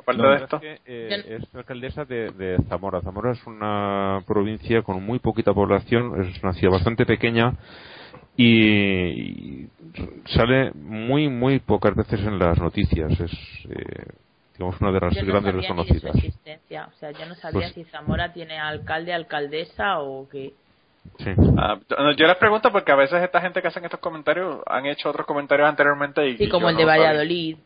aparte 0.04 0.22
no, 0.22 0.30
de 0.30 0.36
esto? 0.38 0.56
Es, 0.58 0.62
que, 0.62 0.82
eh, 0.86 1.38
es 1.42 1.56
alcaldesa 1.56 2.06
de, 2.06 2.32
de, 2.32 2.58
Zamora. 2.70 3.02
Zamora 3.02 3.32
es 3.32 3.46
una 3.48 4.22
provincia 4.28 4.82
con 4.82 5.04
muy 5.04 5.20
poquita 5.20 5.54
población, 5.54 6.22
es 6.22 6.44
una 6.44 6.54
ciudad 6.54 6.74
bastante 6.74 7.06
pequeña 7.06 7.54
y, 8.38 8.46
y 8.46 9.70
sale 10.28 10.72
muy, 10.74 11.30
muy 11.30 11.60
pocas 11.60 11.96
veces 11.96 12.20
en 12.22 12.40
las 12.40 12.60
noticias. 12.60 13.12
Es. 13.20 13.32
Eh, 13.70 14.14
digamos 14.54 14.80
una 14.82 14.92
de 14.92 15.00
las 15.00 15.16
yo 15.16 15.26
grandes 15.26 15.54
no 15.54 15.62
desconocidas. 15.62 16.14
De 16.14 16.20
existencia. 16.20 16.90
O 16.94 16.98
sea, 16.98 17.12
yo 17.12 17.26
no 17.26 17.36
sabía 17.36 17.62
pues, 17.62 17.74
si 17.74 17.84
Zamora 17.86 18.34
tiene 18.34 18.60
alcalde, 18.60 19.14
alcaldesa 19.14 20.00
o 20.00 20.28
qué. 20.30 20.54
Sí. 21.18 21.32
Ah, 21.58 21.80
yo 22.18 22.28
les 22.28 22.38
pregunto 22.38 22.72
porque 22.72 22.92
a 22.92 22.96
veces 22.96 23.22
esta 23.22 23.42
gente 23.42 23.62
que 23.62 23.68
hacen 23.68 23.84
estos 23.84 24.00
comentarios 24.00 24.62
han 24.66 24.86
hecho 24.86 25.10
otros 25.10 25.26
comentarios 25.26 25.68
anteriormente 25.68 26.26
y 26.30 26.38
sí, 26.38 26.48
como 26.48 26.70
el 26.70 26.78
de 26.78 26.86
Valladolid. 26.86 27.58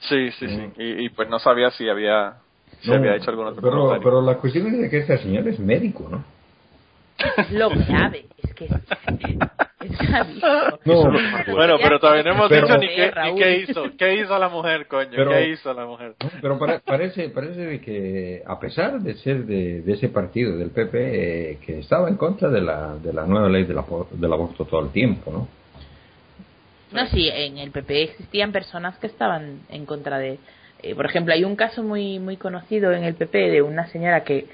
Sí, 0.00 0.30
sí, 0.32 0.48
sí. 0.48 0.70
Y, 0.76 1.06
y, 1.06 1.08
pues 1.10 1.28
no 1.28 1.38
sabía 1.38 1.70
si 1.70 1.88
había 1.88 2.36
si 2.80 2.90
no, 2.90 2.96
había 2.96 3.16
hecho 3.16 3.30
algún 3.30 3.46
otro 3.46 3.60
pero, 3.60 3.72
comentario. 3.72 4.04
Pero 4.04 4.22
la 4.22 4.34
cuestión 4.36 4.66
es 4.68 4.80
de 4.80 4.90
que 4.90 4.98
este 4.98 5.18
señor 5.18 5.48
es 5.48 5.58
médico, 5.58 6.08
¿no? 6.10 6.24
Lo 7.50 7.70
grave 7.70 8.26
es 8.36 8.54
que. 8.54 8.68
No, 10.84 11.10
bueno, 11.52 11.76
pero 11.82 11.98
todavía 11.98 12.22
no 12.24 12.32
hemos 12.32 12.48
pero, 12.48 12.66
dicho 12.66 12.78
ni 12.78 12.88
qué, 12.88 13.12
ni 13.24 13.34
qué 13.36 13.56
hizo. 13.58 13.84
¿Qué 13.96 14.14
hizo 14.16 14.38
la 14.38 14.48
mujer, 14.48 14.86
coño? 14.86 15.10
Pero, 15.14 15.30
¿Qué 15.30 15.50
hizo 15.50 15.72
la 15.72 15.86
mujer? 15.86 16.14
Pero 16.40 16.58
para, 16.58 16.78
parece, 16.80 17.28
parece 17.30 17.60
de 17.60 17.80
que, 17.80 18.42
a 18.46 18.58
pesar 18.60 19.00
de 19.00 19.14
ser 19.14 19.46
de, 19.46 19.82
de 19.82 19.92
ese 19.92 20.08
partido, 20.08 20.56
del 20.56 20.70
PP, 20.70 21.50
eh, 21.52 21.58
que 21.64 21.78
estaba 21.80 22.08
en 22.08 22.16
contra 22.16 22.50
de 22.50 22.60
la, 22.60 22.96
de 22.96 23.12
la 23.12 23.26
nueva 23.26 23.48
ley 23.48 23.64
del, 23.64 23.78
del 24.12 24.32
aborto 24.32 24.64
todo 24.64 24.82
el 24.82 24.90
tiempo, 24.90 25.30
¿no? 25.32 25.48
No, 26.92 27.06
sí, 27.08 27.28
en 27.28 27.58
el 27.58 27.70
PP 27.70 28.02
existían 28.02 28.52
personas 28.52 28.96
que 28.98 29.06
estaban 29.06 29.60
en 29.68 29.84
contra 29.84 30.18
de. 30.18 30.38
Eh, 30.82 30.94
por 30.94 31.06
ejemplo, 31.06 31.34
hay 31.34 31.44
un 31.44 31.56
caso 31.56 31.82
muy 31.82 32.18
muy 32.18 32.36
conocido 32.36 32.92
en 32.92 33.04
el 33.04 33.14
PP 33.14 33.50
de 33.50 33.62
una 33.62 33.88
señora 33.88 34.24
que 34.24 34.46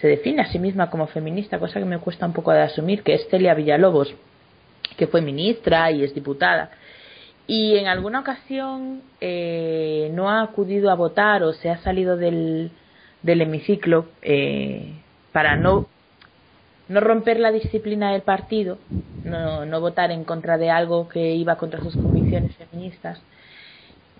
se 0.00 0.08
define 0.08 0.42
a 0.42 0.50
sí 0.50 0.58
misma 0.58 0.90
como 0.90 1.06
feminista, 1.06 1.58
cosa 1.58 1.78
que 1.78 1.84
me 1.84 1.98
cuesta 1.98 2.24
un 2.24 2.32
poco 2.32 2.52
de 2.52 2.62
asumir, 2.62 3.02
que 3.02 3.14
es 3.14 3.28
Celia 3.28 3.54
Villalobos, 3.54 4.14
que 4.96 5.06
fue 5.06 5.20
ministra 5.20 5.90
y 5.90 6.02
es 6.02 6.14
diputada. 6.14 6.70
Y 7.46 7.76
en 7.76 7.88
alguna 7.88 8.20
ocasión 8.20 9.02
eh, 9.20 10.10
no 10.14 10.30
ha 10.30 10.42
acudido 10.42 10.90
a 10.90 10.94
votar 10.94 11.42
o 11.42 11.52
se 11.52 11.68
ha 11.68 11.78
salido 11.78 12.16
del, 12.16 12.70
del 13.22 13.42
hemiciclo 13.42 14.06
eh, 14.22 14.94
para 15.32 15.56
no 15.56 15.88
no 16.88 17.00
romper 17.00 17.40
la 17.40 17.52
disciplina 17.52 18.12
del 18.12 18.22
partido, 18.22 18.78
no, 19.24 19.64
no 19.64 19.80
votar 19.80 20.10
en 20.10 20.24
contra 20.24 20.58
de 20.58 20.70
algo 20.70 21.08
que 21.08 21.34
iba 21.34 21.56
contra 21.56 21.80
sus 21.80 21.94
convicciones 21.94 22.54
feministas. 22.56 23.20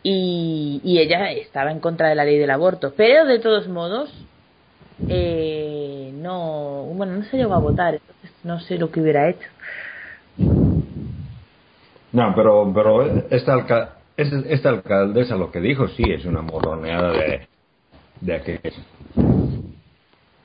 Y, 0.03 0.81
y 0.83 0.99
ella 0.99 1.31
estaba 1.31 1.71
en 1.71 1.81
contra 1.81 2.09
de 2.09 2.15
la 2.15 2.25
ley 2.25 2.39
del 2.39 2.51
aborto. 2.51 2.93
Pero 2.97 3.25
de 3.25 3.39
todos 3.39 3.69
modos, 3.69 4.11
eh, 5.09 6.11
no, 6.15 6.85
bueno, 6.95 7.17
no 7.17 7.25
se 7.25 7.37
llegó 7.37 7.55
a 7.55 7.59
votar, 7.59 7.95
entonces 7.95 8.31
no 8.45 8.61
sé 8.61 8.79
lo 8.79 8.91
que 8.91 9.01
hubiera 9.01 9.29
hecho. 9.29 9.49
No, 12.13 12.35
pero, 12.35 12.71
pero 12.75 13.29
esta, 13.31 13.55
alca 13.55 13.97
esta 14.17 14.69
alcaldesa 14.69 15.37
lo 15.37 15.51
que 15.51 15.61
dijo 15.61 15.89
sí 15.89 16.05
es 16.07 16.25
una 16.25 16.43
morroneada 16.43 17.13
de, 17.13 17.49
de 18.21 18.35
aquello. 18.35 19.32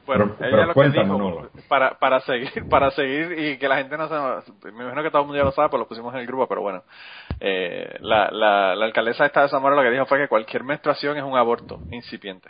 Bueno, 0.08 0.36
pero, 0.40 0.50
ella 0.50 0.74
pero 0.74 0.90
lo 0.90 0.92
que 0.92 1.02
dijo, 1.02 1.50
para, 1.68 2.00
para 2.00 2.22
seguir, 2.22 2.50
para 2.70 2.92
seguir 2.92 3.38
y 3.38 3.58
que 3.58 3.68
la 3.68 3.78
gente 3.78 3.98
no 3.98 4.08
se, 4.08 4.72
me 4.72 4.84
imagino 4.84 5.04
que 5.04 5.12
todo 5.12 5.22
el 5.22 5.28
mundo 5.28 5.38
ya 5.38 5.46
lo 5.46 5.52
sabe, 5.52 5.70
pues 5.70 5.80
lo 5.80 5.88
pusimos 5.88 6.14
en 6.16 6.22
el 6.22 6.26
grupo, 6.26 6.48
pero 6.48 6.62
bueno, 6.62 6.84
eh, 7.42 7.98
la, 8.00 8.32
la, 8.32 8.76
la 8.76 8.86
alcaldesa 8.86 9.26
esta 9.26 9.42
de 9.44 9.50
Zamora 9.50 9.76
lo 9.76 9.82
que 9.84 9.92
dijo 9.92 10.06
fue 10.06 10.18
que 10.18 10.30
cualquier 10.30 10.64
menstruación 10.64 11.18
es 11.18 11.24
un 11.24 11.38
aborto 11.38 11.82
incipiente. 11.92 12.50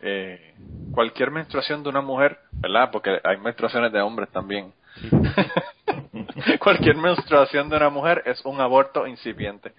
Eh, 0.00 0.54
cualquier 0.92 1.30
menstruación 1.30 1.82
de 1.82 1.90
una 1.90 2.00
mujer, 2.00 2.38
¿verdad? 2.52 2.90
Porque 2.90 3.20
hay 3.22 3.36
menstruaciones 3.36 3.92
de 3.92 4.00
hombres 4.00 4.30
también. 4.30 4.72
cualquier 6.60 6.96
menstruación 6.96 7.68
de 7.68 7.76
una 7.76 7.90
mujer 7.90 8.22
es 8.26 8.44
un 8.44 8.60
aborto 8.60 9.06
incipiente. 9.06 9.72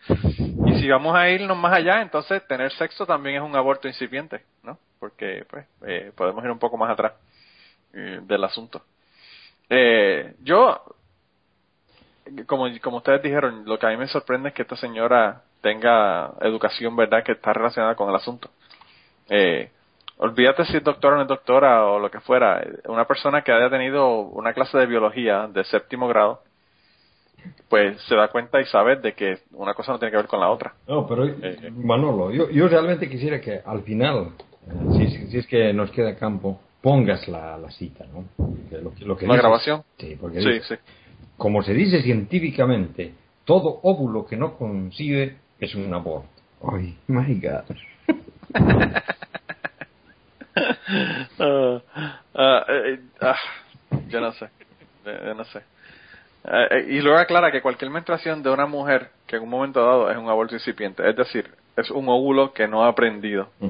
Y 0.65 0.80
si 0.80 0.89
vamos 0.89 1.15
a 1.15 1.30
irnos 1.30 1.57
más 1.57 1.73
allá, 1.73 2.01
entonces 2.01 2.45
tener 2.47 2.71
sexo 2.73 3.05
también 3.05 3.38
es 3.38 3.41
un 3.41 3.55
aborto 3.55 3.88
incipiente, 3.88 4.43
¿no? 4.63 4.77
Porque 4.99 5.45
pues 5.49 5.65
eh, 5.85 6.11
podemos 6.15 6.43
ir 6.43 6.51
un 6.51 6.59
poco 6.59 6.77
más 6.77 6.91
atrás. 6.91 7.13
eh, 7.93 8.19
del 8.23 8.43
asunto. 8.43 8.84
Eh, 9.69 10.35
yo, 10.43 10.81
como, 12.45 12.67
como 12.81 12.97
ustedes 12.97 13.21
dijeron, 13.21 13.63
lo 13.65 13.77
que 13.77 13.88
a 13.88 13.89
mí 13.89 13.97
me 13.97 14.07
sorprende 14.07 14.49
es 14.49 14.55
que 14.55 14.63
esta 14.63 14.76
señora 14.76 15.43
tenga 15.61 16.34
educación, 16.41 16.95
¿verdad?, 16.95 17.23
que 17.23 17.34
está 17.34 17.53
relacionada 17.53 17.95
con 17.95 18.09
el 18.09 18.15
asunto. 18.15 18.49
Eh, 19.30 19.71
olvídate 20.20 20.66
si 20.66 20.78
es 20.78 20.84
doctora 20.84 21.16
o 21.16 21.18
no 21.18 21.24
es 21.24 21.28
doctora 21.28 21.86
o 21.86 22.00
lo 22.00 22.12
que 22.12 22.20
fuera, 22.20 22.62
una 22.88 23.06
persona 23.06 23.41
que 23.41 23.52
haya 23.52 23.70
tenido 23.70 24.20
una 24.20 24.54
clase 24.54 24.78
de 24.78 24.86
biología 24.86 25.48
de 25.48 25.64
séptimo 25.64 26.08
grado, 26.08 26.41
pues 27.70 28.02
se 28.04 28.16
da 28.16 28.28
cuenta 28.28 28.60
y 28.60 28.66
sabe 28.66 28.98
de 28.98 29.14
que 29.14 29.40
una 29.54 29.74
cosa 29.74 29.94
no 29.94 30.00
tiene 30.00 30.12
que 30.12 30.18
ver 30.18 30.28
con 30.28 30.41
la 30.41 30.50
otra. 30.50 30.74
No, 30.88 31.08
pero 31.08 31.26
Manolo, 31.72 32.32
yo, 32.32 32.50
yo 32.50 32.68
realmente 32.68 33.10
quisiera 33.10 33.40
que 33.40 33.62
al 33.66 33.82
final, 33.84 34.32
si, 34.98 35.08
si 35.28 35.38
es 35.38 35.48
que 35.48 35.72
nos 35.74 35.90
queda 35.91 36.16
campo, 36.16 36.60
pongas 36.82 37.28
la, 37.30 37.58
la 37.58 37.72
cita, 37.72 38.06
¿no? 38.12 38.26
Lo, 38.72 38.91
lo 39.00 39.18
que 39.18 39.26
¿La 39.26 39.38
grabación? 39.38 39.84
Sí, 39.98 40.18
porque 40.20 40.41
sí, 40.41 40.60
sí. 40.68 40.76
como 41.38 41.64
se 41.64 41.74
dice 41.74 42.02
científicamente, 42.02 43.14
todo 43.46 43.80
óvulo 43.84 44.26
que 44.26 44.36
no 44.36 44.58
concibe 44.58 45.38
es 45.60 45.74
un 45.76 45.94
aborto. 45.94 46.28
Ay, 46.62 46.98
my 47.08 47.40
God. 47.40 47.64
uh, 51.40 51.82
uh, 52.34 53.34
yo 54.07 54.22
no 54.22 54.32
sé, 54.34 54.49
yo 55.06 55.34
no 55.34 55.44
sé. 55.45 55.61
y 56.88 57.02
luego 57.02 57.18
aclara 57.18 57.52
que 57.52 57.61
cualquier 57.61 57.91
menstruación 57.91 58.44
de 58.44 58.49
una 58.49 58.66
mujer 58.66 59.11
que 59.28 59.38
en 59.38 59.44
un 59.44 59.49
momento 59.49 59.84
dado 59.84 60.10
es 60.11 60.18
un 60.18 60.30
aborto 60.30 60.56
incipiente, 60.56 61.07
es 61.07 61.16
decir, 61.16 61.49
es 61.76 61.90
un 61.91 62.07
óvulo 62.10 62.53
que 62.53 62.68
no 62.68 62.84
ha 62.84 62.90
aprendido. 62.90 63.49
Mm 63.60 63.70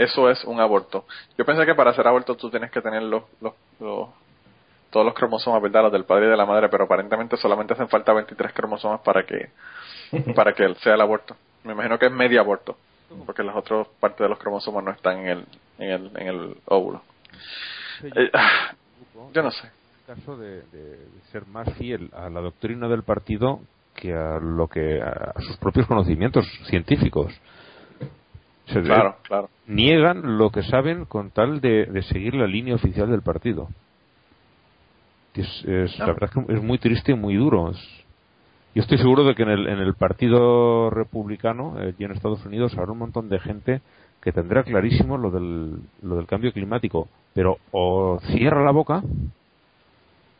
eso 0.00 0.30
es 0.30 0.42
un 0.44 0.58
aborto. 0.60 1.04
Yo 1.36 1.44
pensé 1.44 1.66
que 1.66 1.74
para 1.74 1.90
hacer 1.90 2.06
aborto 2.06 2.34
tú 2.34 2.48
tienes 2.48 2.70
que 2.70 2.80
tener 2.80 3.02
los, 3.02 3.24
los, 3.42 3.52
todos 3.78 5.04
los 5.04 5.14
cromosomas, 5.14 5.60
¿verdad? 5.60 5.82
Los 5.82 5.92
del 5.92 6.04
padre 6.04 6.26
y 6.26 6.30
de 6.30 6.36
la 6.38 6.46
madre, 6.46 6.70
pero 6.70 6.84
aparentemente 6.84 7.36
solamente 7.36 7.74
hacen 7.74 7.88
falta 7.88 8.14
23 8.14 8.50
cromosomas 8.54 9.00
para 9.00 9.26
que 9.26 9.50
para 10.34 10.54
que 10.54 10.74
sea 10.76 10.94
el 10.94 11.02
aborto. 11.02 11.36
Me 11.64 11.74
imagino 11.74 11.98
que 11.98 12.06
es 12.06 12.12
medio 12.12 12.40
aborto, 12.40 12.78
porque 13.26 13.42
las 13.42 13.56
otras 13.56 13.88
partes 13.98 14.20
de 14.20 14.28
los 14.28 14.38
cromosomas 14.38 14.84
no 14.84 14.90
están 14.90 15.18
en 15.20 15.28
el 15.28 15.46
en 15.78 15.90
el, 15.90 16.10
en 16.16 16.26
el 16.28 16.56
óvulo. 16.66 17.02
Eh, 18.02 18.30
ah, 18.32 18.74
yo 19.32 19.42
no 19.42 19.50
sé. 19.50 19.70
caso 20.06 20.36
de, 20.36 20.62
ser 21.32 21.46
más 21.46 21.72
fiel 21.74 22.10
a 22.12 22.28
la 22.28 22.40
doctrina 22.40 22.88
del 22.88 23.02
partido 23.02 23.60
que 23.94 24.12
a 24.14 24.38
lo 24.38 24.68
que 24.68 25.00
a 25.00 25.34
sus 25.40 25.56
propios 25.56 25.86
conocimientos 25.86 26.46
científicos 26.68 27.32
claro, 28.78 29.16
claro. 29.22 29.50
Niegan 29.66 30.38
lo 30.38 30.50
que 30.50 30.62
saben 30.62 31.04
con 31.04 31.30
tal 31.30 31.60
de, 31.60 32.02
seguir 32.08 32.34
la 32.34 32.46
línea 32.46 32.74
oficial 32.74 33.10
del 33.10 33.22
partido. 33.22 33.68
Es, 35.34 35.64
La 35.98 36.06
verdad 36.06 36.24
es 36.24 36.30
que 36.30 36.54
es 36.54 36.62
muy 36.62 36.78
triste 36.78 37.12
y 37.12 37.14
muy 37.14 37.36
duro. 37.36 37.72
Yo 38.74 38.82
estoy 38.82 38.98
seguro 38.98 39.24
de 39.24 39.34
que 39.34 39.42
en 39.42 39.50
el, 39.50 39.66
en 39.66 39.78
el 39.78 39.94
Partido 39.94 40.90
Republicano 40.90 41.74
eh, 41.80 41.94
y 41.98 42.04
en 42.04 42.12
Estados 42.12 42.44
Unidos 42.46 42.76
habrá 42.76 42.92
un 42.92 42.98
montón 42.98 43.28
de 43.28 43.40
gente 43.40 43.80
que 44.22 44.32
tendrá 44.32 44.62
clarísimo 44.62 45.16
lo 45.16 45.30
del, 45.30 45.80
lo 46.02 46.16
del 46.16 46.26
cambio 46.26 46.52
climático, 46.52 47.08
pero 47.34 47.58
o 47.72 48.20
cierra 48.32 48.62
la 48.62 48.70
boca 48.70 49.02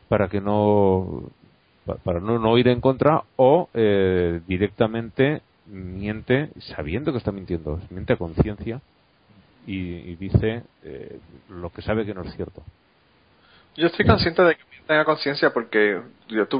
para 0.09 0.29
que 0.29 0.41
no 0.41 1.23
para 2.05 2.21
no, 2.21 2.39
no 2.39 2.59
ir 2.59 2.69
en 2.69 2.81
contra 2.81 3.25
o 3.37 3.69
eh, 3.75 4.41
directamente 4.47 5.43
miente 5.67 6.51
sabiendo 6.75 7.13
que 7.13 7.19
está 7.19 7.33
mintiendo, 7.33 7.81
miente 7.91 8.13
a 8.13 8.17
conciencia 8.17 8.81
y, 9.67 10.17
dice 10.17 10.63
eh, 10.83 11.19
lo 11.49 11.71
que 11.71 11.83
sabe 11.83 12.05
que 12.05 12.15
no 12.15 12.23
es 12.23 12.35
cierto. 12.35 12.63
Yo 13.77 13.87
estoy 13.87 14.07
consciente 14.07 14.43
de 14.43 14.57
que 14.57 14.63
tenga 14.87 15.05
conciencia 15.05 15.51
porque 15.51 16.01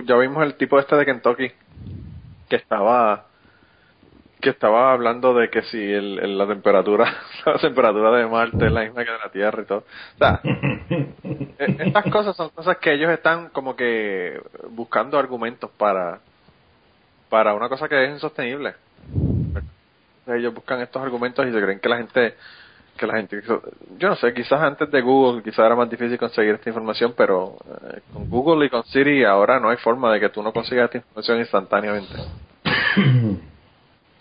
ya 0.05 0.17
vimos 0.17 0.45
el 0.45 0.55
tipo 0.55 0.79
este 0.79 0.97
de 0.97 1.05
Kentucky 1.05 1.53
que 2.49 2.57
estaba 2.57 3.27
que 4.41 4.51
estaba 4.51 4.93
hablando 4.93 5.35
de 5.35 5.51
que 5.51 5.63
si 5.63 5.79
el, 5.79 6.39
la 6.39 6.47
temperatura 6.47 7.15
la 7.47 7.59
temperatura 7.59 8.11
de 8.13 8.27
Marte 8.27 8.67
es 8.67 8.73
la 8.73 8.83
misma 8.83 9.05
que 9.05 9.11
de 9.13 9.19
la 9.19 9.31
Tierra 9.31 9.63
y 9.63 9.67
todo. 9.67 9.79
O 9.79 10.19
sea, 10.19 10.41
e, 10.45 11.77
estas 11.87 12.05
cosas 12.11 12.37
son 12.37 12.49
cosas 12.51 12.79
que 12.79 12.93
ellos 12.93 13.11
están 13.11 13.51
como 13.51 13.77
que 13.77 14.41
buscando 14.71 15.19
argumentos 15.19 15.71
para 15.77 16.21
para 17.29 17.55
una 17.55 17.69
cosa 17.69 17.89
que 17.89 18.05
es 18.05 18.11
insostenible 18.11 18.75
ellos 20.27 20.55
buscan 20.55 20.81
estos 20.81 21.03
argumentos 21.03 21.47
y 21.47 21.53
se 21.53 21.61
creen 21.61 21.81
que 21.81 21.89
la 21.89 21.99
gente 21.99 22.35
que 23.01 23.07
la 23.07 23.17
gente 23.17 23.43
yo 23.99 24.09
no 24.09 24.17
sé 24.17 24.33
quizás 24.35 24.61
antes 24.61 24.91
de 24.91 25.01
Google 25.01 25.43
quizás 25.43 25.67
era 25.67 25.75
más 25.75 25.89
difícil 25.89 26.19
conseguir 26.19 26.55
esta 26.55 26.69
información 26.69 27.15
pero 27.17 27.57
eh, 27.67 28.01
con 28.13 28.29
Google 28.29 28.67
y 28.67 28.69
con 28.69 28.85
Siri 28.85 29.25
ahora 29.25 29.59
no 29.59 29.71
hay 29.71 29.79
forma 29.79 30.13
de 30.13 30.21
que 30.21 30.29
tú 30.29 30.43
no 30.43 30.53
consigas 30.53 30.85
esta 30.85 30.99
información 30.99 31.39
instantáneamente. 31.39 32.15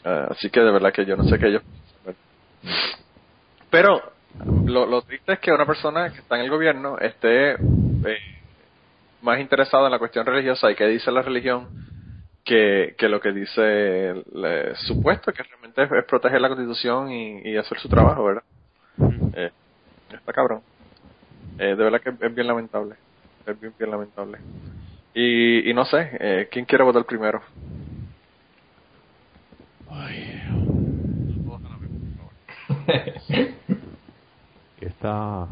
Eh, 0.02 0.28
así 0.30 0.50
que 0.50 0.62
de 0.62 0.72
verdad 0.72 0.94
que 0.94 1.06
yo 1.06 1.18
no 1.18 1.26
sé 1.26 1.38
qué 1.38 1.48
ellos 1.48 1.62
pero 3.70 4.02
lo, 4.66 4.86
lo 4.86 5.02
triste 5.02 5.34
es 5.34 5.40
que 5.40 5.52
una 5.52 5.66
persona 5.66 6.10
que 6.10 6.20
está 6.20 6.38
en 6.38 6.44
el 6.44 6.50
gobierno 6.50 6.98
esté 7.00 7.56
eh, 7.56 8.18
más 9.22 9.42
interesada 9.42 9.88
en 9.88 9.92
la 9.92 10.00
cuestión 10.00 10.26
religiosa 10.26 10.72
y 10.72 10.76
qué 10.76 10.88
dice 10.88 11.12
la 11.12 11.22
religión 11.22 11.68
que, 12.50 12.96
que 12.98 13.10
lo 13.10 13.20
que 13.20 13.32
dice 13.32 14.10
el, 14.10 14.76
supuesto, 14.88 15.32
que 15.32 15.44
realmente 15.44 15.84
es, 15.84 16.06
proteger 16.06 16.42
la 16.42 16.48
constitución 16.48 17.12
y, 17.12 17.56
hacer 17.58 17.80
su 17.80 17.90
trabajo, 17.90 18.24
¿verdad? 18.24 18.44
Eh, 19.36 19.52
está 20.12 20.34
cabrón. 20.34 20.62
Eh, 21.58 21.76
de 21.76 21.76
verdad 21.76 22.02
que 22.02 22.10
es 22.10 22.36
bien 22.36 22.48
lamentable. 22.48 22.96
Es 23.46 23.60
bien, 23.60 23.74
bien 23.78 23.92
lamentable. 23.92 24.40
Y, 25.14 25.70
y 25.70 25.74
no 25.74 25.86
sé, 25.86 26.10
eh, 26.20 26.48
¿quién 26.52 26.66
quiere 26.66 26.84
votar 26.84 27.06
primero? 27.06 27.42
Está. 34.82 35.48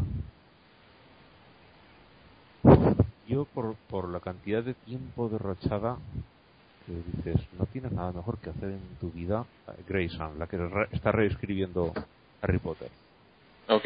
Yo, 3.27 3.45
por, 3.45 3.75
por 3.89 4.09
la 4.09 4.19
cantidad 4.19 4.63
de 4.63 4.73
tiempo 4.73 5.27
derrochada, 5.29 5.97
que 6.85 6.93
dices, 6.93 7.47
no 7.59 7.65
tienes 7.65 7.91
nada 7.91 8.13
mejor 8.13 8.37
que 8.37 8.49
hacer 8.49 8.71
en 8.71 8.95
tu 8.99 9.11
vida, 9.11 9.45
Grace 9.87 10.17
la 10.37 10.47
que 10.47 10.57
está 10.91 11.11
reescribiendo 11.11 11.93
Harry 12.41 12.59
Potter. 12.59 12.89
Ok, 13.69 13.85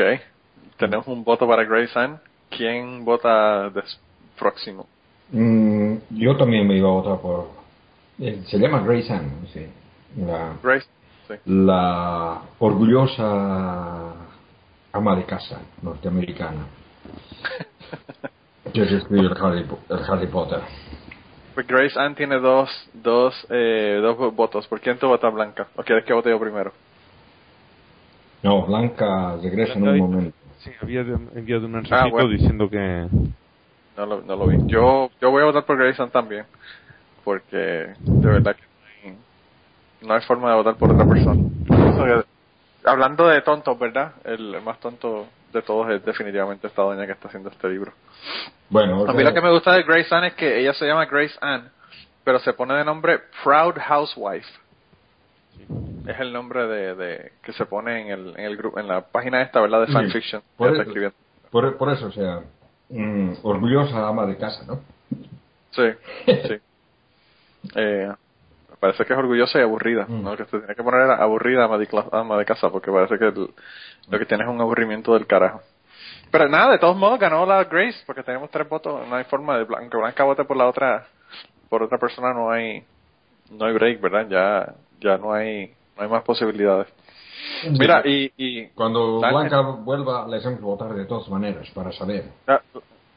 tenemos 0.78 1.08
un 1.08 1.24
voto 1.24 1.48
para 1.48 1.64
Grace 1.64 1.98
Ann. 1.98 2.20
¿Quién 2.50 3.04
vota 3.04 3.72
próximo? 4.38 4.88
Mm, 5.32 5.96
yo 6.12 6.38
también 6.38 6.68
me 6.68 6.78
iba 6.78 6.90
a 6.90 6.92
votar 6.92 7.20
por... 7.20 7.50
Eh, 8.20 8.44
se 8.46 8.60
llama 8.60 8.84
Grace 8.84 9.12
Ann, 9.12 9.48
sí. 9.52 9.66
La, 10.18 10.54
Grace, 10.62 10.88
sí. 11.28 11.34
la 11.46 12.42
orgullosa 12.60 14.14
ama 14.92 15.16
de 15.16 15.24
casa 15.24 15.62
norteamericana 15.82 16.66
que 18.74 18.82
escribió 18.82 19.32
el 19.32 19.38
Harry 20.10 20.28
Potter. 20.28 20.60
Pues 21.56 21.66
Grace 21.66 22.00
Ann 22.00 22.16
tiene 22.16 22.40
dos, 22.40 22.70
dos, 22.94 23.48
eh, 23.50 24.00
dos 24.02 24.36
votos. 24.36 24.68
¿Por 24.68 24.80
quién 24.80 24.98
tú 25.00 25.08
votas, 25.08 25.34
Blanca? 25.34 25.68
¿O 25.76 25.84
quieres 25.84 26.06
que 26.06 26.14
vote 26.14 26.30
yo 26.30 26.40
primero? 26.40 26.72
No, 28.44 28.66
Blanca 28.66 29.38
regresa 29.42 29.74
en 29.74 29.88
un 29.88 29.98
momento. 29.98 30.38
Sí, 30.60 30.72
había 30.82 31.02
enviado 31.02 31.66
un 31.66 31.74
mensajito 31.74 32.18
ah, 32.20 32.28
diciendo 32.28 32.70
que... 32.70 33.08
No 33.98 34.06
lo, 34.06 34.22
no 34.22 34.36
lo 34.36 34.48
vi. 34.48 34.58
Yo, 34.68 35.10
yo 35.20 35.32
voy 35.32 35.42
a 35.42 35.46
votar 35.46 35.66
por 35.66 35.78
Grace 35.78 36.02
Ann 36.02 36.12
también. 36.12 36.46
Porque 37.24 37.94
de 38.00 38.28
verdad 38.28 38.56
que 38.56 38.72
no 40.02 40.14
hay, 40.14 40.22
forma 40.22 40.50
de 40.50 40.56
votar 40.56 40.76
por 40.76 40.92
otra 40.92 41.06
persona. 41.06 41.40
hablando 42.84 43.28
de 43.28 43.42
tontos, 43.42 43.78
¿verdad? 43.78 44.14
El 44.24 44.60
más 44.62 44.80
tonto 44.80 45.28
de 45.54 45.62
todos 45.62 45.92
es 45.92 46.04
definitivamente 46.04 46.68
esta 46.68 46.82
doña 46.82 47.06
que 47.06 47.12
está 47.12 47.28
haciendo 47.28 47.50
este 47.50 47.70
libro. 47.70 47.94
Bueno, 48.70 49.06
a 49.08 49.14
mí 49.14 49.24
lo 49.24 49.34
que 49.34 49.42
me 49.42 49.52
gusta 49.52 49.74
de 49.74 49.84
Grace 49.84 50.14
Ann 50.14 50.24
es 50.26 50.34
que 50.34 50.60
ella 50.60 50.74
se 50.74 50.86
llama 50.86 51.06
Grace 51.06 51.36
Ann, 51.42 51.70
pero 52.24 52.40
se 52.40 52.54
pone 52.54 52.74
de 52.74 52.86
nombre 52.86 53.20
Proud 53.44 53.76
Housewife. 53.78 54.48
Es 56.08 56.20
el 56.20 56.34
nombre 56.34 56.68
de, 56.68 56.96
de, 56.96 57.32
que 57.44 57.54
se 57.54 57.66
pone 57.66 58.02
en 58.02 58.08
el, 58.10 58.30
en 58.38 58.46
el 58.46 58.58
grupo, 58.58 58.80
en 58.80 58.88
la 58.88 59.02
página 59.02 59.42
esta, 59.42 59.62
¿verdad? 59.62 59.82
De 59.82 59.94
fanfiction. 59.94 60.42
Por, 60.58 60.76
eso, 60.76 61.14
por, 61.52 61.94
eso, 61.94 62.08
o 62.08 62.12
sea, 62.12 62.42
mm, 62.90 63.34
orgullosa 63.44 64.08
ama 64.08 64.26
de 64.26 64.38
casa, 64.38 64.66
¿no? 64.66 64.82
Sí, 65.72 65.84
sí. 66.26 66.56
Eh, 67.76 68.12
parece 68.80 69.06
que 69.06 69.14
es 69.14 69.20
orgullosa 69.20 69.60
y 69.60 69.62
aburrida, 69.62 70.08
mm. 70.08 70.24
¿no? 70.24 70.36
Que 70.36 70.46
se 70.46 70.58
tiene 70.58 70.74
que 70.74 70.84
poner 70.84 71.02
aburrida 71.12 71.66
ama 71.66 71.78
de, 71.78 71.88
ama 72.12 72.38
de 72.38 72.46
casa, 72.46 72.72
porque 72.72 72.92
parece 72.92 73.20
que 73.20 73.26
lo 73.26 74.20
que 74.20 74.26
tiene 74.26 74.44
es 74.44 74.50
un 74.50 74.60
aburrimiento 74.60 75.14
del 75.14 75.28
carajo. 75.28 75.62
Pero 76.32 76.48
nada, 76.48 76.72
de 76.72 76.80
todos 76.80 76.98
modos 76.98 77.20
ganó 77.20 77.46
la 77.46 77.66
Grace, 77.66 78.00
porque 78.06 78.24
tenemos 78.24 78.50
tres 78.50 78.68
votos, 78.68 79.08
no 79.08 79.16
hay 79.16 79.26
forma 79.26 79.60
de 79.60 79.68
que 79.68 79.98
Blanca 79.98 80.24
vote 80.24 80.46
por 80.46 80.58
la 80.58 80.68
otra, 80.68 81.06
por 81.70 81.84
otra 81.84 82.00
persona 82.00 82.34
no 82.34 82.50
hay, 82.50 82.84
no 83.52 83.66
hay 83.66 83.74
break, 83.74 84.02
¿verdad? 84.02 84.28
Ya, 84.28 84.74
ya 85.00 85.18
no 85.18 85.34
hay, 85.34 85.74
no 86.02 86.06
hay 86.08 86.12
más 86.12 86.24
posibilidades. 86.24 86.88
Mira, 87.70 88.02
y, 88.06 88.32
y 88.38 88.68
Cuando. 88.70 89.20
Blanca 89.20 89.62
vuelva, 89.62 90.28
les 90.28 90.44
hemos 90.46 90.62
votar 90.62 90.94
de 90.96 91.06
todas 91.06 91.30
maneras 91.30 91.70
para 91.76 91.92
saber. 91.92 92.26
ah, 92.48 92.60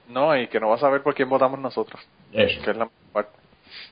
no, 0.09 0.37
y 0.37 0.49
que 0.49 0.61
no 0.61 0.69
vas 0.69 0.83
a 0.83 0.87
saber 0.87 1.03
por 1.03 1.15
quién 1.15 1.29
votamos 1.31 1.59
nosotros. 1.59 2.01
Eso. 2.33 2.63
que 2.63 2.71
es 2.73 2.77
la 2.77 2.89
parte. 3.13 3.31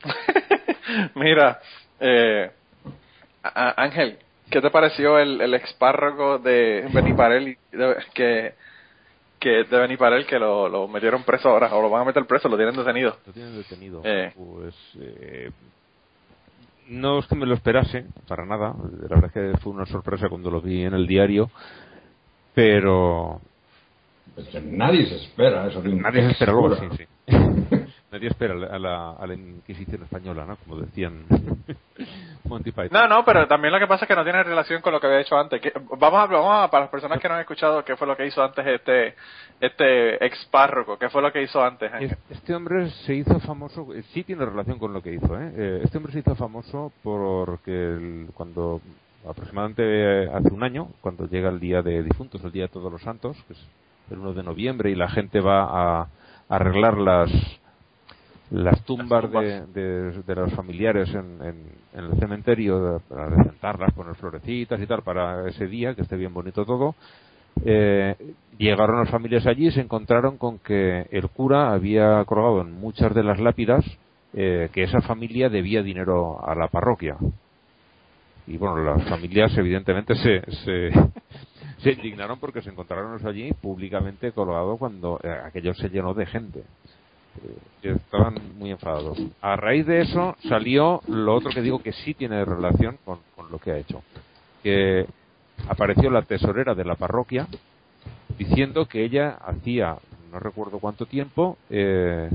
Mira, 1.15 1.59
eh, 2.01 2.51
a- 3.43 3.69
a- 3.71 3.83
Ángel, 3.83 4.19
¿qué 4.51 4.61
te 4.61 4.71
pareció 4.71 5.19
el, 5.19 5.41
el 5.41 5.55
expárroco 5.55 6.39
de 6.39 6.87
Beniparel 6.93 7.49
y 7.49 7.77
de- 7.77 7.97
que 8.15 8.55
que 9.41 9.65
de 9.65 9.77
Beniparel 9.79 10.25
que 10.27 10.39
lo, 10.39 10.69
lo 10.69 10.87
metieron 10.87 11.25
preso 11.25 11.49
ahora 11.49 11.75
o 11.75 11.83
lo 11.83 11.91
van 11.91 12.03
a 12.03 12.05
meter 12.05 12.25
preso, 12.27 12.49
lo 12.49 12.57
tienen 12.57 12.77
detenido? 12.77 13.17
Lo 13.27 13.33
tienen 13.33 13.57
detenido. 13.57 14.01
Eh. 14.05 14.33
Pues 14.37 14.75
eh, 15.01 15.51
no 16.89 17.19
es 17.21 17.27
que 17.27 17.35
me 17.37 17.47
lo 17.47 17.55
esperase, 17.55 18.07
para 18.29 18.45
nada. 18.45 18.75
La 19.03 19.09
verdad 19.17 19.25
es 19.27 19.33
que 19.33 19.59
fue 19.61 19.73
una 19.73 19.87
sorpresa 19.87 20.29
cuando 20.29 20.51
lo 20.51 20.61
vi 20.61 20.83
en 20.85 20.95
el 20.95 21.07
diario. 21.07 21.51
Pero 22.55 23.41
Es 24.37 24.47
que 24.49 24.61
nadie 24.61 25.07
se 25.07 25.17
espera 25.17 25.67
eso 25.69 25.83
nadie 25.83 26.23
se 26.27 26.31
espera 26.33 26.53
luego, 26.53 26.75
sí, 26.77 26.87
cura. 26.87 26.97
sí. 26.97 27.05
Nadie 28.13 28.29
espera 28.29 28.53
a 28.55 28.79
la, 28.79 29.13
a 29.13 29.27
la 29.27 29.35
Inquisición 29.35 30.03
española, 30.03 30.45
¿no? 30.45 30.57
Como 30.57 30.77
decían 30.77 31.25
Monty 32.45 32.71
Python. 32.71 32.91
No, 32.93 33.09
no, 33.09 33.25
pero 33.25 33.47
también 33.49 33.73
lo 33.73 33.79
que 33.79 33.87
pasa 33.87 34.05
es 34.05 34.09
que 34.09 34.15
no 34.15 34.23
tiene 34.23 34.43
relación 34.43 34.83
con 34.83 34.93
lo 34.93 35.01
que 35.01 35.07
había 35.07 35.21
hecho 35.21 35.37
antes. 35.37 35.61
Que- 35.63 35.73
vamos, 35.99 36.21
a, 36.21 36.27
vamos 36.27 36.53
a, 36.65 36.71
para 36.71 36.83
las 36.85 36.91
personas 36.91 37.19
que 37.21 37.29
no 37.29 37.35
han 37.35 37.41
escuchado, 37.41 37.83
¿qué 37.85 37.97
fue 37.97 38.07
lo 38.07 38.15
que 38.17 38.27
hizo 38.27 38.43
antes 38.43 38.67
este 38.67 39.15
este 39.61 40.23
expárroco? 40.27 40.99
¿Qué 40.99 41.09
fue 41.09 41.23
lo 41.23 41.33
que 41.33 41.43
hizo 41.43 41.63
antes, 41.65 41.91
Ángel? 41.91 42.11
Es- 42.11 42.19
Este 42.37 42.55
hombre 42.55 42.91
se 43.07 43.15
hizo 43.15 43.41
famoso, 43.41 43.95
eh, 43.95 44.03
sí 44.13 44.25
tiene 44.25 44.45
relación 44.45 44.79
con 44.79 44.93
lo 44.93 45.03
que 45.03 45.15
hizo, 45.15 45.35
¿eh? 45.41 45.53
Eh, 45.57 45.81
Este 45.85 45.97
hombre 45.97 46.13
se 46.13 46.19
hizo 46.19 46.35
famoso 46.35 46.93
porque 47.03 47.73
el- 47.73 48.27
cuando, 48.35 48.83
aproximadamente 49.27 49.83
eh, 50.25 50.31
hace 50.35 50.49
un 50.53 50.63
año, 50.63 50.89
cuando 51.01 51.27
llega 51.27 51.49
el 51.49 51.61
Día 51.61 51.81
de 51.81 52.03
Difuntos, 52.03 52.45
el 52.45 52.53
Día 52.53 52.65
de 52.65 52.69
Todos 52.69 52.93
los 52.93 53.01
Santos, 53.01 53.39
que 53.47 53.55
es 53.55 53.67
el 54.11 54.19
1 54.19 54.35
de 54.35 54.43
noviembre, 54.43 54.91
y 54.91 54.97
la 54.97 55.09
gente 55.09 55.41
va 55.41 55.63
a 56.03 56.09
arreglar 56.51 56.99
las 56.99 57.31
las 58.53 58.83
tumbas, 58.85 59.23
tumbas. 59.23 59.45
De, 59.45 59.67
de- 59.83 60.23
de 60.23 60.35
los 60.35 60.53
familiares 60.55 61.09
en, 61.15 61.41
en- 61.43 61.73
en 61.95 62.05
el 62.05 62.19
cementerio, 62.19 63.01
para 63.09 63.29
decentarlas, 63.37 63.93
poner 63.95 64.15
florecitas 64.17 64.81
y 64.81 64.87
tal, 64.87 65.03
para 65.03 65.49
ese 65.49 65.67
día, 65.67 65.95
que 65.95 66.03
esté 66.03 66.17
bien 66.17 66.33
bonito 66.35 66.65
todo, 66.65 66.95
eh, 67.65 68.17
llegaron 68.59 68.99
las 69.01 69.11
familias 69.11 69.47
allí 69.47 69.69
y 69.69 69.73
se 69.73 69.81
encontraron 69.81 70.39
con 70.39 70.59
que 70.59 71.07
el 71.11 71.29
cura 71.31 71.73
había 71.73 72.25
colgado 72.25 72.61
en 72.63 72.73
muchas 72.73 73.15
de 73.15 73.23
las 73.23 73.39
lápidas 73.41 73.85
eh, 74.35 74.71
que 74.73 74.85
esa 74.85 75.01
familia 75.03 75.49
debía 75.51 75.83
dinero 75.83 76.39
a 76.47 76.55
la 76.55 76.69
parroquia. 76.69 77.17
Y 78.47 78.57
bueno, 78.57 78.79
las 78.83 79.09
familias 79.09 79.57
evidentemente 79.57 80.15
se, 80.17 80.41
se, 80.65 80.91
se 81.79 81.93
indignaron 81.93 82.39
porque 82.41 82.63
se 82.63 82.71
encontraron 82.71 83.25
allí 83.27 83.53
públicamente 83.53 84.33
colgado 84.33 84.77
cuando 84.79 85.21
eh, 85.23 85.29
aquello 85.45 85.75
se 85.75 85.89
llenó 85.91 86.15
de 86.15 86.27
gente. 86.27 86.65
Estaban 87.83 88.35
muy 88.59 88.71
enfadados. 88.71 89.19
A 89.41 89.57
raíz 89.57 89.87
de 89.87 90.03
eso 90.03 90.37
salió 90.49 91.01
lo 91.09 91.35
otro 91.35 91.51
que 91.51 91.63
digo 91.63 91.83
que 91.83 91.93
sí 91.93 92.15
tiene 92.15 92.45
relación 92.45 92.99
con, 93.05 93.19
con 93.35 93.51
lo 93.51 93.59
que 93.59 93.73
ha 93.73 93.79
hecho. 93.79 94.03
Que 94.63 95.07
apareció 95.69 96.11
la 96.11 96.23
tesorera 96.23 96.75
de 96.75 96.85
la 96.85 96.95
parroquia 96.95 97.49
diciendo 98.39 98.87
que 98.87 99.05
ella 99.05 99.39
hacía 99.45 99.97
no 100.33 100.41
recuerdo 100.41 100.79
cuánto 100.79 101.07
tiempo 101.07 101.59
eh, 101.69 102.31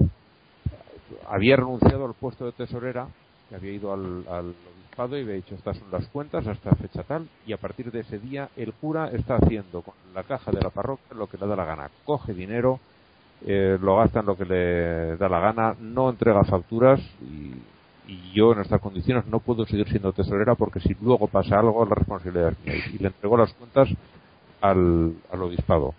había 1.27 1.55
renunciado 1.55 2.05
al 2.05 2.13
puesto 2.13 2.45
de 2.45 2.51
tesorera 2.51 3.07
que 3.49 3.55
había 3.55 3.71
ido 3.71 3.91
al, 3.91 4.23
al 4.29 4.53
obispado 4.75 5.17
y 5.17 5.21
había 5.21 5.35
dicho 5.35 5.55
estas 5.55 5.77
son 5.77 5.89
las 5.91 6.07
cuentas 6.07 6.45
hasta 6.45 6.75
fecha 6.75 7.03
tal 7.03 7.27
y 7.45 7.53
a 7.53 7.57
partir 7.57 7.91
de 7.91 8.01
ese 8.01 8.19
día 8.19 8.49
el 8.55 8.73
cura 8.73 9.09
está 9.11 9.37
haciendo 9.37 9.81
con 9.81 9.95
la 10.13 10.23
caja 10.23 10.51
de 10.51 10.61
la 10.61 10.69
parroquia 10.69 11.17
lo 11.17 11.27
que 11.27 11.37
le 11.37 11.47
da 11.47 11.55
la 11.55 11.65
gana 11.65 11.89
coge 12.05 12.33
dinero 12.33 12.79
eh, 13.45 13.77
lo 13.81 13.97
gasta 13.97 14.21
en 14.21 14.25
lo 14.25 14.35
que 14.37 14.45
le 14.45 15.17
da 15.17 15.29
la 15.29 15.39
gana 15.39 15.75
no 15.79 16.09
entrega 16.09 16.43
facturas 16.43 16.99
y, 17.21 17.53
y 18.11 18.31
yo 18.33 18.53
en 18.53 18.61
estas 18.61 18.81
condiciones 18.81 19.25
no 19.27 19.39
puedo 19.39 19.65
seguir 19.65 19.87
siendo 19.89 20.13
tesorera 20.13 20.55
porque 20.55 20.79
si 20.79 20.95
luego 21.01 21.27
pasa 21.27 21.59
algo 21.59 21.85
la 21.85 21.95
responsabilidad 21.95 22.53
es 22.53 22.65
mía. 22.65 22.83
Y 22.93 22.97
le 22.99 23.07
entregó 23.07 23.37
las 23.37 23.53
cuentas 23.53 23.89
al, 24.61 25.13
al 25.31 25.41
obispado 25.41 25.93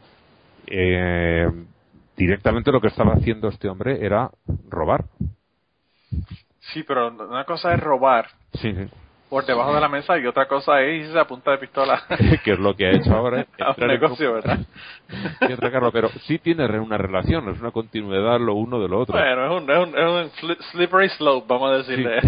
eh, 0.71 1.51
directamente 2.17 2.73
lo 2.73 2.81
que 2.81 2.89
estaba 2.89 3.15
haciendo 3.15 3.49
este 3.49 3.69
hombre 3.69 4.05
era 4.05 4.31
robar. 4.69 5.05
Sí, 6.73 6.83
pero 6.83 7.09
una 7.09 7.45
cosa 7.45 7.73
es 7.73 7.81
robar. 7.81 8.27
Sí, 8.55 8.73
sí. 8.75 8.89
Por 9.29 9.45
debajo 9.45 9.75
de 9.75 9.81
la 9.81 9.89
mesa 9.89 10.17
y 10.19 10.27
otra 10.27 10.47
cosa 10.49 10.81
es 10.83 11.15
a 11.15 11.27
punta 11.27 11.51
de 11.53 11.59
pistola 11.59 12.03
que 12.45 12.53
es 12.53 12.59
lo 12.59 12.75
que 12.75 12.87
ha 12.87 12.91
hecho 12.93 13.13
ahora 13.15 13.47
a 13.61 13.75
un 13.79 13.87
negocio, 13.87 14.33
¿verdad? 14.35 14.59
y 15.49 15.53
atracarlo, 15.53 15.93
pero 15.93 16.09
sí 16.27 16.39
tiene 16.39 16.65
una 16.79 16.97
relación 16.99 17.49
es 17.51 17.61
una 17.61 17.71
continuidad 17.71 18.41
lo 18.41 18.55
uno 18.55 18.81
de 18.81 18.89
lo 18.89 19.01
otro 19.01 19.15
Bueno, 19.19 19.45
es 19.57 19.63
un, 19.63 19.71
es 19.71 19.79
un, 19.79 19.89
es 19.99 20.05
un 20.05 20.31
sli- 20.49 20.63
slippery 20.73 21.09
slope, 21.11 21.47
vamos 21.49 21.71
a 21.73 21.77
decirle. 21.79 22.21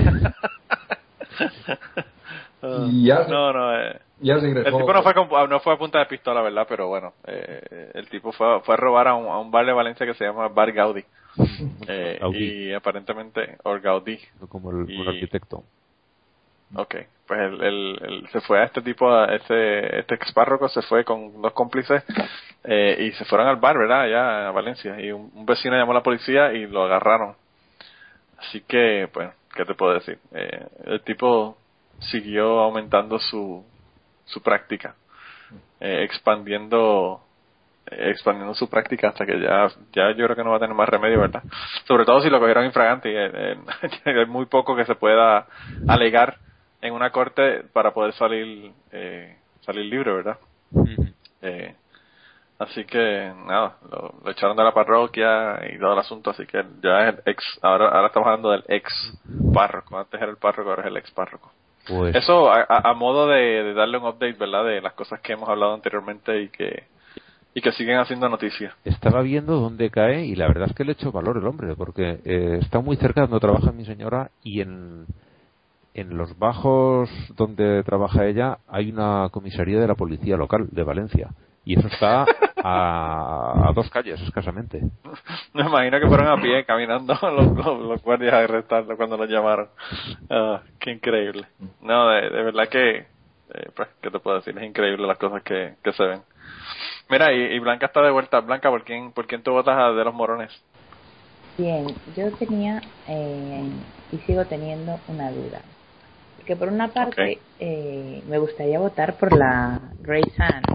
Ah, 2.63 2.87
Y 2.91 3.07
ya- 3.07 3.27
no, 3.29 3.53
no, 3.53 3.75
eh, 3.81 3.99
Ya 4.21 4.39
se 4.39 4.51
el 4.51 4.65
tipo 4.65 4.93
no 4.93 5.03
fue, 5.03 5.15
con- 5.15 5.49
no 5.49 5.61
fue 5.61 5.73
a 5.73 5.79
punta 5.79 5.99
de 5.99 6.07
pistola, 6.07 6.43
¿verdad? 6.43 6.67
Pero 6.69 6.89
bueno, 6.89 7.15
eh, 7.27 7.91
el 7.95 8.09
tipo 8.11 8.33
fue, 8.33 8.61
fue 8.61 8.75
a 8.75 8.77
robar 8.77 9.09
a 9.09 9.15
un, 9.15 9.27
a 9.29 9.39
un 9.39 9.51
bar 9.51 9.65
de 9.65 9.73
Valencia 9.73 10.05
que 10.05 10.13
se 10.15 10.25
llama 10.27 10.49
Bar 10.49 10.73
Gaudi. 10.73 11.03
Eh, 11.89 12.19
Gaudí. 12.21 12.69
y 12.69 12.73
aparentemente, 12.75 13.57
o 13.65 13.79
Gaudí. 13.81 14.19
como 14.51 14.71
el, 14.73 14.85
como 14.87 15.03
el 15.03 15.07
y- 15.07 15.09
arquitecto 15.09 15.65
Ok, 16.75 16.95
pues 17.27 17.41
él, 17.41 17.63
él- 17.63 17.99
él 18.03 18.29
se 18.33 18.41
fue 18.43 18.61
a 18.61 18.65
este 18.65 18.81
tipo, 18.83 19.11
a 19.13 19.27
este, 19.35 19.99
este 20.01 20.15
expárroco 20.15 20.69
se 20.69 20.83
fue 20.83 21.05
con 21.05 21.41
dos 21.43 21.53
cómplices 21.53 22.05
eh, 22.65 22.97
y 23.01 23.13
se 23.13 23.25
fueron 23.25 23.49
al 23.49 23.57
bar, 23.57 23.77
¿verdad? 23.79 24.03
Allá 24.03 24.49
a 24.49 24.51
Valencia. 24.53 25.01
Y 25.01 25.11
un, 25.11 25.45
vecino 25.47 25.77
llamó 25.77 25.93
a 25.93 25.97
la 25.97 26.03
policía 26.03 26.53
y 26.53 26.67
lo 26.67 26.85
agarraron. 26.85 27.35
Así 28.39 28.61
que, 28.63 29.09
pues, 29.13 29.31
¿qué 29.55 29.65
te 29.65 29.75
puedo 29.75 29.95
decir? 29.95 30.19
Eh, 30.33 30.67
el 30.87 31.03
tipo 31.03 31.57
siguió 31.99 32.61
aumentando 32.61 33.19
su, 33.19 33.65
su 34.27 34.43
práctica, 34.43 34.95
eh, 35.81 36.03
expandiendo 36.05 37.21
expandiendo 37.93 38.55
su 38.55 38.69
práctica 38.71 39.09
hasta 39.09 39.27
que 39.27 39.41
ya 39.41 39.67
ya 39.93 40.11
yo 40.13 40.25
creo 40.27 40.37
que 40.37 40.45
no 40.45 40.51
va 40.51 40.59
a 40.59 40.61
tener 40.61 40.77
más 40.77 40.89
remedio, 40.89 41.21
¿verdad? 41.21 41.43
Sobre 41.87 42.05
todo 42.05 42.21
si 42.21 42.31
lo 42.31 42.39
cogieron 42.39 42.65
infragante 42.65 43.11
y 43.11 43.17
eh, 43.17 43.31
eh, 43.35 43.57
hay 44.05 44.27
muy 44.27 44.47
poco 44.47 44.77
que 44.77 44.85
se 44.85 44.95
pueda 44.95 45.47
alegar 45.89 46.39
en 46.83 46.93
una 46.95 47.11
corte 47.11 47.63
para 47.73 47.93
poder 47.93 48.13
salir 48.15 48.73
eh, 48.93 49.37
salir 49.63 49.85
libre, 49.87 50.13
¿verdad? 50.13 50.39
Eh, 51.43 51.75
así 52.59 52.85
que 52.85 53.33
nada, 53.47 53.77
lo, 53.91 54.15
lo 54.25 54.31
echaron 54.31 54.57
de 54.57 54.65
la 54.65 54.73
parroquia 54.75 55.61
y 55.73 55.79
todo 55.79 55.93
el 55.95 55.99
asunto, 55.99 56.31
así 56.31 56.47
que 56.47 56.63
ya 56.83 57.09
es 57.09 57.15
el 57.15 57.23
ex, 57.27 57.43
ahora, 57.63 57.89
ahora 57.89 58.07
estamos 58.09 58.27
hablando 58.27 58.51
del 58.51 58.65
ex 58.69 58.89
párroco, 59.53 59.99
antes 59.99 60.21
era 60.21 60.31
el 60.31 60.37
párroco, 60.37 60.71
ahora 60.71 60.83
es 60.83 60.89
el 60.89 60.97
ex 60.97 61.11
párroco. 61.11 61.51
pues 61.87 62.15
Eso 62.15 62.51
a, 62.51 62.61
a- 62.69 62.91
a 62.91 62.95
modo 62.95 63.27
de, 63.29 63.37
de 63.65 63.75
darle 63.75 63.99
un 63.99 64.05
update, 64.07 64.35
¿verdad? 64.39 64.65
De 64.65 64.81
las 64.81 64.93
cosas 64.95 65.21
que 65.21 65.33
hemos 65.33 65.49
hablado 65.49 65.75
anteriormente 65.75 66.43
y 66.43 66.49
que 66.49 66.85
y 67.53 67.61
que 67.63 67.73
siguen 67.73 67.99
haciendo 67.99 68.29
noticias. 68.29 68.73
estaba 68.85 69.23
viendo 69.23 69.59
dónde 69.59 69.91
cae 69.91 70.25
y 70.25 70.37
la 70.37 70.47
verdad 70.47 70.69
es 70.71 70.77
que 70.77 70.85
le 70.85 70.93
echo 70.93 71.11
valor 71.11 71.37
el 71.37 71.47
hombre 71.49 71.75
porque 71.75 72.21
eh, 72.25 72.59
está 72.63 72.79
muy 72.79 72.97
cerca 72.97 73.23
de 73.23 73.27
donde 73.27 73.41
trabaja 73.41 73.73
mi 73.73 73.85
señora 73.85 74.31
y 74.45 74.61
en 74.61 75.05
en 75.95 76.17
los 76.17 76.39
bajos 76.39 77.11
donde 77.37 77.83
trabaja 77.85 78.27
ella 78.27 78.59
hay 78.69 78.91
una 78.91 79.29
comisaría 79.31 79.81
de 79.81 79.89
la 79.89 79.95
policía 79.95 80.37
local 80.37 80.69
de 80.71 80.83
Valencia 80.83 81.31
y 81.65 81.79
eso 81.79 81.89
está 81.89 82.25
a, 82.63 83.69
a 83.69 83.73
dos 83.75 83.91
calles 83.91 84.21
escasamente 84.21 84.81
Me 85.53 85.63
imagino 85.63 85.99
que 86.01 86.07
fueron 86.07 86.29
a 86.29 86.41
pie 86.41 86.65
caminando 86.65 87.15
los, 87.23 87.57
los, 87.57 87.81
los 87.81 88.03
guardias 88.03 88.35
a 88.35 88.39
arrestarlo 88.41 88.97
cuando 88.97 89.17
lo 89.17 89.25
llamaron. 89.25 89.69
Ah, 90.29 90.61
qué 90.79 90.93
increíble. 90.93 91.47
No, 91.83 92.09
de, 92.09 92.31
de 92.31 92.43
verdad 92.45 92.69
que, 92.69 92.99
eh, 92.99 93.71
pues, 93.75 93.89
¿qué 94.01 94.11
te 94.11 94.19
puedo 94.21 94.37
decir? 94.37 94.57
Es 94.57 94.65
increíble 94.65 95.07
las 95.07 95.19
cosas 95.19 95.43
que, 95.43 95.75
que 95.83 95.93
se 95.93 96.05
ven. 96.05 96.23
Mira, 97.09 97.33
y, 97.33 97.55
y 97.55 97.59
Blanca 97.59 97.87
está 97.87 98.01
de 98.03 98.13
vuelta. 98.13 98.41
Blanca, 98.41 98.71
¿por 98.71 98.85
quién, 98.85 99.13
por 99.13 99.27
quién 99.27 99.43
tú 99.43 99.51
votas 99.51 99.77
a 99.77 99.91
de 99.91 100.05
los 100.05 100.15
morones? 100.15 100.53
Bien, 101.59 101.87
yo 102.17 102.31
tenía 102.39 102.81
eh, 103.09 103.69
y 104.13 104.17
sigo 104.19 104.45
teniendo 104.45 104.99
una 105.09 105.31
duda. 105.31 105.61
Porque 106.51 106.65
por 106.65 106.73
una 106.73 106.89
parte 106.89 107.39
eh, 107.61 108.25
me 108.27 108.39
gustaría 108.39 108.81
votar 108.81 109.17
por 109.19 109.33
la 109.37 109.81
Grace 110.01 110.33
Anne, 110.43 110.67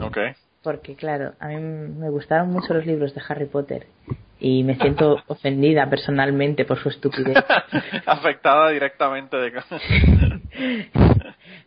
Ok. 0.00 0.18
porque 0.64 0.96
claro, 0.96 1.34
a 1.38 1.46
mí 1.46 1.54
me 1.60 2.10
gustaron 2.10 2.50
mucho 2.50 2.74
los 2.74 2.84
libros 2.84 3.14
de 3.14 3.22
Harry 3.28 3.46
Potter 3.46 3.86
y 4.40 4.64
me 4.64 4.74
siento 4.74 5.22
ofendida 5.28 5.88
personalmente 5.88 6.64
por 6.64 6.80
su 6.82 6.88
estupidez. 6.88 7.36
Afectada 8.06 8.70
directamente 8.70 9.36
de... 9.36 9.52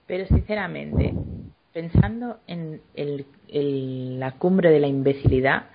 Pero 0.05 0.25
sinceramente, 0.27 1.13
pensando 1.71 2.39
en 2.47 2.81
el- 2.93 3.25
el- 3.47 4.19
la 4.19 4.31
cumbre 4.33 4.69
de 4.69 4.81
la 4.81 4.87
imbecilidad, 4.87 5.67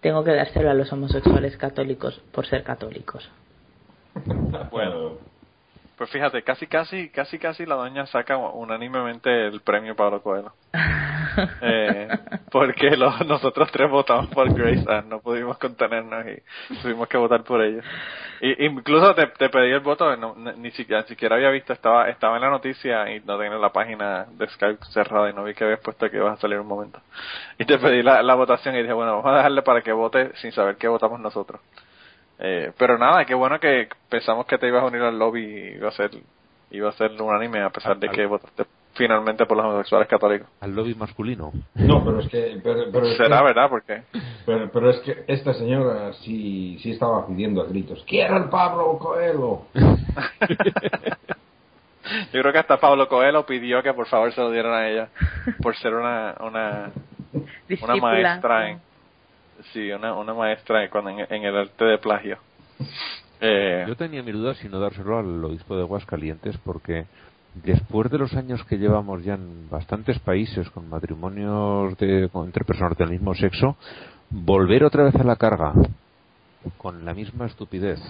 tengo 0.00 0.24
que 0.24 0.32
dárselo 0.34 0.68
a 0.68 0.74
los 0.74 0.92
homosexuales 0.92 1.56
católicos 1.58 2.20
por 2.32 2.44
ser 2.48 2.64
católicos. 2.64 3.30
bueno, 4.72 5.28
Pues 5.98 6.10
fíjate, 6.10 6.44
casi, 6.44 6.68
casi, 6.68 7.08
casi, 7.08 7.40
casi 7.40 7.66
la 7.66 7.74
doña 7.74 8.06
saca 8.06 8.36
unánimemente 8.36 9.48
el 9.48 9.60
premio 9.62 9.96
Pablo 9.96 10.22
Coelho. 10.22 10.52
eh, 11.60 12.08
porque 12.52 12.96
los, 12.96 13.26
nosotros 13.26 13.68
tres 13.72 13.90
votamos 13.90 14.28
por 14.28 14.54
Grace 14.54 14.84
Ann, 14.88 15.08
no 15.08 15.18
pudimos 15.18 15.58
contenernos 15.58 16.24
y 16.24 16.76
tuvimos 16.82 17.08
que 17.08 17.16
votar 17.16 17.42
por 17.42 17.62
ella. 17.62 17.82
Y, 18.40 18.66
incluso 18.66 19.12
te, 19.16 19.26
te 19.26 19.48
pedí 19.48 19.72
el 19.72 19.80
voto, 19.80 20.14
ni, 20.56 20.70
siquiera, 20.70 21.02
ni 21.02 21.08
siquiera 21.08 21.34
había 21.34 21.50
visto, 21.50 21.72
estaba 21.72 22.08
estaba 22.08 22.36
en 22.36 22.42
la 22.42 22.50
noticia 22.50 23.12
y 23.12 23.18
no 23.18 23.36
tenía 23.36 23.58
la 23.58 23.72
página 23.72 24.26
de 24.30 24.48
Skype 24.50 24.84
cerrada 24.92 25.30
y 25.30 25.32
no 25.32 25.42
vi 25.42 25.54
que 25.54 25.64
habías 25.64 25.80
puesto 25.80 26.08
que 26.08 26.18
ibas 26.18 26.38
a 26.38 26.40
salir 26.40 26.60
un 26.60 26.68
momento. 26.68 27.00
Y 27.58 27.64
te 27.64 27.76
pedí 27.76 28.04
la, 28.04 28.22
la 28.22 28.36
votación 28.36 28.76
y 28.76 28.82
dije, 28.82 28.92
bueno, 28.92 29.16
vamos 29.16 29.32
a 29.32 29.38
dejarle 29.38 29.62
para 29.62 29.82
que 29.82 29.90
vote 29.90 30.30
sin 30.36 30.52
saber 30.52 30.76
qué 30.76 30.86
votamos 30.86 31.18
nosotros. 31.18 31.60
Eh, 32.38 32.72
pero 32.78 32.98
nada, 32.98 33.24
qué 33.24 33.34
bueno 33.34 33.58
que 33.58 33.88
pensamos 34.08 34.46
que 34.46 34.58
te 34.58 34.68
ibas 34.68 34.82
a 34.82 34.86
unir 34.86 35.02
al 35.02 35.18
lobby 35.18 35.44
y 35.44 35.76
iba 35.76 35.88
a 35.88 35.92
ser, 35.92 36.10
iba 36.70 36.88
a 36.88 36.92
ser 36.92 37.10
unánime 37.20 37.62
a 37.62 37.70
pesar 37.70 37.98
de 37.98 38.08
que 38.08 38.26
votaste 38.26 38.64
finalmente 38.94 39.46
por 39.46 39.56
los 39.56 39.66
homosexuales 39.66 40.08
católicos. 40.08 40.48
Al 40.60 40.74
lobby 40.74 40.94
masculino. 40.94 41.52
No, 41.74 42.04
pero 42.04 42.20
es 42.20 42.28
que... 42.28 42.60
Pero, 42.62 43.04
Será 43.16 43.42
verdad, 43.42 43.70
porque... 43.70 44.02
Pero, 44.44 44.70
pero, 44.72 44.90
es 44.90 44.98
que 45.00 45.24
esta 45.26 45.54
señora 45.54 46.12
sí, 46.14 46.78
sí 46.82 46.90
estaba 46.92 47.26
pidiendo 47.26 47.62
a 47.62 47.66
gritos, 47.66 48.04
¡Quiero 48.06 48.36
el 48.36 48.48
Pablo 48.48 48.98
Coelho! 48.98 49.62
Yo 52.32 52.40
creo 52.40 52.52
que 52.52 52.58
hasta 52.58 52.78
Pablo 52.78 53.08
Coelho 53.08 53.44
pidió 53.44 53.82
que 53.82 53.92
por 53.92 54.06
favor 54.06 54.32
se 54.32 54.40
lo 54.40 54.50
dieran 54.50 54.72
a 54.72 54.88
ella 54.88 55.08
por 55.62 55.76
ser 55.76 55.94
una 55.94 56.34
una, 56.40 56.90
una 57.82 57.96
maestra 57.96 58.70
en 58.70 58.80
sí 59.72 59.90
una, 59.90 60.14
una 60.14 60.34
maestra 60.34 60.84
en, 60.84 60.90
en 61.28 61.44
el 61.44 61.56
arte 61.56 61.84
de 61.84 61.98
plagio 61.98 62.38
eh, 63.40 63.84
yo 63.86 63.96
tenía 63.96 64.22
mi 64.22 64.32
duda 64.32 64.54
si 64.54 64.68
no 64.68 64.80
dárselo 64.80 65.18
al 65.18 65.44
obispo 65.44 65.76
de 65.76 65.82
Aguascalientes 65.82 66.56
porque 66.58 67.06
después 67.54 68.10
de 68.10 68.18
los 68.18 68.34
años 68.34 68.64
que 68.64 68.78
llevamos 68.78 69.24
ya 69.24 69.34
en 69.34 69.68
bastantes 69.70 70.18
países 70.20 70.68
con 70.70 70.88
matrimonios 70.88 71.96
de, 71.98 72.30
entre 72.34 72.64
personas 72.64 72.96
del 72.98 73.10
mismo 73.10 73.34
sexo, 73.34 73.76
volver 74.30 74.84
otra 74.84 75.04
vez 75.04 75.14
a 75.16 75.24
la 75.24 75.36
carga 75.36 75.72
con 76.76 77.04
la 77.04 77.14
misma 77.14 77.46
estupidez. 77.46 78.00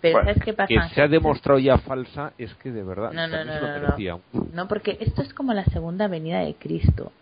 Pero 0.00 0.20
¿sabes 0.20 0.42
qué 0.42 0.54
pasa? 0.54 0.68
Que 0.68 0.94
se 0.94 1.02
ha 1.02 1.08
demostrado 1.08 1.58
ya 1.58 1.76
falsa 1.78 2.32
es 2.38 2.54
que 2.54 2.70
de 2.70 2.82
verdad 2.82 3.12
no, 3.12 3.28
no, 3.28 3.44
no, 3.44 3.60
no, 3.60 4.20
no, 4.54 4.68
porque 4.68 4.96
esto 5.00 5.20
es 5.20 5.34
como 5.34 5.52
la 5.52 5.64
segunda 5.66 6.08
venida 6.08 6.40
de 6.40 6.54
Cristo. 6.54 7.12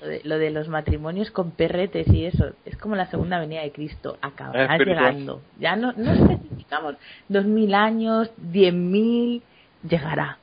Lo 0.00 0.06
de, 0.06 0.20
lo 0.24 0.38
de, 0.38 0.50
los 0.50 0.68
matrimonios 0.68 1.30
con 1.30 1.50
perretes 1.52 2.08
y 2.08 2.26
eso 2.26 2.52
es 2.64 2.76
como 2.76 2.94
la 2.94 3.06
segunda 3.06 3.38
venida 3.38 3.62
de 3.62 3.72
Cristo 3.72 4.18
acabará 4.20 4.76
llegando 4.78 5.42
ya 5.58 5.76
no, 5.76 5.92
no 5.96 6.12
especificamos 6.12 6.96
dos 7.28 7.44
mil 7.44 7.74
años 7.74 8.30
diez 8.36 8.74
mil 8.74 9.42
llegará. 9.88 10.38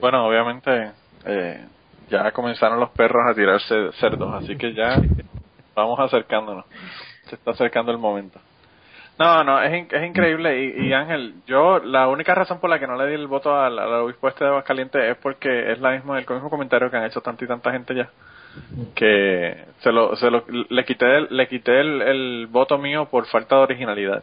Bueno, 0.00 0.26
obviamente 0.26 0.92
eh, 1.24 1.64
ya 2.08 2.30
comenzaron 2.32 2.80
los 2.80 2.90
perros 2.90 3.22
a 3.28 3.34
tirarse 3.34 3.92
cerdos, 3.98 4.34
así 4.34 4.56
que 4.56 4.74
ya 4.74 5.00
vamos 5.74 5.98
acercándonos. 6.00 6.64
Se 7.28 7.34
está 7.34 7.50
acercando 7.50 7.92
el 7.92 7.98
momento. 7.98 8.40
No, 9.18 9.42
no, 9.44 9.62
es, 9.62 9.92
es 9.92 10.06
increíble. 10.06 10.74
Y, 10.78 10.92
Ángel, 10.92 11.36
yo 11.46 11.78
la 11.78 12.08
única 12.08 12.34
razón 12.34 12.60
por 12.60 12.68
la 12.68 12.78
que 12.78 12.86
no 12.86 12.96
le 12.96 13.08
di 13.08 13.14
el 13.14 13.26
voto 13.26 13.54
al, 13.58 13.78
al 13.78 13.92
obispo 13.94 14.28
este 14.28 14.44
de 14.44 14.50
Aguascalientes 14.50 15.02
es 15.02 15.16
porque 15.16 15.72
es 15.72 15.80
la 15.80 15.92
misma, 15.92 16.18
el 16.18 16.26
mismo 16.28 16.50
comentario 16.50 16.90
que 16.90 16.96
han 16.98 17.04
hecho 17.04 17.22
tanta 17.22 17.44
y 17.44 17.48
tanta 17.48 17.72
gente 17.72 17.94
ya. 17.94 18.10
Que 18.94 19.64
se 19.80 19.92
lo, 19.92 20.16
se 20.16 20.30
lo, 20.30 20.44
le 20.48 20.84
quité, 20.84 21.06
el, 21.16 21.28
le 21.30 21.48
quité 21.48 21.80
el, 21.80 22.02
el 22.02 22.46
voto 22.46 22.78
mío 22.78 23.06
por 23.10 23.26
falta 23.26 23.56
de 23.56 23.62
originalidad. 23.62 24.22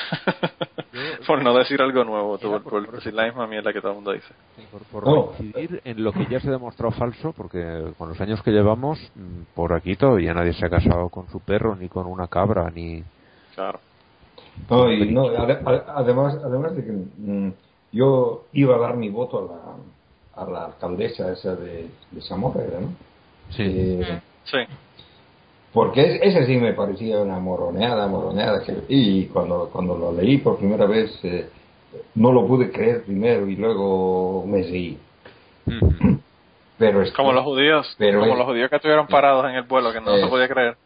por 1.26 1.42
no 1.42 1.54
decir 1.54 1.80
algo 1.80 2.04
nuevo, 2.04 2.38
por, 2.38 2.92
decir 2.92 3.14
la 3.14 3.24
misma 3.24 3.46
mierda 3.46 3.72
que 3.72 3.80
todo 3.80 3.92
el 3.92 3.96
mundo 3.96 4.12
dice. 4.12 4.32
por, 4.70 5.02
por 5.02 5.34
en 5.40 6.04
lo 6.04 6.12
que 6.12 6.26
ya 6.26 6.40
se 6.40 6.48
ha 6.48 6.52
demostrado 6.52 6.92
falso, 6.92 7.32
porque 7.32 7.92
con 7.98 8.08
los 8.08 8.20
años 8.20 8.42
que 8.42 8.50
llevamos, 8.50 8.98
mm, 9.14 9.54
por 9.54 9.72
aquí 9.72 9.96
todavía 9.96 10.34
nadie 10.34 10.52
se 10.52 10.66
ha 10.66 10.70
casado 10.70 11.08
con 11.08 11.28
su 11.28 11.40
perro, 11.40 11.76
ni 11.76 11.88
con 11.88 12.06
una 12.06 12.28
cabra, 12.28 12.70
ni. 12.70 13.02
Claro. 13.54 13.80
No, 14.68 14.92
y 14.92 15.10
no, 15.10 15.28
además, 15.28 16.38
además 16.44 16.76
de 16.76 16.84
que 16.84 16.92
mm, 16.92 17.52
yo 17.92 18.44
iba 18.52 18.76
a 18.76 18.78
dar 18.78 18.96
mi 18.96 19.08
voto 19.08 19.38
a 19.38 20.42
la, 20.42 20.42
a 20.42 20.50
la 20.50 20.64
alcaldesa 20.66 21.32
esa 21.32 21.56
de, 21.56 21.88
de 22.10 22.20
Zamora, 22.22 22.60
¿no? 22.80 22.94
Sí. 23.50 23.64
Eh, 23.64 24.20
sí. 24.44 24.58
Porque 25.72 26.18
ese 26.22 26.46
sí 26.46 26.56
me 26.56 26.72
parecía 26.72 27.20
una 27.20 27.38
moroneada, 27.38 28.06
moroneada. 28.08 28.62
Que, 28.62 28.74
y 28.88 29.26
cuando, 29.26 29.68
cuando 29.72 29.96
lo 29.96 30.12
leí 30.12 30.38
por 30.38 30.58
primera 30.58 30.86
vez, 30.86 31.18
eh, 31.22 31.48
no 32.14 32.32
lo 32.32 32.46
pude 32.46 32.70
creer 32.70 33.04
primero 33.04 33.46
y 33.46 33.56
luego 33.56 34.44
me 34.46 34.64
seguí. 34.64 34.98
Pero 36.78 37.02
es 37.02 37.12
como 37.12 37.32
los 37.32 37.44
judíos, 37.44 37.94
pero 37.98 38.20
como 38.20 38.34
los 38.34 38.46
judíos 38.46 38.70
que 38.70 38.76
estuvieron 38.76 39.06
parados 39.06 39.44
en 39.44 39.56
el 39.56 39.62
vuelo, 39.64 39.92
que 39.92 40.00
no 40.00 40.16
se 40.16 40.26
podía 40.26 40.48
creer. 40.48 40.76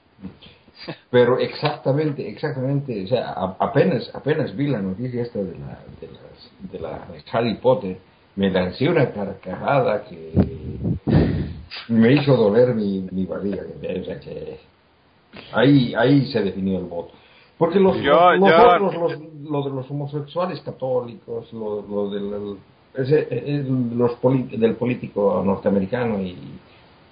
Pero 1.10 1.38
exactamente, 1.38 2.28
exactamente, 2.28 3.04
o 3.04 3.06
sea, 3.06 3.32
apenas, 3.58 4.10
apenas 4.14 4.54
vi 4.56 4.66
la 4.66 4.82
noticia 4.82 5.22
esta 5.22 5.38
de 5.38 5.58
la, 5.58 5.78
de, 6.00 6.08
las, 6.08 6.72
de 6.72 6.78
la 6.80 7.06
Harry 7.32 7.54
Potter, 7.56 7.98
me 8.36 8.50
lancé 8.50 8.88
una 8.88 9.10
carcajada 9.12 10.04
que 10.04 10.32
me 11.88 12.12
hizo 12.12 12.36
doler 12.36 12.74
mi, 12.74 13.06
mi 13.12 13.24
barriga. 13.24 13.62
O 14.00 14.04
sea, 14.04 14.18
que 14.18 14.58
Ahí, 15.52 15.94
ahí 15.94 16.26
se 16.26 16.42
definió 16.42 16.78
el 16.78 16.84
voto. 16.84 17.12
Porque 17.58 17.78
los, 17.78 17.96
los, 17.96 18.52
otros, 18.52 18.94
los, 18.94 19.20
lo 19.48 19.62
de 19.62 19.70
los 19.70 19.90
homosexuales 19.90 20.60
católicos, 20.60 21.52
lo, 21.52 21.82
lo 21.82 22.10
del, 22.10 22.56
los 23.96 24.20
del 24.22 24.74
político 24.74 25.42
norteamericano 25.44 26.20
y 26.20 26.36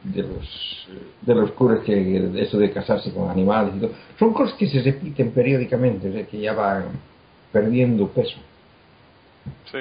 de 0.05 0.23
los 0.23 0.89
de 1.21 1.35
los 1.35 1.53
curas 1.53 1.81
que 1.81 2.43
eso 2.43 2.59
de 2.59 2.73
casarse 2.73 3.13
con 3.13 3.31
animales 3.31 3.77
y 3.77 3.81
todo, 3.81 3.93
son 4.19 4.33
cosas 4.33 4.55
que 4.59 4.67
se 4.67 4.83
repiten 4.83 5.31
periódicamente, 5.31 6.09
o 6.09 6.13
sea, 6.13 6.27
que 6.27 6.41
ya 6.41 6.53
van 6.53 6.87
perdiendo 7.53 8.09
peso. 8.09 8.39
Sí. 9.71 9.79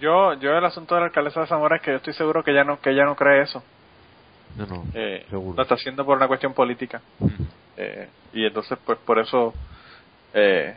Yo, 0.00 0.34
yo 0.34 0.50
el 0.50 0.64
asunto 0.64 0.94
de 0.94 1.02
la 1.02 1.06
alcaldesa 1.06 1.40
de 1.40 1.46
Zamora 1.46 1.76
es 1.76 1.82
que 1.82 1.92
yo 1.92 1.96
estoy 1.98 2.12
seguro 2.12 2.42
que 2.42 2.52
ya 2.52 2.64
no, 2.64 2.80
que 2.80 2.90
ella 2.90 3.04
no 3.04 3.14
cree 3.14 3.42
eso. 3.42 3.62
No, 4.56 4.66
no, 4.66 4.84
eh, 4.94 5.24
Lo 5.30 5.62
está 5.62 5.74
haciendo 5.74 6.04
por 6.04 6.16
una 6.16 6.28
cuestión 6.28 6.52
política. 6.52 7.00
Eh, 7.76 8.08
y 8.34 8.44
entonces, 8.44 8.78
pues 8.84 8.98
por 8.98 9.18
eso 9.18 9.54
eh, 10.34 10.74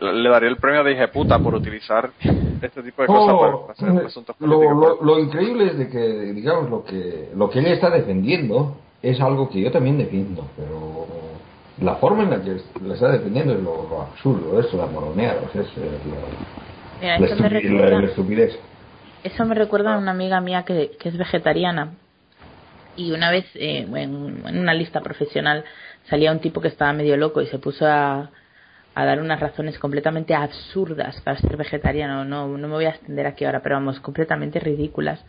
le 0.00 0.28
daría 0.28 0.48
el 0.48 0.56
premio 0.56 0.84
de 0.84 1.08
puta 1.08 1.38
por 1.38 1.54
utilizar 1.54 2.10
este 2.20 2.82
tipo 2.82 3.02
de 3.02 3.08
cosas 3.08 3.36
para 3.36 3.72
hacer 3.72 4.06
asuntos 4.06 4.36
políticos. 4.36 4.76
Lo, 4.76 5.02
lo, 5.02 5.18
increíble 5.18 5.66
es 5.66 5.78
de 5.78 5.88
que, 5.88 5.98
digamos, 6.32 6.70
lo 6.70 6.84
que, 6.84 7.30
lo 7.34 7.50
que 7.50 7.58
él 7.58 7.66
está 7.66 7.90
defendiendo 7.90 8.76
es 9.02 9.20
algo 9.20 9.48
que 9.48 9.60
yo 9.60 9.72
también 9.72 9.98
defiendo, 9.98 10.46
pero 10.56 11.06
la 11.80 11.96
forma 11.96 12.22
en 12.22 12.30
la 12.30 12.42
que 12.42 12.56
lo 12.80 12.94
está 12.94 13.10
defendiendo 13.10 13.54
es 13.54 13.60
lo, 13.60 14.02
absurdo, 14.02 14.60
eso, 14.60 14.76
la 14.76 14.86
moroneada, 14.86 15.40
es 15.52 15.66
la, 17.02 17.18
la, 17.18 18.04
estupidez. 18.04 18.56
Eso 19.24 19.44
me 19.44 19.54
recuerda 19.54 19.94
a 19.94 19.98
una 19.98 20.12
amiga 20.12 20.40
mía 20.40 20.64
que, 20.64 20.92
que 20.98 21.08
es 21.08 21.16
vegetariana 21.16 21.94
y 22.96 23.12
una 23.12 23.30
vez 23.30 23.44
eh, 23.54 23.86
en, 23.94 24.44
una 24.58 24.74
lista 24.74 25.00
profesional 25.00 25.64
salía 26.08 26.32
un 26.32 26.40
tipo 26.40 26.60
que 26.60 26.68
estaba 26.68 26.92
medio 26.92 27.16
loco 27.16 27.40
y 27.40 27.46
se 27.46 27.58
puso 27.58 27.86
a, 27.86 28.30
a 28.94 29.04
dar 29.04 29.20
unas 29.20 29.40
razones 29.40 29.78
completamente 29.78 30.34
absurdas 30.34 31.20
para 31.22 31.38
ser 31.38 31.56
vegetariano. 31.56 32.24
No, 32.24 32.48
no 32.48 32.68
me 32.68 32.74
voy 32.74 32.84
a 32.84 32.90
extender 32.90 33.26
aquí 33.26 33.44
ahora, 33.44 33.62
pero 33.62 33.76
vamos, 33.76 34.00
completamente 34.00 34.60
ridículas. 34.60 35.24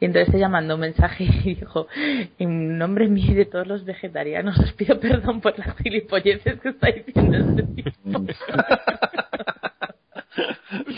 Y 0.00 0.06
entonces 0.06 0.34
ella 0.34 0.48
mandó 0.48 0.74
un 0.74 0.80
mensaje 0.80 1.24
y 1.24 1.54
dijo, 1.54 1.86
en 2.38 2.78
nombre 2.78 3.08
mío 3.08 3.32
y 3.32 3.34
de 3.34 3.46
todos 3.46 3.66
los 3.66 3.84
vegetarianos 3.84 4.58
os 4.58 4.72
pido 4.72 4.98
perdón 5.00 5.40
por 5.40 5.58
las 5.58 5.76
gilipolleces 5.78 6.60
que 6.60 6.70
está 6.70 6.90
diciendo 6.90 7.38
este 7.38 7.62
tipo. 7.62 7.90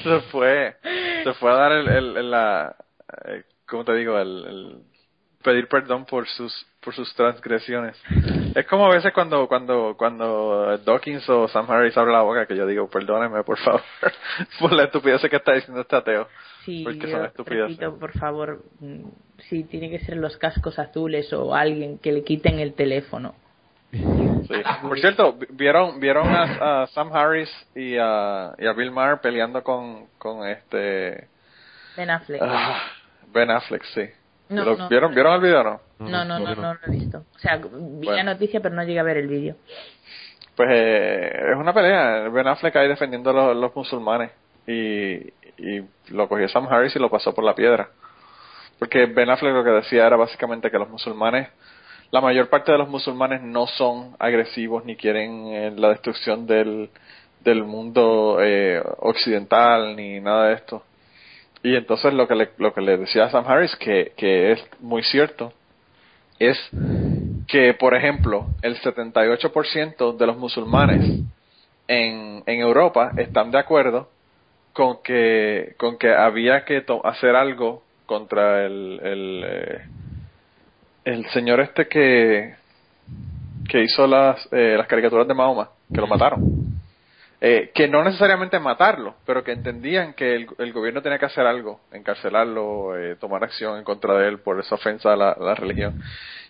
se 0.02 0.20
fue, 0.30 0.76
se 1.24 1.32
fue 1.34 1.50
a 1.50 1.54
dar 1.54 1.72
el, 1.72 2.16
el, 2.16 2.30
la, 2.30 2.76
eh, 3.26 3.44
¿cómo 3.66 3.84
te 3.84 3.94
digo? 3.94 4.18
el, 4.18 4.46
el 4.46 4.82
pedir 5.44 5.68
perdón 5.68 6.04
por 6.06 6.26
sus 6.26 6.66
por 6.80 6.94
sus 6.94 7.14
transgresiones. 7.14 7.96
Es 8.54 8.66
como 8.66 8.86
a 8.86 8.94
veces 8.94 9.12
cuando 9.12 9.46
cuando 9.46 9.94
cuando 9.96 10.76
Dawkins 10.78 11.28
o 11.28 11.46
Sam 11.48 11.70
Harris 11.70 11.96
abre 11.96 12.12
la 12.12 12.22
boca 12.22 12.46
que 12.46 12.56
yo 12.56 12.66
digo, 12.66 12.88
perdóneme 12.88 13.44
por 13.44 13.58
favor 13.58 13.82
por 14.58 14.72
la 14.72 14.84
estupidez 14.84 15.20
que 15.28 15.36
está 15.36 15.52
diciendo 15.52 15.82
este 15.82 15.96
ateo. 15.96 16.26
Sí, 16.64 16.82
porque 16.82 17.10
son 17.10 17.24
estupideces. 17.26 17.78
por 18.00 18.12
favor, 18.18 18.64
mm, 18.80 19.04
si 19.48 19.64
tiene 19.64 19.90
que 19.90 20.00
ser 20.00 20.16
los 20.16 20.36
cascos 20.38 20.78
azules 20.78 21.32
o 21.32 21.54
alguien 21.54 21.98
que 21.98 22.10
le 22.10 22.24
quiten 22.24 22.58
el 22.58 22.74
teléfono. 22.74 23.34
Sí. 23.92 24.54
Por 24.82 24.98
cierto, 24.98 25.38
vieron 25.50 26.00
vieron 26.00 26.26
a, 26.28 26.86
Sam 26.88 27.12
Harris 27.12 27.50
y 27.76 27.96
a, 27.96 28.52
y 28.58 28.66
a 28.66 28.72
Bill 28.72 28.90
Maher 28.90 29.20
peleando 29.20 29.62
con 29.62 30.06
con 30.18 30.48
este 30.48 31.28
Ben 31.96 32.10
Affleck. 32.10 32.42
Ah, 32.42 32.82
ben 33.32 33.50
Affleck, 33.50 33.84
sí. 33.84 34.02
¿Vieron, 34.88 35.14
¿Vieron 35.14 35.34
el 35.34 35.40
video 35.40 35.64
no? 35.64 35.80
No, 35.98 36.24
no, 36.24 36.38
no, 36.38 36.54
no, 36.54 36.74
lo 36.74 36.80
he 36.86 36.90
visto. 36.90 37.18
O 37.34 37.38
sea, 37.38 37.58
vi 37.58 38.06
la 38.06 38.22
noticia, 38.22 38.60
pero 38.60 38.74
no 38.74 38.82
llegué 38.84 39.00
a 39.00 39.02
ver 39.04 39.16
el 39.16 39.28
vídeo. 39.28 39.56
pues 40.56 40.68
eh, 40.72 41.50
es 41.52 41.56
una 41.56 41.72
pelea. 41.72 42.28
Ben 42.28 42.46
Affleck 42.46 42.76
ahí 42.76 42.88
defendiendo 42.88 43.30
a 43.30 43.32
los, 43.32 43.56
los 43.56 43.74
musulmanes 43.74 44.30
y, 44.66 45.14
y 45.58 45.84
lo 46.08 46.28
cogió 46.28 46.48
Sam 46.48 46.68
Harris 46.70 46.94
y 46.96 46.98
lo 46.98 47.10
pasó 47.10 47.34
por 47.34 47.44
la 47.44 47.54
piedra. 47.54 47.88
Porque 48.78 49.06
Ben 49.06 49.30
Affleck 49.30 49.54
lo 49.54 49.64
que 49.64 49.70
decía 49.70 50.06
era 50.06 50.16
básicamente 50.16 50.70
que 50.70 50.78
los 50.78 50.88
musulmanes, 50.90 51.48
la 52.10 52.20
mayor 52.20 52.48
parte 52.48 52.72
de 52.72 52.78
los 52.78 52.88
musulmanes 52.88 53.40
no 53.42 53.66
son 53.66 54.16
agresivos 54.18 54.84
ni 54.84 54.96
quieren 54.96 55.46
eh, 55.46 55.72
la 55.76 55.90
destrucción 55.90 56.46
del, 56.46 56.90
del 57.40 57.64
mundo 57.64 58.38
eh, 58.40 58.82
occidental 58.98 59.94
ni 59.96 60.20
nada 60.20 60.48
de 60.48 60.54
esto. 60.54 60.82
Y 61.64 61.76
entonces 61.76 62.12
lo 62.12 62.28
que 62.28 62.34
le, 62.34 62.50
lo 62.58 62.74
que 62.74 62.82
le 62.82 62.98
decía 62.98 63.24
a 63.24 63.30
Sam 63.30 63.46
Harris, 63.48 63.74
que, 63.76 64.12
que 64.18 64.52
es 64.52 64.64
muy 64.80 65.02
cierto, 65.02 65.50
es 66.38 66.58
que, 67.48 67.72
por 67.72 67.94
ejemplo, 67.94 68.48
el 68.60 68.76
78% 68.76 70.14
de 70.14 70.26
los 70.26 70.36
musulmanes 70.36 71.22
en, 71.88 72.42
en 72.44 72.60
Europa 72.60 73.12
están 73.16 73.50
de 73.50 73.58
acuerdo 73.58 74.10
con 74.74 75.02
que, 75.02 75.74
con 75.78 75.96
que 75.96 76.12
había 76.14 76.66
que 76.66 76.84
hacer 77.02 77.34
algo 77.34 77.82
contra 78.04 78.66
el, 78.66 79.00
el, 79.02 79.44
eh, 79.46 79.80
el 81.06 81.24
señor 81.30 81.60
este 81.60 81.88
que, 81.88 82.56
que 83.70 83.84
hizo 83.84 84.06
las, 84.06 84.46
eh, 84.52 84.74
las 84.76 84.86
caricaturas 84.86 85.26
de 85.26 85.32
Mahoma, 85.32 85.70
que 85.90 86.00
lo 86.00 86.06
mataron. 86.08 86.53
Eh, 87.46 87.72
que 87.74 87.86
no 87.88 88.02
necesariamente 88.02 88.58
matarlo, 88.58 89.16
pero 89.26 89.44
que 89.44 89.52
entendían 89.52 90.14
que 90.14 90.34
el, 90.34 90.72
gobierno 90.72 91.02
tenía 91.02 91.18
que 91.18 91.26
hacer 91.26 91.46
algo, 91.46 91.78
encarcelarlo, 91.92 92.96
eh, 92.96 93.16
tomar 93.16 93.44
acción 93.44 93.76
en 93.76 93.84
contra 93.84 94.14
de 94.14 94.28
él 94.28 94.38
por 94.38 94.58
esa 94.58 94.76
ofensa 94.76 95.12
a 95.12 95.16
la, 95.16 95.36
la 95.38 95.54
religión. 95.54 96.02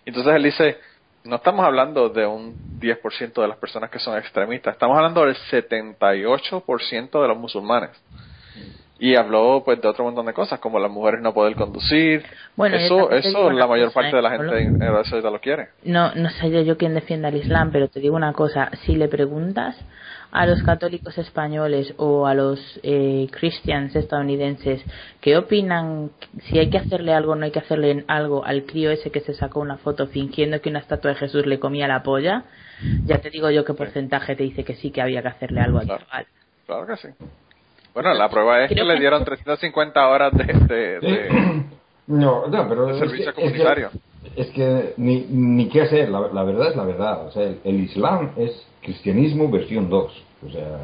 Entonces 0.05 0.33
él 0.33 0.43
dice, 0.43 0.77
no 1.25 1.35
estamos 1.35 1.65
hablando 1.65 2.07
de 2.07 2.25
un 2.25 2.79
10% 2.79 3.41
de 3.41 3.45
las 3.49 3.57
personas 3.57 3.89
que 3.89 3.99
son 3.99 4.17
extremistas, 4.17 4.75
estamos 4.75 4.95
hablando 4.95 5.25
del 5.25 5.35
78% 5.35 7.21
de 7.21 7.27
los 7.27 7.37
musulmanes. 7.37 7.89
Y 8.97 9.15
habló 9.15 9.61
pues 9.65 9.81
de 9.81 9.87
otro 9.89 10.05
montón 10.05 10.25
de 10.25 10.33
cosas, 10.33 10.59
como 10.59 10.79
las 10.79 10.89
mujeres 10.89 11.21
no 11.21 11.33
poder 11.33 11.55
conducir. 11.55 12.23
Bueno, 12.55 12.77
eso, 12.77 13.11
eso 13.11 13.51
la 13.51 13.67
mayor 13.67 13.87
cosa, 13.87 13.99
parte 14.01 14.15
de 14.15 14.21
la 14.21 14.33
¿eh, 14.33 14.37
gente 14.37 14.61
en 14.61 14.81
Arabia 14.81 15.03
Saudita 15.03 15.29
lo 15.29 15.39
quiere. 15.41 15.67
No, 15.83 16.15
no 16.15 16.29
sé 16.29 16.63
yo, 16.63 16.77
quién 16.77 16.93
defienda 16.93 17.27
al 17.27 17.35
Islam, 17.35 17.71
pero 17.71 17.89
te 17.89 17.99
digo 17.99 18.15
una 18.15 18.31
cosa, 18.31 18.71
si 18.85 18.95
le 18.95 19.09
preguntas 19.09 19.75
a 20.31 20.45
los 20.45 20.61
católicos 20.63 21.17
españoles 21.17 21.93
o 21.97 22.25
a 22.27 22.33
los 22.33 22.59
eh, 22.83 23.27
cristians 23.31 23.95
estadounidenses 23.95 24.83
qué 25.21 25.37
opinan 25.37 26.11
si 26.49 26.57
hay 26.59 26.69
que 26.69 26.77
hacerle 26.77 27.13
algo 27.13 27.33
o 27.33 27.35
no 27.35 27.45
hay 27.45 27.51
que 27.51 27.59
hacerle 27.59 28.03
algo 28.09 28.43
al 28.43 28.65
crío 28.65 28.91
ese 28.91 29.11
que 29.11 29.21
se 29.21 29.33
sacó 29.33 29.61
una 29.61 29.77
foto 29.77 30.07
fingiendo 30.07 30.59
que 30.59 30.69
una 30.69 30.79
estatua 30.79 31.11
de 31.11 31.17
Jesús 31.17 31.45
le 31.45 31.57
comía 31.59 31.87
la 31.87 32.03
polla, 32.03 32.43
ya 33.05 33.19
te 33.19 33.29
digo 33.29 33.49
yo 33.49 33.63
qué 33.63 33.73
porcentaje 33.75 34.35
te 34.35 34.43
dice 34.43 34.65
que 34.65 34.75
sí 34.75 34.91
que 34.91 35.01
había 35.01 35.21
que 35.21 35.29
hacerle 35.29 35.61
algo 35.61 35.79
al 35.79 35.85
Claro. 35.85 36.03
chaval. 36.05 36.25
Claro 36.65 36.87
que 36.87 36.97
sí. 36.97 37.07
Bueno, 37.95 38.13
la 38.13 38.29
prueba 38.29 38.61
es 38.63 38.69
que 38.69 38.75
Creo 38.75 38.85
le 38.87 38.93
que- 38.95 38.99
dieron 38.99 39.23
350 39.25 40.07
horas 40.09 40.31
de, 40.33 40.45
de, 40.45 40.99
de- 40.99 41.63
No, 42.07 42.45
no, 42.47 42.69
pero 42.69 42.85
de 42.85 42.91
es 42.93 42.99
servicio 42.99 43.25
que- 43.25 43.29
es 43.29 43.35
que- 43.35 43.41
comunitario. 43.57 43.89
Es 44.35 44.47
que 44.51 44.93
ni, 44.97 45.25
ni 45.29 45.69
qué 45.69 45.81
hacer, 45.83 46.09
la, 46.09 46.27
la 46.33 46.43
verdad 46.43 46.69
es 46.71 46.75
la 46.75 46.83
verdad. 46.83 47.25
O 47.27 47.31
sea, 47.31 47.43
el, 47.43 47.59
el 47.63 47.79
Islam 47.79 48.31
es 48.37 48.67
cristianismo 48.81 49.49
versión 49.49 49.89
2. 49.89 50.23
O 50.45 50.49
sea, 50.51 50.77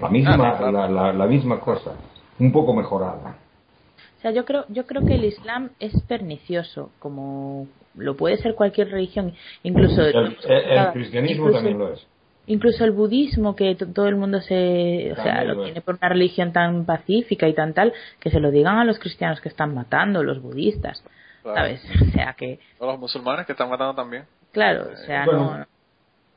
la 0.00 0.08
misma, 0.08 0.34
Ah, 0.34 0.56
claro. 0.58 0.72
la, 0.72 0.88
la- 0.88 1.12
la 1.12 1.26
misma 1.26 1.60
cosa, 1.60 1.92
un 2.38 2.52
poco 2.52 2.72
mejorada. 2.72 3.36
O 4.18 4.20
sea, 4.22 4.30
yo 4.30 4.44
creo, 4.46 4.64
yo 4.68 4.86
creo 4.86 5.04
que 5.04 5.14
el 5.16 5.24
Islam 5.24 5.70
es 5.80 5.92
pernicioso, 6.02 6.90
como 6.98 7.66
lo 7.96 8.16
puede 8.16 8.36
ser 8.38 8.54
cualquier 8.54 8.90
religión, 8.90 9.34
incluso 9.64 10.02
El, 10.02 10.36
el- 10.46 10.52
el 10.78 10.92
cristianismo 10.92 11.48
incluso- 11.48 11.58
también 11.58 11.78
lo 11.78 11.92
es. 11.92 12.06
Incluso 12.46 12.84
el 12.84 12.90
budismo 12.92 13.54
que 13.56 13.74
todo 13.74 14.06
el 14.08 14.16
mundo 14.16 14.40
se 14.40 15.12
o 15.12 15.16
sea 15.22 15.44
lo 15.44 15.64
tiene 15.64 15.80
por 15.80 15.96
una 15.96 16.08
religión 16.08 16.52
tan 16.52 16.84
pacífica 16.84 17.48
y 17.48 17.54
tan 17.54 17.72
tal 17.74 17.92
que 18.20 18.30
se 18.30 18.40
lo 18.40 18.50
digan 18.50 18.76
a 18.78 18.84
los 18.84 18.98
cristianos 18.98 19.40
que 19.40 19.48
están 19.48 19.74
matando 19.74 20.22
los 20.22 20.40
budistas 20.42 21.02
Claro. 21.42 21.58
sabes 21.58 21.82
o 22.08 22.10
sea 22.12 22.34
que 22.36 22.58
O 22.78 22.86
los 22.86 22.98
musulmanes 22.98 23.46
que 23.46 23.52
están 23.52 23.68
matando 23.70 23.94
también. 23.94 24.24
claro 24.52 24.88
o 24.92 24.96
sea 25.06 25.24
Bueno, 25.24 25.56
no 25.58 25.64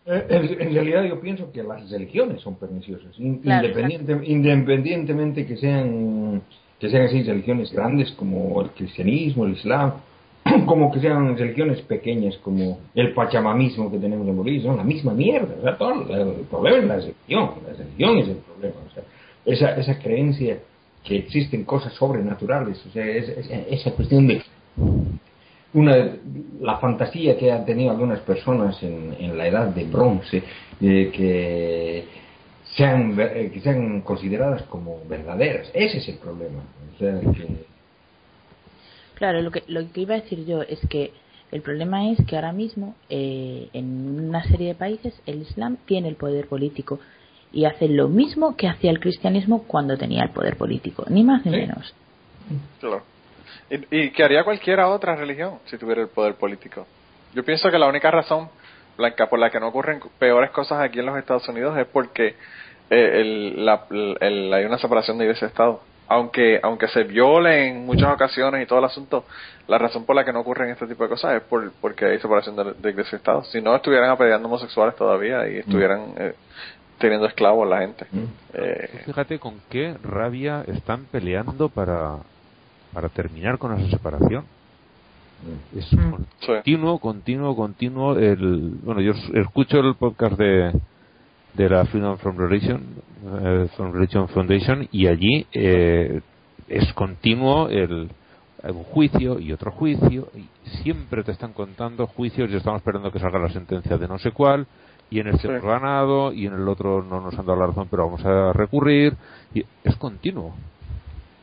Eh, 0.09 0.25
En, 0.29 0.61
en 0.61 0.73
realidad 0.73 1.03
yo 1.03 1.19
pienso 1.19 1.51
que 1.51 1.61
las 1.63 1.89
religiones 1.91 2.41
son 2.41 2.55
perniciosas, 2.55 3.11
in- 3.19 3.39
Claro, 3.39 3.67
independiente- 3.67 4.25
independientemente 4.25 5.45
que 5.45 5.57
sean 5.57 6.41
que 6.79 6.89
sean 6.89 7.05
así 7.07 7.23
religiones 7.23 7.71
grandes 7.73 8.11
como 8.11 8.61
el 8.61 8.69
cristianismo, 8.69 9.45
el 9.45 9.53
islam, 9.53 9.93
como 10.65 10.91
que 10.91 10.99
sean 10.99 11.37
religiones 11.37 11.81
pequeñas 11.81 12.37
como 12.37 12.79
el 12.95 13.13
pachamamismo 13.13 13.91
que 13.91 13.97
tenemos 13.97 14.27
en 14.27 14.35
Bolivia, 14.37 14.63
son 14.63 14.77
la 14.77 14.83
misma 14.83 15.13
mierda. 15.13 15.55
O 15.59 15.61
sea, 15.63 15.77
todo 15.77 15.91
el 16.13 16.45
problema 16.49 16.77
es 16.77 16.85
la 16.85 16.95
religión, 16.95 17.51
la 17.67 17.73
religión 17.77 18.17
es 18.19 18.27
el 18.29 18.37
problema. 18.37 18.75
O 18.89 18.93
sea, 18.93 19.03
esa, 19.45 19.75
esa 19.79 19.99
creencia 19.99 20.59
que 21.03 21.17
existen 21.17 21.63
cosas 21.63 21.93
sobrenaturales, 21.93 22.85
o 22.85 22.89
sea, 22.91 23.05
es- 23.05 23.29
es- 23.29 23.49
esa 23.69 23.91
cuestión 23.91 24.27
de 24.27 24.41
una 25.73 25.95
la 26.61 26.77
fantasía 26.77 27.37
que 27.37 27.51
han 27.51 27.65
tenido 27.65 27.91
algunas 27.91 28.19
personas 28.21 28.81
en, 28.83 29.15
en 29.19 29.37
la 29.37 29.47
edad 29.47 29.67
de 29.67 29.83
bronce 29.83 30.41
que 30.79 32.05
sean 32.75 33.15
eh, 33.19 33.51
que 33.53 33.59
sean 33.61 34.01
consideradas 34.01 34.63
como 34.63 34.99
verdaderas 35.09 35.69
ese 35.73 35.97
es 35.97 36.07
el 36.07 36.15
problema 36.15 36.61
o 36.95 36.97
sea 36.99 37.19
que 37.19 37.47
claro 39.17 39.41
lo 39.41 39.51
que 39.51 39.63
lo 39.67 39.91
que 39.91 40.01
iba 40.01 40.15
a 40.15 40.21
decir 40.21 40.45
yo 40.45 40.61
es 40.61 40.79
que 40.89 41.11
el 41.51 41.61
problema 41.61 42.09
es 42.11 42.17
que 42.25 42.35
ahora 42.35 42.51
mismo 42.51 42.95
eh, 43.09 43.69
en 43.73 44.27
una 44.29 44.43
serie 44.43 44.69
de 44.69 44.75
países 44.75 45.13
el 45.25 45.41
Islam 45.41 45.77
tiene 45.85 46.07
el 46.09 46.15
poder 46.15 46.47
político 46.47 46.99
y 47.53 47.65
hace 47.65 47.87
lo 47.87 48.09
mismo 48.09 48.55
que 48.57 48.67
hacía 48.67 48.91
el 48.91 48.99
cristianismo 48.99 49.63
cuando 49.63 49.97
tenía 49.97 50.23
el 50.23 50.29
poder 50.31 50.57
político 50.57 51.05
ni 51.09 51.23
más 51.23 51.45
ni 51.45 51.51
Sí. 51.53 51.57
menos 51.57 51.93
Claro. 52.79 53.03
Y, 53.69 53.97
y 54.03 54.09
que 54.11 54.23
haría 54.23 54.43
cualquiera 54.43 54.87
otra 54.89 55.15
religión 55.15 55.55
si 55.65 55.77
tuviera 55.77 56.01
el 56.01 56.07
poder 56.07 56.35
político. 56.35 56.85
Yo 57.33 57.43
pienso 57.43 57.69
que 57.69 57.77
la 57.77 57.87
única 57.87 58.09
razón, 58.11 58.49
Blanca, 58.97 59.27
por 59.29 59.39
la 59.39 59.49
que 59.49 59.59
no 59.59 59.67
ocurren 59.67 59.99
peores 60.17 60.51
cosas 60.51 60.79
aquí 60.81 60.99
en 60.99 61.05
los 61.07 61.17
Estados 61.17 61.47
Unidos 61.49 61.77
es 61.77 61.85
porque 61.87 62.35
eh, 62.89 63.11
el- 63.21 63.65
la- 63.65 63.85
el- 64.21 64.53
hay 64.53 64.63
una 64.65 64.77
separación 64.77 65.17
de 65.17 65.25
iglesia 65.25 65.47
y 65.47 65.49
Estado. 65.49 65.81
Aunque, 66.09 66.59
aunque 66.63 66.87
se 66.87 67.03
viole 67.03 67.67
en 67.67 67.85
muchas 67.85 68.13
ocasiones 68.13 68.63
y 68.63 68.65
todo 68.65 68.79
el 68.79 68.85
asunto, 68.85 69.25
la 69.67 69.77
razón 69.77 70.05
por 70.05 70.15
la 70.15 70.23
que 70.23 70.31
no 70.31 70.39
ocurren 70.39 70.69
este 70.69 70.87
tipo 70.87 71.03
de 71.03 71.09
cosas 71.09 71.35
es 71.35 71.41
por, 71.41 71.71
porque 71.81 72.05
hay 72.05 72.19
separación 72.19 72.55
de, 72.55 72.73
de 72.73 72.89
iglesia 72.89 73.15
y 73.15 73.17
Estado. 73.17 73.43
Si 73.45 73.61
no, 73.61 73.75
estuvieran 73.75 74.09
apedreando 74.09 74.47
homosexuales 74.47 74.95
todavía 74.95 75.47
y 75.49 75.57
estuvieran 75.57 76.13
eh, 76.17 76.33
teniendo 76.97 77.27
esclavos 77.27 77.67
la 77.67 77.79
gente. 77.79 78.05
¿Mm? 78.11 78.23
Eh, 78.53 79.01
Fíjate 79.05 79.39
con 79.39 79.55
qué 79.69 79.95
rabia 80.03 80.63
están 80.67 81.05
peleando 81.11 81.69
para, 81.69 82.17
para 82.93 83.09
terminar 83.09 83.57
con 83.57 83.77
esa 83.77 83.89
separación. 83.89 84.45
Es 85.75 85.93
Mm. 85.93 86.13
continuo, 86.39 86.99
continuo, 86.99 87.55
continuo. 87.55 88.17
El, 88.17 88.71
bueno, 88.81 89.01
yo 89.01 89.13
escucho 89.35 89.79
el 89.79 89.95
podcast 89.95 90.35
de, 90.37 90.71
de 91.53 91.69
la 91.69 91.85
Freedom 91.85 92.17
from 92.17 92.37
Religion, 92.37 92.81
eh, 93.41 93.67
from 93.75 93.91
Religion 93.91 94.27
Foundation, 94.29 94.87
y 94.91 95.07
allí 95.07 95.45
eh, 95.53 96.21
es 96.67 96.93
continuo 96.93 97.69
el 97.69 98.09
un 98.63 98.83
juicio 98.83 99.39
y 99.39 99.53
otro 99.53 99.71
juicio, 99.71 100.29
y 100.35 100.49
siempre 100.83 101.23
te 101.23 101.31
están 101.31 101.53
contando 101.53 102.07
juicios 102.07 102.49
y 102.51 102.55
estamos 102.55 102.79
esperando 102.79 103.11
que 103.11 103.19
salga 103.19 103.39
la 103.39 103.49
sentencia 103.49 103.97
de 103.97 104.07
no 104.07 104.17
sé 104.17 104.31
cuál, 104.31 104.65
y 105.09 105.19
en 105.19 105.27
este 105.27 105.47
Sí. 105.47 105.65
ganado, 105.65 106.33
y 106.33 106.47
en 106.47 106.53
el 106.53 106.67
otro 106.67 107.03
no 107.03 107.21
nos 107.21 107.37
han 107.37 107.45
dado 107.45 107.59
la 107.59 107.67
razón, 107.67 107.87
pero 107.89 108.05
vamos 108.05 108.25
a 108.25 108.51
recurrir, 108.53 109.13
y 109.53 109.63
es 109.83 109.95
continuo. 109.97 110.55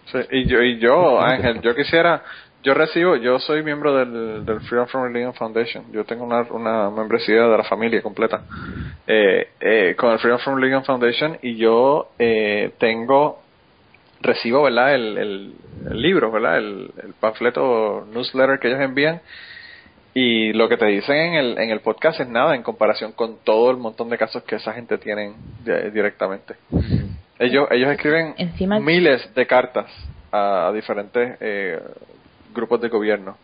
Sí, 0.06 0.18
y 0.32 0.44
yo, 0.46 0.60
y 0.60 0.78
yo, 0.80 1.18
Ángel, 1.20 1.62
yo 1.62 1.74
quisiera, 1.74 2.22
yo 2.64 2.74
recibo, 2.74 3.16
yo 3.16 3.38
soy 3.38 3.62
miembro 3.62 3.94
del, 3.94 4.44
del 4.44 4.60
Freedom 4.62 4.86
from 4.88 5.04
Religion 5.04 5.34
Foundation, 5.34 5.84
yo 5.92 6.04
tengo 6.04 6.24
una, 6.24 6.42
una 6.50 6.90
membresía 6.90 7.42
de 7.42 7.56
la 7.58 7.64
familia 7.64 8.02
completa 8.02 8.42
eh, 9.06 9.48
eh, 9.60 9.94
con 9.96 10.10
el 10.12 10.18
Freedom 10.18 10.38
from 10.40 10.56
Religion 10.56 10.84
Foundation 10.84 11.38
y 11.42 11.56
yo 11.56 12.08
eh, 12.18 12.72
tengo, 12.78 13.42
recibo, 14.22 14.62
¿verdad? 14.62 14.94
El, 14.94 15.18
el, 15.18 15.54
el 15.90 16.00
libro, 16.02 16.30
¿verdad? 16.32 16.56
El, 16.58 16.90
el 17.04 17.12
panfleto 17.20 18.06
newsletter 18.12 18.58
que 18.58 18.68
ellos 18.68 18.80
envían 18.80 19.20
y 20.14 20.52
lo 20.54 20.68
que 20.68 20.76
te 20.76 20.86
dicen 20.86 21.16
en 21.16 21.34
el, 21.34 21.58
en 21.58 21.70
el 21.70 21.80
podcast 21.80 22.20
es 22.20 22.28
nada 22.28 22.54
en 22.54 22.62
comparación 22.62 23.12
con 23.12 23.36
todo 23.44 23.70
el 23.70 23.76
montón 23.76 24.08
de 24.08 24.16
casos 24.16 24.42
que 24.44 24.56
esa 24.56 24.72
gente 24.72 24.96
tienen 24.96 25.34
di- 25.64 25.90
directamente. 25.92 26.54
Ellos, 27.38 27.66
ellos 27.72 27.90
escriben 27.90 28.32
Encima- 28.38 28.78
miles 28.80 29.34
de 29.34 29.46
cartas 29.46 29.86
a, 30.30 30.68
a 30.68 30.72
diferentes 30.72 31.36
eh, 31.40 31.80
grupos 32.54 32.80
de 32.80 32.88
gobierno, 32.88 33.36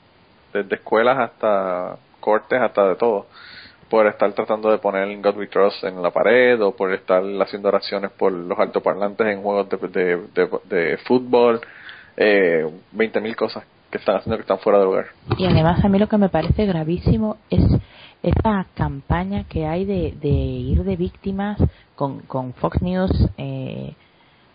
desde 0.53 0.77
escuelas 0.77 1.19
hasta 1.19 1.97
cortes, 2.21 2.61
hasta 2.61 2.89
de 2.89 2.97
todo, 2.97 3.27
por 3.89 4.07
estar 4.07 4.33
tratando 4.33 4.71
de 4.71 4.79
poner 4.79 5.21
God 5.21 5.37
We 5.37 5.47
Trust 5.49 5.85
en 5.85 6.01
la 6.03 6.11
pared 6.11 6.61
o 6.63 6.73
por 6.77 6.93
estar 6.93 7.23
haciendo 7.43 7.69
oraciones 7.69 8.11
por 8.13 8.31
los 8.33 8.59
altoparlantes 8.59 9.27
en 9.27 9.43
juegos 9.43 9.69
de, 9.69 9.77
de, 9.89 10.17
de- 10.35 10.77
de 10.77 10.97
fútbol, 10.99 11.61
eh, 12.17 12.65
20.000 12.95 13.35
cosas 13.37 13.65
que 13.91 13.99
están 13.99 14.17
haciendo 14.17 14.37
que 14.37 14.43
están 14.43 14.59
fuera 14.61 14.79
de 14.79 14.85
lugar. 14.85 15.07
Y 15.37 15.45
además 15.47 15.85
a 15.85 15.89
mí 15.89 15.99
lo 15.99 16.09
que 16.09 16.19
me 16.19 16.29
parece 16.29 16.65
gravísimo 16.67 17.39
es 17.51 17.63
esta 18.23 18.67
campaña 18.75 19.45
que 19.49 19.67
hay 19.67 19.85
de, 19.85 20.15
de 20.21 20.29
ir 20.29 20.85
de 20.85 20.95
víctimas 20.97 21.59
con, 21.97 22.21
con 22.21 22.53
Fox 22.55 22.81
News 22.83 23.11
eh, 23.39 23.95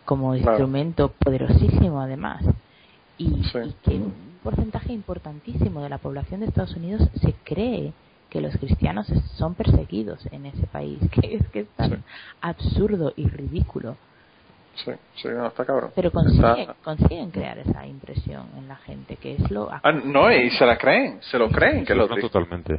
como 0.05 0.35
instrumento 0.35 1.09
poderosísimo 1.19 1.99
además. 1.99 2.43
Y, 3.17 3.25
y 3.25 3.73
que 3.83 3.99
porcentaje 4.45 4.93
importantísimo 4.93 5.81
de 5.81 5.89
la 5.89 5.97
población 5.97 6.39
de 6.39 6.45
Estados 6.45 6.75
Unidos 6.75 7.09
se 7.19 7.33
cree 7.43 7.93
que 8.29 8.39
los 8.41 8.55
cristianos 8.57 9.07
son 9.37 9.55
perseguidos 9.55 10.23
en 10.31 10.45
ese 10.45 10.67
país, 10.67 10.99
que 11.11 11.35
es 11.35 11.47
que 11.49 11.61
es 11.61 11.67
tan 11.69 12.03
absurdo 12.41 13.11
y 13.17 13.27
ridículo. 13.27 13.97
Sí, 14.75 14.91
sí, 15.15 15.29
no, 15.29 15.47
está 15.47 15.65
cabrón. 15.65 15.91
Pero 15.95 16.11
consiguen, 16.11 16.67
consiguen 16.83 17.31
crear 17.31 17.57
esa 17.57 17.87
impresión 17.87 18.45
en 18.57 18.67
la 18.67 18.75
gente, 18.75 19.15
que 19.15 19.35
es 19.35 19.49
lo... 19.49 19.69
Ah, 19.71 19.91
no, 19.91 20.31
y 20.31 20.51
se 20.51 20.65
la 20.65 20.77
creen, 20.77 21.19
se 21.21 21.39
lo 21.39 21.49
creen, 21.49 21.85
que 21.85 21.95
lo 21.95 22.07
no, 22.07 22.15
totalmente. 22.17 22.77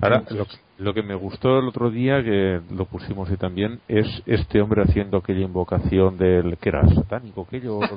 Ahora, 0.00 0.22
lo, 0.28 0.46
lo, 0.76 0.92
que 0.92 1.02
me 1.02 1.14
gustó 1.14 1.58
el 1.58 1.68
otro 1.68 1.90
día, 1.90 2.22
que 2.22 2.60
lo 2.70 2.84
pusimos 2.84 3.30
ahí 3.30 3.38
también, 3.38 3.80
es 3.88 4.06
este 4.26 4.60
hombre 4.60 4.82
haciendo 4.82 5.16
aquella 5.16 5.40
invocación 5.40 6.18
del 6.18 6.58
que 6.58 6.68
era 6.68 6.86
satánico, 6.86 7.46
aquello... 7.48 7.80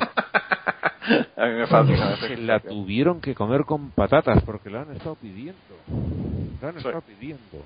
A 1.37 1.45
mí 1.45 1.53
me 1.53 1.67
fascina. 1.67 2.15
Que 2.27 2.37
la 2.37 2.59
tuvieron 2.59 3.21
que 3.21 3.33
comer 3.35 3.65
con 3.65 3.91
patatas 3.91 4.43
porque 4.43 4.69
la 4.69 4.81
han 4.81 4.91
estado 4.95 5.15
pidiendo. 5.15 5.59
La 6.61 6.69
han 6.69 6.77
estado 6.77 7.01
pidiendo. 7.01 7.63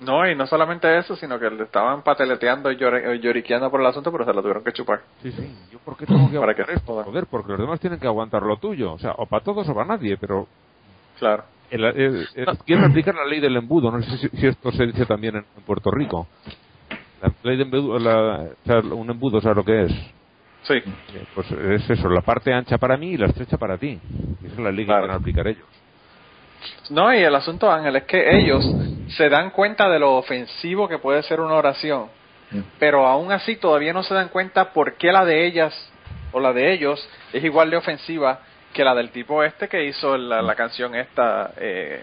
No, 0.00 0.28
y 0.28 0.34
no 0.34 0.46
solamente 0.46 0.96
eso, 0.96 1.16
sino 1.16 1.38
que 1.38 1.50
le 1.50 1.64
estaban 1.64 2.02
pateleteando 2.02 2.70
y 2.70 2.76
lloriqueando 2.76 3.70
por 3.70 3.80
el 3.80 3.86
asunto, 3.86 4.12
pero 4.12 4.24
se 4.24 4.32
lo 4.32 4.40
tuvieron 4.40 4.62
que 4.62 4.72
chupar. 4.72 5.00
Sí, 5.22 5.32
sí. 5.32 5.54
¿Yo 5.72 5.78
por 5.80 5.96
qué 5.96 6.06
tengo 6.06 6.30
que 6.30 6.38
Para 6.38 6.52
aguantar 6.52 6.66
que 6.66 6.72
esto? 6.74 7.02
Joder, 7.02 7.26
porque 7.26 7.50
los 7.52 7.60
demás 7.60 7.80
tienen 7.80 7.98
que 7.98 8.06
aguantar 8.06 8.42
lo 8.42 8.56
tuyo. 8.58 8.92
O 8.92 8.98
sea, 8.98 9.12
o 9.16 9.26
para 9.26 9.42
todos 9.42 9.68
o 9.68 9.74
para 9.74 9.86
nadie, 9.86 10.16
pero... 10.16 10.46
Claro. 11.18 11.44
El, 11.70 11.84
el, 11.84 12.28
el, 12.34 12.58
quieren 12.64 12.84
aplicar 12.84 13.14
la 13.14 13.24
ley 13.24 13.40
del 13.40 13.56
embudo. 13.56 13.90
No 13.90 14.02
sé 14.02 14.18
si, 14.18 14.28
si 14.28 14.46
esto 14.46 14.72
se 14.72 14.86
dice 14.86 15.04
también 15.04 15.36
en, 15.36 15.44
en 15.56 15.62
Puerto 15.64 15.90
Rico. 15.90 16.26
La 17.20 17.32
ley 17.42 17.56
de 17.56 17.64
embudo, 17.64 17.98
la, 17.98 18.44
o 18.44 18.66
sea, 18.66 18.78
un 18.80 19.10
embudo, 19.10 19.40
¿sabes 19.40 19.56
lo 19.56 19.64
que 19.64 19.84
es? 19.84 19.92
Sí. 20.62 20.82
Pues 21.34 21.50
es 21.50 21.88
eso, 21.90 22.08
la 22.08 22.20
parte 22.20 22.52
ancha 22.52 22.76
para 22.78 22.96
mí 22.96 23.12
y 23.12 23.16
la 23.16 23.26
estrecha 23.26 23.56
para 23.56 23.78
ti. 23.78 23.98
Esa 24.44 24.54
es 24.54 24.58
la 24.60 24.70
ley 24.70 24.84
Claro. 24.84 25.02
que 25.02 25.06
van 25.08 25.16
a 25.16 25.20
aplicar 25.20 25.46
ellos. 25.48 25.64
No, 26.90 27.12
y 27.14 27.18
el 27.18 27.34
asunto, 27.34 27.70
Ángel, 27.70 27.96
es 27.96 28.04
que 28.04 28.36
ellos 28.38 28.64
se 29.16 29.28
dan 29.30 29.50
cuenta 29.50 29.88
de 29.88 29.98
lo 29.98 30.16
ofensivo 30.16 30.88
que 30.88 30.98
puede 30.98 31.22
ser 31.22 31.40
una 31.40 31.54
oración, 31.54 32.08
pero 32.78 33.06
aún 33.06 33.32
así 33.32 33.56
todavía 33.56 33.92
no 33.92 34.02
se 34.02 34.12
dan 34.12 34.28
cuenta 34.28 34.72
por 34.72 34.94
qué 34.96 35.10
la 35.12 35.24
de 35.24 35.46
ellas 35.46 35.72
o 36.32 36.40
la 36.40 36.52
de 36.52 36.72
ellos 36.72 37.08
es 37.32 37.42
igual 37.44 37.70
de 37.70 37.76
ofensiva 37.78 38.40
que 38.74 38.84
la 38.84 38.94
del 38.94 39.10
tipo 39.10 39.42
este 39.42 39.68
que 39.68 39.84
hizo 39.86 40.16
la, 40.18 40.42
la 40.42 40.54
canción 40.54 40.94
esta 40.94 41.52
eh, 41.56 42.02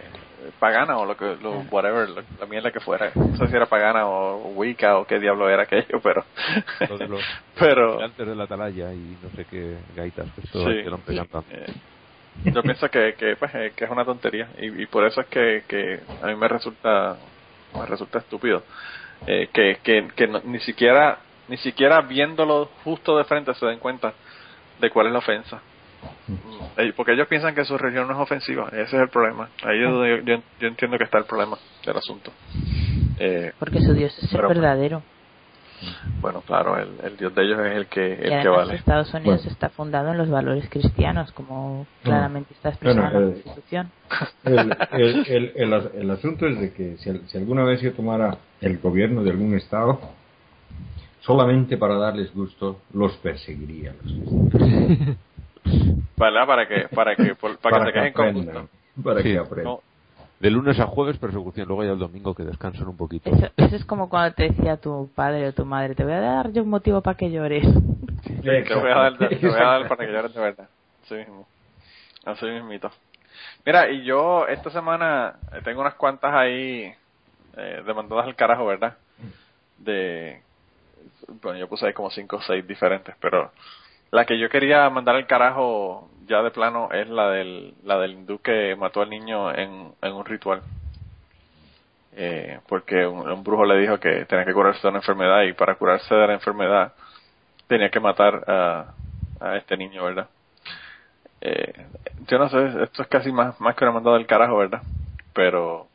pagana 0.59 0.97
o 0.97 1.05
lo 1.05 1.15
que 1.17 1.35
lo, 1.41 1.59
whatever 1.71 2.09
lo- 2.09 2.23
la 2.39 2.45
mierda 2.45 2.71
que 2.71 2.79
fuera 2.79 3.11
no 3.15 3.37
sé 3.37 3.47
si 3.47 3.55
era 3.55 3.65
pagana 3.65 4.07
o 4.07 4.49
wicca 4.53 4.97
o 4.97 5.05
qué 5.05 5.19
diablo 5.19 5.49
era 5.49 5.63
aquello 5.63 5.99
pero 6.01 6.23
Lo 6.89 6.97
de 6.97 7.07
los 7.07 7.21
pero 7.59 8.01
antes 8.01 8.27
de 8.27 8.35
la 8.35 8.43
atalaya 8.43 8.93
y 8.93 9.17
no 9.21 9.29
sé 9.31 9.45
qué 9.45 9.77
gaitas 9.95 10.27
que 10.35 10.41
Sí. 10.41 10.83
que 10.83 10.89
lo 10.89 10.97
cantando. 11.03 11.45
Eh, 11.51 11.73
yo 12.53 12.61
pienso 12.63 12.89
que, 12.89 13.15
que, 13.15 13.35
pues, 13.35 13.53
eh, 13.55 13.73
que 13.75 13.85
es 13.85 13.91
una 13.91 14.05
tontería 14.05 14.47
y, 14.59 14.83
y 14.83 14.85
por 14.85 15.05
eso 15.05 15.21
es 15.21 15.27
que, 15.27 15.63
que 15.67 15.99
a 16.21 16.27
mí 16.27 16.35
me 16.35 16.47
resulta 16.47 17.17
me 17.77 17.85
resulta 17.85 18.19
estúpido 18.19 18.63
eh, 19.27 19.49
que, 19.53 19.77
que, 19.83 20.07
que 20.15 20.27
no- 20.27 20.41
ni 20.45 20.59
siquiera 20.61 21.19
ni 21.49 21.57
siquiera 21.57 22.01
viéndolo 22.01 22.65
justo 22.83 23.17
de 23.17 23.23
frente 23.25 23.53
se 23.55 23.65
den 23.65 23.79
cuenta 23.79 24.13
de 24.79 24.89
cuál 24.89 25.07
es 25.07 25.13
la 25.13 25.19
ofensa 25.19 25.61
porque 26.95 27.13
ellos 27.13 27.27
piensan 27.27 27.55
que 27.55 27.65
su 27.65 27.77
religión 27.77 28.07
no 28.07 28.13
es 28.13 28.19
ofensiva 28.19 28.67
ese 28.69 28.81
es 28.83 28.93
el 28.93 29.09
problema 29.09 29.49
ahí 29.63 29.79
es 29.83 29.89
donde 29.91 30.09
yo, 30.09 30.23
yo, 30.37 30.43
yo 30.59 30.67
entiendo 30.67 30.97
que 30.97 31.03
está 31.05 31.17
el 31.19 31.25
problema 31.25 31.57
del 31.85 31.97
asunto 31.97 32.31
eh, 33.19 33.51
Porque 33.59 33.79
su 33.81 33.93
Dios 33.93 34.15
es 34.17 34.23
el 34.25 34.29
Pero- 34.37 34.47
verdadero. 34.49 35.01
bueno 36.21 36.41
claro 36.41 36.77
el, 36.77 36.89
el 37.03 37.17
dios 37.17 37.33
de 37.35 37.43
ellos 37.43 37.59
es 37.65 37.71
el 37.77 37.85
que 37.87 38.13
el 38.13 38.19
que 38.29 38.33
además 38.35 38.57
vale 38.57 38.75
Estados 38.75 39.13
Unidos 39.13 39.37
Bueno. 39.37 39.51
está 39.51 39.69
fundado 39.69 40.11
en 40.11 40.17
los 40.17 40.29
valores 40.29 40.67
cristianos, 40.69 41.31
como 41.33 41.85
claramente 42.03 42.53
está 42.53 42.69
expresado 42.69 43.11
Bueno, 43.11 43.17
en 43.19 43.29
la 43.29 43.37
eh, 43.37 43.41
Constitución. 43.43 43.91
El, 44.43 44.77
el, 45.01 45.25
el, 45.27 45.51
el, 45.55 45.73
as- 45.73 45.91
el 45.95 46.11
asunto 46.11 46.47
es 46.47 46.59
de 46.59 46.73
que 46.73 46.97
si, 46.97 47.11
si 47.27 47.37
alguna 47.37 47.63
vez 47.63 47.81
yo 47.81 47.93
tomara 47.93 48.37
el 48.61 48.79
gobierno 48.79 49.23
de 49.23 49.31
algún 49.31 49.55
estado, 49.55 49.99
solamente 51.21 51.77
para 51.77 51.95
darles 51.97 52.33
gusto, 52.33 52.79
los 52.93 53.15
perseguiría. 53.17 53.93
Los 54.03 54.13
cristianos. 54.51 55.17
¿verdad? 56.17 56.45
para 56.47 56.67
que 56.67 56.87
para 56.89 57.15
que 57.15 57.35
por- 57.35 57.57
para, 57.59 57.79
que 57.79 57.85
te 57.85 57.93
quejen 57.93 58.13
con 58.13 58.27
aprendan, 58.27 58.61
gusto 58.63 59.03
Para 59.03 59.21
Sí. 59.21 59.31
que 59.31 59.37
aprendan. 59.37 59.63
No, 59.73 59.81
De 60.39 60.51
lunes 60.51 60.79
a 60.79 60.85
jueves 60.85 61.17
persecución, 61.17 61.67
luego 61.67 61.83
ya 61.83 61.91
el 61.93 61.99
domingo 61.99 62.35
que 62.35 62.43
descansen 62.43 62.87
un 62.87 62.95
poquito. 62.97 63.29
Eso, 63.29 63.49
eso 63.57 63.75
es 63.75 63.85
como 63.85 64.07
cuando 64.09 64.35
te 64.35 64.49
decía 64.49 64.77
tu 64.77 65.09
padre 65.15 65.47
o 65.47 65.53
tu 65.53 65.65
madre, 65.65 65.95
te 65.95 66.03
voy 66.03 66.13
a 66.13 66.19
dar 66.19 66.51
yo 66.51 66.61
un 66.63 66.69
motivo 66.69 67.01
para 67.01 67.17
que 67.17 67.31
llores. 67.31 67.63
te 68.43 68.75
voy 68.75 68.91
a 68.91 68.95
dar, 68.95 69.17
te 69.17 69.37
voy 69.47 69.59
a 69.59 69.63
dar 69.63 69.87
para 69.87 70.05
que 70.05 70.11
llores 70.11 70.33
de 70.35 70.39
verdad. 70.41 70.69
Así 71.03 71.15
mismo. 71.15 71.47
Así 72.25 72.45
mismito. 72.45 72.91
Mira, 73.65 73.89
y 73.89 74.03
yo 74.03 74.47
esta 74.47 74.69
semana 74.69 75.35
eh, 75.53 75.61
tengo 75.63 75.81
unas 75.81 75.95
cuantas 75.95 76.33
ahí 76.33 76.91
eh, 77.55 77.83
demandadas 77.85 78.25
al 78.25 78.35
carajo, 78.35 78.65
¿verdad? 78.65 78.97
De, 79.77 80.41
bueno, 81.41 81.57
yo 81.59 81.67
puse 81.67 81.85
ahí 81.87 81.93
como 81.93 82.09
cinco 82.11 82.37
o 82.37 82.41
seis 82.41 82.65
diferentes, 82.67 83.15
pero 83.19 83.51
la 84.11 84.25
que 84.25 84.39
yo 84.39 84.49
quería 84.49 84.89
mandar 84.89 85.15
al 85.15 85.27
carajo 85.27 86.09
ya 86.27 86.41
de 86.41 86.51
plano 86.51 86.89
es 86.91 87.09
la 87.09 87.29
del, 87.29 87.73
la 87.83 87.97
del 87.97 88.11
hindú 88.11 88.39
que 88.39 88.75
mató 88.75 89.01
al 89.01 89.09
niño 89.09 89.53
en, 89.53 89.93
en 90.01 90.13
un 90.13 90.25
ritual. 90.25 90.61
Eh, 92.19 92.59
porque 92.67 93.05
un, 93.05 93.43
brujo 93.43 93.63
le 93.65 93.77
dijo 93.79 93.99
que 93.99 94.25
tenía 94.25 94.43
que 94.43 94.53
curarse 94.53 94.81
de 94.81 94.89
una 94.89 94.99
enfermedad 94.99 95.43
y 95.43 95.53
para 95.53 95.75
curarse 95.75 96.15
de 96.15 96.27
la 96.27 96.33
enfermedad 96.33 96.93
tenía 97.67 97.89
que 97.89 97.99
matar 97.99 98.43
a, 98.47 98.93
a 99.39 99.57
este 99.57 99.77
niño, 99.77 100.03
¿verdad? 100.03 100.27
Eh, 101.41 101.85
yo 102.27 102.39
no 102.39 102.49
sé, 102.49 102.83
esto 102.83 103.03
es 103.03 103.07
casi 103.07 103.31
más, 103.31 103.59
más 103.61 103.75
que 103.75 103.83
una 103.83 103.93
mandada 103.93 104.17
del 104.17 104.25
carajo, 104.25 104.57
¿verdad? 104.57 104.81
Pero 105.33 105.87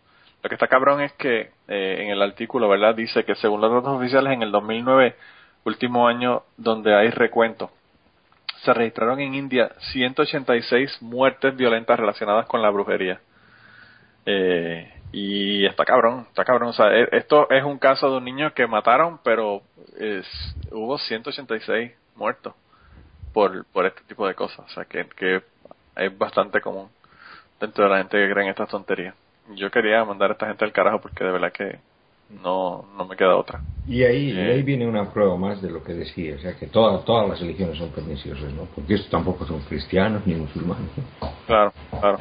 lo 0.42 0.48
que 0.48 0.54
está 0.54 0.68
cabrón 0.68 1.00
es 1.02 1.12
que 1.14 1.50
eh, 1.68 1.96
en 2.02 2.10
el 2.10 2.22
artículo, 2.22 2.68
¿verdad? 2.68 2.94
Dice 2.94 3.24
que 3.24 3.34
según 3.34 3.60
los 3.60 3.72
datos 3.72 3.96
oficiales 3.96 4.32
en 4.32 4.42
el 4.42 4.52
2009, 4.52 5.16
último 5.64 6.06
año 6.06 6.44
donde 6.56 6.94
hay 6.94 7.10
recuento, 7.10 7.70
se 8.64 8.72
registraron 8.72 9.20
en 9.20 9.34
India 9.34 9.72
186 9.92 11.02
muertes 11.02 11.56
violentas 11.56 11.98
relacionadas 11.98 12.46
con 12.46 12.62
la 12.62 12.70
brujería. 12.70 13.20
Eh, 14.24 14.92
y 15.12 15.66
está 15.66 15.84
cabrón, 15.84 16.26
está 16.28 16.44
cabrón. 16.44 16.70
O 16.70 16.72
sea, 16.72 16.92
e- 16.92 17.08
esto 17.12 17.50
es 17.50 17.64
un 17.64 17.78
caso 17.78 18.10
de 18.10 18.16
un 18.18 18.24
niño 18.24 18.54
que 18.54 18.66
mataron, 18.66 19.18
pero 19.22 19.62
hubo 20.70 20.98
186 20.98 21.92
muertos 22.16 22.54
por, 23.32 23.64
por 23.66 23.86
este 23.86 24.02
tipo 24.04 24.26
de 24.26 24.34
cosas. 24.34 24.60
O 24.60 24.68
sea, 24.68 24.84
que, 24.84 25.06
que 25.16 25.42
es 25.96 26.18
bastante 26.18 26.60
común 26.60 26.88
dentro 27.60 27.84
de 27.84 27.90
la 27.90 27.98
gente 27.98 28.16
que 28.16 28.32
cree 28.32 28.44
en 28.44 28.50
estas 28.50 28.68
tonterías. 28.68 29.14
Yo 29.54 29.70
quería 29.70 30.04
mandar 30.04 30.30
a 30.30 30.32
esta 30.34 30.46
gente 30.46 30.64
al 30.64 30.72
carajo 30.72 31.00
porque 31.00 31.24
de 31.24 31.32
verdad 31.32 31.52
que 31.52 31.78
no, 32.30 32.84
no 32.96 33.04
me 33.06 33.16
queda 33.16 33.36
otra. 33.36 33.60
Y 33.86 34.04
ahí, 34.04 34.30
y 34.30 34.38
Eh. 34.38 34.52
ahí 34.52 34.62
viene 34.62 34.86
una 34.86 35.10
prueba 35.12 35.36
más 35.36 35.60
de 35.60 35.70
lo 35.70 35.82
que 35.82 35.92
decía, 35.92 36.36
o 36.36 36.38
sea 36.38 36.54
que 36.56 36.66
todas 36.68 37.04
todas 37.04 37.28
las 37.28 37.40
religiones 37.40 37.78
son 37.78 37.90
perniciosas, 37.90 38.52
¿no? 38.52 38.64
Porque 38.66 38.94
estos 38.94 39.10
tampoco 39.10 39.44
son 39.44 39.60
cristianos 39.60 40.24
ni 40.26 40.34
musulmanes. 40.34 40.88
¿no? 40.96 41.28
Claro, 41.46 41.72
claro. 42.00 42.18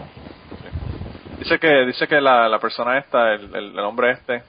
Sí. 0.49 1.39
Dice 1.39 1.59
que 1.59 1.85
dice 1.85 2.07
que 2.07 2.19
la, 2.19 2.49
la 2.49 2.59
persona 2.59 2.97
esta, 2.97 3.33
el, 3.33 3.55
el, 3.55 3.65
el 3.73 3.79
hombre 3.79 4.11
este, 4.11 4.43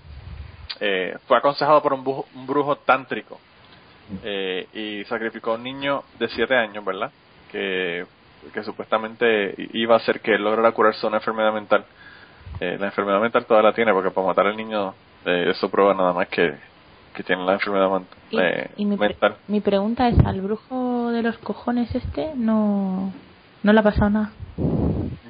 eh, 0.81 1.17
fue 1.27 1.37
aconsejado 1.37 1.83
por 1.83 1.93
un, 1.93 2.03
brujo- 2.05 2.27
un 2.35 2.47
brujo 2.47 2.77
tántrico 2.77 3.39
eh, 4.25 4.67
y 4.73 5.05
sacrificó 5.05 5.53
a 5.53 5.55
un 5.57 5.63
niño 5.63 6.03
de 6.19 6.29
7 6.29 6.55
años, 6.57 6.85
¿verdad? 6.85 7.11
Que, 7.51 8.05
que 8.55 8.63
supuestamente 8.63 9.55
iba 9.75 9.95
a 9.95 9.99
hacer 9.99 10.21
que 10.21 10.35
él 10.35 10.43
lograra 10.43 10.73
curarse 10.73 11.07
una 11.07 11.19
enfermedad 11.19 11.53
mental. 11.53 11.85
La 12.59 12.87
enfermedad 12.87 13.21
mental 13.21 13.45
todavía 13.45 13.71
la 13.71 13.75
tiene 13.75 13.93
porque 13.93 14.11
para 14.11 14.27
matar 14.29 14.47
al 14.47 14.57
niño 14.57 14.95
eh, 15.27 15.51
eso 15.51 15.71
prueba 15.71 15.95
nada 15.95 16.13
más 16.13 16.29
que, 16.29 16.55
que 17.15 17.23
tiene 17.23 17.45
la 17.45 17.55
enfermedad 17.55 17.91
man- 17.91 18.07
Y, 18.31 18.39
eh, 18.39 18.71
y 18.77 18.85
mi, 18.85 18.97
pre- 18.97 19.09
mental. 19.09 19.37
mi 19.49 19.61
pregunta 19.61 20.09
es, 20.09 20.19
¿al 20.25 20.41
brujo 20.41 21.11
de 21.11 21.23
los 21.23 21.37
cojones 21.39 21.95
este 21.95 22.33
no, 22.37 23.13
no 23.63 23.73
le 23.73 23.81
ha 23.81 23.83
pasado 23.83 24.11
nada? 24.11 24.31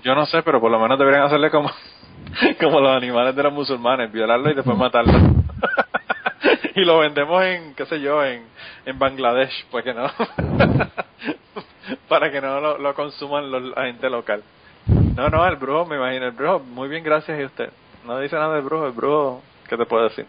Yo 0.02 0.14
no 0.14 0.26
sé, 0.26 0.42
pero 0.42 0.60
por 0.60 0.70
lo 0.70 0.80
menos 0.80 0.98
deberían 0.98 1.24
hacerle 1.24 1.50
como, 1.50 1.70
como 2.60 2.80
los 2.80 2.96
animales 2.96 3.34
de 3.36 3.42
los 3.42 3.52
musulmanes, 3.52 4.10
violarlo 4.12 4.50
y 4.50 4.54
después 4.54 4.76
matarlo. 4.76 5.12
y 6.74 6.84
lo 6.84 6.98
vendemos 6.98 7.42
en, 7.44 7.74
qué 7.74 7.86
sé 7.86 8.00
yo, 8.00 8.24
en, 8.24 8.42
en 8.86 8.98
Bangladesh, 8.98 9.66
pues 9.70 9.84
que 9.84 9.94
no. 9.94 10.06
Para 12.08 12.30
que 12.30 12.40
no 12.40 12.60
lo, 12.60 12.78
lo 12.78 12.94
consuman 12.94 13.50
los- 13.50 13.74
la 13.76 13.86
gente 13.86 14.08
local. 14.10 14.42
No, 15.16 15.28
no, 15.28 15.46
el 15.46 15.56
brujo, 15.56 15.86
me 15.86 15.96
imagino, 15.96 16.26
el 16.26 16.32
brujo, 16.32 16.60
muy 16.60 16.88
bien, 16.88 17.04
gracias 17.04 17.38
y 17.40 17.44
usted. 17.44 17.70
No 18.06 18.18
dice 18.18 18.36
nada 18.36 18.54
del 18.54 18.64
brujo, 18.64 18.86
el 18.86 18.92
brujo, 18.92 19.42
¿qué 19.72 19.78
te 19.78 19.86
puedo 19.86 20.04
decir? 20.04 20.26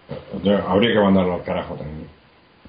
Habría 0.66 0.94
que 0.94 1.00
mandarlo 1.00 1.34
al 1.34 1.44
carajo 1.44 1.76
también. 1.76 2.08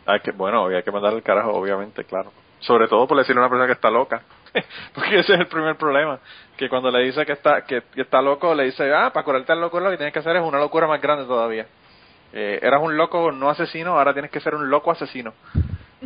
Hay 0.07 0.19
que, 0.19 0.33
bueno, 0.33 0.67
hay 0.67 0.83
que 0.83 0.91
mandarle 0.91 1.19
el 1.19 1.23
carajo, 1.23 1.53
obviamente, 1.53 2.03
claro. 2.03 2.33
Sobre 2.59 2.89
todo 2.89 3.07
por 3.07 3.17
decirle 3.17 3.41
a 3.41 3.45
una 3.45 3.49
persona 3.49 3.67
que 3.69 3.75
está 3.75 3.91
loca. 3.91 4.23
porque 4.95 5.21
ese 5.21 5.35
es 5.35 5.41
el 5.41 5.47
primer 5.47 5.77
problema. 5.77 6.19
Que 6.57 6.69
cuando 6.69 6.91
le 6.91 7.05
dice 7.05 7.25
que 7.25 7.33
está, 7.33 7.63
que, 7.65 7.83
que 7.95 8.01
está 8.01 8.21
loco, 8.21 8.53
le 8.57 8.65
dice, 8.65 8.93
ah, 8.93 9.11
para 9.13 9.25
curarte 9.25 9.53
al 9.53 9.61
loco 9.61 9.79
lo 9.79 9.91
que 9.91 9.99
tienes 9.99 10.13
que 10.13 10.19
hacer 10.19 10.35
es 10.35 10.43
una 10.43 10.59
locura 10.59 10.89
más 10.89 11.01
grande 11.01 11.27
todavía. 11.27 11.67
Eh, 12.33 12.59
eras 12.61 12.83
un 12.83 12.97
loco 12.97 13.31
no 13.31 13.51
asesino, 13.51 13.97
ahora 13.97 14.13
tienes 14.13 14.33
que 14.33 14.41
ser 14.41 14.57
un 14.57 14.69
loco 14.69 14.91
asesino. 14.91 15.33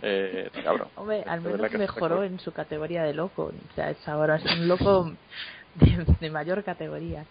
Eh, 0.02 0.50
cabrón. 0.64 0.88
Hombre, 0.96 1.24
al 1.26 1.40
menos 1.40 1.70
que 1.70 1.78
mejoró 1.78 2.24
en 2.24 2.38
su 2.40 2.52
categoría 2.52 3.04
de 3.04 3.14
loco. 3.14 3.44
O 3.44 3.74
sea, 3.74 3.88
es 3.88 4.06
ahora 4.06 4.36
es 4.36 4.44
un 4.44 4.68
loco 4.68 5.12
de, 5.76 6.04
de 6.20 6.30
mayor 6.30 6.62
categoría. 6.62 7.24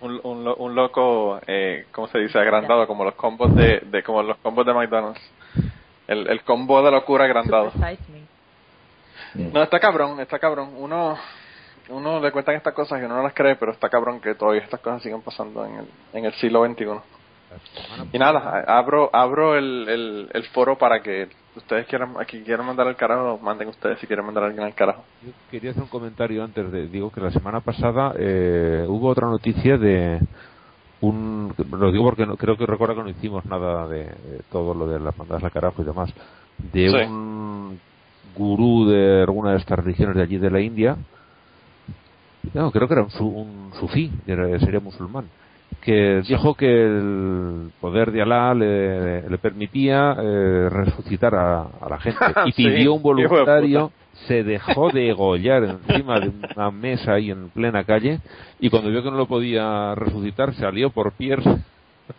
Un, 0.00 0.20
un, 0.22 0.44
lo- 0.44 0.56
un 0.56 0.74
loco, 0.74 1.40
eh, 1.46 1.86
¿cómo 1.92 2.08
se 2.08 2.18
dice? 2.18 2.38
Agrandado, 2.38 2.86
como 2.86 3.04
los 3.04 3.14
combos 3.14 3.54
de, 3.54 3.80
de 3.80 4.02
como 4.02 4.22
los 4.22 4.36
combos 4.38 4.64
de 4.66 4.72
McDonald's. 4.74 5.20
El, 6.08 6.26
el 6.28 6.42
combo 6.42 6.82
de 6.82 6.90
locura 6.90 7.24
agrandado. 7.24 7.70
Me. 9.34 9.50
No, 9.52 9.62
está 9.62 9.78
cabrón, 9.78 10.18
está 10.20 10.38
cabrón. 10.38 10.70
Uno, 10.76 11.16
uno 11.88 12.18
le 12.20 12.32
cuentan 12.32 12.56
estas 12.56 12.74
cosas 12.74 13.00
y 13.00 13.04
uno 13.04 13.16
no 13.16 13.22
las 13.22 13.32
cree, 13.34 13.54
pero 13.56 13.72
está 13.72 13.88
cabrón 13.88 14.20
que 14.20 14.34
todavía 14.34 14.62
estas 14.62 14.80
cosas 14.80 15.02
siguen 15.02 15.22
pasando 15.22 15.64
en 15.64 15.76
el, 15.76 15.86
en 16.14 16.24
el 16.24 16.32
siglo 16.34 16.64
XXI. 16.66 16.84
Y 18.12 18.18
nada, 18.18 18.64
abro, 18.66 19.10
abro 19.12 19.56
el, 19.56 19.88
el, 19.88 20.30
el 20.32 20.44
foro 20.48 20.76
para 20.78 21.00
que 21.02 21.28
ustedes 21.56 21.86
quieran, 21.86 22.14
aquí 22.18 22.40
quieran 22.42 22.66
mandar 22.66 22.86
al 22.86 22.96
carajo, 22.96 23.38
manden 23.42 23.68
ustedes 23.68 23.98
si 23.98 24.06
quieren 24.06 24.24
mandar 24.24 24.44
a 24.44 24.46
alguien 24.46 24.64
al 24.64 24.74
carajo. 24.74 25.04
Yo 25.24 25.32
quería 25.50 25.70
hacer 25.70 25.82
un 25.82 25.88
comentario 25.88 26.42
antes 26.44 26.70
de. 26.70 26.86
Digo 26.88 27.10
que 27.10 27.20
la 27.20 27.30
semana 27.30 27.60
pasada 27.60 28.14
eh, 28.18 28.84
hubo 28.88 29.08
otra 29.08 29.26
noticia 29.28 29.76
de 29.78 30.20
un. 31.00 31.52
Lo 31.70 31.90
digo 31.92 32.04
porque 32.04 32.26
no, 32.26 32.36
creo 32.36 32.56
que 32.56 32.66
recuerdo 32.66 32.96
que 32.96 33.02
no 33.02 33.08
hicimos 33.10 33.44
nada 33.46 33.86
de, 33.88 34.04
de 34.04 34.40
todo 34.50 34.74
lo 34.74 34.86
de 34.86 35.00
las 35.00 35.16
mandadas 35.16 35.44
al 35.44 35.50
carajo 35.52 35.82
y 35.82 35.84
demás. 35.84 36.10
De 36.72 36.90
Sí. 36.90 36.96
un 37.08 37.80
gurú 38.36 38.86
de 38.88 39.22
alguna 39.22 39.52
de 39.52 39.58
estas 39.58 39.78
religiones 39.78 40.16
de 40.16 40.22
allí 40.22 40.38
de 40.38 40.50
la 40.50 40.60
India. 40.60 40.96
No, 42.54 42.70
creo 42.70 42.88
que 42.88 42.94
era 42.94 43.02
un, 43.02 43.10
un 43.20 43.72
sufí, 43.78 44.10
sería 44.26 44.80
musulmán. 44.80 45.26
Que 45.82 46.20
dijo 46.28 46.54
que 46.54 46.66
el 46.66 47.70
poder 47.80 48.12
de 48.12 48.22
Alá 48.22 48.52
le, 48.54 49.28
le 49.28 49.38
permitía 49.38 50.14
eh, 50.20 50.68
resucitar 50.70 51.34
a, 51.34 51.62
a 51.62 51.88
la 51.88 51.98
gente. 51.98 52.18
Y 52.46 52.52
Sí, 52.52 52.64
pidió 52.66 52.92
un 52.94 52.98
de 52.98 53.02
voluntario 53.02 53.90
se 54.26 54.42
dejó 54.44 54.90
de 54.90 55.04
degollar 55.04 55.64
encima 55.64 56.20
de 56.20 56.28
una 56.54 56.70
mesa 56.70 57.14
ahí 57.14 57.30
en 57.30 57.48
plena 57.48 57.84
calle 57.84 58.18
y 58.58 58.68
cuando 58.68 58.90
vio 58.90 59.02
que 59.02 59.10
no 59.10 59.16
lo 59.16 59.26
podía 59.26 59.94
resucitar 59.94 60.52
salió 60.54 60.90
por 60.90 61.12
Pierre 61.12 61.42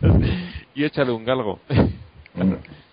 y 0.74 0.84
échale 0.84 1.12
un 1.12 1.24
galgo. 1.24 1.60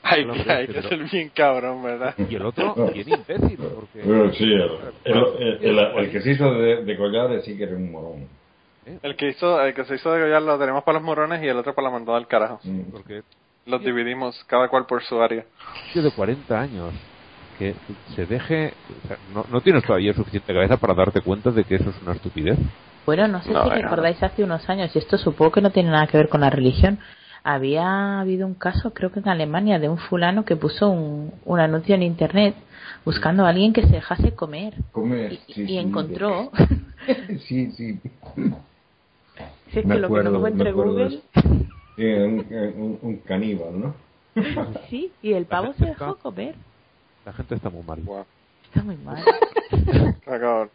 Hay, 0.01 0.23
Hombre, 0.23 0.43
que- 0.43 0.51
hay 0.51 0.67
que 0.67 0.81
ser 0.81 1.03
bien 1.11 1.29
cabrón, 1.35 1.83
¿verdad? 1.83 2.15
Y 2.29 2.35
el 2.35 2.45
otro, 2.45 2.73
bien 2.93 3.07
imbécil, 3.09 3.57
porque 3.57 4.01
Bueno, 4.03 4.31
sí, 4.33 4.43
el, 4.43 4.69
el, 5.05 5.17
el- 5.39 5.65
el- 5.79 5.79
el 5.97 6.11
que 6.11 6.21
se 6.21 6.31
hizo 6.31 6.51
de, 6.53 6.83
de 6.83 6.97
collar 6.97 7.29
sí 7.43 7.55
que 7.57 7.63
era 7.63 7.75
un 7.75 7.91
morón. 7.91 8.27
El 9.03 9.15
que 9.15 9.29
hizo, 9.29 9.61
el 9.61 9.73
que 9.73 9.85
se 9.85 9.95
hizo 9.95 10.11
de 10.11 10.21
Goyar 10.21 10.41
lo 10.41 10.57
tenemos 10.59 10.83
para 10.83 10.97
los 10.99 11.05
morones 11.05 11.43
y 11.43 11.47
el 11.47 11.57
otro 11.57 11.73
para 11.75 11.87
la 11.87 11.93
mandada 11.93 12.17
al 12.17 12.27
carajo. 12.27 12.59
Mm. 12.63 12.91
porque 12.91 13.21
Los 13.65 13.81
dividimos, 13.83 14.43
cada 14.45 14.67
cual 14.67 14.85
por 14.85 15.03
su 15.03 15.21
área. 15.21 15.43
un 15.87 15.93
tío 15.93 16.01
de 16.03 16.11
40 16.11 16.59
años 16.59 16.93
que 17.57 17.75
se 18.15 18.25
deje, 18.25 18.73
o 19.03 19.07
sea, 19.07 19.17
no, 19.33 19.45
no 19.51 19.59
tienes 19.61 19.83
todavía 19.83 20.13
suficiente 20.13 20.53
cabeza 20.53 20.77
para 20.77 20.93
darte 20.93 21.19
cuenta 21.21 21.51
de 21.51 21.65
que 21.65 21.75
eso 21.75 21.89
es 21.89 22.01
una 22.01 22.13
estupidez. 22.13 22.57
Bueno, 23.05 23.27
no 23.27 23.41
sé 23.41 23.51
No, 23.51 23.63
si 23.63 23.69
no. 23.69 23.75
recordáis 23.75 24.21
hace 24.23 24.43
unos 24.43 24.67
años, 24.69 24.95
y 24.95 24.99
esto 24.99 25.17
supongo 25.17 25.51
que 25.51 25.61
no 25.61 25.69
tiene 25.71 25.89
nada 25.91 26.07
que 26.07 26.17
ver 26.17 26.29
con 26.29 26.39
la 26.41 26.49
religión, 26.49 26.99
había 27.43 28.19
habido 28.21 28.45
un 28.47 28.53
caso, 28.53 28.93
creo 28.93 29.11
que 29.11 29.19
en 29.19 29.27
Alemania, 29.29 29.77
de 29.79 29.89
un 29.89 29.97
fulano 29.97 30.45
que 30.45 30.55
puso 30.55 30.89
un, 30.89 31.33
un 31.45 31.59
anuncio 31.59 31.95
en 31.95 32.03
internet 32.03 32.55
buscando 33.05 33.45
a 33.45 33.49
alguien 33.49 33.73
que 33.73 33.81
se 33.81 33.89
dejase 33.93 34.33
comer. 34.35 34.73
Comer, 34.91 35.33
Y, 35.33 35.37
sí, 35.53 35.61
y 35.63 35.67
sí, 35.67 35.77
encontró, 35.77 36.51
Sí, 37.47 37.71
sí. 37.71 37.99
si 39.71 39.79
es 39.79 39.85
Me 39.85 39.95
que 39.95 40.01
lo 40.01 40.07
que 40.07 40.13
acuerdo, 40.13 40.31
no 40.31 40.39
me 40.39 40.49
encuentre 40.49 40.69
acuerdo 40.69 40.95
de 40.95 41.03
Google, 41.03 41.21
Sí, 41.95 42.05
un, 42.05 42.47
un, 42.77 42.99
un 43.01 43.17
caníbal, 43.17 43.79
¿no? 43.79 43.95
sí, 44.89 45.11
y 45.21 45.33
el 45.33 45.45
pavo 45.45 45.73
se 45.73 45.85
dejó 45.85 46.15
comer. 46.15 46.55
La 47.25 47.33
gente 47.33 47.55
está 47.55 47.69
muy 47.69 47.83
mal. 47.83 47.99
Wow. 48.01 48.25
Está 48.63 48.83
muy 48.83 48.97
mal. 48.97 49.23
Está. 50.25 50.69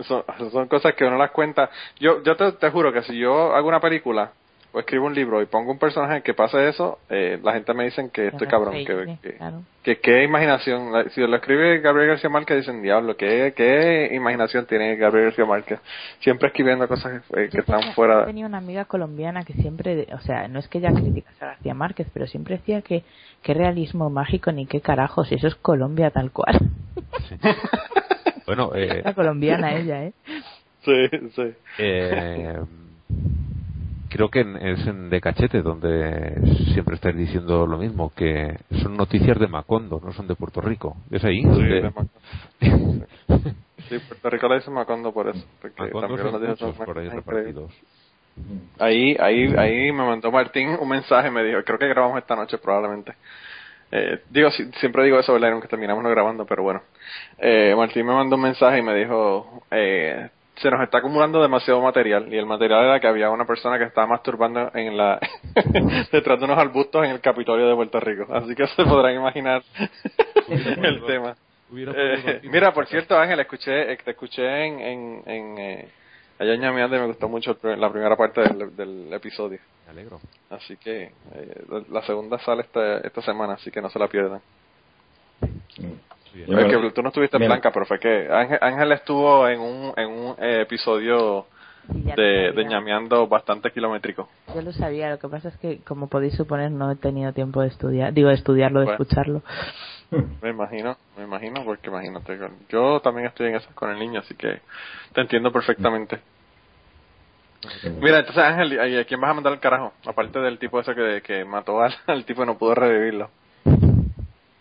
Son, 0.00 0.24
son 0.50 0.66
cosas 0.66 0.94
que 0.94 1.04
uno 1.04 1.16
las 1.16 1.30
cuenta. 1.30 1.70
Yo, 2.00 2.22
yo 2.24 2.36
te, 2.36 2.50
te 2.52 2.70
juro 2.70 2.92
que 2.92 3.02
si 3.02 3.16
yo 3.16 3.54
hago 3.54 3.68
una 3.68 3.80
película 3.80 4.32
escribo 4.80 5.06
un 5.06 5.14
libro 5.14 5.40
y 5.42 5.46
pongo 5.46 5.70
un 5.72 5.78
personaje 5.78 6.22
que 6.22 6.34
pase 6.34 6.68
eso, 6.68 6.98
eh, 7.08 7.38
la 7.42 7.52
gente 7.52 7.72
me 7.74 7.84
dicen 7.84 8.10
que 8.10 8.28
estoy 8.28 8.46
cabrón, 8.48 8.74
que, 8.74 8.80
Increíble, 8.80 9.18
que, 9.22 9.32
claro. 9.34 9.62
que 9.82 9.98
qué 10.00 10.24
imaginación. 10.24 10.92
La- 10.92 11.08
Si 11.10 11.20
lo 11.20 11.36
escribe 11.36 11.80
Gabriel 11.80 12.08
García 12.10 12.30
Márquez 12.30 12.56
dicen, 12.58 12.82
diablo, 12.82 13.16
qué, 13.16 13.52
qué 13.56 14.10
imaginación 14.14 14.66
tiene 14.66 14.96
Gabriel 14.96 15.26
García 15.26 15.44
Márquez. 15.44 15.80
Siempre 16.20 16.48
escribiendo 16.48 16.86
cosas 16.88 17.22
eh, 17.36 17.48
que 17.50 17.58
están 17.60 17.80
tenía- 17.80 17.94
fuera. 17.94 18.20
yo 18.20 18.26
tenía 18.26 18.46
una 18.46 18.58
amiga 18.58 18.84
colombiana 18.86 19.44
que 19.44 19.52
siempre, 19.54 20.06
o 20.12 20.20
sea, 20.20 20.48
no 20.48 20.58
es 20.58 20.68
que 20.68 20.78
ella 20.78 20.92
criticase 20.92 21.44
a 21.44 21.48
García 21.48 21.74
Márquez, 21.74 22.08
pero 22.12 22.26
siempre 22.26 22.56
decía 22.56 22.82
que 22.82 23.04
qué 23.42 23.54
realismo 23.54 24.10
mágico 24.10 24.50
ni 24.52 24.66
qué 24.66 24.80
carajos, 24.80 25.30
eso 25.32 25.46
es 25.46 25.54
Colombia 25.54 26.10
tal 26.10 26.30
cual. 26.32 26.58
Bueno, 28.46 28.72
eh, 28.74 28.98
Era 29.00 29.14
colombiana 29.14 29.74
ella, 29.74 30.04
¿eh? 30.04 30.12
Sí, 30.84 31.08
sí. 31.34 31.54
Eh, 31.78 32.58
creo 34.14 34.28
que 34.30 34.40
en- 34.40 34.56
es 34.56 34.86
en 34.86 35.10
De 35.10 35.20
Cachete 35.20 35.60
donde 35.60 36.40
siempre 36.72 36.94
estáis 36.94 37.16
diciendo 37.16 37.66
lo 37.66 37.78
mismo, 37.78 38.12
que 38.14 38.56
son 38.80 38.96
noticias 38.96 39.36
de 39.40 39.48
Macondo, 39.48 40.00
no 40.02 40.12
son 40.12 40.28
de 40.28 40.36
Puerto 40.36 40.60
Rico. 40.60 40.96
¿Es 41.10 41.24
ahí? 41.24 41.42
Sí, 41.42 41.48
donde- 41.48 41.80
de. 41.80 41.92
Sí, 43.88 43.98
Puerto 43.98 44.30
Rico 44.30 44.48
le 44.48 44.54
dice 44.54 44.70
Macondo 44.70 45.12
por 45.12 45.28
eso. 45.28 45.44
Porque 45.60 45.82
Macondo 45.82 46.30
también 46.30 46.56
son 46.56 46.74
por 46.74 46.96
ahí 46.98 47.08
repartidos. 47.08 47.72
Ahí, 48.78 49.16
ahí, 49.18 49.52
ahí 49.58 49.92
me 49.92 50.04
mandó 50.06 50.30
Martín 50.30 50.68
un 50.80 50.88
mensaje, 50.88 51.30
me 51.30 51.44
dijo, 51.44 51.62
creo 51.64 51.78
que 51.78 51.88
grabamos 51.88 52.18
esta 52.18 52.34
noche 52.36 52.56
probablemente. 52.58 53.14
Eh, 53.92 54.22
digo, 54.30 54.50
si- 54.52 54.70
siempre 54.80 55.04
digo 55.04 55.18
eso, 55.18 55.32
¿verdad? 55.32 55.50
Nunca 55.50 55.68
terminamos 55.68 56.02
no 56.02 56.08
grabando, 56.10 56.46
pero 56.46 56.62
bueno. 56.62 56.82
Eh, 57.38 57.74
Martín 57.76 58.06
me 58.06 58.14
mandó 58.14 58.36
un 58.36 58.42
mensaje 58.42 58.78
y 58.78 58.82
me 58.82 58.94
dijo, 58.94 59.62
eh, 59.70 60.30
se 60.56 60.70
nos 60.70 60.80
está 60.82 60.98
acumulando 60.98 61.42
demasiado 61.42 61.80
material 61.82 62.32
y 62.32 62.36
el 62.38 62.46
material 62.46 62.84
era 62.84 63.00
que 63.00 63.06
había 63.08 63.30
una 63.30 63.44
persona 63.44 63.78
que 63.78 63.84
estaba 63.84 64.06
masturbando 64.06 64.70
en 64.74 64.96
la 64.96 65.18
detrás 66.12 66.38
de 66.38 66.44
unos 66.44 66.58
arbustos 66.58 67.04
en 67.04 67.10
el 67.10 67.20
Capitolio 67.20 67.66
de 67.68 67.74
Puerto 67.74 67.98
Rico. 68.00 68.26
Así 68.32 68.54
que 68.54 68.66
se 68.68 68.84
podrán 68.84 69.14
imaginar 69.14 69.62
el 70.48 71.04
tema. 71.06 71.34
Eh, 71.96 72.40
mira, 72.44 72.72
por 72.72 72.86
cierto, 72.86 73.18
Ángel, 73.18 73.40
escuché, 73.40 73.92
eh, 73.92 73.98
te 74.04 74.12
escuché 74.12 74.66
en, 74.66 74.78
en, 74.80 75.22
en 75.26 75.58
eh, 75.58 75.88
allá 76.38 76.54
en 76.54 76.60
Ñamiante 76.60 76.96
y 76.96 77.00
me 77.00 77.06
gustó 77.06 77.28
mucho 77.28 77.58
el 77.64 77.80
la 77.80 77.90
primera 77.90 78.16
parte 78.16 78.42
del, 78.42 78.76
del 78.76 79.12
episodio. 79.12 79.58
Me 79.86 79.90
alegro. 79.92 80.20
Así 80.50 80.76
que 80.76 81.04
eh, 81.34 81.62
la- 81.68 81.82
la 81.90 82.02
segunda 82.06 82.38
sale 82.38 82.62
esta, 82.62 82.98
esta 82.98 83.22
semana, 83.22 83.54
así 83.54 83.70
que 83.72 83.80
no 83.82 83.90
se 83.90 83.98
la 83.98 84.06
pierdan. 84.08 84.40
Mm. 85.78 86.13
Bien. 86.34 86.58
Es 86.58 86.66
que 86.66 86.90
tú 86.90 87.02
no 87.02 87.08
estuviste 87.08 87.38
me- 87.38 87.46
blanca, 87.46 87.70
pero 87.70 87.86
fue 87.86 87.98
que 87.98 88.28
Ángel, 88.30 88.58
Ángel 88.60 88.92
estuvo 88.92 89.48
en 89.48 89.60
un, 89.60 89.92
en 89.96 90.08
un 90.08 90.36
eh, 90.38 90.62
episodio 90.62 91.46
de, 91.84 92.52
de 92.52 92.64
ñameando 92.64 93.26
bastante 93.28 93.70
kilométrico. 93.70 94.28
Yo 94.54 94.62
lo 94.62 94.72
sabía, 94.72 95.10
lo 95.10 95.18
que 95.18 95.28
pasa 95.28 95.48
es 95.48 95.56
que, 95.58 95.78
como 95.84 96.08
podéis 96.08 96.34
suponer, 96.34 96.70
no 96.70 96.90
he 96.90 96.96
tenido 96.96 97.32
tiempo 97.32 97.62
de 97.62 97.68
estudiar, 97.68 98.12
digo, 98.12 98.28
de 98.28 98.34
estudiarlo, 98.34 98.80
de 98.80 98.86
Bueno. 98.86 99.02
escucharlo. 99.02 99.42
Me 100.42 100.50
imagino, 100.50 100.96
me 101.16 101.24
imagino, 101.24 101.64
porque 101.64 101.88
imagínate, 101.88 102.38
yo 102.68 103.00
también 103.00 103.26
estoy 103.26 103.48
en 103.48 103.56
eso 103.56 103.68
con 103.74 103.90
el 103.90 103.98
niño, 103.98 104.20
así 104.20 104.34
que 104.34 104.60
te 105.12 105.20
entiendo 105.22 105.50
perfectamente. 105.50 106.20
Mira, 108.00 108.18
entonces 108.18 108.44
Ángel, 108.44 108.74
¿y 108.74 108.98
a 108.98 109.04
quién 109.04 109.20
vas 109.20 109.30
a 109.30 109.34
mandar 109.34 109.52
al 109.54 109.60
carajo? 109.60 109.92
Aparte 110.06 110.38
del 110.38 110.58
tipo 110.58 110.78
ese 110.78 110.94
que, 110.94 111.22
que 111.22 111.44
mató 111.44 111.80
al, 111.80 111.94
al 112.06 112.24
tipo 112.24 112.42
y 112.42 112.46
no 112.46 112.58
pudo 112.58 112.74
revivirlo. 112.74 113.30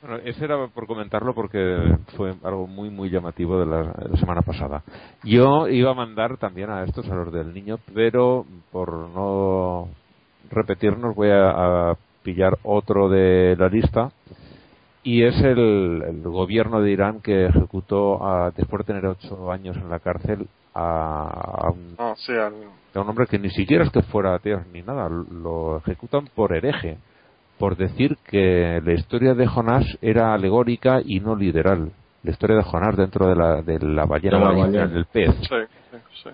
Bueno, 0.05 0.17
ese 0.25 0.43
era 0.43 0.67
por 0.67 0.85
comentarlo 0.85 1.33
porque 1.33 1.95
fue 2.17 2.33
algo 2.43 2.67
muy 2.67 2.89
muy 2.89 3.09
llamativo 3.09 3.57
de 3.57 3.65
la, 3.65 3.83
de 3.83 4.09
la 4.09 4.17
semana 4.17 4.41
pasada. 4.41 4.83
Yo 5.23 5.69
iba 5.69 5.91
a 5.91 5.93
mandar 5.93 6.35
también 6.37 6.69
a 6.69 6.83
estos, 6.83 7.09
a 7.09 7.15
los 7.15 7.31
del 7.31 7.53
niño, 7.53 7.77
pero 7.93 8.45
por 8.69 8.91
no 8.91 9.87
repetirnos 10.51 11.15
voy 11.15 11.29
a, 11.29 11.91
a 11.91 11.97
pillar 12.21 12.57
otro 12.63 13.07
de 13.07 13.55
la 13.57 13.69
lista 13.69 14.11
y 15.03 15.23
es 15.23 15.41
el, 15.41 16.03
el 16.05 16.21
gobierno 16.23 16.81
de 16.81 16.91
Irán 16.91 17.21
que 17.21 17.45
ejecutó, 17.45 18.25
a, 18.25 18.51
después 18.51 18.79
de 18.79 18.93
tener 18.93 19.05
ocho 19.05 19.53
años 19.53 19.77
en 19.77 19.89
la 19.89 19.99
cárcel, 19.99 20.47
a, 20.73 21.67
a 21.67 21.71
un, 21.71 21.95
No, 21.97 22.13
sí, 22.17 22.33
al, 22.33 22.53
a 22.93 23.01
un 23.01 23.09
hombre 23.09 23.27
que 23.27 23.39
ni 23.39 23.51
siquiera 23.51 23.85
es 23.85 23.91
que 23.91 24.01
fuera 24.01 24.35
ateo 24.35 24.63
ni 24.73 24.81
nada, 24.81 25.07
lo 25.09 25.77
ejecutan 25.77 26.27
por 26.35 26.53
hereje, 26.53 26.97
por 27.57 27.75
decir 27.77 28.17
que 28.27 28.81
la 28.83 28.93
historia 28.93 29.33
de 29.33 29.47
Jonás 29.47 29.85
era 30.01 30.33
alegórica 30.33 31.01
y 31.03 31.19
no 31.19 31.35
literal. 31.35 31.91
La 32.23 32.31
historia 32.31 32.57
de 32.57 32.63
Jonás 32.63 32.95
dentro 32.95 33.27
de 33.27 33.35
la, 33.35 33.61
de 33.61 33.79
la 33.79 34.05
ballena 34.05 34.37
De 34.39 34.43
la 34.45 34.51
ballena. 34.51 34.87
del 34.87 35.05
pez. 35.05 35.33
sí, 35.41 35.55
sí, 35.91 35.97
sí. 36.23 36.29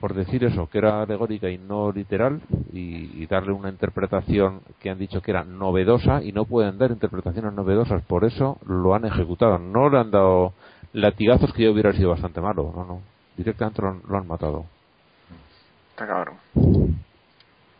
Por 0.00 0.14
decir 0.14 0.42
eso, 0.44 0.68
que 0.68 0.78
era 0.78 1.02
alegórica 1.02 1.48
y 1.48 1.58
no 1.58 1.92
literal, 1.92 2.40
y, 2.72 3.22
y 3.22 3.26
darle 3.26 3.52
una 3.52 3.68
interpretación 3.68 4.60
que 4.80 4.90
han 4.90 4.98
dicho 4.98 5.20
que 5.22 5.30
era 5.30 5.44
novedosa, 5.44 6.22
y 6.22 6.32
no 6.32 6.44
pueden 6.44 6.76
dar 6.78 6.90
interpretaciones 6.90 7.52
novedosas, 7.52 8.02
por 8.04 8.24
eso 8.24 8.58
lo 8.66 8.94
han 8.94 9.04
ejecutado. 9.04 9.58
No 9.58 9.88
le 9.90 9.98
han 9.98 10.10
dado 10.10 10.54
latigazos 10.92 11.52
que 11.52 11.64
yo 11.64 11.72
hubiera 11.72 11.92
sido 11.92 12.10
bastante 12.10 12.40
malo. 12.40 12.72
No, 12.74 12.84
no. 12.84 13.00
Directamente 13.36 13.80
lo, 13.82 13.88
han- 13.88 14.02
lo 14.08 14.18
han 14.18 14.26
matado. 14.26 14.64
Está 15.90 16.06
cabrón. 16.06 16.34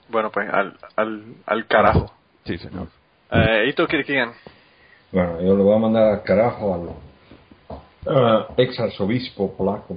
Bueno, 0.08 0.30
pues 0.30 0.48
al, 0.52 0.76
al, 0.96 1.24
al 1.46 1.66
carajo. 1.66 2.12
Sí, 2.44 2.58
señor. 2.58 2.88
Eh, 3.30 3.66
¿Y 3.68 3.72
tú, 3.72 3.86
Kirkian? 3.86 4.32
Bueno, 5.12 5.40
yo 5.42 5.56
le 5.56 5.62
voy 5.62 5.74
a 5.74 5.78
mandar 5.78 6.02
al 6.04 6.22
carajo 6.22 6.74
al 8.06 8.46
ex 8.56 8.80
arzobispo 8.80 9.52
polaco 9.56 9.96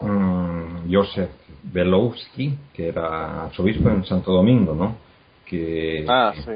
mm, 0.00 0.92
Józef 0.92 1.30
Belowski, 1.62 2.54
que 2.74 2.88
era 2.88 3.44
arzobispo 3.44 3.88
en 3.90 4.04
Santo 4.04 4.32
Domingo, 4.32 4.74
¿no? 4.74 4.96
Que, 5.44 6.04
Ah, 6.08 6.32
sí. 6.34 6.52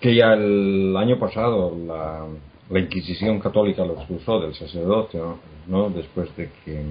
que 0.00 0.14
ya 0.14 0.34
el 0.34 0.94
año 0.96 1.18
pasado 1.18 1.74
la, 1.86 2.26
la 2.70 2.78
Inquisición 2.80 3.40
católica 3.40 3.84
lo 3.84 3.94
expulsó 3.94 4.40
del 4.40 4.54
sacerdocio, 4.54 5.38
¿no? 5.66 5.88
Después 5.90 6.34
de 6.36 6.50
que 6.64 6.82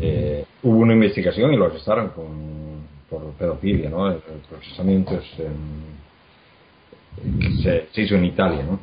eh, 0.00 0.44
hubo 0.62 0.78
una 0.78 0.94
investigación 0.94 1.52
y 1.52 1.56
lo 1.56 1.66
arrestaron 1.66 2.10
con, 2.10 2.86
por 3.12 3.32
pedofilia, 3.34 3.90
¿no? 3.90 4.08
El, 4.10 4.20
procesamiento 4.48 5.14
es, 5.14 5.38
em, 5.38 5.92
se, 7.62 8.02
hizo 8.02 8.14
en 8.16 8.24
Italia, 8.24 8.62
¿no? 8.64 8.80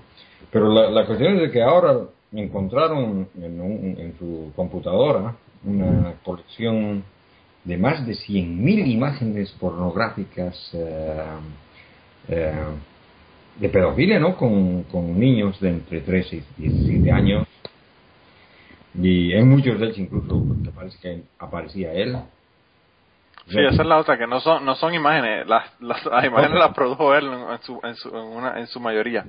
Pero 0.51 0.72
la, 0.72 0.89
la 0.91 1.06
cuestión 1.07 1.35
es 1.35 1.41
de 1.41 1.51
que 1.51 1.61
ahora 1.64 1.97
encontraron 2.31 3.27
en, 3.41 3.60
un- 3.60 3.95
en 3.99 4.14
su 4.19 4.51
computadora 4.56 5.35
una 5.65 6.14
colección 6.23 7.03
de 7.64 7.77
más 7.77 8.06
de 8.06 8.14
100.000 8.14 8.88
imágenes 8.88 9.51
pornográficas 9.60 10.56
eh, 10.73 11.23
eh, 12.30 12.53
de 13.60 13.69
pedofilia, 13.69 14.19
¿no? 14.19 14.38
Con, 14.38 14.84
con 14.84 15.19
niños 15.19 15.60
de 15.60 15.69
entre 15.69 16.01
13 16.01 16.43
y 16.60 16.61
17 16.69 17.11
años. 17.11 17.47
Y 19.01 19.34
en 19.34 19.49
muchos 19.49 19.80
de 19.80 19.85
ellos 19.88 19.97
incluso 19.97 20.43
parece 20.76 20.97
que 21.01 21.22
aparecía 21.39 21.93
él. 21.93 22.18
Sí, 23.49 23.59
esa 23.59 23.81
es 23.81 23.88
la 23.88 23.97
otra, 23.97 24.17
que 24.17 24.27
no 24.27 24.39
son, 24.39 24.63
no 24.65 24.76
son 24.76 24.93
imágenes. 24.93 25.47
Las, 25.47 25.65
las, 25.81 26.05
las 26.05 26.26
imágenes 26.26 26.59
las 26.59 26.73
produjo 26.73 27.13
él 27.15 27.26
en, 27.26 27.34
en 27.51 27.61
su, 27.61 27.80
en, 27.84 27.95
su, 27.95 28.09
en, 28.09 28.15
una, 28.15 28.59
en 28.59 28.67
su 28.67 28.80
mayoría. 28.80 29.26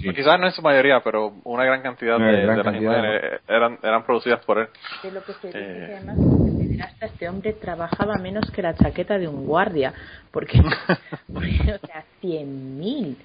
Sí. 0.00 0.12
Quizás 0.14 0.38
no 0.40 0.46
en 0.46 0.52
su 0.52 0.62
mayoría, 0.62 1.00
pero 1.04 1.32
una 1.44 1.64
gran 1.64 1.82
cantidad 1.82 2.16
Una 2.16 2.28
de, 2.32 2.42
gran 2.42 2.56
de 2.56 2.56
las 2.56 2.64
cantidad, 2.72 2.98
imágenes 2.98 3.40
eran, 3.46 3.78
eran 3.82 4.04
producidas 4.04 4.44
por 4.44 4.58
él. 4.58 4.68
De 5.02 5.12
lo 5.12 5.22
que 5.22 5.32
se 5.34 5.46
dice 5.48 5.58
Eh. 5.60 5.86
que 5.86 5.94
además 5.96 6.16
este 6.18 6.58
pederasta, 6.64 7.06
este 7.06 7.28
hombre 7.28 7.52
trabajaba 7.54 8.16
menos 8.16 8.50
que 8.50 8.62
la 8.62 8.74
chaqueta 8.74 9.18
de 9.18 9.28
un 9.28 9.44
guardia, 9.46 9.92
porque, 10.30 10.60
porque, 11.32 11.74
o 11.74 11.86
sea, 11.86 12.04
100.000. 12.22 13.16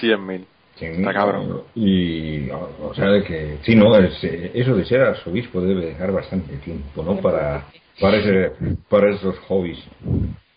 100.000. 0.00 0.44
Sí, 0.76 0.86
Está 0.86 1.12
cabrón. 1.12 1.62
Y, 1.76 2.50
o, 2.50 2.88
o 2.88 2.94
sea, 2.94 3.06
de 3.10 3.22
que, 3.22 3.58
sí, 3.62 3.76
no, 3.76 3.96
es, 3.96 4.24
eh, 4.24 4.50
eso 4.54 4.74
de 4.74 4.84
ser 4.84 5.02
arzobispo 5.02 5.60
debe 5.60 5.86
dejar 5.86 6.10
bastante 6.10 6.56
tiempo, 6.56 7.04
¿no? 7.04 7.20
Para, 7.20 7.60
para, 7.60 7.64
ese, 7.98 8.52
para 8.88 9.10
esos 9.10 9.38
hobbies. 9.40 9.78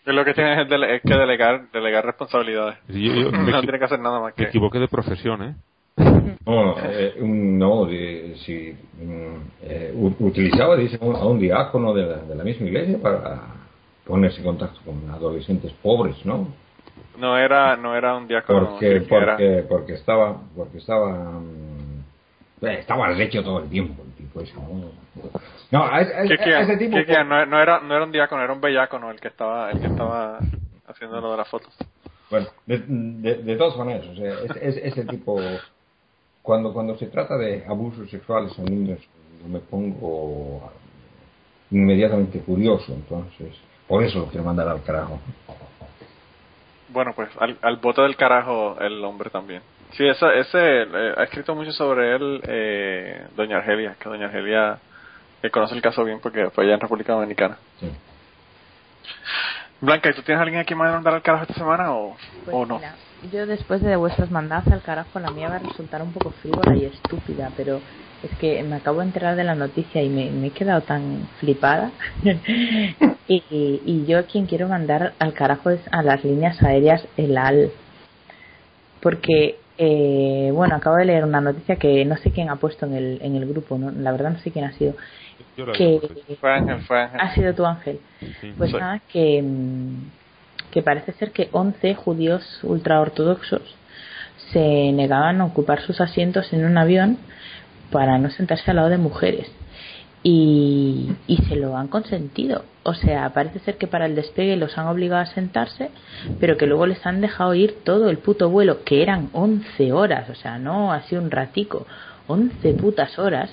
Es 0.04 0.14
lo 0.14 0.24
que 0.24 0.34
tienes 0.34 0.58
es, 0.60 0.68
dele- 0.68 0.96
es 0.96 1.02
que 1.02 1.14
delegar, 1.14 1.70
delegar 1.70 2.04
responsabilidades. 2.06 2.78
Sí, 2.88 3.02
yo- 3.04 3.14
yo 3.14 3.32
me 3.32 3.50
no 3.52 3.58
equi- 3.58 3.62
tiene 3.62 3.78
que 3.78 3.84
hacer 3.84 4.00
nada 4.00 4.20
más 4.20 4.32
Me 4.36 4.44
que. 4.44 4.48
equivoqué 4.48 4.78
de 4.78 4.88
profesión, 4.88 5.42
¿eh? 5.42 5.54
No, 6.46 6.76
eh, 6.78 7.14
un- 7.20 7.58
no, 7.58 7.84
de- 7.84 8.34
si, 8.44 8.74
mm, 9.04 9.36
eh, 9.62 9.92
utilizaba, 10.20 10.76
dice, 10.76 10.98
a 11.00 11.04
un 11.26 11.38
diácono 11.38 11.92
de 11.92 12.06
la, 12.06 12.16
de 12.16 12.34
la 12.34 12.44
misma 12.44 12.66
iglesia 12.66 12.98
para 13.00 13.40
ponerse 14.04 14.38
en 14.38 14.44
contacto 14.44 14.80
con 14.84 15.10
adolescentes 15.10 15.72
pobres, 15.82 16.16
¿no? 16.24 16.48
No 17.18 17.36
era, 17.36 17.76
no 17.76 17.94
era 17.96 18.16
un 18.16 18.26
diácono. 18.28 18.70
Porque, 18.70 18.86
era- 18.96 19.06
porque, 19.36 19.64
porque 19.68 19.92
estaba, 19.94 20.40
porque 20.56 20.78
estaba, 20.78 21.08
mm, 21.40 22.64
eh, 22.66 22.78
estaba 22.80 23.08
recho 23.08 23.42
todo 23.42 23.60
el 23.60 23.68
tiempo 23.68 24.02
ese, 24.40 24.54
¿no? 24.54 24.90
No, 25.70 25.84
a, 25.84 26.00
ese- 26.00 26.14
a 26.14 26.24
ese- 26.24 26.36
¿Qué- 26.36 26.44
qué- 26.44 26.54
a 26.54 26.60
ese 26.62 26.76
tipo. 26.76 26.96
no, 27.24 27.46
no 27.46 27.60
era, 27.60 27.80
no 27.80 27.94
era 27.94 28.04
un 28.04 28.12
diácono, 28.12 28.42
era 28.42 28.52
un 28.52 28.60
bellacono 28.60 29.10
el 29.10 29.20
que 29.20 29.28
estaba, 29.28 29.70
el 29.70 29.80
que 29.80 29.86
estaba 29.86 30.40
haciendo 30.86 31.20
lo 31.20 31.30
de 31.32 31.36
las 31.36 31.48
fotos. 31.48 31.74
Bueno, 32.30 32.46
de, 32.66 32.78
de, 32.86 33.34
de 33.42 33.56
todas 33.56 33.76
maneras, 33.76 34.06
o 34.06 34.14
sea, 34.14 34.32
es, 34.44 34.50
es- 34.56 34.76
ese 34.84 35.04
tipo, 35.04 35.40
cuando, 36.42 36.72
cuando 36.72 36.96
se 36.96 37.06
trata 37.06 37.36
de 37.36 37.64
abusos 37.66 38.10
sexuales 38.10 38.58
a 38.58 38.62
niños, 38.62 38.98
yo 39.42 39.48
me 39.48 39.60
pongo 39.60 40.70
inmediatamente 41.70 42.40
curioso, 42.40 42.92
entonces, 42.92 43.54
por 43.86 44.02
eso 44.02 44.20
lo 44.20 44.26
quiero 44.26 44.44
mandar 44.44 44.68
al 44.68 44.82
carajo. 44.82 45.18
Bueno, 46.88 47.12
pues 47.14 47.28
al, 47.38 47.58
al 47.62 47.76
bote 47.76 48.00
del 48.02 48.16
carajo 48.16 48.76
el 48.80 49.04
hombre 49.04 49.28
también. 49.30 49.62
Sí, 49.92 50.06
ese, 50.06 50.38
ese 50.38 50.82
eh, 50.82 51.14
ha 51.16 51.22
escrito 51.24 51.54
mucho 51.54 51.72
sobre 51.72 52.14
él 52.14 52.40
eh, 52.46 53.26
Doña 53.36 53.56
Argelia, 53.58 53.96
que 53.98 54.08
Doña 54.08 54.26
Argelia 54.26 54.78
eh, 55.42 55.50
conoce 55.50 55.74
el 55.74 55.82
caso 55.82 56.04
bien 56.04 56.20
porque 56.20 56.50
fue 56.50 56.64
allá 56.64 56.74
en 56.74 56.80
República 56.80 57.14
Dominicana. 57.14 57.56
Sí. 57.80 57.90
Blanca, 59.80 60.10
¿y 60.10 60.12
tú 60.14 60.22
tienes 60.22 60.42
alguien 60.42 60.60
aquí 60.60 60.74
más 60.74 60.88
de 60.88 60.94
mandar 60.94 61.14
al 61.14 61.22
carajo 61.22 61.44
esta 61.44 61.54
semana 61.54 61.92
o, 61.92 62.16
Pues 62.44 62.56
o 62.56 62.66
no? 62.66 62.76
mira, 62.78 62.96
yo 63.32 63.46
después 63.46 63.80
de 63.80 63.94
vuestros 63.96 64.30
mandados 64.30 64.66
al 64.72 64.82
carajo, 64.82 65.20
la 65.20 65.30
mía 65.30 65.48
va 65.48 65.56
a 65.56 65.60
resultar 65.60 66.02
un 66.02 66.12
poco 66.12 66.30
frívola 66.32 66.76
y 66.76 66.84
estúpida, 66.84 67.50
pero 67.56 67.80
es 68.22 68.36
que 68.38 68.60
me 68.64 68.76
acabo 68.76 68.98
de 69.00 69.06
enterar 69.06 69.36
de 69.36 69.44
la 69.44 69.54
noticia 69.54 70.02
y 70.02 70.08
me, 70.08 70.30
me 70.30 70.48
he 70.48 70.50
quedado 70.50 70.80
tan 70.82 71.28
flipada. 71.38 71.92
y, 72.24 73.42
y, 73.50 73.82
y 73.86 74.04
yo 74.06 74.18
a 74.18 74.24
quien 74.24 74.46
quiero 74.46 74.66
mandar 74.68 75.14
al 75.20 75.32
carajo 75.32 75.70
es 75.70 75.80
a 75.92 76.02
las 76.02 76.24
líneas 76.24 76.60
aéreas 76.62 77.06
El 77.16 77.38
Al. 77.38 77.70
Porque, 79.00 79.58
eh, 79.78 80.50
bueno, 80.52 80.74
acabo 80.76 80.96
de 80.96 81.04
leer 81.06 81.24
una 81.24 81.40
noticia 81.40 81.76
que 81.76 82.04
no 82.04 82.16
sé 82.16 82.30
quién 82.32 82.50
ha 82.50 82.56
puesto 82.56 82.84
en 82.86 82.94
el, 82.94 83.18
en 83.22 83.36
el 83.36 83.46
grupo, 83.48 83.78
¿no? 83.78 83.90
la 83.90 84.10
verdad 84.12 84.30
no 84.32 84.38
sé 84.40 84.50
quién 84.50 84.64
ha 84.64 84.72
sido. 84.72 84.94
Yo 85.56 85.72
Que 85.72 86.00
Fue 86.40 86.52
Ángel, 86.52 86.80
fue 86.82 87.00
Ángel. 87.00 87.20
ha 87.20 87.34
sido 87.34 87.54
tu 87.54 87.64
ángel. 87.64 88.00
Sí. 88.40 88.52
Pues 88.56 88.70
Sí. 88.70 88.76
nada, 88.76 89.00
que, 89.12 89.42
mm, 89.42 90.10
que 90.72 90.82
parece 90.82 91.12
ser 91.12 91.30
que 91.32 91.48
11 91.52 91.94
judíos 91.94 92.60
ultraortodoxos 92.62 93.62
se 94.52 94.92
negaban 94.92 95.40
a 95.40 95.44
ocupar 95.44 95.80
sus 95.82 96.00
asientos 96.00 96.52
en 96.52 96.64
un 96.64 96.76
avión 96.78 97.18
para 97.92 98.18
no 98.18 98.30
sentarse 98.30 98.70
al 98.70 98.76
lado 98.76 98.88
de 98.88 98.98
mujeres. 98.98 99.50
Y, 100.22 101.12
y 101.26 101.36
se 101.48 101.56
lo 101.56 101.76
han 101.76 101.88
consentido. 101.88 102.64
O 102.82 102.94
sea, 102.94 103.30
parece 103.32 103.60
ser 103.60 103.76
que 103.76 103.86
para 103.86 104.06
el 104.06 104.14
despegue 104.14 104.56
los 104.56 104.76
han 104.78 104.88
obligado 104.88 105.22
a 105.22 105.26
sentarse, 105.26 105.90
pero 106.40 106.56
que 106.56 106.66
luego 106.66 106.86
les 106.86 107.04
han 107.06 107.20
dejado 107.20 107.54
ir 107.54 107.76
todo 107.84 108.10
el 108.10 108.18
puto 108.18 108.50
vuelo, 108.50 108.84
que 108.84 109.02
eran 109.02 109.28
11 109.32 109.92
horas, 109.92 110.28
o 110.30 110.34
sea, 110.34 110.58
no 110.58 110.92
así 110.92 111.14
un 111.14 111.30
ratico, 111.30 111.86
11 112.26 112.74
putas 112.74 113.18
horas 113.18 113.50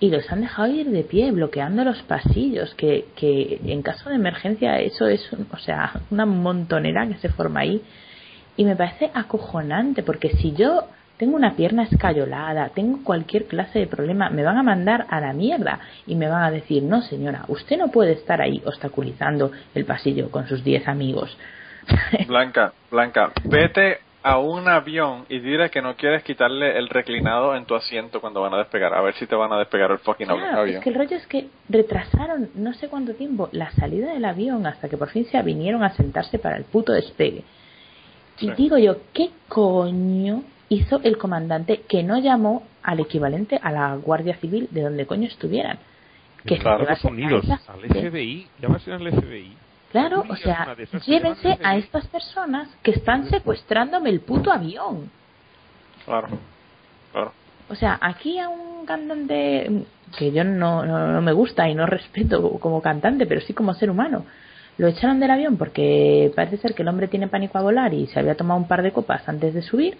y 0.00 0.10
los 0.10 0.30
han 0.30 0.42
dejado 0.42 0.68
ir 0.68 0.90
de 0.90 1.02
pie, 1.02 1.32
bloqueando 1.32 1.82
los 1.84 2.02
pasillos, 2.02 2.74
que, 2.74 3.06
que 3.16 3.60
en 3.66 3.82
caso 3.82 4.08
de 4.08 4.16
emergencia 4.16 4.78
eso 4.78 5.08
es, 5.08 5.28
o 5.52 5.58
sea, 5.58 6.02
una 6.10 6.24
montonera 6.24 7.06
que 7.08 7.18
se 7.18 7.30
forma 7.30 7.60
ahí. 7.60 7.82
Y 8.56 8.64
me 8.64 8.76
parece 8.76 9.10
acojonante, 9.12 10.02
porque 10.02 10.30
si 10.36 10.52
yo 10.52 10.84
tengo 11.18 11.36
una 11.36 11.54
pierna 11.54 11.82
escayolada, 11.82 12.68
tengo 12.70 13.02
cualquier 13.04 13.46
clase 13.46 13.80
de 13.80 13.86
problema, 13.86 14.30
me 14.30 14.44
van 14.44 14.56
a 14.56 14.62
mandar 14.62 15.06
a 15.10 15.20
la 15.20 15.32
mierda 15.32 15.80
y 16.06 16.14
me 16.14 16.28
van 16.28 16.44
a 16.44 16.50
decir, 16.50 16.82
no 16.82 17.02
señora, 17.02 17.44
usted 17.48 17.76
no 17.76 17.88
puede 17.88 18.12
estar 18.12 18.40
ahí 18.40 18.62
obstaculizando 18.64 19.50
el 19.74 19.84
pasillo 19.84 20.30
con 20.30 20.46
sus 20.48 20.62
10 20.64 20.86
amigos. 20.88 21.36
Blanca, 22.26 22.72
Blanca, 22.90 23.32
vete 23.44 23.98
a 24.22 24.38
un 24.38 24.68
avión 24.68 25.24
y 25.28 25.38
dile 25.38 25.70
que 25.70 25.80
no 25.80 25.94
quieres 25.94 26.22
quitarle 26.22 26.76
el 26.76 26.88
reclinado 26.88 27.54
en 27.56 27.64
tu 27.64 27.74
asiento 27.74 28.20
cuando 28.20 28.40
van 28.42 28.52
a 28.52 28.58
despegar. 28.58 28.92
A 28.92 29.00
ver 29.00 29.14
si 29.14 29.26
te 29.26 29.34
van 29.34 29.52
a 29.52 29.58
despegar 29.58 29.90
el 29.90 29.98
fucking 29.98 30.26
Claro, 30.26 30.60
avión. 30.60 30.76
es 30.78 30.82
que 30.82 30.90
el 30.90 30.96
rollo 30.96 31.16
es 31.16 31.26
que 31.28 31.48
retrasaron 31.68 32.50
no 32.56 32.74
sé 32.74 32.88
cuánto 32.88 33.14
tiempo 33.14 33.48
la 33.52 33.70
salida 33.70 34.12
del 34.12 34.24
avión 34.24 34.66
hasta 34.66 34.88
que 34.88 34.96
por 34.96 35.08
fin 35.08 35.24
se 35.26 35.40
vinieron 35.42 35.82
a 35.82 35.90
sentarse 35.94 36.38
para 36.38 36.56
el 36.56 36.64
puto 36.64 36.92
despegue. 36.92 37.42
Y 38.40 38.46
Sí. 38.48 38.52
digo 38.56 38.76
yo, 38.76 38.96
¿qué 39.14 39.30
coño 39.48 40.42
hizo 40.68 41.00
el 41.02 41.18
comandante 41.18 41.82
que 41.88 42.02
no 42.02 42.18
llamó 42.18 42.62
al 42.82 43.00
equivalente 43.00 43.58
a 43.62 43.70
la 43.70 43.96
Guardia 43.96 44.36
Civil 44.36 44.68
de 44.70 44.82
donde 44.82 45.06
coño 45.06 45.26
estuvieran? 45.26 45.78
Que 46.44 46.56
se 46.56 46.62
Claro, 46.62 46.86
a 46.88 47.08
Unidos, 47.08 47.44
esa 47.44 47.72
al. 47.72 47.80
FBI, 47.80 48.46
al 48.62 49.12
FBI. 49.12 49.56
Claro, 49.90 50.24
o 50.28 50.36
sea, 50.36 50.76
llévense 51.06 51.58
a 51.62 51.76
estas 51.76 52.06
personas 52.08 52.68
que 52.82 52.90
están 52.90 53.28
secuestrándome 53.30 54.10
el 54.10 54.20
puto 54.20 54.52
avión. 54.52 55.10
Claro, 56.04 56.28
claro. 57.12 57.32
O 57.70 57.74
sea, 57.74 57.98
aquí 58.00 58.38
a 58.38 58.48
un 58.48 58.84
cantante 58.84 59.84
que 60.18 60.32
yo 60.32 60.44
no, 60.44 60.84
no, 60.84 61.12
no 61.12 61.20
me 61.22 61.32
gusta 61.32 61.68
y 61.68 61.74
no 61.74 61.86
respeto 61.86 62.58
como 62.60 62.82
cantante, 62.82 63.26
pero 63.26 63.40
sí 63.40 63.54
como 63.54 63.74
ser 63.74 63.90
humano, 63.90 64.24
lo 64.76 64.88
echaron 64.88 65.20
del 65.20 65.30
avión 65.30 65.56
porque 65.56 66.32
parece 66.34 66.58
ser 66.58 66.74
que 66.74 66.82
el 66.82 66.88
hombre 66.88 67.08
tiene 67.08 67.28
pánico 67.28 67.58
a 67.58 67.62
volar 67.62 67.92
y 67.94 68.06
se 68.06 68.18
había 68.18 68.36
tomado 68.36 68.60
un 68.60 68.68
par 68.68 68.82
de 68.82 68.92
copas 68.92 69.28
antes 69.28 69.54
de 69.54 69.62
subir 69.62 69.98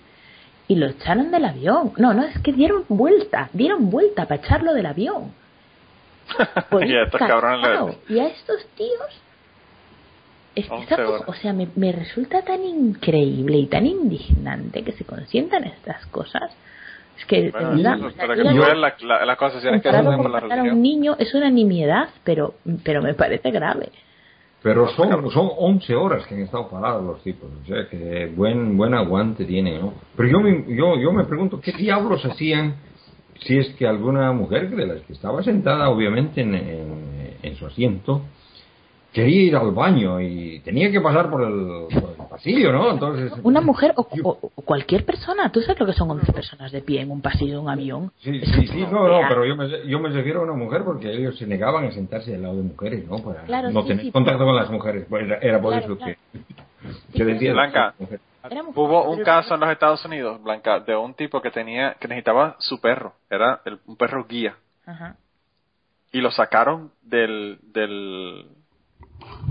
y 0.68 0.74
lo 0.76 0.86
echaron 0.86 1.30
del 1.30 1.44
avión. 1.44 1.92
No, 1.96 2.12
no, 2.14 2.22
es 2.24 2.38
que 2.40 2.52
dieron 2.52 2.84
vuelta, 2.88 3.48
dieron 3.52 3.90
vuelta 3.90 4.26
para 4.26 4.40
echarlo 4.42 4.74
del 4.74 4.86
avión. 4.86 5.32
Por 6.70 6.84
y 6.86 6.94
a 6.94 7.02
estos 7.04 7.20
cabrones. 7.20 7.96
Y 8.08 8.18
a 8.18 8.26
estos 8.28 8.66
tíos 8.76 9.22
es 10.54 10.66
que 10.66 10.72
11 10.74 10.84
esa 10.84 10.96
cosa- 11.04 11.14
horas. 11.24 11.28
o 11.28 11.32
sea, 11.40 11.52
me, 11.52 11.68
me 11.74 11.92
resulta 11.92 12.42
tan 12.42 12.62
increíble 12.64 13.56
y 13.58 13.66
tan 13.66 13.86
indignante 13.86 14.82
que 14.84 14.92
se 14.92 15.04
consientan 15.04 15.64
estas 15.64 16.04
cosas. 16.06 16.50
Es 17.18 17.24
que, 17.24 17.50
Bueno, 17.50 17.74
eso, 17.74 18.16
para 18.16 18.36
la- 18.36 18.94
la- 19.00 19.24
las 19.24 19.36
concesiones 19.38 19.82
que 19.82 19.88
se 19.88 19.96
comparado 19.96 20.10
hacen 20.10 20.22
con 20.22 20.22
por 20.22 20.30
la 20.30 20.40
matar 20.48 20.58
a 20.68 20.72
un 20.72 20.82
niño 20.82 21.16
es 21.18 21.34
una 21.34 21.50
nimiedad, 21.50 22.08
pero, 22.24 22.54
pero 22.84 23.02
me 23.02 23.14
parece 23.14 23.50
grave. 23.50 23.88
Pero 24.62 24.88
son, 24.88 25.30
son 25.30 25.50
11 25.56 25.94
horas 25.94 26.26
que 26.26 26.34
han 26.34 26.42
estado 26.42 26.68
parados 26.68 27.04
los 27.04 27.22
tipos, 27.22 27.48
o 27.62 27.66
sea 27.66 27.88
que 27.88 28.26
buen 28.34 28.76
buen 28.76 28.92
aguante 28.92 29.44
tienen, 29.44 29.80
¿no? 29.80 29.94
Pero 30.16 30.28
yo 30.30 30.40
me, 30.40 30.64
yo, 30.74 30.98
yo 30.98 31.12
me 31.12 31.24
pregunto, 31.24 31.60
¿qué 31.60 31.72
diablos 31.72 32.24
hacían 32.24 32.74
si 33.40 33.56
es 33.56 33.68
que 33.74 33.86
alguna 33.86 34.32
mujer 34.32 34.68
de 34.70 34.84
las 34.86 35.00
que 35.02 35.12
estaba 35.12 35.44
sentada, 35.44 35.88
obviamente, 35.90 36.40
en, 36.40 36.54
en- 36.56 37.18
en 37.40 37.54
su 37.54 37.66
asiento, 37.66 38.22
quería 39.12 39.42
ir 39.42 39.56
al 39.56 39.70
baño 39.70 40.20
y 40.20 40.58
tenía 40.64 40.90
que 40.90 41.00
pasar 41.00 41.30
por 41.30 41.42
el, 41.42 42.00
por 42.00 42.10
el 42.10 42.17
pasillo, 42.38 42.72
¿no? 42.72 42.90
Entonces... 42.90 43.32
Una 43.42 43.60
mujer 43.60 43.92
o, 43.96 44.08
yo- 44.14 44.22
o- 44.26 44.52
o 44.54 44.62
cualquier 44.62 45.04
persona, 45.04 45.50
¿tú 45.52 45.60
sabes 45.60 45.78
lo 45.80 45.86
que 45.86 45.92
son 45.92 46.10
11 46.10 46.32
personas 46.32 46.72
de 46.72 46.80
pie 46.82 47.00
en 47.02 47.10
un 47.10 47.20
pasillo 47.20 47.52
de 47.54 47.58
un 47.58 47.68
avión? 47.68 48.12
Sí, 48.18 48.38
Es 48.42 48.48
sí, 48.50 48.66
sí, 48.68 48.86
no, 48.90 49.06
no, 49.08 49.20
pero 49.28 49.44
yo 49.44 49.56
me, 49.56 49.86
yo 49.86 49.98
me 50.00 50.08
refiero 50.10 50.40
a 50.40 50.44
una 50.44 50.52
mujer 50.54 50.82
porque 50.84 51.12
ellos 51.12 51.36
se 51.36 51.46
negaban 51.46 51.84
a 51.84 51.92
sentarse 51.92 52.34
al 52.34 52.42
lado 52.42 52.56
de 52.56 52.62
mujeres, 52.62 53.06
¿no? 53.06 53.18
Para 53.18 53.42
Claro, 53.42 53.70
no 53.70 53.82
sí, 53.82 53.88
tener 53.88 54.04
sí, 54.06 54.12
contacto 54.12 54.38
pero- 54.38 54.48
con 54.50 54.56
las 54.56 54.70
mujeres. 54.70 55.06
Pues 55.08 55.24
era, 55.24 55.38
era 55.38 55.60
por 55.60 55.72
Claro, 55.72 55.86
eso 55.86 55.96
claro. 55.98 56.14
que, 56.32 56.38
Sí, 57.12 57.12
que 57.18 57.24
decía... 57.24 57.52
Blanca. 57.52 57.94
mujer. 57.98 58.20
Hubo 58.74 59.10
un 59.10 59.22
caso 59.24 59.54
en 59.54 59.60
los 59.60 59.68
Estados 59.70 60.02
Unidos, 60.06 60.42
Blanca, 60.42 60.80
de 60.80 60.96
un 60.96 61.12
tipo 61.14 61.42
que 61.42 61.50
tenía 61.50 61.94
que 62.00 62.08
necesitaba 62.08 62.56
su 62.60 62.80
perro, 62.80 63.14
era 63.28 63.60
el- 63.66 63.78
un 63.86 63.96
perro 63.96 64.24
guía, 64.26 64.54
Ajá. 64.86 65.16
y 66.12 66.20
lo 66.20 66.30
sacaron 66.30 66.92
del 67.02 67.58
del 67.62 68.46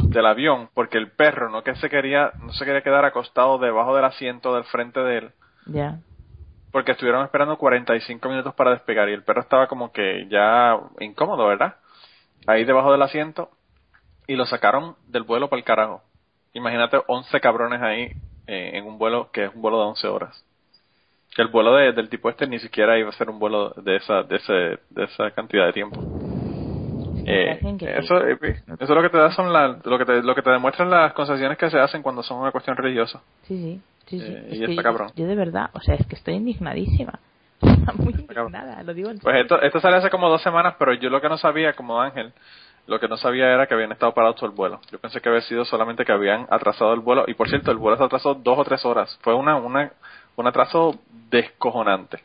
del 0.03 0.25
avión 0.25 0.69
porque 0.73 0.97
el 0.97 1.11
perro 1.11 1.49
no 1.49 1.63
que 1.63 1.75
se 1.75 1.89
quería 1.89 2.31
no 2.41 2.53
se 2.53 2.65
quería 2.65 2.81
quedar 2.81 3.05
acostado 3.05 3.57
debajo 3.57 3.95
del 3.95 4.05
asiento 4.05 4.53
del 4.55 4.63
frente 4.65 4.99
de 5.01 5.17
él 5.17 5.31
Ya. 5.65 5.99
porque 6.71 6.91
estuvieron 6.93 7.23
esperando 7.23 7.57
45 7.57 8.29
minutos 8.29 8.53
para 8.55 8.71
despegar 8.71 9.09
y 9.09 9.13
el 9.13 9.23
perro 9.23 9.41
estaba 9.41 9.67
como 9.67 9.91
que 9.91 10.27
ya 10.29 10.77
incómodo, 10.99 11.47
¿verdad? 11.47 11.75
Ahí 12.45 12.63
debajo 12.65 12.91
del 12.91 13.01
asiento 13.01 13.49
y 14.27 14.35
lo 14.35 14.45
sacaron 14.45 14.95
del 15.07 15.23
vuelo 15.23 15.49
para 15.49 15.59
el 15.59 15.65
carajo. 15.65 16.01
Imagínate 16.53 16.97
11 17.07 17.39
cabrones 17.41 17.81
ahí 17.81 18.11
eh, 18.47 18.71
en 18.73 18.85
un 18.85 18.97
vuelo 18.97 19.29
que 19.31 19.45
es 19.45 19.55
un 19.55 19.61
vuelo 19.61 19.79
de 19.79 19.85
11 19.85 20.07
horas. 20.07 20.45
Que 21.35 21.41
el 21.41 21.49
vuelo 21.49 21.73
de- 21.75 21.91
del 21.93 22.09
tipo 22.09 22.29
este 22.29 22.47
ni 22.47 22.59
siquiera 22.59 22.97
iba 22.97 23.09
a 23.09 23.13
ser 23.13 23.29
un 23.29 23.37
vuelo 23.39 23.71
de 23.77 23.97
esa 23.97 24.23
de 24.23 24.35
ese 24.37 24.53
de 24.89 25.03
esa 25.03 25.31
cantidad 25.31 25.65
de 25.65 25.73
tiempo. 25.73 26.01
Eh, 27.29 27.59
eso, 27.97 28.25
eh, 28.25 28.37
eso 28.79 28.95
lo 28.95 29.01
que 29.01 29.09
te 29.09 29.17
da 29.17 29.31
son 29.31 29.51
la, 29.51 29.79
lo 29.83 29.97
que 29.97 30.05
te, 30.05 30.23
lo 30.23 30.33
que 30.33 30.41
te 30.41 30.49
demuestran 30.49 30.89
las 30.89 31.13
concesiones 31.13 31.57
que 31.57 31.69
se 31.69 31.77
hacen 31.79 32.01
cuando 32.01 32.23
son 32.23 32.39
una 32.39 32.51
cuestión 32.51 32.77
religiosa. 32.77 33.21
Sí, 33.43 33.55
sí. 33.57 33.81
sí, 34.05 34.19
sí. 34.19 34.25
Eh, 34.33 34.47
Es 34.51 34.59
y 34.59 34.63
está 34.63 34.73
yo- 34.75 34.83
cabrón. 34.83 35.11
Yo 35.15 35.27
de 35.27 35.35
verdad, 35.35 35.69
o 35.73 35.81
sea, 35.81 35.95
es 35.95 36.05
que 36.07 36.15
estoy 36.15 36.35
indignadísima. 36.35 37.19
Muy 37.97 38.13
indignada, 38.13 38.81
lo 38.83 38.93
digo 38.93 39.09
en 39.09 39.19
Pues 39.19 39.35
esto, 39.41 39.61
esto 39.61 39.79
sale 39.79 39.97
hace 39.97 40.09
como 40.09 40.29
dos 40.29 40.41
semanas, 40.41 40.75
pero 40.79 40.93
yo 40.93 41.09
lo 41.09 41.19
que 41.19 41.27
no 41.29 41.37
sabía, 41.37 41.73
como 41.73 41.99
Ángel, 41.99 42.31
lo 42.85 42.99
que 42.99 43.07
no 43.09 43.17
sabía 43.17 43.51
era 43.53 43.67
que 43.67 43.73
habían 43.73 43.91
estado 43.91 44.13
parados 44.13 44.37
todo 44.37 44.45
el 44.49 44.55
vuelo. 44.55 44.79
Yo 44.91 44.99
pensé 44.99 45.19
que 45.19 45.27
había 45.27 45.41
sido 45.41 45.65
solamente 45.65 46.05
que 46.05 46.11
habían 46.13 46.47
atrasado 46.49 46.93
el 46.93 47.01
vuelo. 47.01 47.25
Y 47.27 47.33
por 47.33 47.49
cierto, 47.49 47.71
el 47.71 47.77
vuelo 47.77 47.97
se 47.97 48.03
atrasó 48.05 48.35
dos 48.35 48.57
o 48.59 48.63
tres 48.63 48.85
horas. 48.85 49.17
Fue 49.21 49.33
una, 49.33 49.57
una, 49.57 49.91
un 50.37 50.47
atraso 50.47 50.97
descojonante. 51.29 52.19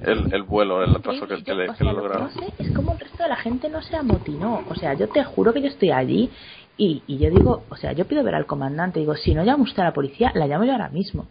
El, 0.00 0.32
el 0.34 0.42
vuelo, 0.42 0.82
el 0.82 0.96
atraso 0.96 1.28
que, 1.28 1.44
que 1.44 1.54
le, 1.54 1.68
o 1.68 1.72
que 1.72 1.78
sea, 1.78 1.86
le 1.86 1.92
lo 1.92 2.02
que 2.02 2.08
lograron. 2.08 2.24
no 2.24 2.30
sé 2.32 2.52
es 2.58 2.72
como 2.72 2.92
el 2.92 2.98
resto 2.98 3.22
de 3.22 3.28
la 3.28 3.36
gente 3.36 3.68
no 3.68 3.82
se 3.82 3.96
amotinó. 3.96 4.64
O 4.68 4.74
sea, 4.74 4.94
yo 4.94 5.08
te 5.08 5.22
juro 5.22 5.52
que 5.52 5.62
yo 5.62 5.68
estoy 5.68 5.92
allí 5.92 6.30
y, 6.76 7.02
y 7.06 7.18
yo 7.18 7.30
digo, 7.30 7.64
o 7.68 7.76
sea, 7.76 7.92
yo 7.92 8.06
pido 8.06 8.24
ver 8.24 8.34
al 8.34 8.46
comandante. 8.46 8.98
Digo, 8.98 9.14
si 9.14 9.34
no 9.34 9.44
llama 9.44 9.62
usted 9.62 9.82
a 9.82 9.86
la 9.86 9.92
policía, 9.92 10.32
la 10.34 10.46
llamo 10.46 10.64
yo 10.64 10.72
ahora 10.72 10.88
mismo. 10.88 11.26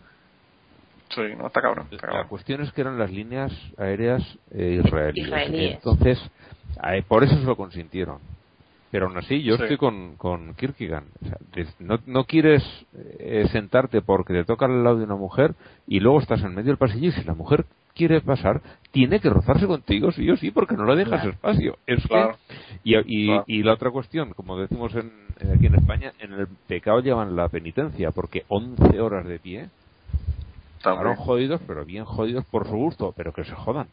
Sí, 1.10 1.22
no, 1.38 1.48
está 1.48 1.62
cabrón. 1.62 1.88
Está 1.92 2.12
La 2.12 2.28
cuestión 2.28 2.62
es 2.62 2.72
que 2.72 2.82
eran 2.82 2.98
las 2.98 3.12
líneas 3.12 3.52
aéreas 3.78 4.24
eh, 4.52 4.82
israelíes. 4.84 5.28
Israelíes. 5.28 5.74
Entonces, 5.76 6.20
eh, 6.90 7.04
por 7.06 7.24
eso 7.24 7.36
se 7.36 7.44
lo 7.44 7.58
consintieron. 7.58 8.20
Pero 8.92 9.08
aún 9.08 9.18
así, 9.18 9.42
yo 9.42 9.56
Sí. 9.56 9.64
estoy 9.64 9.78
con, 9.78 10.18
con 10.18 10.54
Kierkegaard. 10.56 11.06
O 11.24 11.26
sea, 11.26 11.38
no, 11.80 11.98
no 12.06 12.26
quieres 12.26 12.62
eh, 13.20 13.48
sentarte 13.52 14.02
porque 14.02 14.34
te 14.34 14.44
toca 14.44 14.66
al 14.66 14.84
lado 14.84 14.98
de 14.98 15.06
una 15.06 15.16
mujer 15.16 15.56
y 15.88 16.00
luego 16.02 16.20
estás 16.20 16.42
en 16.44 16.54
medio 16.54 16.68
del 16.68 16.78
pasillo 16.78 17.08
y 17.08 17.12
si 17.14 17.24
la 17.24 17.34
mujer 17.34 17.66
quiere 17.96 18.20
pasar, 18.22 18.62
tiene 18.92 19.20
que 19.22 19.30
rozarse 19.30 19.66
contigo 19.68 20.12
sí 20.12 20.30
o 20.30 20.36
sí 20.38 20.52
porque 20.52 20.76
no 20.76 20.86
le 20.86 20.96
dejas 20.98 21.22
Claro. 21.22 21.30
espacio. 21.32 21.78
Es 21.88 22.06
que- 22.06 22.32
y, 22.84 22.96
y, 23.06 23.26
Claro. 23.28 23.44
y 23.48 23.64
la 23.64 23.74
otra 23.74 23.92
cuestión, 23.92 24.34
como 24.34 24.58
decimos 24.58 24.94
en, 24.96 25.12
en- 25.40 25.52
aquí 25.54 25.68
en 25.68 25.76
España, 25.76 26.12
en 26.20 26.34
el 26.34 26.48
pecado 26.68 27.00
llevan 27.00 27.36
la 27.36 27.48
penitencia 27.48 28.12
porque 28.12 28.44
11 28.50 29.00
horas 29.00 29.26
de 29.26 29.40
pie 29.40 29.70
También. 30.84 31.08
Estaban 31.12 31.16
jodidos, 31.16 31.62
pero 31.68 31.86
bien 31.86 32.04
jodidos 32.06 32.44
por 32.46 32.66
su 32.68 32.76
gusto, 32.76 33.14
pero 33.16 33.32
que 33.34 33.44
se 33.46 33.54
jodan. 33.56 33.88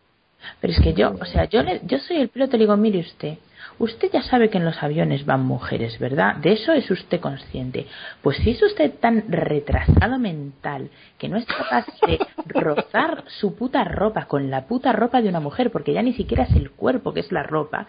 Pero 0.61 0.73
es 0.73 0.81
que 0.81 0.95
yo, 0.95 1.15
o 1.21 1.25
sea, 1.25 1.45
yo, 1.47 1.63
le, 1.63 1.81
yo 1.85 1.99
soy 1.99 2.19
el 2.19 2.29
piloto 2.29 2.57
y 2.57 2.59
le 2.59 2.65
digo, 2.65 2.77
mire 2.77 3.01
usted, 3.01 3.39
usted 3.79 4.11
ya 4.13 4.23
sabe 4.23 4.51
que 4.51 4.59
en 4.59 4.65
los 4.65 4.83
aviones 4.83 5.25
van 5.27 5.45
mujeres, 5.45 5.99
¿verdad? 5.99 6.37
De 6.37 6.53
eso 6.53 6.73
es 6.73 6.91
usted 6.91 7.21
consciente. 7.21 7.87
Pues 8.23 8.37
si 8.39 8.51
es 8.51 8.63
usted 8.63 8.95
tan 9.01 9.25
retrasado 9.29 10.19
mental 10.19 10.91
que 11.19 11.29
no 11.29 11.37
es 11.37 11.47
capaz 11.47 11.87
de 12.07 12.19
rozar 12.47 13.25
su 13.27 13.55
puta 13.57 13.85
ropa 13.85 14.27
con 14.27 14.51
la 14.51 14.67
puta 14.67 14.93
ropa 14.93 15.21
de 15.23 15.29
una 15.29 15.41
mujer, 15.41 15.71
porque 15.71 15.93
ya 15.93 16.03
ni 16.03 16.13
siquiera 16.15 16.45
es 16.45 16.55
el 16.57 16.71
cuerpo 16.71 17.13
que 17.13 17.21
es 17.21 17.33
la 17.33 17.43
ropa, 17.43 17.87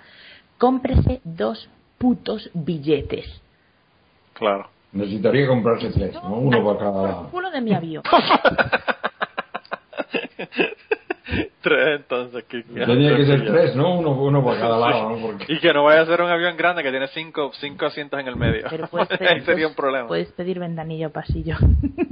cómprese 0.57 1.21
dos 1.23 1.69
putos 1.97 2.49
billetes. 2.53 3.41
Claro. 4.33 4.69
Necesitaría 4.91 5.47
comprarse 5.47 5.89
tres, 5.91 6.15
¿no? 6.15 6.33
Uno 6.39 6.65
para 6.65 6.79
cada 6.79 6.91
Por 6.91 7.05
el 7.09 7.15
lado. 7.15 7.29
culo 7.29 7.51
de 7.51 7.61
mi 7.61 7.73
avión. 7.73 8.03
tres, 11.61 11.99
entonces. 12.01 12.43
Que, 12.45 12.63
Tenía 12.63 13.15
que 13.15 13.25
ser 13.25 13.45
tres, 13.45 13.75
¿no? 13.75 13.99
Uno, 13.99 14.11
uno 14.11 14.43
para 14.43 14.59
cada 14.59 14.77
lado, 14.77 15.09
¿no? 15.09 15.21
Porque... 15.21 15.45
Y 15.53 15.59
que 15.59 15.73
no 15.73 15.83
vaya 15.83 16.01
a 16.01 16.05
ser 16.05 16.21
un 16.21 16.29
avión 16.29 16.55
grande 16.57 16.83
que 16.83 16.91
tiene 16.91 17.07
cinco, 17.07 17.51
cinco 17.59 17.85
asientos 17.85 18.19
en 18.19 18.27
el 18.27 18.35
medio. 18.35 18.65
Pero 18.69 18.87
puedes 18.87 19.09
Ahí 19.11 19.17
pedir, 19.17 19.45
sería 19.45 19.67
un 19.67 19.75
problema. 19.75 20.07
puedes 20.07 20.31
pedir 20.31 20.59
ventanilla 20.59 21.07
o 21.07 21.11
pasillo. 21.11 21.55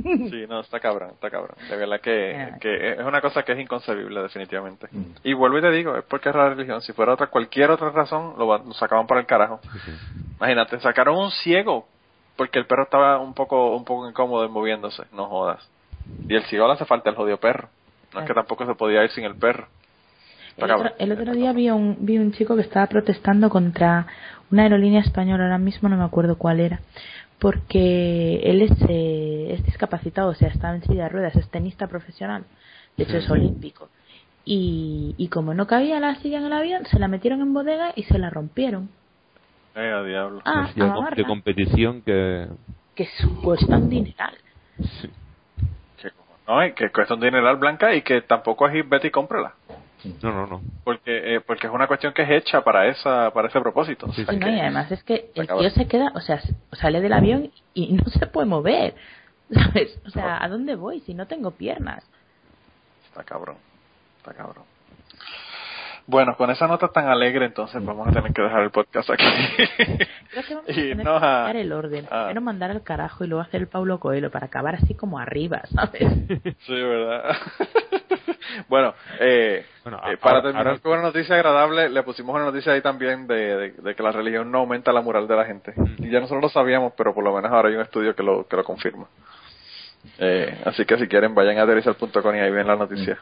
Sí, 0.07 0.45
no, 0.47 0.61
está 0.61 0.79
cabrón, 0.79 1.09
está 1.15 1.29
cabrón. 1.29 1.57
De 1.69 1.75
verdad 1.75 1.99
que, 1.99 2.31
Ya. 2.31 2.57
que 2.59 2.91
es 2.93 2.99
una 2.99 3.19
cosa 3.19 3.43
que 3.43 3.51
es 3.51 3.59
inconcebible, 3.59 4.21
definitivamente. 4.21 4.87
Mm. 4.89 5.03
Y 5.23 5.33
vuelvo 5.33 5.57
y 5.57 5.61
te 5.61 5.71
digo, 5.71 5.97
es 5.97 6.05
porque 6.05 6.29
es 6.29 6.35
la 6.35 6.47
religión. 6.49 6.81
Si 6.81 6.93
fuera 6.93 7.13
otra, 7.13 7.27
cualquier 7.27 7.71
otra 7.71 7.89
razón, 7.89 8.35
lo, 8.37 8.73
sacaban 8.73 9.05
para 9.05 9.19
el 9.19 9.25
carajo. 9.25 9.59
Imagínate, 10.37 10.79
sacaron 10.79 11.17
un 11.17 11.31
ciego 11.31 11.87
porque 12.37 12.57
el 12.59 12.65
perro 12.65 12.83
estaba 12.83 13.19
un 13.19 13.33
poco, 13.33 13.75
un 13.75 13.83
poco 13.83 14.07
incómodo 14.09 14.47
moviéndose. 14.47 15.03
No 15.11 15.25
jodas. 15.25 15.69
Y 16.29 16.35
el 16.35 16.43
ciego 16.43 16.67
le 16.67 16.73
hace 16.73 16.85
falta 16.85 17.09
el 17.09 17.15
jodido 17.17 17.37
perro. 17.37 17.67
No 18.17 18.23
es 18.23 18.27
que 18.27 18.33
tampoco 18.33 18.65
se 18.65 18.75
podía 18.75 19.03
ir 19.03 19.09
sin 19.11 19.23
el 19.25 19.35
perro. 19.35 19.67
El 20.57 20.63
otro, 20.63 20.77
cabrón. 20.77 20.93
el 20.97 21.11
otro 21.11 21.33
día 21.33 21.53
vi 21.53 21.69
un, 21.69 21.97
vi 22.01 22.17
un 22.17 22.31
chico 22.31 22.55
que 22.55 22.61
estaba 22.63 22.87
protestando 22.87 23.49
contra 23.49 24.07
una 24.51 24.63
aerolínea 24.63 25.01
española, 25.01 25.43
ahora 25.43 25.57
mismo 25.59 25.87
no 25.87 25.97
me 25.97 26.03
acuerdo 26.03 26.37
cuál 26.37 26.59
era, 26.59 26.79
porque 27.39 28.39
él 28.43 28.61
es, 28.63 28.71
eh, 28.89 29.53
es 29.53 29.63
discapacitado, 29.65 30.29
o 30.29 30.33
sea, 30.33 30.47
está 30.49 30.73
en 30.73 30.81
silla 30.83 31.03
de 31.03 31.09
ruedas, 31.09 31.35
es 31.35 31.47
tenista 31.49 31.87
profesional, 31.87 32.43
de 32.97 33.03
hecho 33.03 33.17
es 33.17 33.29
olímpico. 33.29 33.89
Y, 34.45 35.13
y 35.17 35.27
como 35.27 35.53
no 35.53 35.67
cabía 35.67 35.99
la 35.99 36.15
silla 36.15 36.39
en 36.39 36.45
el 36.45 36.53
avión, 36.53 36.85
se 36.85 36.97
la 36.99 37.07
metieron 37.07 37.41
en 37.41 37.53
bodega 37.53 37.91
y 37.95 38.03
se 38.03 38.17
la 38.17 38.29
rompieron. 38.29 38.89
Eh, 39.75 39.91
a 39.91 40.01
diablo. 40.03 40.41
Ah, 40.45 40.69
silla 40.73 40.93
a 40.93 41.15
de 41.15 41.23
competición 41.23 42.01
que... 42.01 42.47
que 42.95 43.05
su- 43.19 43.41
cuesta 43.41 43.77
un 43.77 43.89
dineral. 43.89 44.35
sí. 45.01 45.09
Que, 46.47 46.51
no, 46.51 46.65
y 46.65 46.73
que 46.73 46.89
cuesta 46.91 47.13
un 47.13 47.19
dineral 47.19 47.57
blanca 47.57 47.93
y 47.93 48.01
que 48.01 48.21
tampoco 48.21 48.67
es 48.67 48.75
ir, 48.75 48.85
vete 48.85 49.07
y 49.07 49.11
cómprala. 49.11 49.53
No, 50.21 50.31
no, 50.31 50.47
no. 50.47 50.61
Porque, 50.83 51.35
eh, 51.35 51.41
porque 51.41 51.67
es 51.67 51.73
una 51.73 51.87
cuestión 51.87 52.13
que 52.13 52.21
es 52.21 52.29
hecha 52.29 52.63
para 52.63 52.87
esa, 52.87 53.31
para 53.31 53.47
ese 53.47 53.59
propósito. 53.59 54.05
O 54.05 54.13
Sí, 54.13 54.23
sea 54.23 54.33
Sí, 54.33 54.39
no, 54.39 54.49
y 54.49 54.59
además 54.59 54.91
es 54.91 55.03
que 55.03 55.31
el 55.35 55.47
tío 55.47 55.69
se 55.69 55.87
queda, 55.87 56.11
o 56.15 56.21
sea, 56.21 56.39
sale 56.73 57.01
del 57.01 57.13
avión 57.13 57.51
y 57.73 57.93
no 57.93 58.05
se 58.05 58.27
puede 58.27 58.47
mover. 58.47 58.95
¿Sabes? 59.51 59.99
O 60.05 60.09
sea, 60.09 60.43
¿a 60.43 60.47
dónde 60.49 60.75
voy 60.75 60.99
si 61.01 61.13
no 61.13 61.25
tengo 61.25 61.51
piernas? 61.51 62.03
Está 63.07 63.23
cabrón, 63.23 63.57
está 64.17 64.33
cabrón. 64.33 64.65
Bueno, 66.09 66.37
con 66.37 66.49
esa 66.49 66.67
nota 66.67 66.87
tan 66.87 67.09
alegre, 67.09 67.45
entonces 67.47 67.83
vamos 67.83 68.07
a 68.07 68.11
tener 68.11 68.31
que 68.31 68.41
dejar 68.41 68.61
el 68.63 68.71
podcast 68.71 69.09
aquí. 69.09 69.25
Creo 70.31 70.43
que 70.47 70.55
vamos 70.55 70.69
a 70.69 70.71
Y 70.71 70.75
tener 70.75 71.05
no 71.05 71.11
que 71.19 71.25
a- 71.25 71.29
cambiar 71.29 71.55
el 71.57 71.71
orden. 71.73 72.05
a- 72.09 72.23
Primero 72.25 72.41
mandar 72.41 72.71
al 72.71 72.81
carajo 72.81 73.25
y 73.25 73.27
luego 73.27 73.41
hacer 73.41 73.59
el 73.61 73.67
Paulo 73.67 73.99
Coelho 73.99 74.31
para 74.31 74.45
acabar 74.45 74.75
así 74.75 74.93
como 74.95 75.19
arriba, 75.19 75.61
¿sabes? 75.75 76.01
sí, 76.65 76.73
¿verdad? 76.81 77.35
bueno, 78.69 78.93
eh, 79.19 79.65
Bueno, 79.83 79.97
eh, 79.97 80.01
ahora- 80.03 80.17
para 80.21 80.41
terminar 80.41 80.67
ahora- 80.67 80.79
con 80.79 80.93
una 80.93 81.01
noticia 81.01 81.35
agradable, 81.35 81.89
le 81.89 82.03
pusimos 82.03 82.33
una 82.35 82.45
noticia 82.45 82.71
ahí 82.71 82.81
también 82.81 83.27
de, 83.27 83.35
de- 83.57 83.71
de 83.73 83.95
que 83.95 84.01
la 84.03 84.11
religión 84.13 84.49
no 84.49 84.59
aumenta 84.59 84.93
la 84.93 85.01
moral 85.01 85.27
de 85.27 85.35
la 85.35 85.43
gente. 85.43 85.73
Y 85.97 86.09
ya 86.09 86.21
nosotros 86.21 86.41
lo 86.41 86.49
sabíamos, 86.49 86.93
pero 86.97 87.13
por 87.13 87.23
lo 87.25 87.35
menos 87.35 87.51
ahora 87.51 87.67
hay 87.67 87.75
un 87.75 87.81
estudio 87.81 88.15
que 88.15 88.23
lo, 88.23 88.47
que 88.47 88.55
lo 88.55 88.63
confirma. 88.63 89.07
Eh, 90.19 90.57
así 90.63 90.85
que 90.85 90.97
si 90.97 91.07
quieren, 91.09 91.35
vayan 91.35 91.57
a 91.57 91.63
aterrizar.com 91.63 92.33
y 92.35 92.39
ahí 92.39 92.49
ven 92.51 92.65
la 92.65 92.77
noticia. 92.77 93.17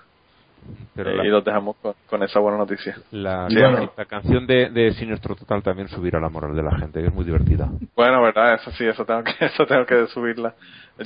Pero 0.95 1.09
eh, 1.11 1.27
y 1.27 1.29
los 1.29 1.43
dejamos 1.43 1.75
con, 2.09 2.23
esa 2.23 2.39
buena 2.39 2.57
noticia. 2.57 2.95
La, 3.11 3.47
la 3.49 4.05
canción 4.05 4.47
de, 4.47 4.69
de, 4.69 4.93
Siniestro 4.93 5.35
Total 5.35 5.61
también 5.61 5.87
subirá 5.89 6.19
la 6.19 6.29
moral 6.29 6.55
de 6.55 6.63
la 6.63 6.77
gente, 6.77 7.01
que 7.01 7.07
es 7.07 7.13
muy 7.13 7.25
divertida. 7.25 7.69
Bueno, 7.95 8.21
verdad, 8.21 8.55
eso 8.55 8.71
sí, 8.71 8.85
eso 8.85 9.05
tengo 9.05 9.23
que, 9.23 9.33
eso 9.45 9.65
tengo 9.65 9.85
que 9.85 10.07
subirla. 10.07 10.55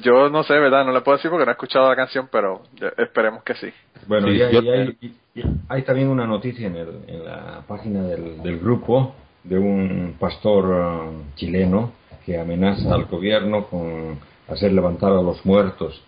Yo 0.03 0.29
no 0.29 0.43
sé, 0.43 0.53
verdad, 0.53 0.85
no 0.85 0.91
le 0.91 1.01
puedo 1.01 1.17
decir 1.17 1.31
porque 1.31 1.45
no 1.45 1.51
he 1.51 1.53
escuchado 1.53 1.89
la 1.89 1.95
canción, 1.95 2.29
pero 2.31 2.61
esperemos 2.97 3.43
que 3.43 3.55
sí. 3.55 3.73
Bueno, 4.07 4.31
y, 4.31 4.41
hay, 4.41 4.97
hay, 5.67 5.81
también 5.81 6.09
una 6.09 6.27
noticia 6.27 6.67
en, 6.67 6.75
el, 6.75 6.89
en 7.07 7.25
la 7.25 7.63
página 7.67 8.03
del, 8.03 8.41
del 8.43 8.59
grupo 8.59 9.15
de 9.43 9.57
un 9.57 10.15
pastor 10.19 10.65
uh, 10.65 11.35
chileno 11.35 11.93
que 12.25 12.39
amenaza 12.39 12.93
al 12.93 13.05
gobierno 13.05 13.65
con 13.65 14.19
hacer 14.51 14.71
levantar 14.71 15.11
a 15.11 15.21
los 15.21 15.45
muertos 15.45 16.01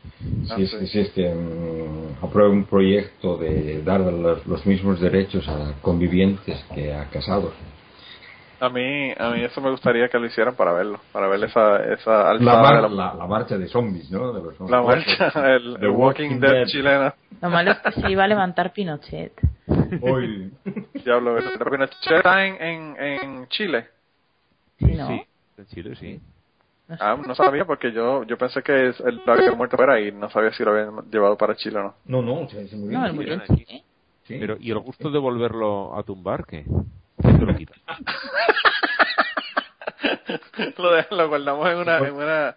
si, 0.45 0.51
ah, 0.51 0.55
es, 0.59 0.91
si 0.91 0.99
es 0.99 1.09
que 1.11 1.27
um, 1.27 2.23
aprueba 2.23 2.49
un 2.49 2.65
proyecto 2.65 3.37
de 3.37 3.81
dar 3.83 4.01
los, 4.01 4.65
mismos 4.65 4.99
derechos 4.99 5.47
a 5.47 5.73
convivientes 5.81 6.63
que 6.73 6.93
a 6.93 7.09
casados. 7.09 7.53
A 8.59 8.69
mí, 8.69 9.11
a 9.17 9.31
mí 9.31 9.43
eso 9.43 9.59
me 9.59 9.71
gustaría 9.71 10.07
que 10.07 10.19
lo 10.19 10.27
hicieran 10.27 10.55
para 10.55 10.71
verlo, 10.71 10.99
para 11.11 11.27
ver 11.27 11.43
esa, 11.43 11.83
esa 11.93 12.31
la, 12.35 12.87
la, 12.87 13.27
marcha 13.27 13.57
de 13.57 13.67
zombies, 13.67 14.11
¿no? 14.11 14.31
La 14.69 14.83
marcha, 14.83 15.31
el, 15.55 15.89
Walking, 15.89 16.39
Dead, 16.39 16.67
chilena. 16.67 17.15
Lo 17.41 17.49
malo 17.49 17.71
es 17.71 17.79
que 17.79 17.91
se 17.93 18.11
iba 18.11 18.23
a 18.23 18.27
levantar 18.27 18.71
Pinochet. 18.71 19.33
Uy. 20.01 20.53
Diablo, 21.03 21.37
Pinochet 21.71 22.11
está 22.11 22.45
en, 22.45 22.61
en, 22.61 22.95
en 22.99 23.47
Chile. 23.47 23.87
Sí, 24.77 24.93
¿no? 24.93 25.07
Sí, 25.07 25.25
en 25.57 25.65
Chile 25.65 25.95
sí. 25.95 26.19
Ah, 26.99 27.17
no 27.25 27.35
sabía 27.35 27.65
porque 27.65 27.91
yo 27.91 28.23
yo 28.23 28.37
pensé 28.37 28.61
que 28.61 28.87
él 28.87 29.21
había 29.25 29.53
muerto 29.53 29.77
fuera 29.77 29.99
y 29.99 30.11
no 30.11 30.29
sabía 30.29 30.51
si 30.51 30.63
lo 30.63 30.71
habían 30.71 31.09
llevado 31.09 31.37
para 31.37 31.55
Chile 31.55 31.79
o 31.79 31.83
no. 31.83 31.95
No, 32.05 32.21
no, 32.21 32.49
se, 32.49 32.67
se 32.67 32.75
murió. 32.75 32.99
No, 32.99 33.13
murió 33.13 33.33
en 33.33 33.43
Chile. 33.43 33.83
Sí. 34.23 34.37
Pero, 34.39 34.57
¿y 34.59 34.71
el 34.71 34.79
gusto 34.79 35.09
de 35.09 35.19
volverlo 35.19 35.97
a 35.97 36.03
tumbar 36.03 36.45
qué? 36.45 36.65
¿Qué 37.21 37.31
se 37.31 37.39
lo 37.39 37.55
quita? 37.55 37.73
lo, 40.77 41.17
lo 41.17 41.29
guardamos 41.29 41.69
en 41.69 41.77
una, 41.77 41.97
en 41.97 42.13
una 42.13 42.55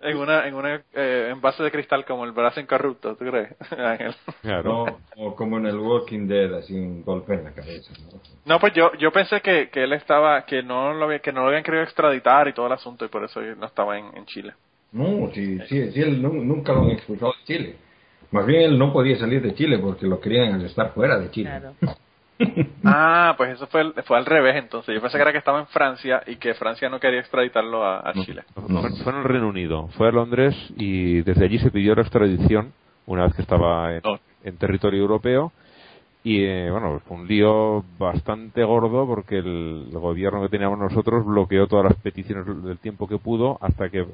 en 0.00 0.16
una 0.16 0.46
en 0.46 0.54
una 0.54 0.82
eh, 0.94 1.28
envase 1.30 1.62
de 1.62 1.70
cristal 1.70 2.04
como 2.04 2.24
el 2.24 2.32
brazo 2.32 2.60
incorrupto, 2.60 3.16
¿tú 3.16 3.24
crees, 3.24 3.54
Ángel? 3.78 4.14
Claro. 4.42 4.98
o 5.16 5.34
como 5.34 5.58
en 5.58 5.66
el 5.66 5.78
Walking 5.78 6.26
Dead, 6.26 6.54
así 6.54 6.74
un 6.74 7.02
golpe 7.02 7.34
en 7.34 7.44
la 7.44 7.52
cabeza. 7.52 7.92
No, 8.10 8.20
no 8.46 8.60
pues 8.60 8.72
yo 8.74 8.92
yo 8.98 9.12
pensé 9.12 9.40
que, 9.40 9.68
que 9.68 9.84
él 9.84 9.92
estaba, 9.92 10.44
que 10.44 10.62
no 10.62 10.94
lo 10.94 11.08
que 11.20 11.32
no 11.32 11.42
lo 11.42 11.48
habían 11.48 11.62
querido 11.62 11.82
extraditar 11.82 12.48
y 12.48 12.52
todo 12.54 12.66
el 12.66 12.72
asunto 12.72 13.04
y 13.04 13.08
por 13.08 13.24
eso 13.24 13.40
no 13.40 13.66
estaba 13.66 13.98
en, 13.98 14.06
en 14.16 14.24
Chile. 14.26 14.54
No, 14.92 15.30
sí, 15.32 15.58
sí, 15.68 15.92
sí, 15.92 16.00
él 16.00 16.20
nunca 16.20 16.72
lo 16.72 16.82
han 16.82 16.90
expulsado 16.90 17.32
de 17.32 17.44
Chile. 17.44 17.76
Más 18.32 18.46
bien 18.46 18.62
él 18.62 18.78
no 18.78 18.92
podía 18.92 19.18
salir 19.18 19.42
de 19.42 19.54
Chile 19.54 19.78
porque 19.78 20.06
lo 20.06 20.20
querían 20.20 20.60
estar 20.62 20.92
fuera 20.92 21.18
de 21.18 21.30
Chile. 21.30 21.50
Claro. 21.50 21.74
ah, 22.84 23.34
pues 23.36 23.54
eso 23.54 23.66
fue, 23.66 23.92
fue 24.04 24.18
al 24.18 24.26
revés 24.26 24.56
entonces. 24.56 24.94
Yo 24.94 25.00
pensé 25.00 25.16
que 25.16 25.22
era 25.22 25.32
que 25.32 25.38
estaba 25.38 25.60
en 25.60 25.66
Francia 25.68 26.22
y 26.26 26.36
que 26.36 26.54
Francia 26.54 26.88
no 26.88 27.00
quería 27.00 27.20
extraditarlo 27.20 27.84
a, 27.84 28.12
Chile. 28.24 28.42
No, 28.68 28.80
Fue 29.02 29.12
en 29.12 29.18
el 29.18 29.24
Reino 29.24 29.48
Unido, 29.48 29.88
fue 29.96 30.08
a 30.08 30.12
Londres 30.12 30.54
y 30.76 31.22
desde 31.22 31.44
allí 31.44 31.58
se 31.58 31.70
pidió 31.70 31.94
la 31.94 32.02
extradición 32.02 32.72
una 33.06 33.24
vez 33.24 33.34
que 33.34 33.42
estaba 33.42 33.94
en, 33.94 34.02
oh. 34.04 34.18
territorio 34.58 35.00
europeo. 35.00 35.52
Y 36.22 36.44
eh, 36.44 36.70
bueno, 36.70 37.00
fue 37.06 37.16
un 37.16 37.26
lío 37.26 37.82
bastante 37.98 38.62
gordo 38.62 39.06
porque 39.06 39.38
el, 39.38 39.88
gobierno 39.92 40.42
que 40.42 40.50
teníamos 40.50 40.78
nosotros 40.78 41.24
bloqueó 41.24 41.66
todas 41.66 41.86
las 41.86 41.96
peticiones 41.96 42.46
del 42.62 42.78
tiempo 42.78 43.08
que 43.08 43.16
pudo 43.18 43.58
hasta 43.62 43.88
que 43.88 44.06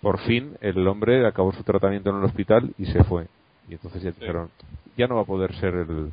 por 0.00 0.18
fin 0.20 0.56
el 0.60 0.86
hombre 0.88 1.24
acabó 1.24 1.52
su 1.52 1.62
tratamiento 1.62 2.10
en 2.10 2.16
el 2.16 2.24
hospital 2.24 2.74
y 2.78 2.86
se 2.86 3.04
fue. 3.04 3.26
Y 3.68 3.74
entonces 3.74 4.02
ya 4.02 4.10
dijeron, 4.10 4.50
ya 4.96 5.06
no 5.06 5.16
va 5.16 5.22
a 5.22 5.26
poder 5.26 5.54
ser 5.54 5.74
el, 5.74 6.10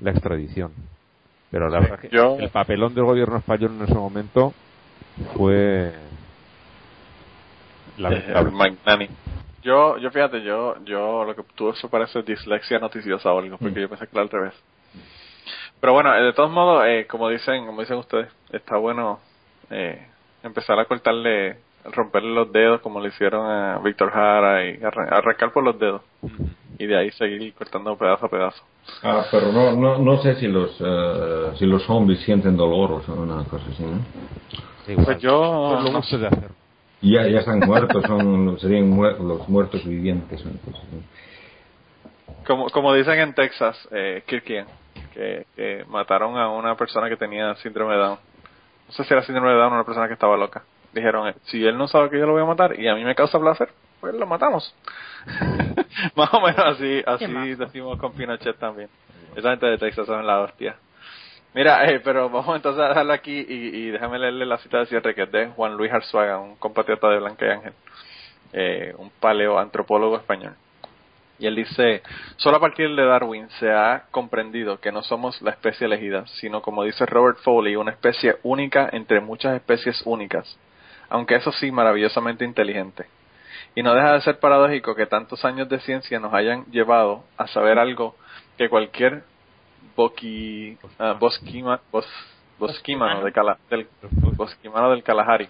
la 0.00 0.10
extradición. 0.10 0.72
Pero 1.50 1.68
la 1.68 1.80
verdad 1.80 1.98
que 2.00 2.08
el 2.08 2.50
papelón 2.50 2.94
del 2.94 3.04
gobierno 3.04 3.36
español 3.36 3.72
en 3.76 3.84
ese 3.84 3.94
momento 3.94 4.52
fue 5.36 5.92
lamentable. 7.96 9.10
Yo, 9.62 9.96
yo 9.96 10.10
fíjate, 10.10 10.42
yo, 10.42 10.76
yo 10.84 11.24
lo 11.24 11.34
que 11.34 11.42
tuve 11.54 11.70
eso 11.70 11.88
parece 11.88 12.22
dislexia 12.22 12.78
noticiosa 12.78 13.32
o 13.32 13.38
algo, 13.38 13.56
porque 13.56 13.78
mm. 13.78 13.82
yo 13.82 13.88
pensé 13.88 14.06
que 14.06 14.10
era 14.12 14.20
al 14.20 14.28
revés. 14.28 14.52
Pero 15.80 15.94
bueno, 15.94 16.14
eh, 16.14 16.22
de 16.22 16.32
todos 16.34 16.50
modos, 16.50 16.84
eh, 16.86 17.06
como 17.08 17.30
dicen, 17.30 17.64
como 17.64 17.80
dicen 17.80 17.96
ustedes, 17.96 18.28
está 18.52 18.76
bueno 18.76 19.20
eh, 19.70 20.06
empezar 20.42 20.78
a 20.78 20.84
cortarle, 20.84 21.60
romperle 21.84 22.34
los 22.34 22.52
dedos 22.52 22.82
como 22.82 23.00
le 23.00 23.08
hicieron 23.08 23.50
a 23.50 23.78
Víctor 23.78 24.10
Jara 24.10 24.66
y 24.66 24.78
arrancar 24.82 25.50
por 25.50 25.64
los 25.64 25.78
dedos 25.78 26.02
y 26.78 26.86
de 26.86 26.96
ahí 26.96 27.10
seguir 27.12 27.54
cortando 27.54 27.96
pedazo 27.96 28.26
a 28.26 28.28
pedazo. 28.28 28.62
Ah, 29.02 29.24
pero 29.30 29.52
no, 29.52 29.72
no, 29.72 29.98
no 29.98 30.22
sé 30.22 30.34
si 30.36 30.48
los 30.48 30.80
uh, 30.80 31.56
si 31.56 31.66
los 31.66 31.84
zombies 31.84 32.20
sienten 32.20 32.56
dolor 32.56 33.02
o 33.06 33.12
una 33.12 33.44
cosa 33.44 33.64
así, 33.70 33.82
¿no? 33.82 34.00
pues 35.04 35.18
yo 35.18 35.78
pues 35.80 35.92
no 35.92 36.02
sé 36.02 36.18
de 36.18 36.26
hacer. 36.26 36.50
Ya, 37.00 37.26
ya 37.28 37.40
están 37.40 37.60
muertos, 37.60 38.02
son 38.06 38.58
serían 38.58 38.96
los 38.96 39.48
muertos 39.48 39.84
vivientes. 39.84 40.42
Como, 42.46 42.70
como 42.70 42.94
dicen 42.94 43.18
en 43.20 43.34
Texas, 43.34 43.76
eh, 43.90 44.22
Kirkian, 44.26 44.66
que, 45.12 45.46
que 45.54 45.84
mataron 45.88 46.38
a 46.38 46.50
una 46.50 46.76
persona 46.76 47.08
que 47.08 47.16
tenía 47.16 47.54
síndrome 47.56 47.94
de 47.94 48.00
Down. 48.00 48.18
No 48.88 48.92
sé 48.94 49.04
si 49.04 49.12
era 49.12 49.22
síndrome 49.22 49.50
de 49.50 49.56
Down 49.56 49.72
o 49.72 49.74
una 49.76 49.84
persona 49.84 50.06
que 50.06 50.14
estaba 50.14 50.36
loca. 50.36 50.62
Dijeron, 50.94 51.28
eh, 51.28 51.34
si 51.44 51.64
él 51.64 51.76
no 51.76 51.88
sabe 51.88 52.08
que 52.08 52.18
yo 52.18 52.26
lo 52.26 52.32
voy 52.32 52.42
a 52.42 52.46
matar 52.46 52.78
y 52.78 52.88
a 52.88 52.94
mí 52.94 53.04
me 53.04 53.14
causa 53.14 53.38
placer, 53.38 53.68
pues 54.04 54.20
lo 54.20 54.26
matamos. 54.26 54.74
Más 56.14 56.28
o 56.34 56.40
menos 56.42 56.62
así, 56.62 57.02
así 57.06 57.54
decimos 57.54 57.98
con 57.98 58.12
Pinochet 58.12 58.58
también. 58.58 58.90
Esa 59.34 59.48
gente 59.50 59.64
de 59.64 59.78
Texas 59.78 60.06
son 60.06 60.26
la 60.26 60.40
hostia. 60.40 60.76
Mira, 61.54 61.86
eh, 61.86 62.00
pero 62.04 62.28
vamos 62.28 62.54
entonces 62.54 62.82
a 62.82 62.88
dejarlo 62.88 63.14
aquí 63.14 63.46
y, 63.48 63.90
déjame 63.90 64.18
leerle 64.18 64.44
la 64.44 64.58
cita 64.58 64.80
de 64.80 64.86
cierre 64.86 65.14
que 65.14 65.22
es 65.22 65.32
de 65.32 65.46
Juan 65.46 65.74
Luis 65.74 65.90
Arzuaga, 65.90 66.38
un 66.38 66.56
compatriota 66.56 67.08
de 67.08 67.18
Blanca 67.18 67.46
y 67.46 67.48
Ángel, 67.48 67.72
eh, 68.52 68.94
un 68.98 69.08
paleoantropólogo 69.08 70.18
español. 70.18 70.54
Y 71.38 71.46
él 71.46 71.56
dice, 71.56 72.02
solo 72.36 72.58
a 72.58 72.60
partir 72.60 72.94
de 72.94 73.06
Darwin 73.06 73.48
se 73.58 73.72
ha 73.72 74.04
comprendido 74.10 74.80
que 74.80 74.92
no 74.92 75.02
somos 75.02 75.40
la 75.40 75.52
especie 75.52 75.86
elegida, 75.86 76.26
sino 76.26 76.60
como 76.60 76.84
dice 76.84 77.06
Robert 77.06 77.38
Foley, 77.38 77.76
una 77.76 77.92
especie 77.92 78.36
única 78.42 78.90
entre 78.92 79.20
muchas 79.20 79.54
especies 79.54 80.02
únicas, 80.04 80.58
aunque 81.08 81.36
eso 81.36 81.52
sí 81.52 81.72
maravillosamente 81.72 82.44
inteligente. 82.44 83.06
Y 83.74 83.82
no 83.82 83.94
deja 83.94 84.12
de 84.12 84.20
ser 84.20 84.38
paradójico 84.38 84.94
que 84.94 85.06
tantos 85.06 85.44
años 85.44 85.68
de 85.68 85.80
ciencia 85.80 86.20
nos 86.20 86.32
hayan 86.32 86.64
llevado 86.66 87.24
a 87.36 87.46
saber 87.48 87.78
algo 87.78 88.14
que 88.56 88.68
cualquier 88.68 89.24
boqui, 89.96 90.78
uh, 90.98 91.18
bosquima, 91.18 91.80
bos, 91.90 92.06
bosquímano, 92.58 93.24
de 93.24 93.32
Cala, 93.32 93.58
del, 93.70 93.88
bosquimano 94.36 94.90
del 94.90 95.02
Kalahari, 95.02 95.48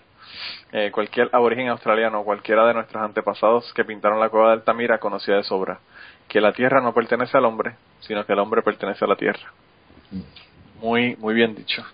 eh, 0.73 0.91
cualquier 0.93 1.29
aborigen 1.33 1.69
australiano, 1.69 2.25
cualquiera 2.25 2.67
de 2.67 2.75
nuestros 2.75 3.03
antepasados 3.03 3.73
que 3.75 3.85
pintaron 3.85 4.21
la 4.21 4.29
cueva 4.29 4.49
de 4.49 4.55
Altamira 4.55 4.99
conocía 4.99 5.37
de 5.37 5.45
sobra 5.45 5.81
que 6.29 6.41
la 6.41 6.53
tierra 6.53 6.81
no 6.81 6.93
pertenece 6.93 7.37
al 7.37 7.45
hombre, 7.45 7.77
sino 8.01 8.25
que 8.25 8.33
el 8.33 8.39
hombre 8.39 8.63
pertenece 8.63 9.05
a 9.05 9.09
la 9.09 9.17
tierra. 9.17 9.53
Muy, 10.81 11.17
muy 11.17 11.35
bien 11.35 11.55
dicho. 11.55 11.85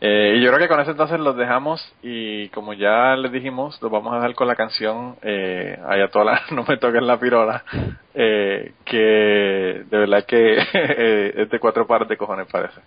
Eh, 0.00 0.34
y 0.36 0.42
yo 0.42 0.48
creo 0.48 0.60
que 0.60 0.68
con 0.68 0.80
eso 0.80 0.90
entonces 0.90 1.18
los 1.18 1.36
dejamos 1.36 1.80
y 2.02 2.50
como 2.50 2.74
ya 2.74 3.16
les 3.16 3.32
dijimos, 3.32 3.80
los 3.80 3.90
vamos 3.90 4.12
a 4.12 4.16
dejar 4.16 4.34
con 4.34 4.46
la 4.46 4.54
canción 4.54 5.16
eh, 5.22 5.78
Ayatola, 5.88 6.42
no 6.50 6.64
me 6.68 6.76
toquen 6.76 7.06
la 7.06 7.18
pirola, 7.18 7.64
eh, 8.12 8.74
que 8.84 9.84
de 9.88 9.98
verdad 9.98 10.24
que 10.26 10.58
eh, 10.72 11.32
es 11.36 11.50
de 11.50 11.58
cuatro 11.58 11.86
pares 11.86 12.08
de 12.08 12.16
cojones 12.16 12.46
parece. 12.46 12.80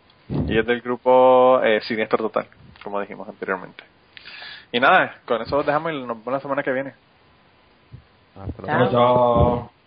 Y 0.47 0.57
es 0.57 0.65
del 0.65 0.81
grupo 0.81 1.59
eh, 1.63 1.81
Siniestro 1.81 2.19
Total, 2.19 2.45
como 2.83 3.01
dijimos 3.01 3.27
anteriormente. 3.27 3.83
Y 4.71 4.79
nada, 4.79 5.15
con 5.25 5.41
eso 5.41 5.57
los 5.57 5.65
dejamos 5.65 5.91
y 5.91 5.95
nos 5.95 6.09
vemos 6.09 6.33
la 6.33 6.39
semana 6.39 6.61
que 6.61 6.71
viene. 6.71 6.93
Hasta 8.39 8.61
luego. 8.61 8.91
Lo 8.91 9.78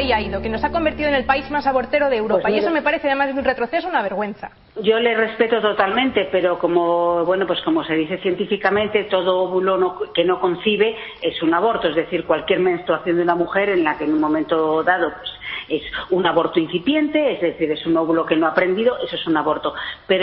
ley 0.00 0.12
AIDO, 0.12 0.40
que 0.40 0.48
nos 0.48 0.64
ha 0.64 0.70
convertido 0.70 1.08
en 1.08 1.14
el 1.14 1.24
país 1.24 1.50
más 1.50 1.66
abortero 1.66 2.08
de 2.08 2.16
Europa. 2.16 2.42
Pues 2.42 2.54
y 2.54 2.58
eso 2.58 2.70
me 2.70 2.82
parece, 2.82 3.06
además 3.08 3.28
de 3.34 3.38
un 3.38 3.44
retroceso, 3.44 3.88
una 3.88 4.02
vergüenza. 4.02 4.50
Yo 4.82 4.98
le 4.98 5.14
respeto 5.14 5.60
totalmente, 5.60 6.28
pero 6.32 6.58
como 6.58 7.24
bueno, 7.24 7.46
pues 7.46 7.60
como 7.62 7.84
se 7.84 7.94
dice 7.94 8.18
científicamente, 8.18 9.04
todo 9.04 9.42
óvulo 9.42 9.76
no- 9.76 9.98
que 10.14 10.24
no 10.24 10.40
concibe 10.40 10.96
es 11.22 11.42
un 11.42 11.52
aborto, 11.54 11.88
es 11.88 11.96
decir, 11.96 12.24
cualquier 12.24 12.60
menstruación 12.60 13.16
de 13.16 13.22
una 13.22 13.34
mujer 13.34 13.68
en 13.70 13.84
la 13.84 13.98
que 13.98 14.04
en 14.04 14.12
un 14.14 14.20
momento 14.20 14.82
dado 14.82 15.12
pues, 15.18 15.30
es 15.68 15.82
un 16.10 16.26
aborto 16.26 16.58
incipiente, 16.58 17.32
es 17.32 17.40
decir, 17.40 17.70
es 17.70 17.84
un 17.86 17.96
óvulo 17.96 18.24
que 18.26 18.36
no 18.36 18.46
ha 18.46 18.50
aprendido, 18.50 18.96
eso 19.04 19.16
es 19.16 19.26
un 19.26 19.36
aborto. 19.36 19.74
Pero 20.06 20.18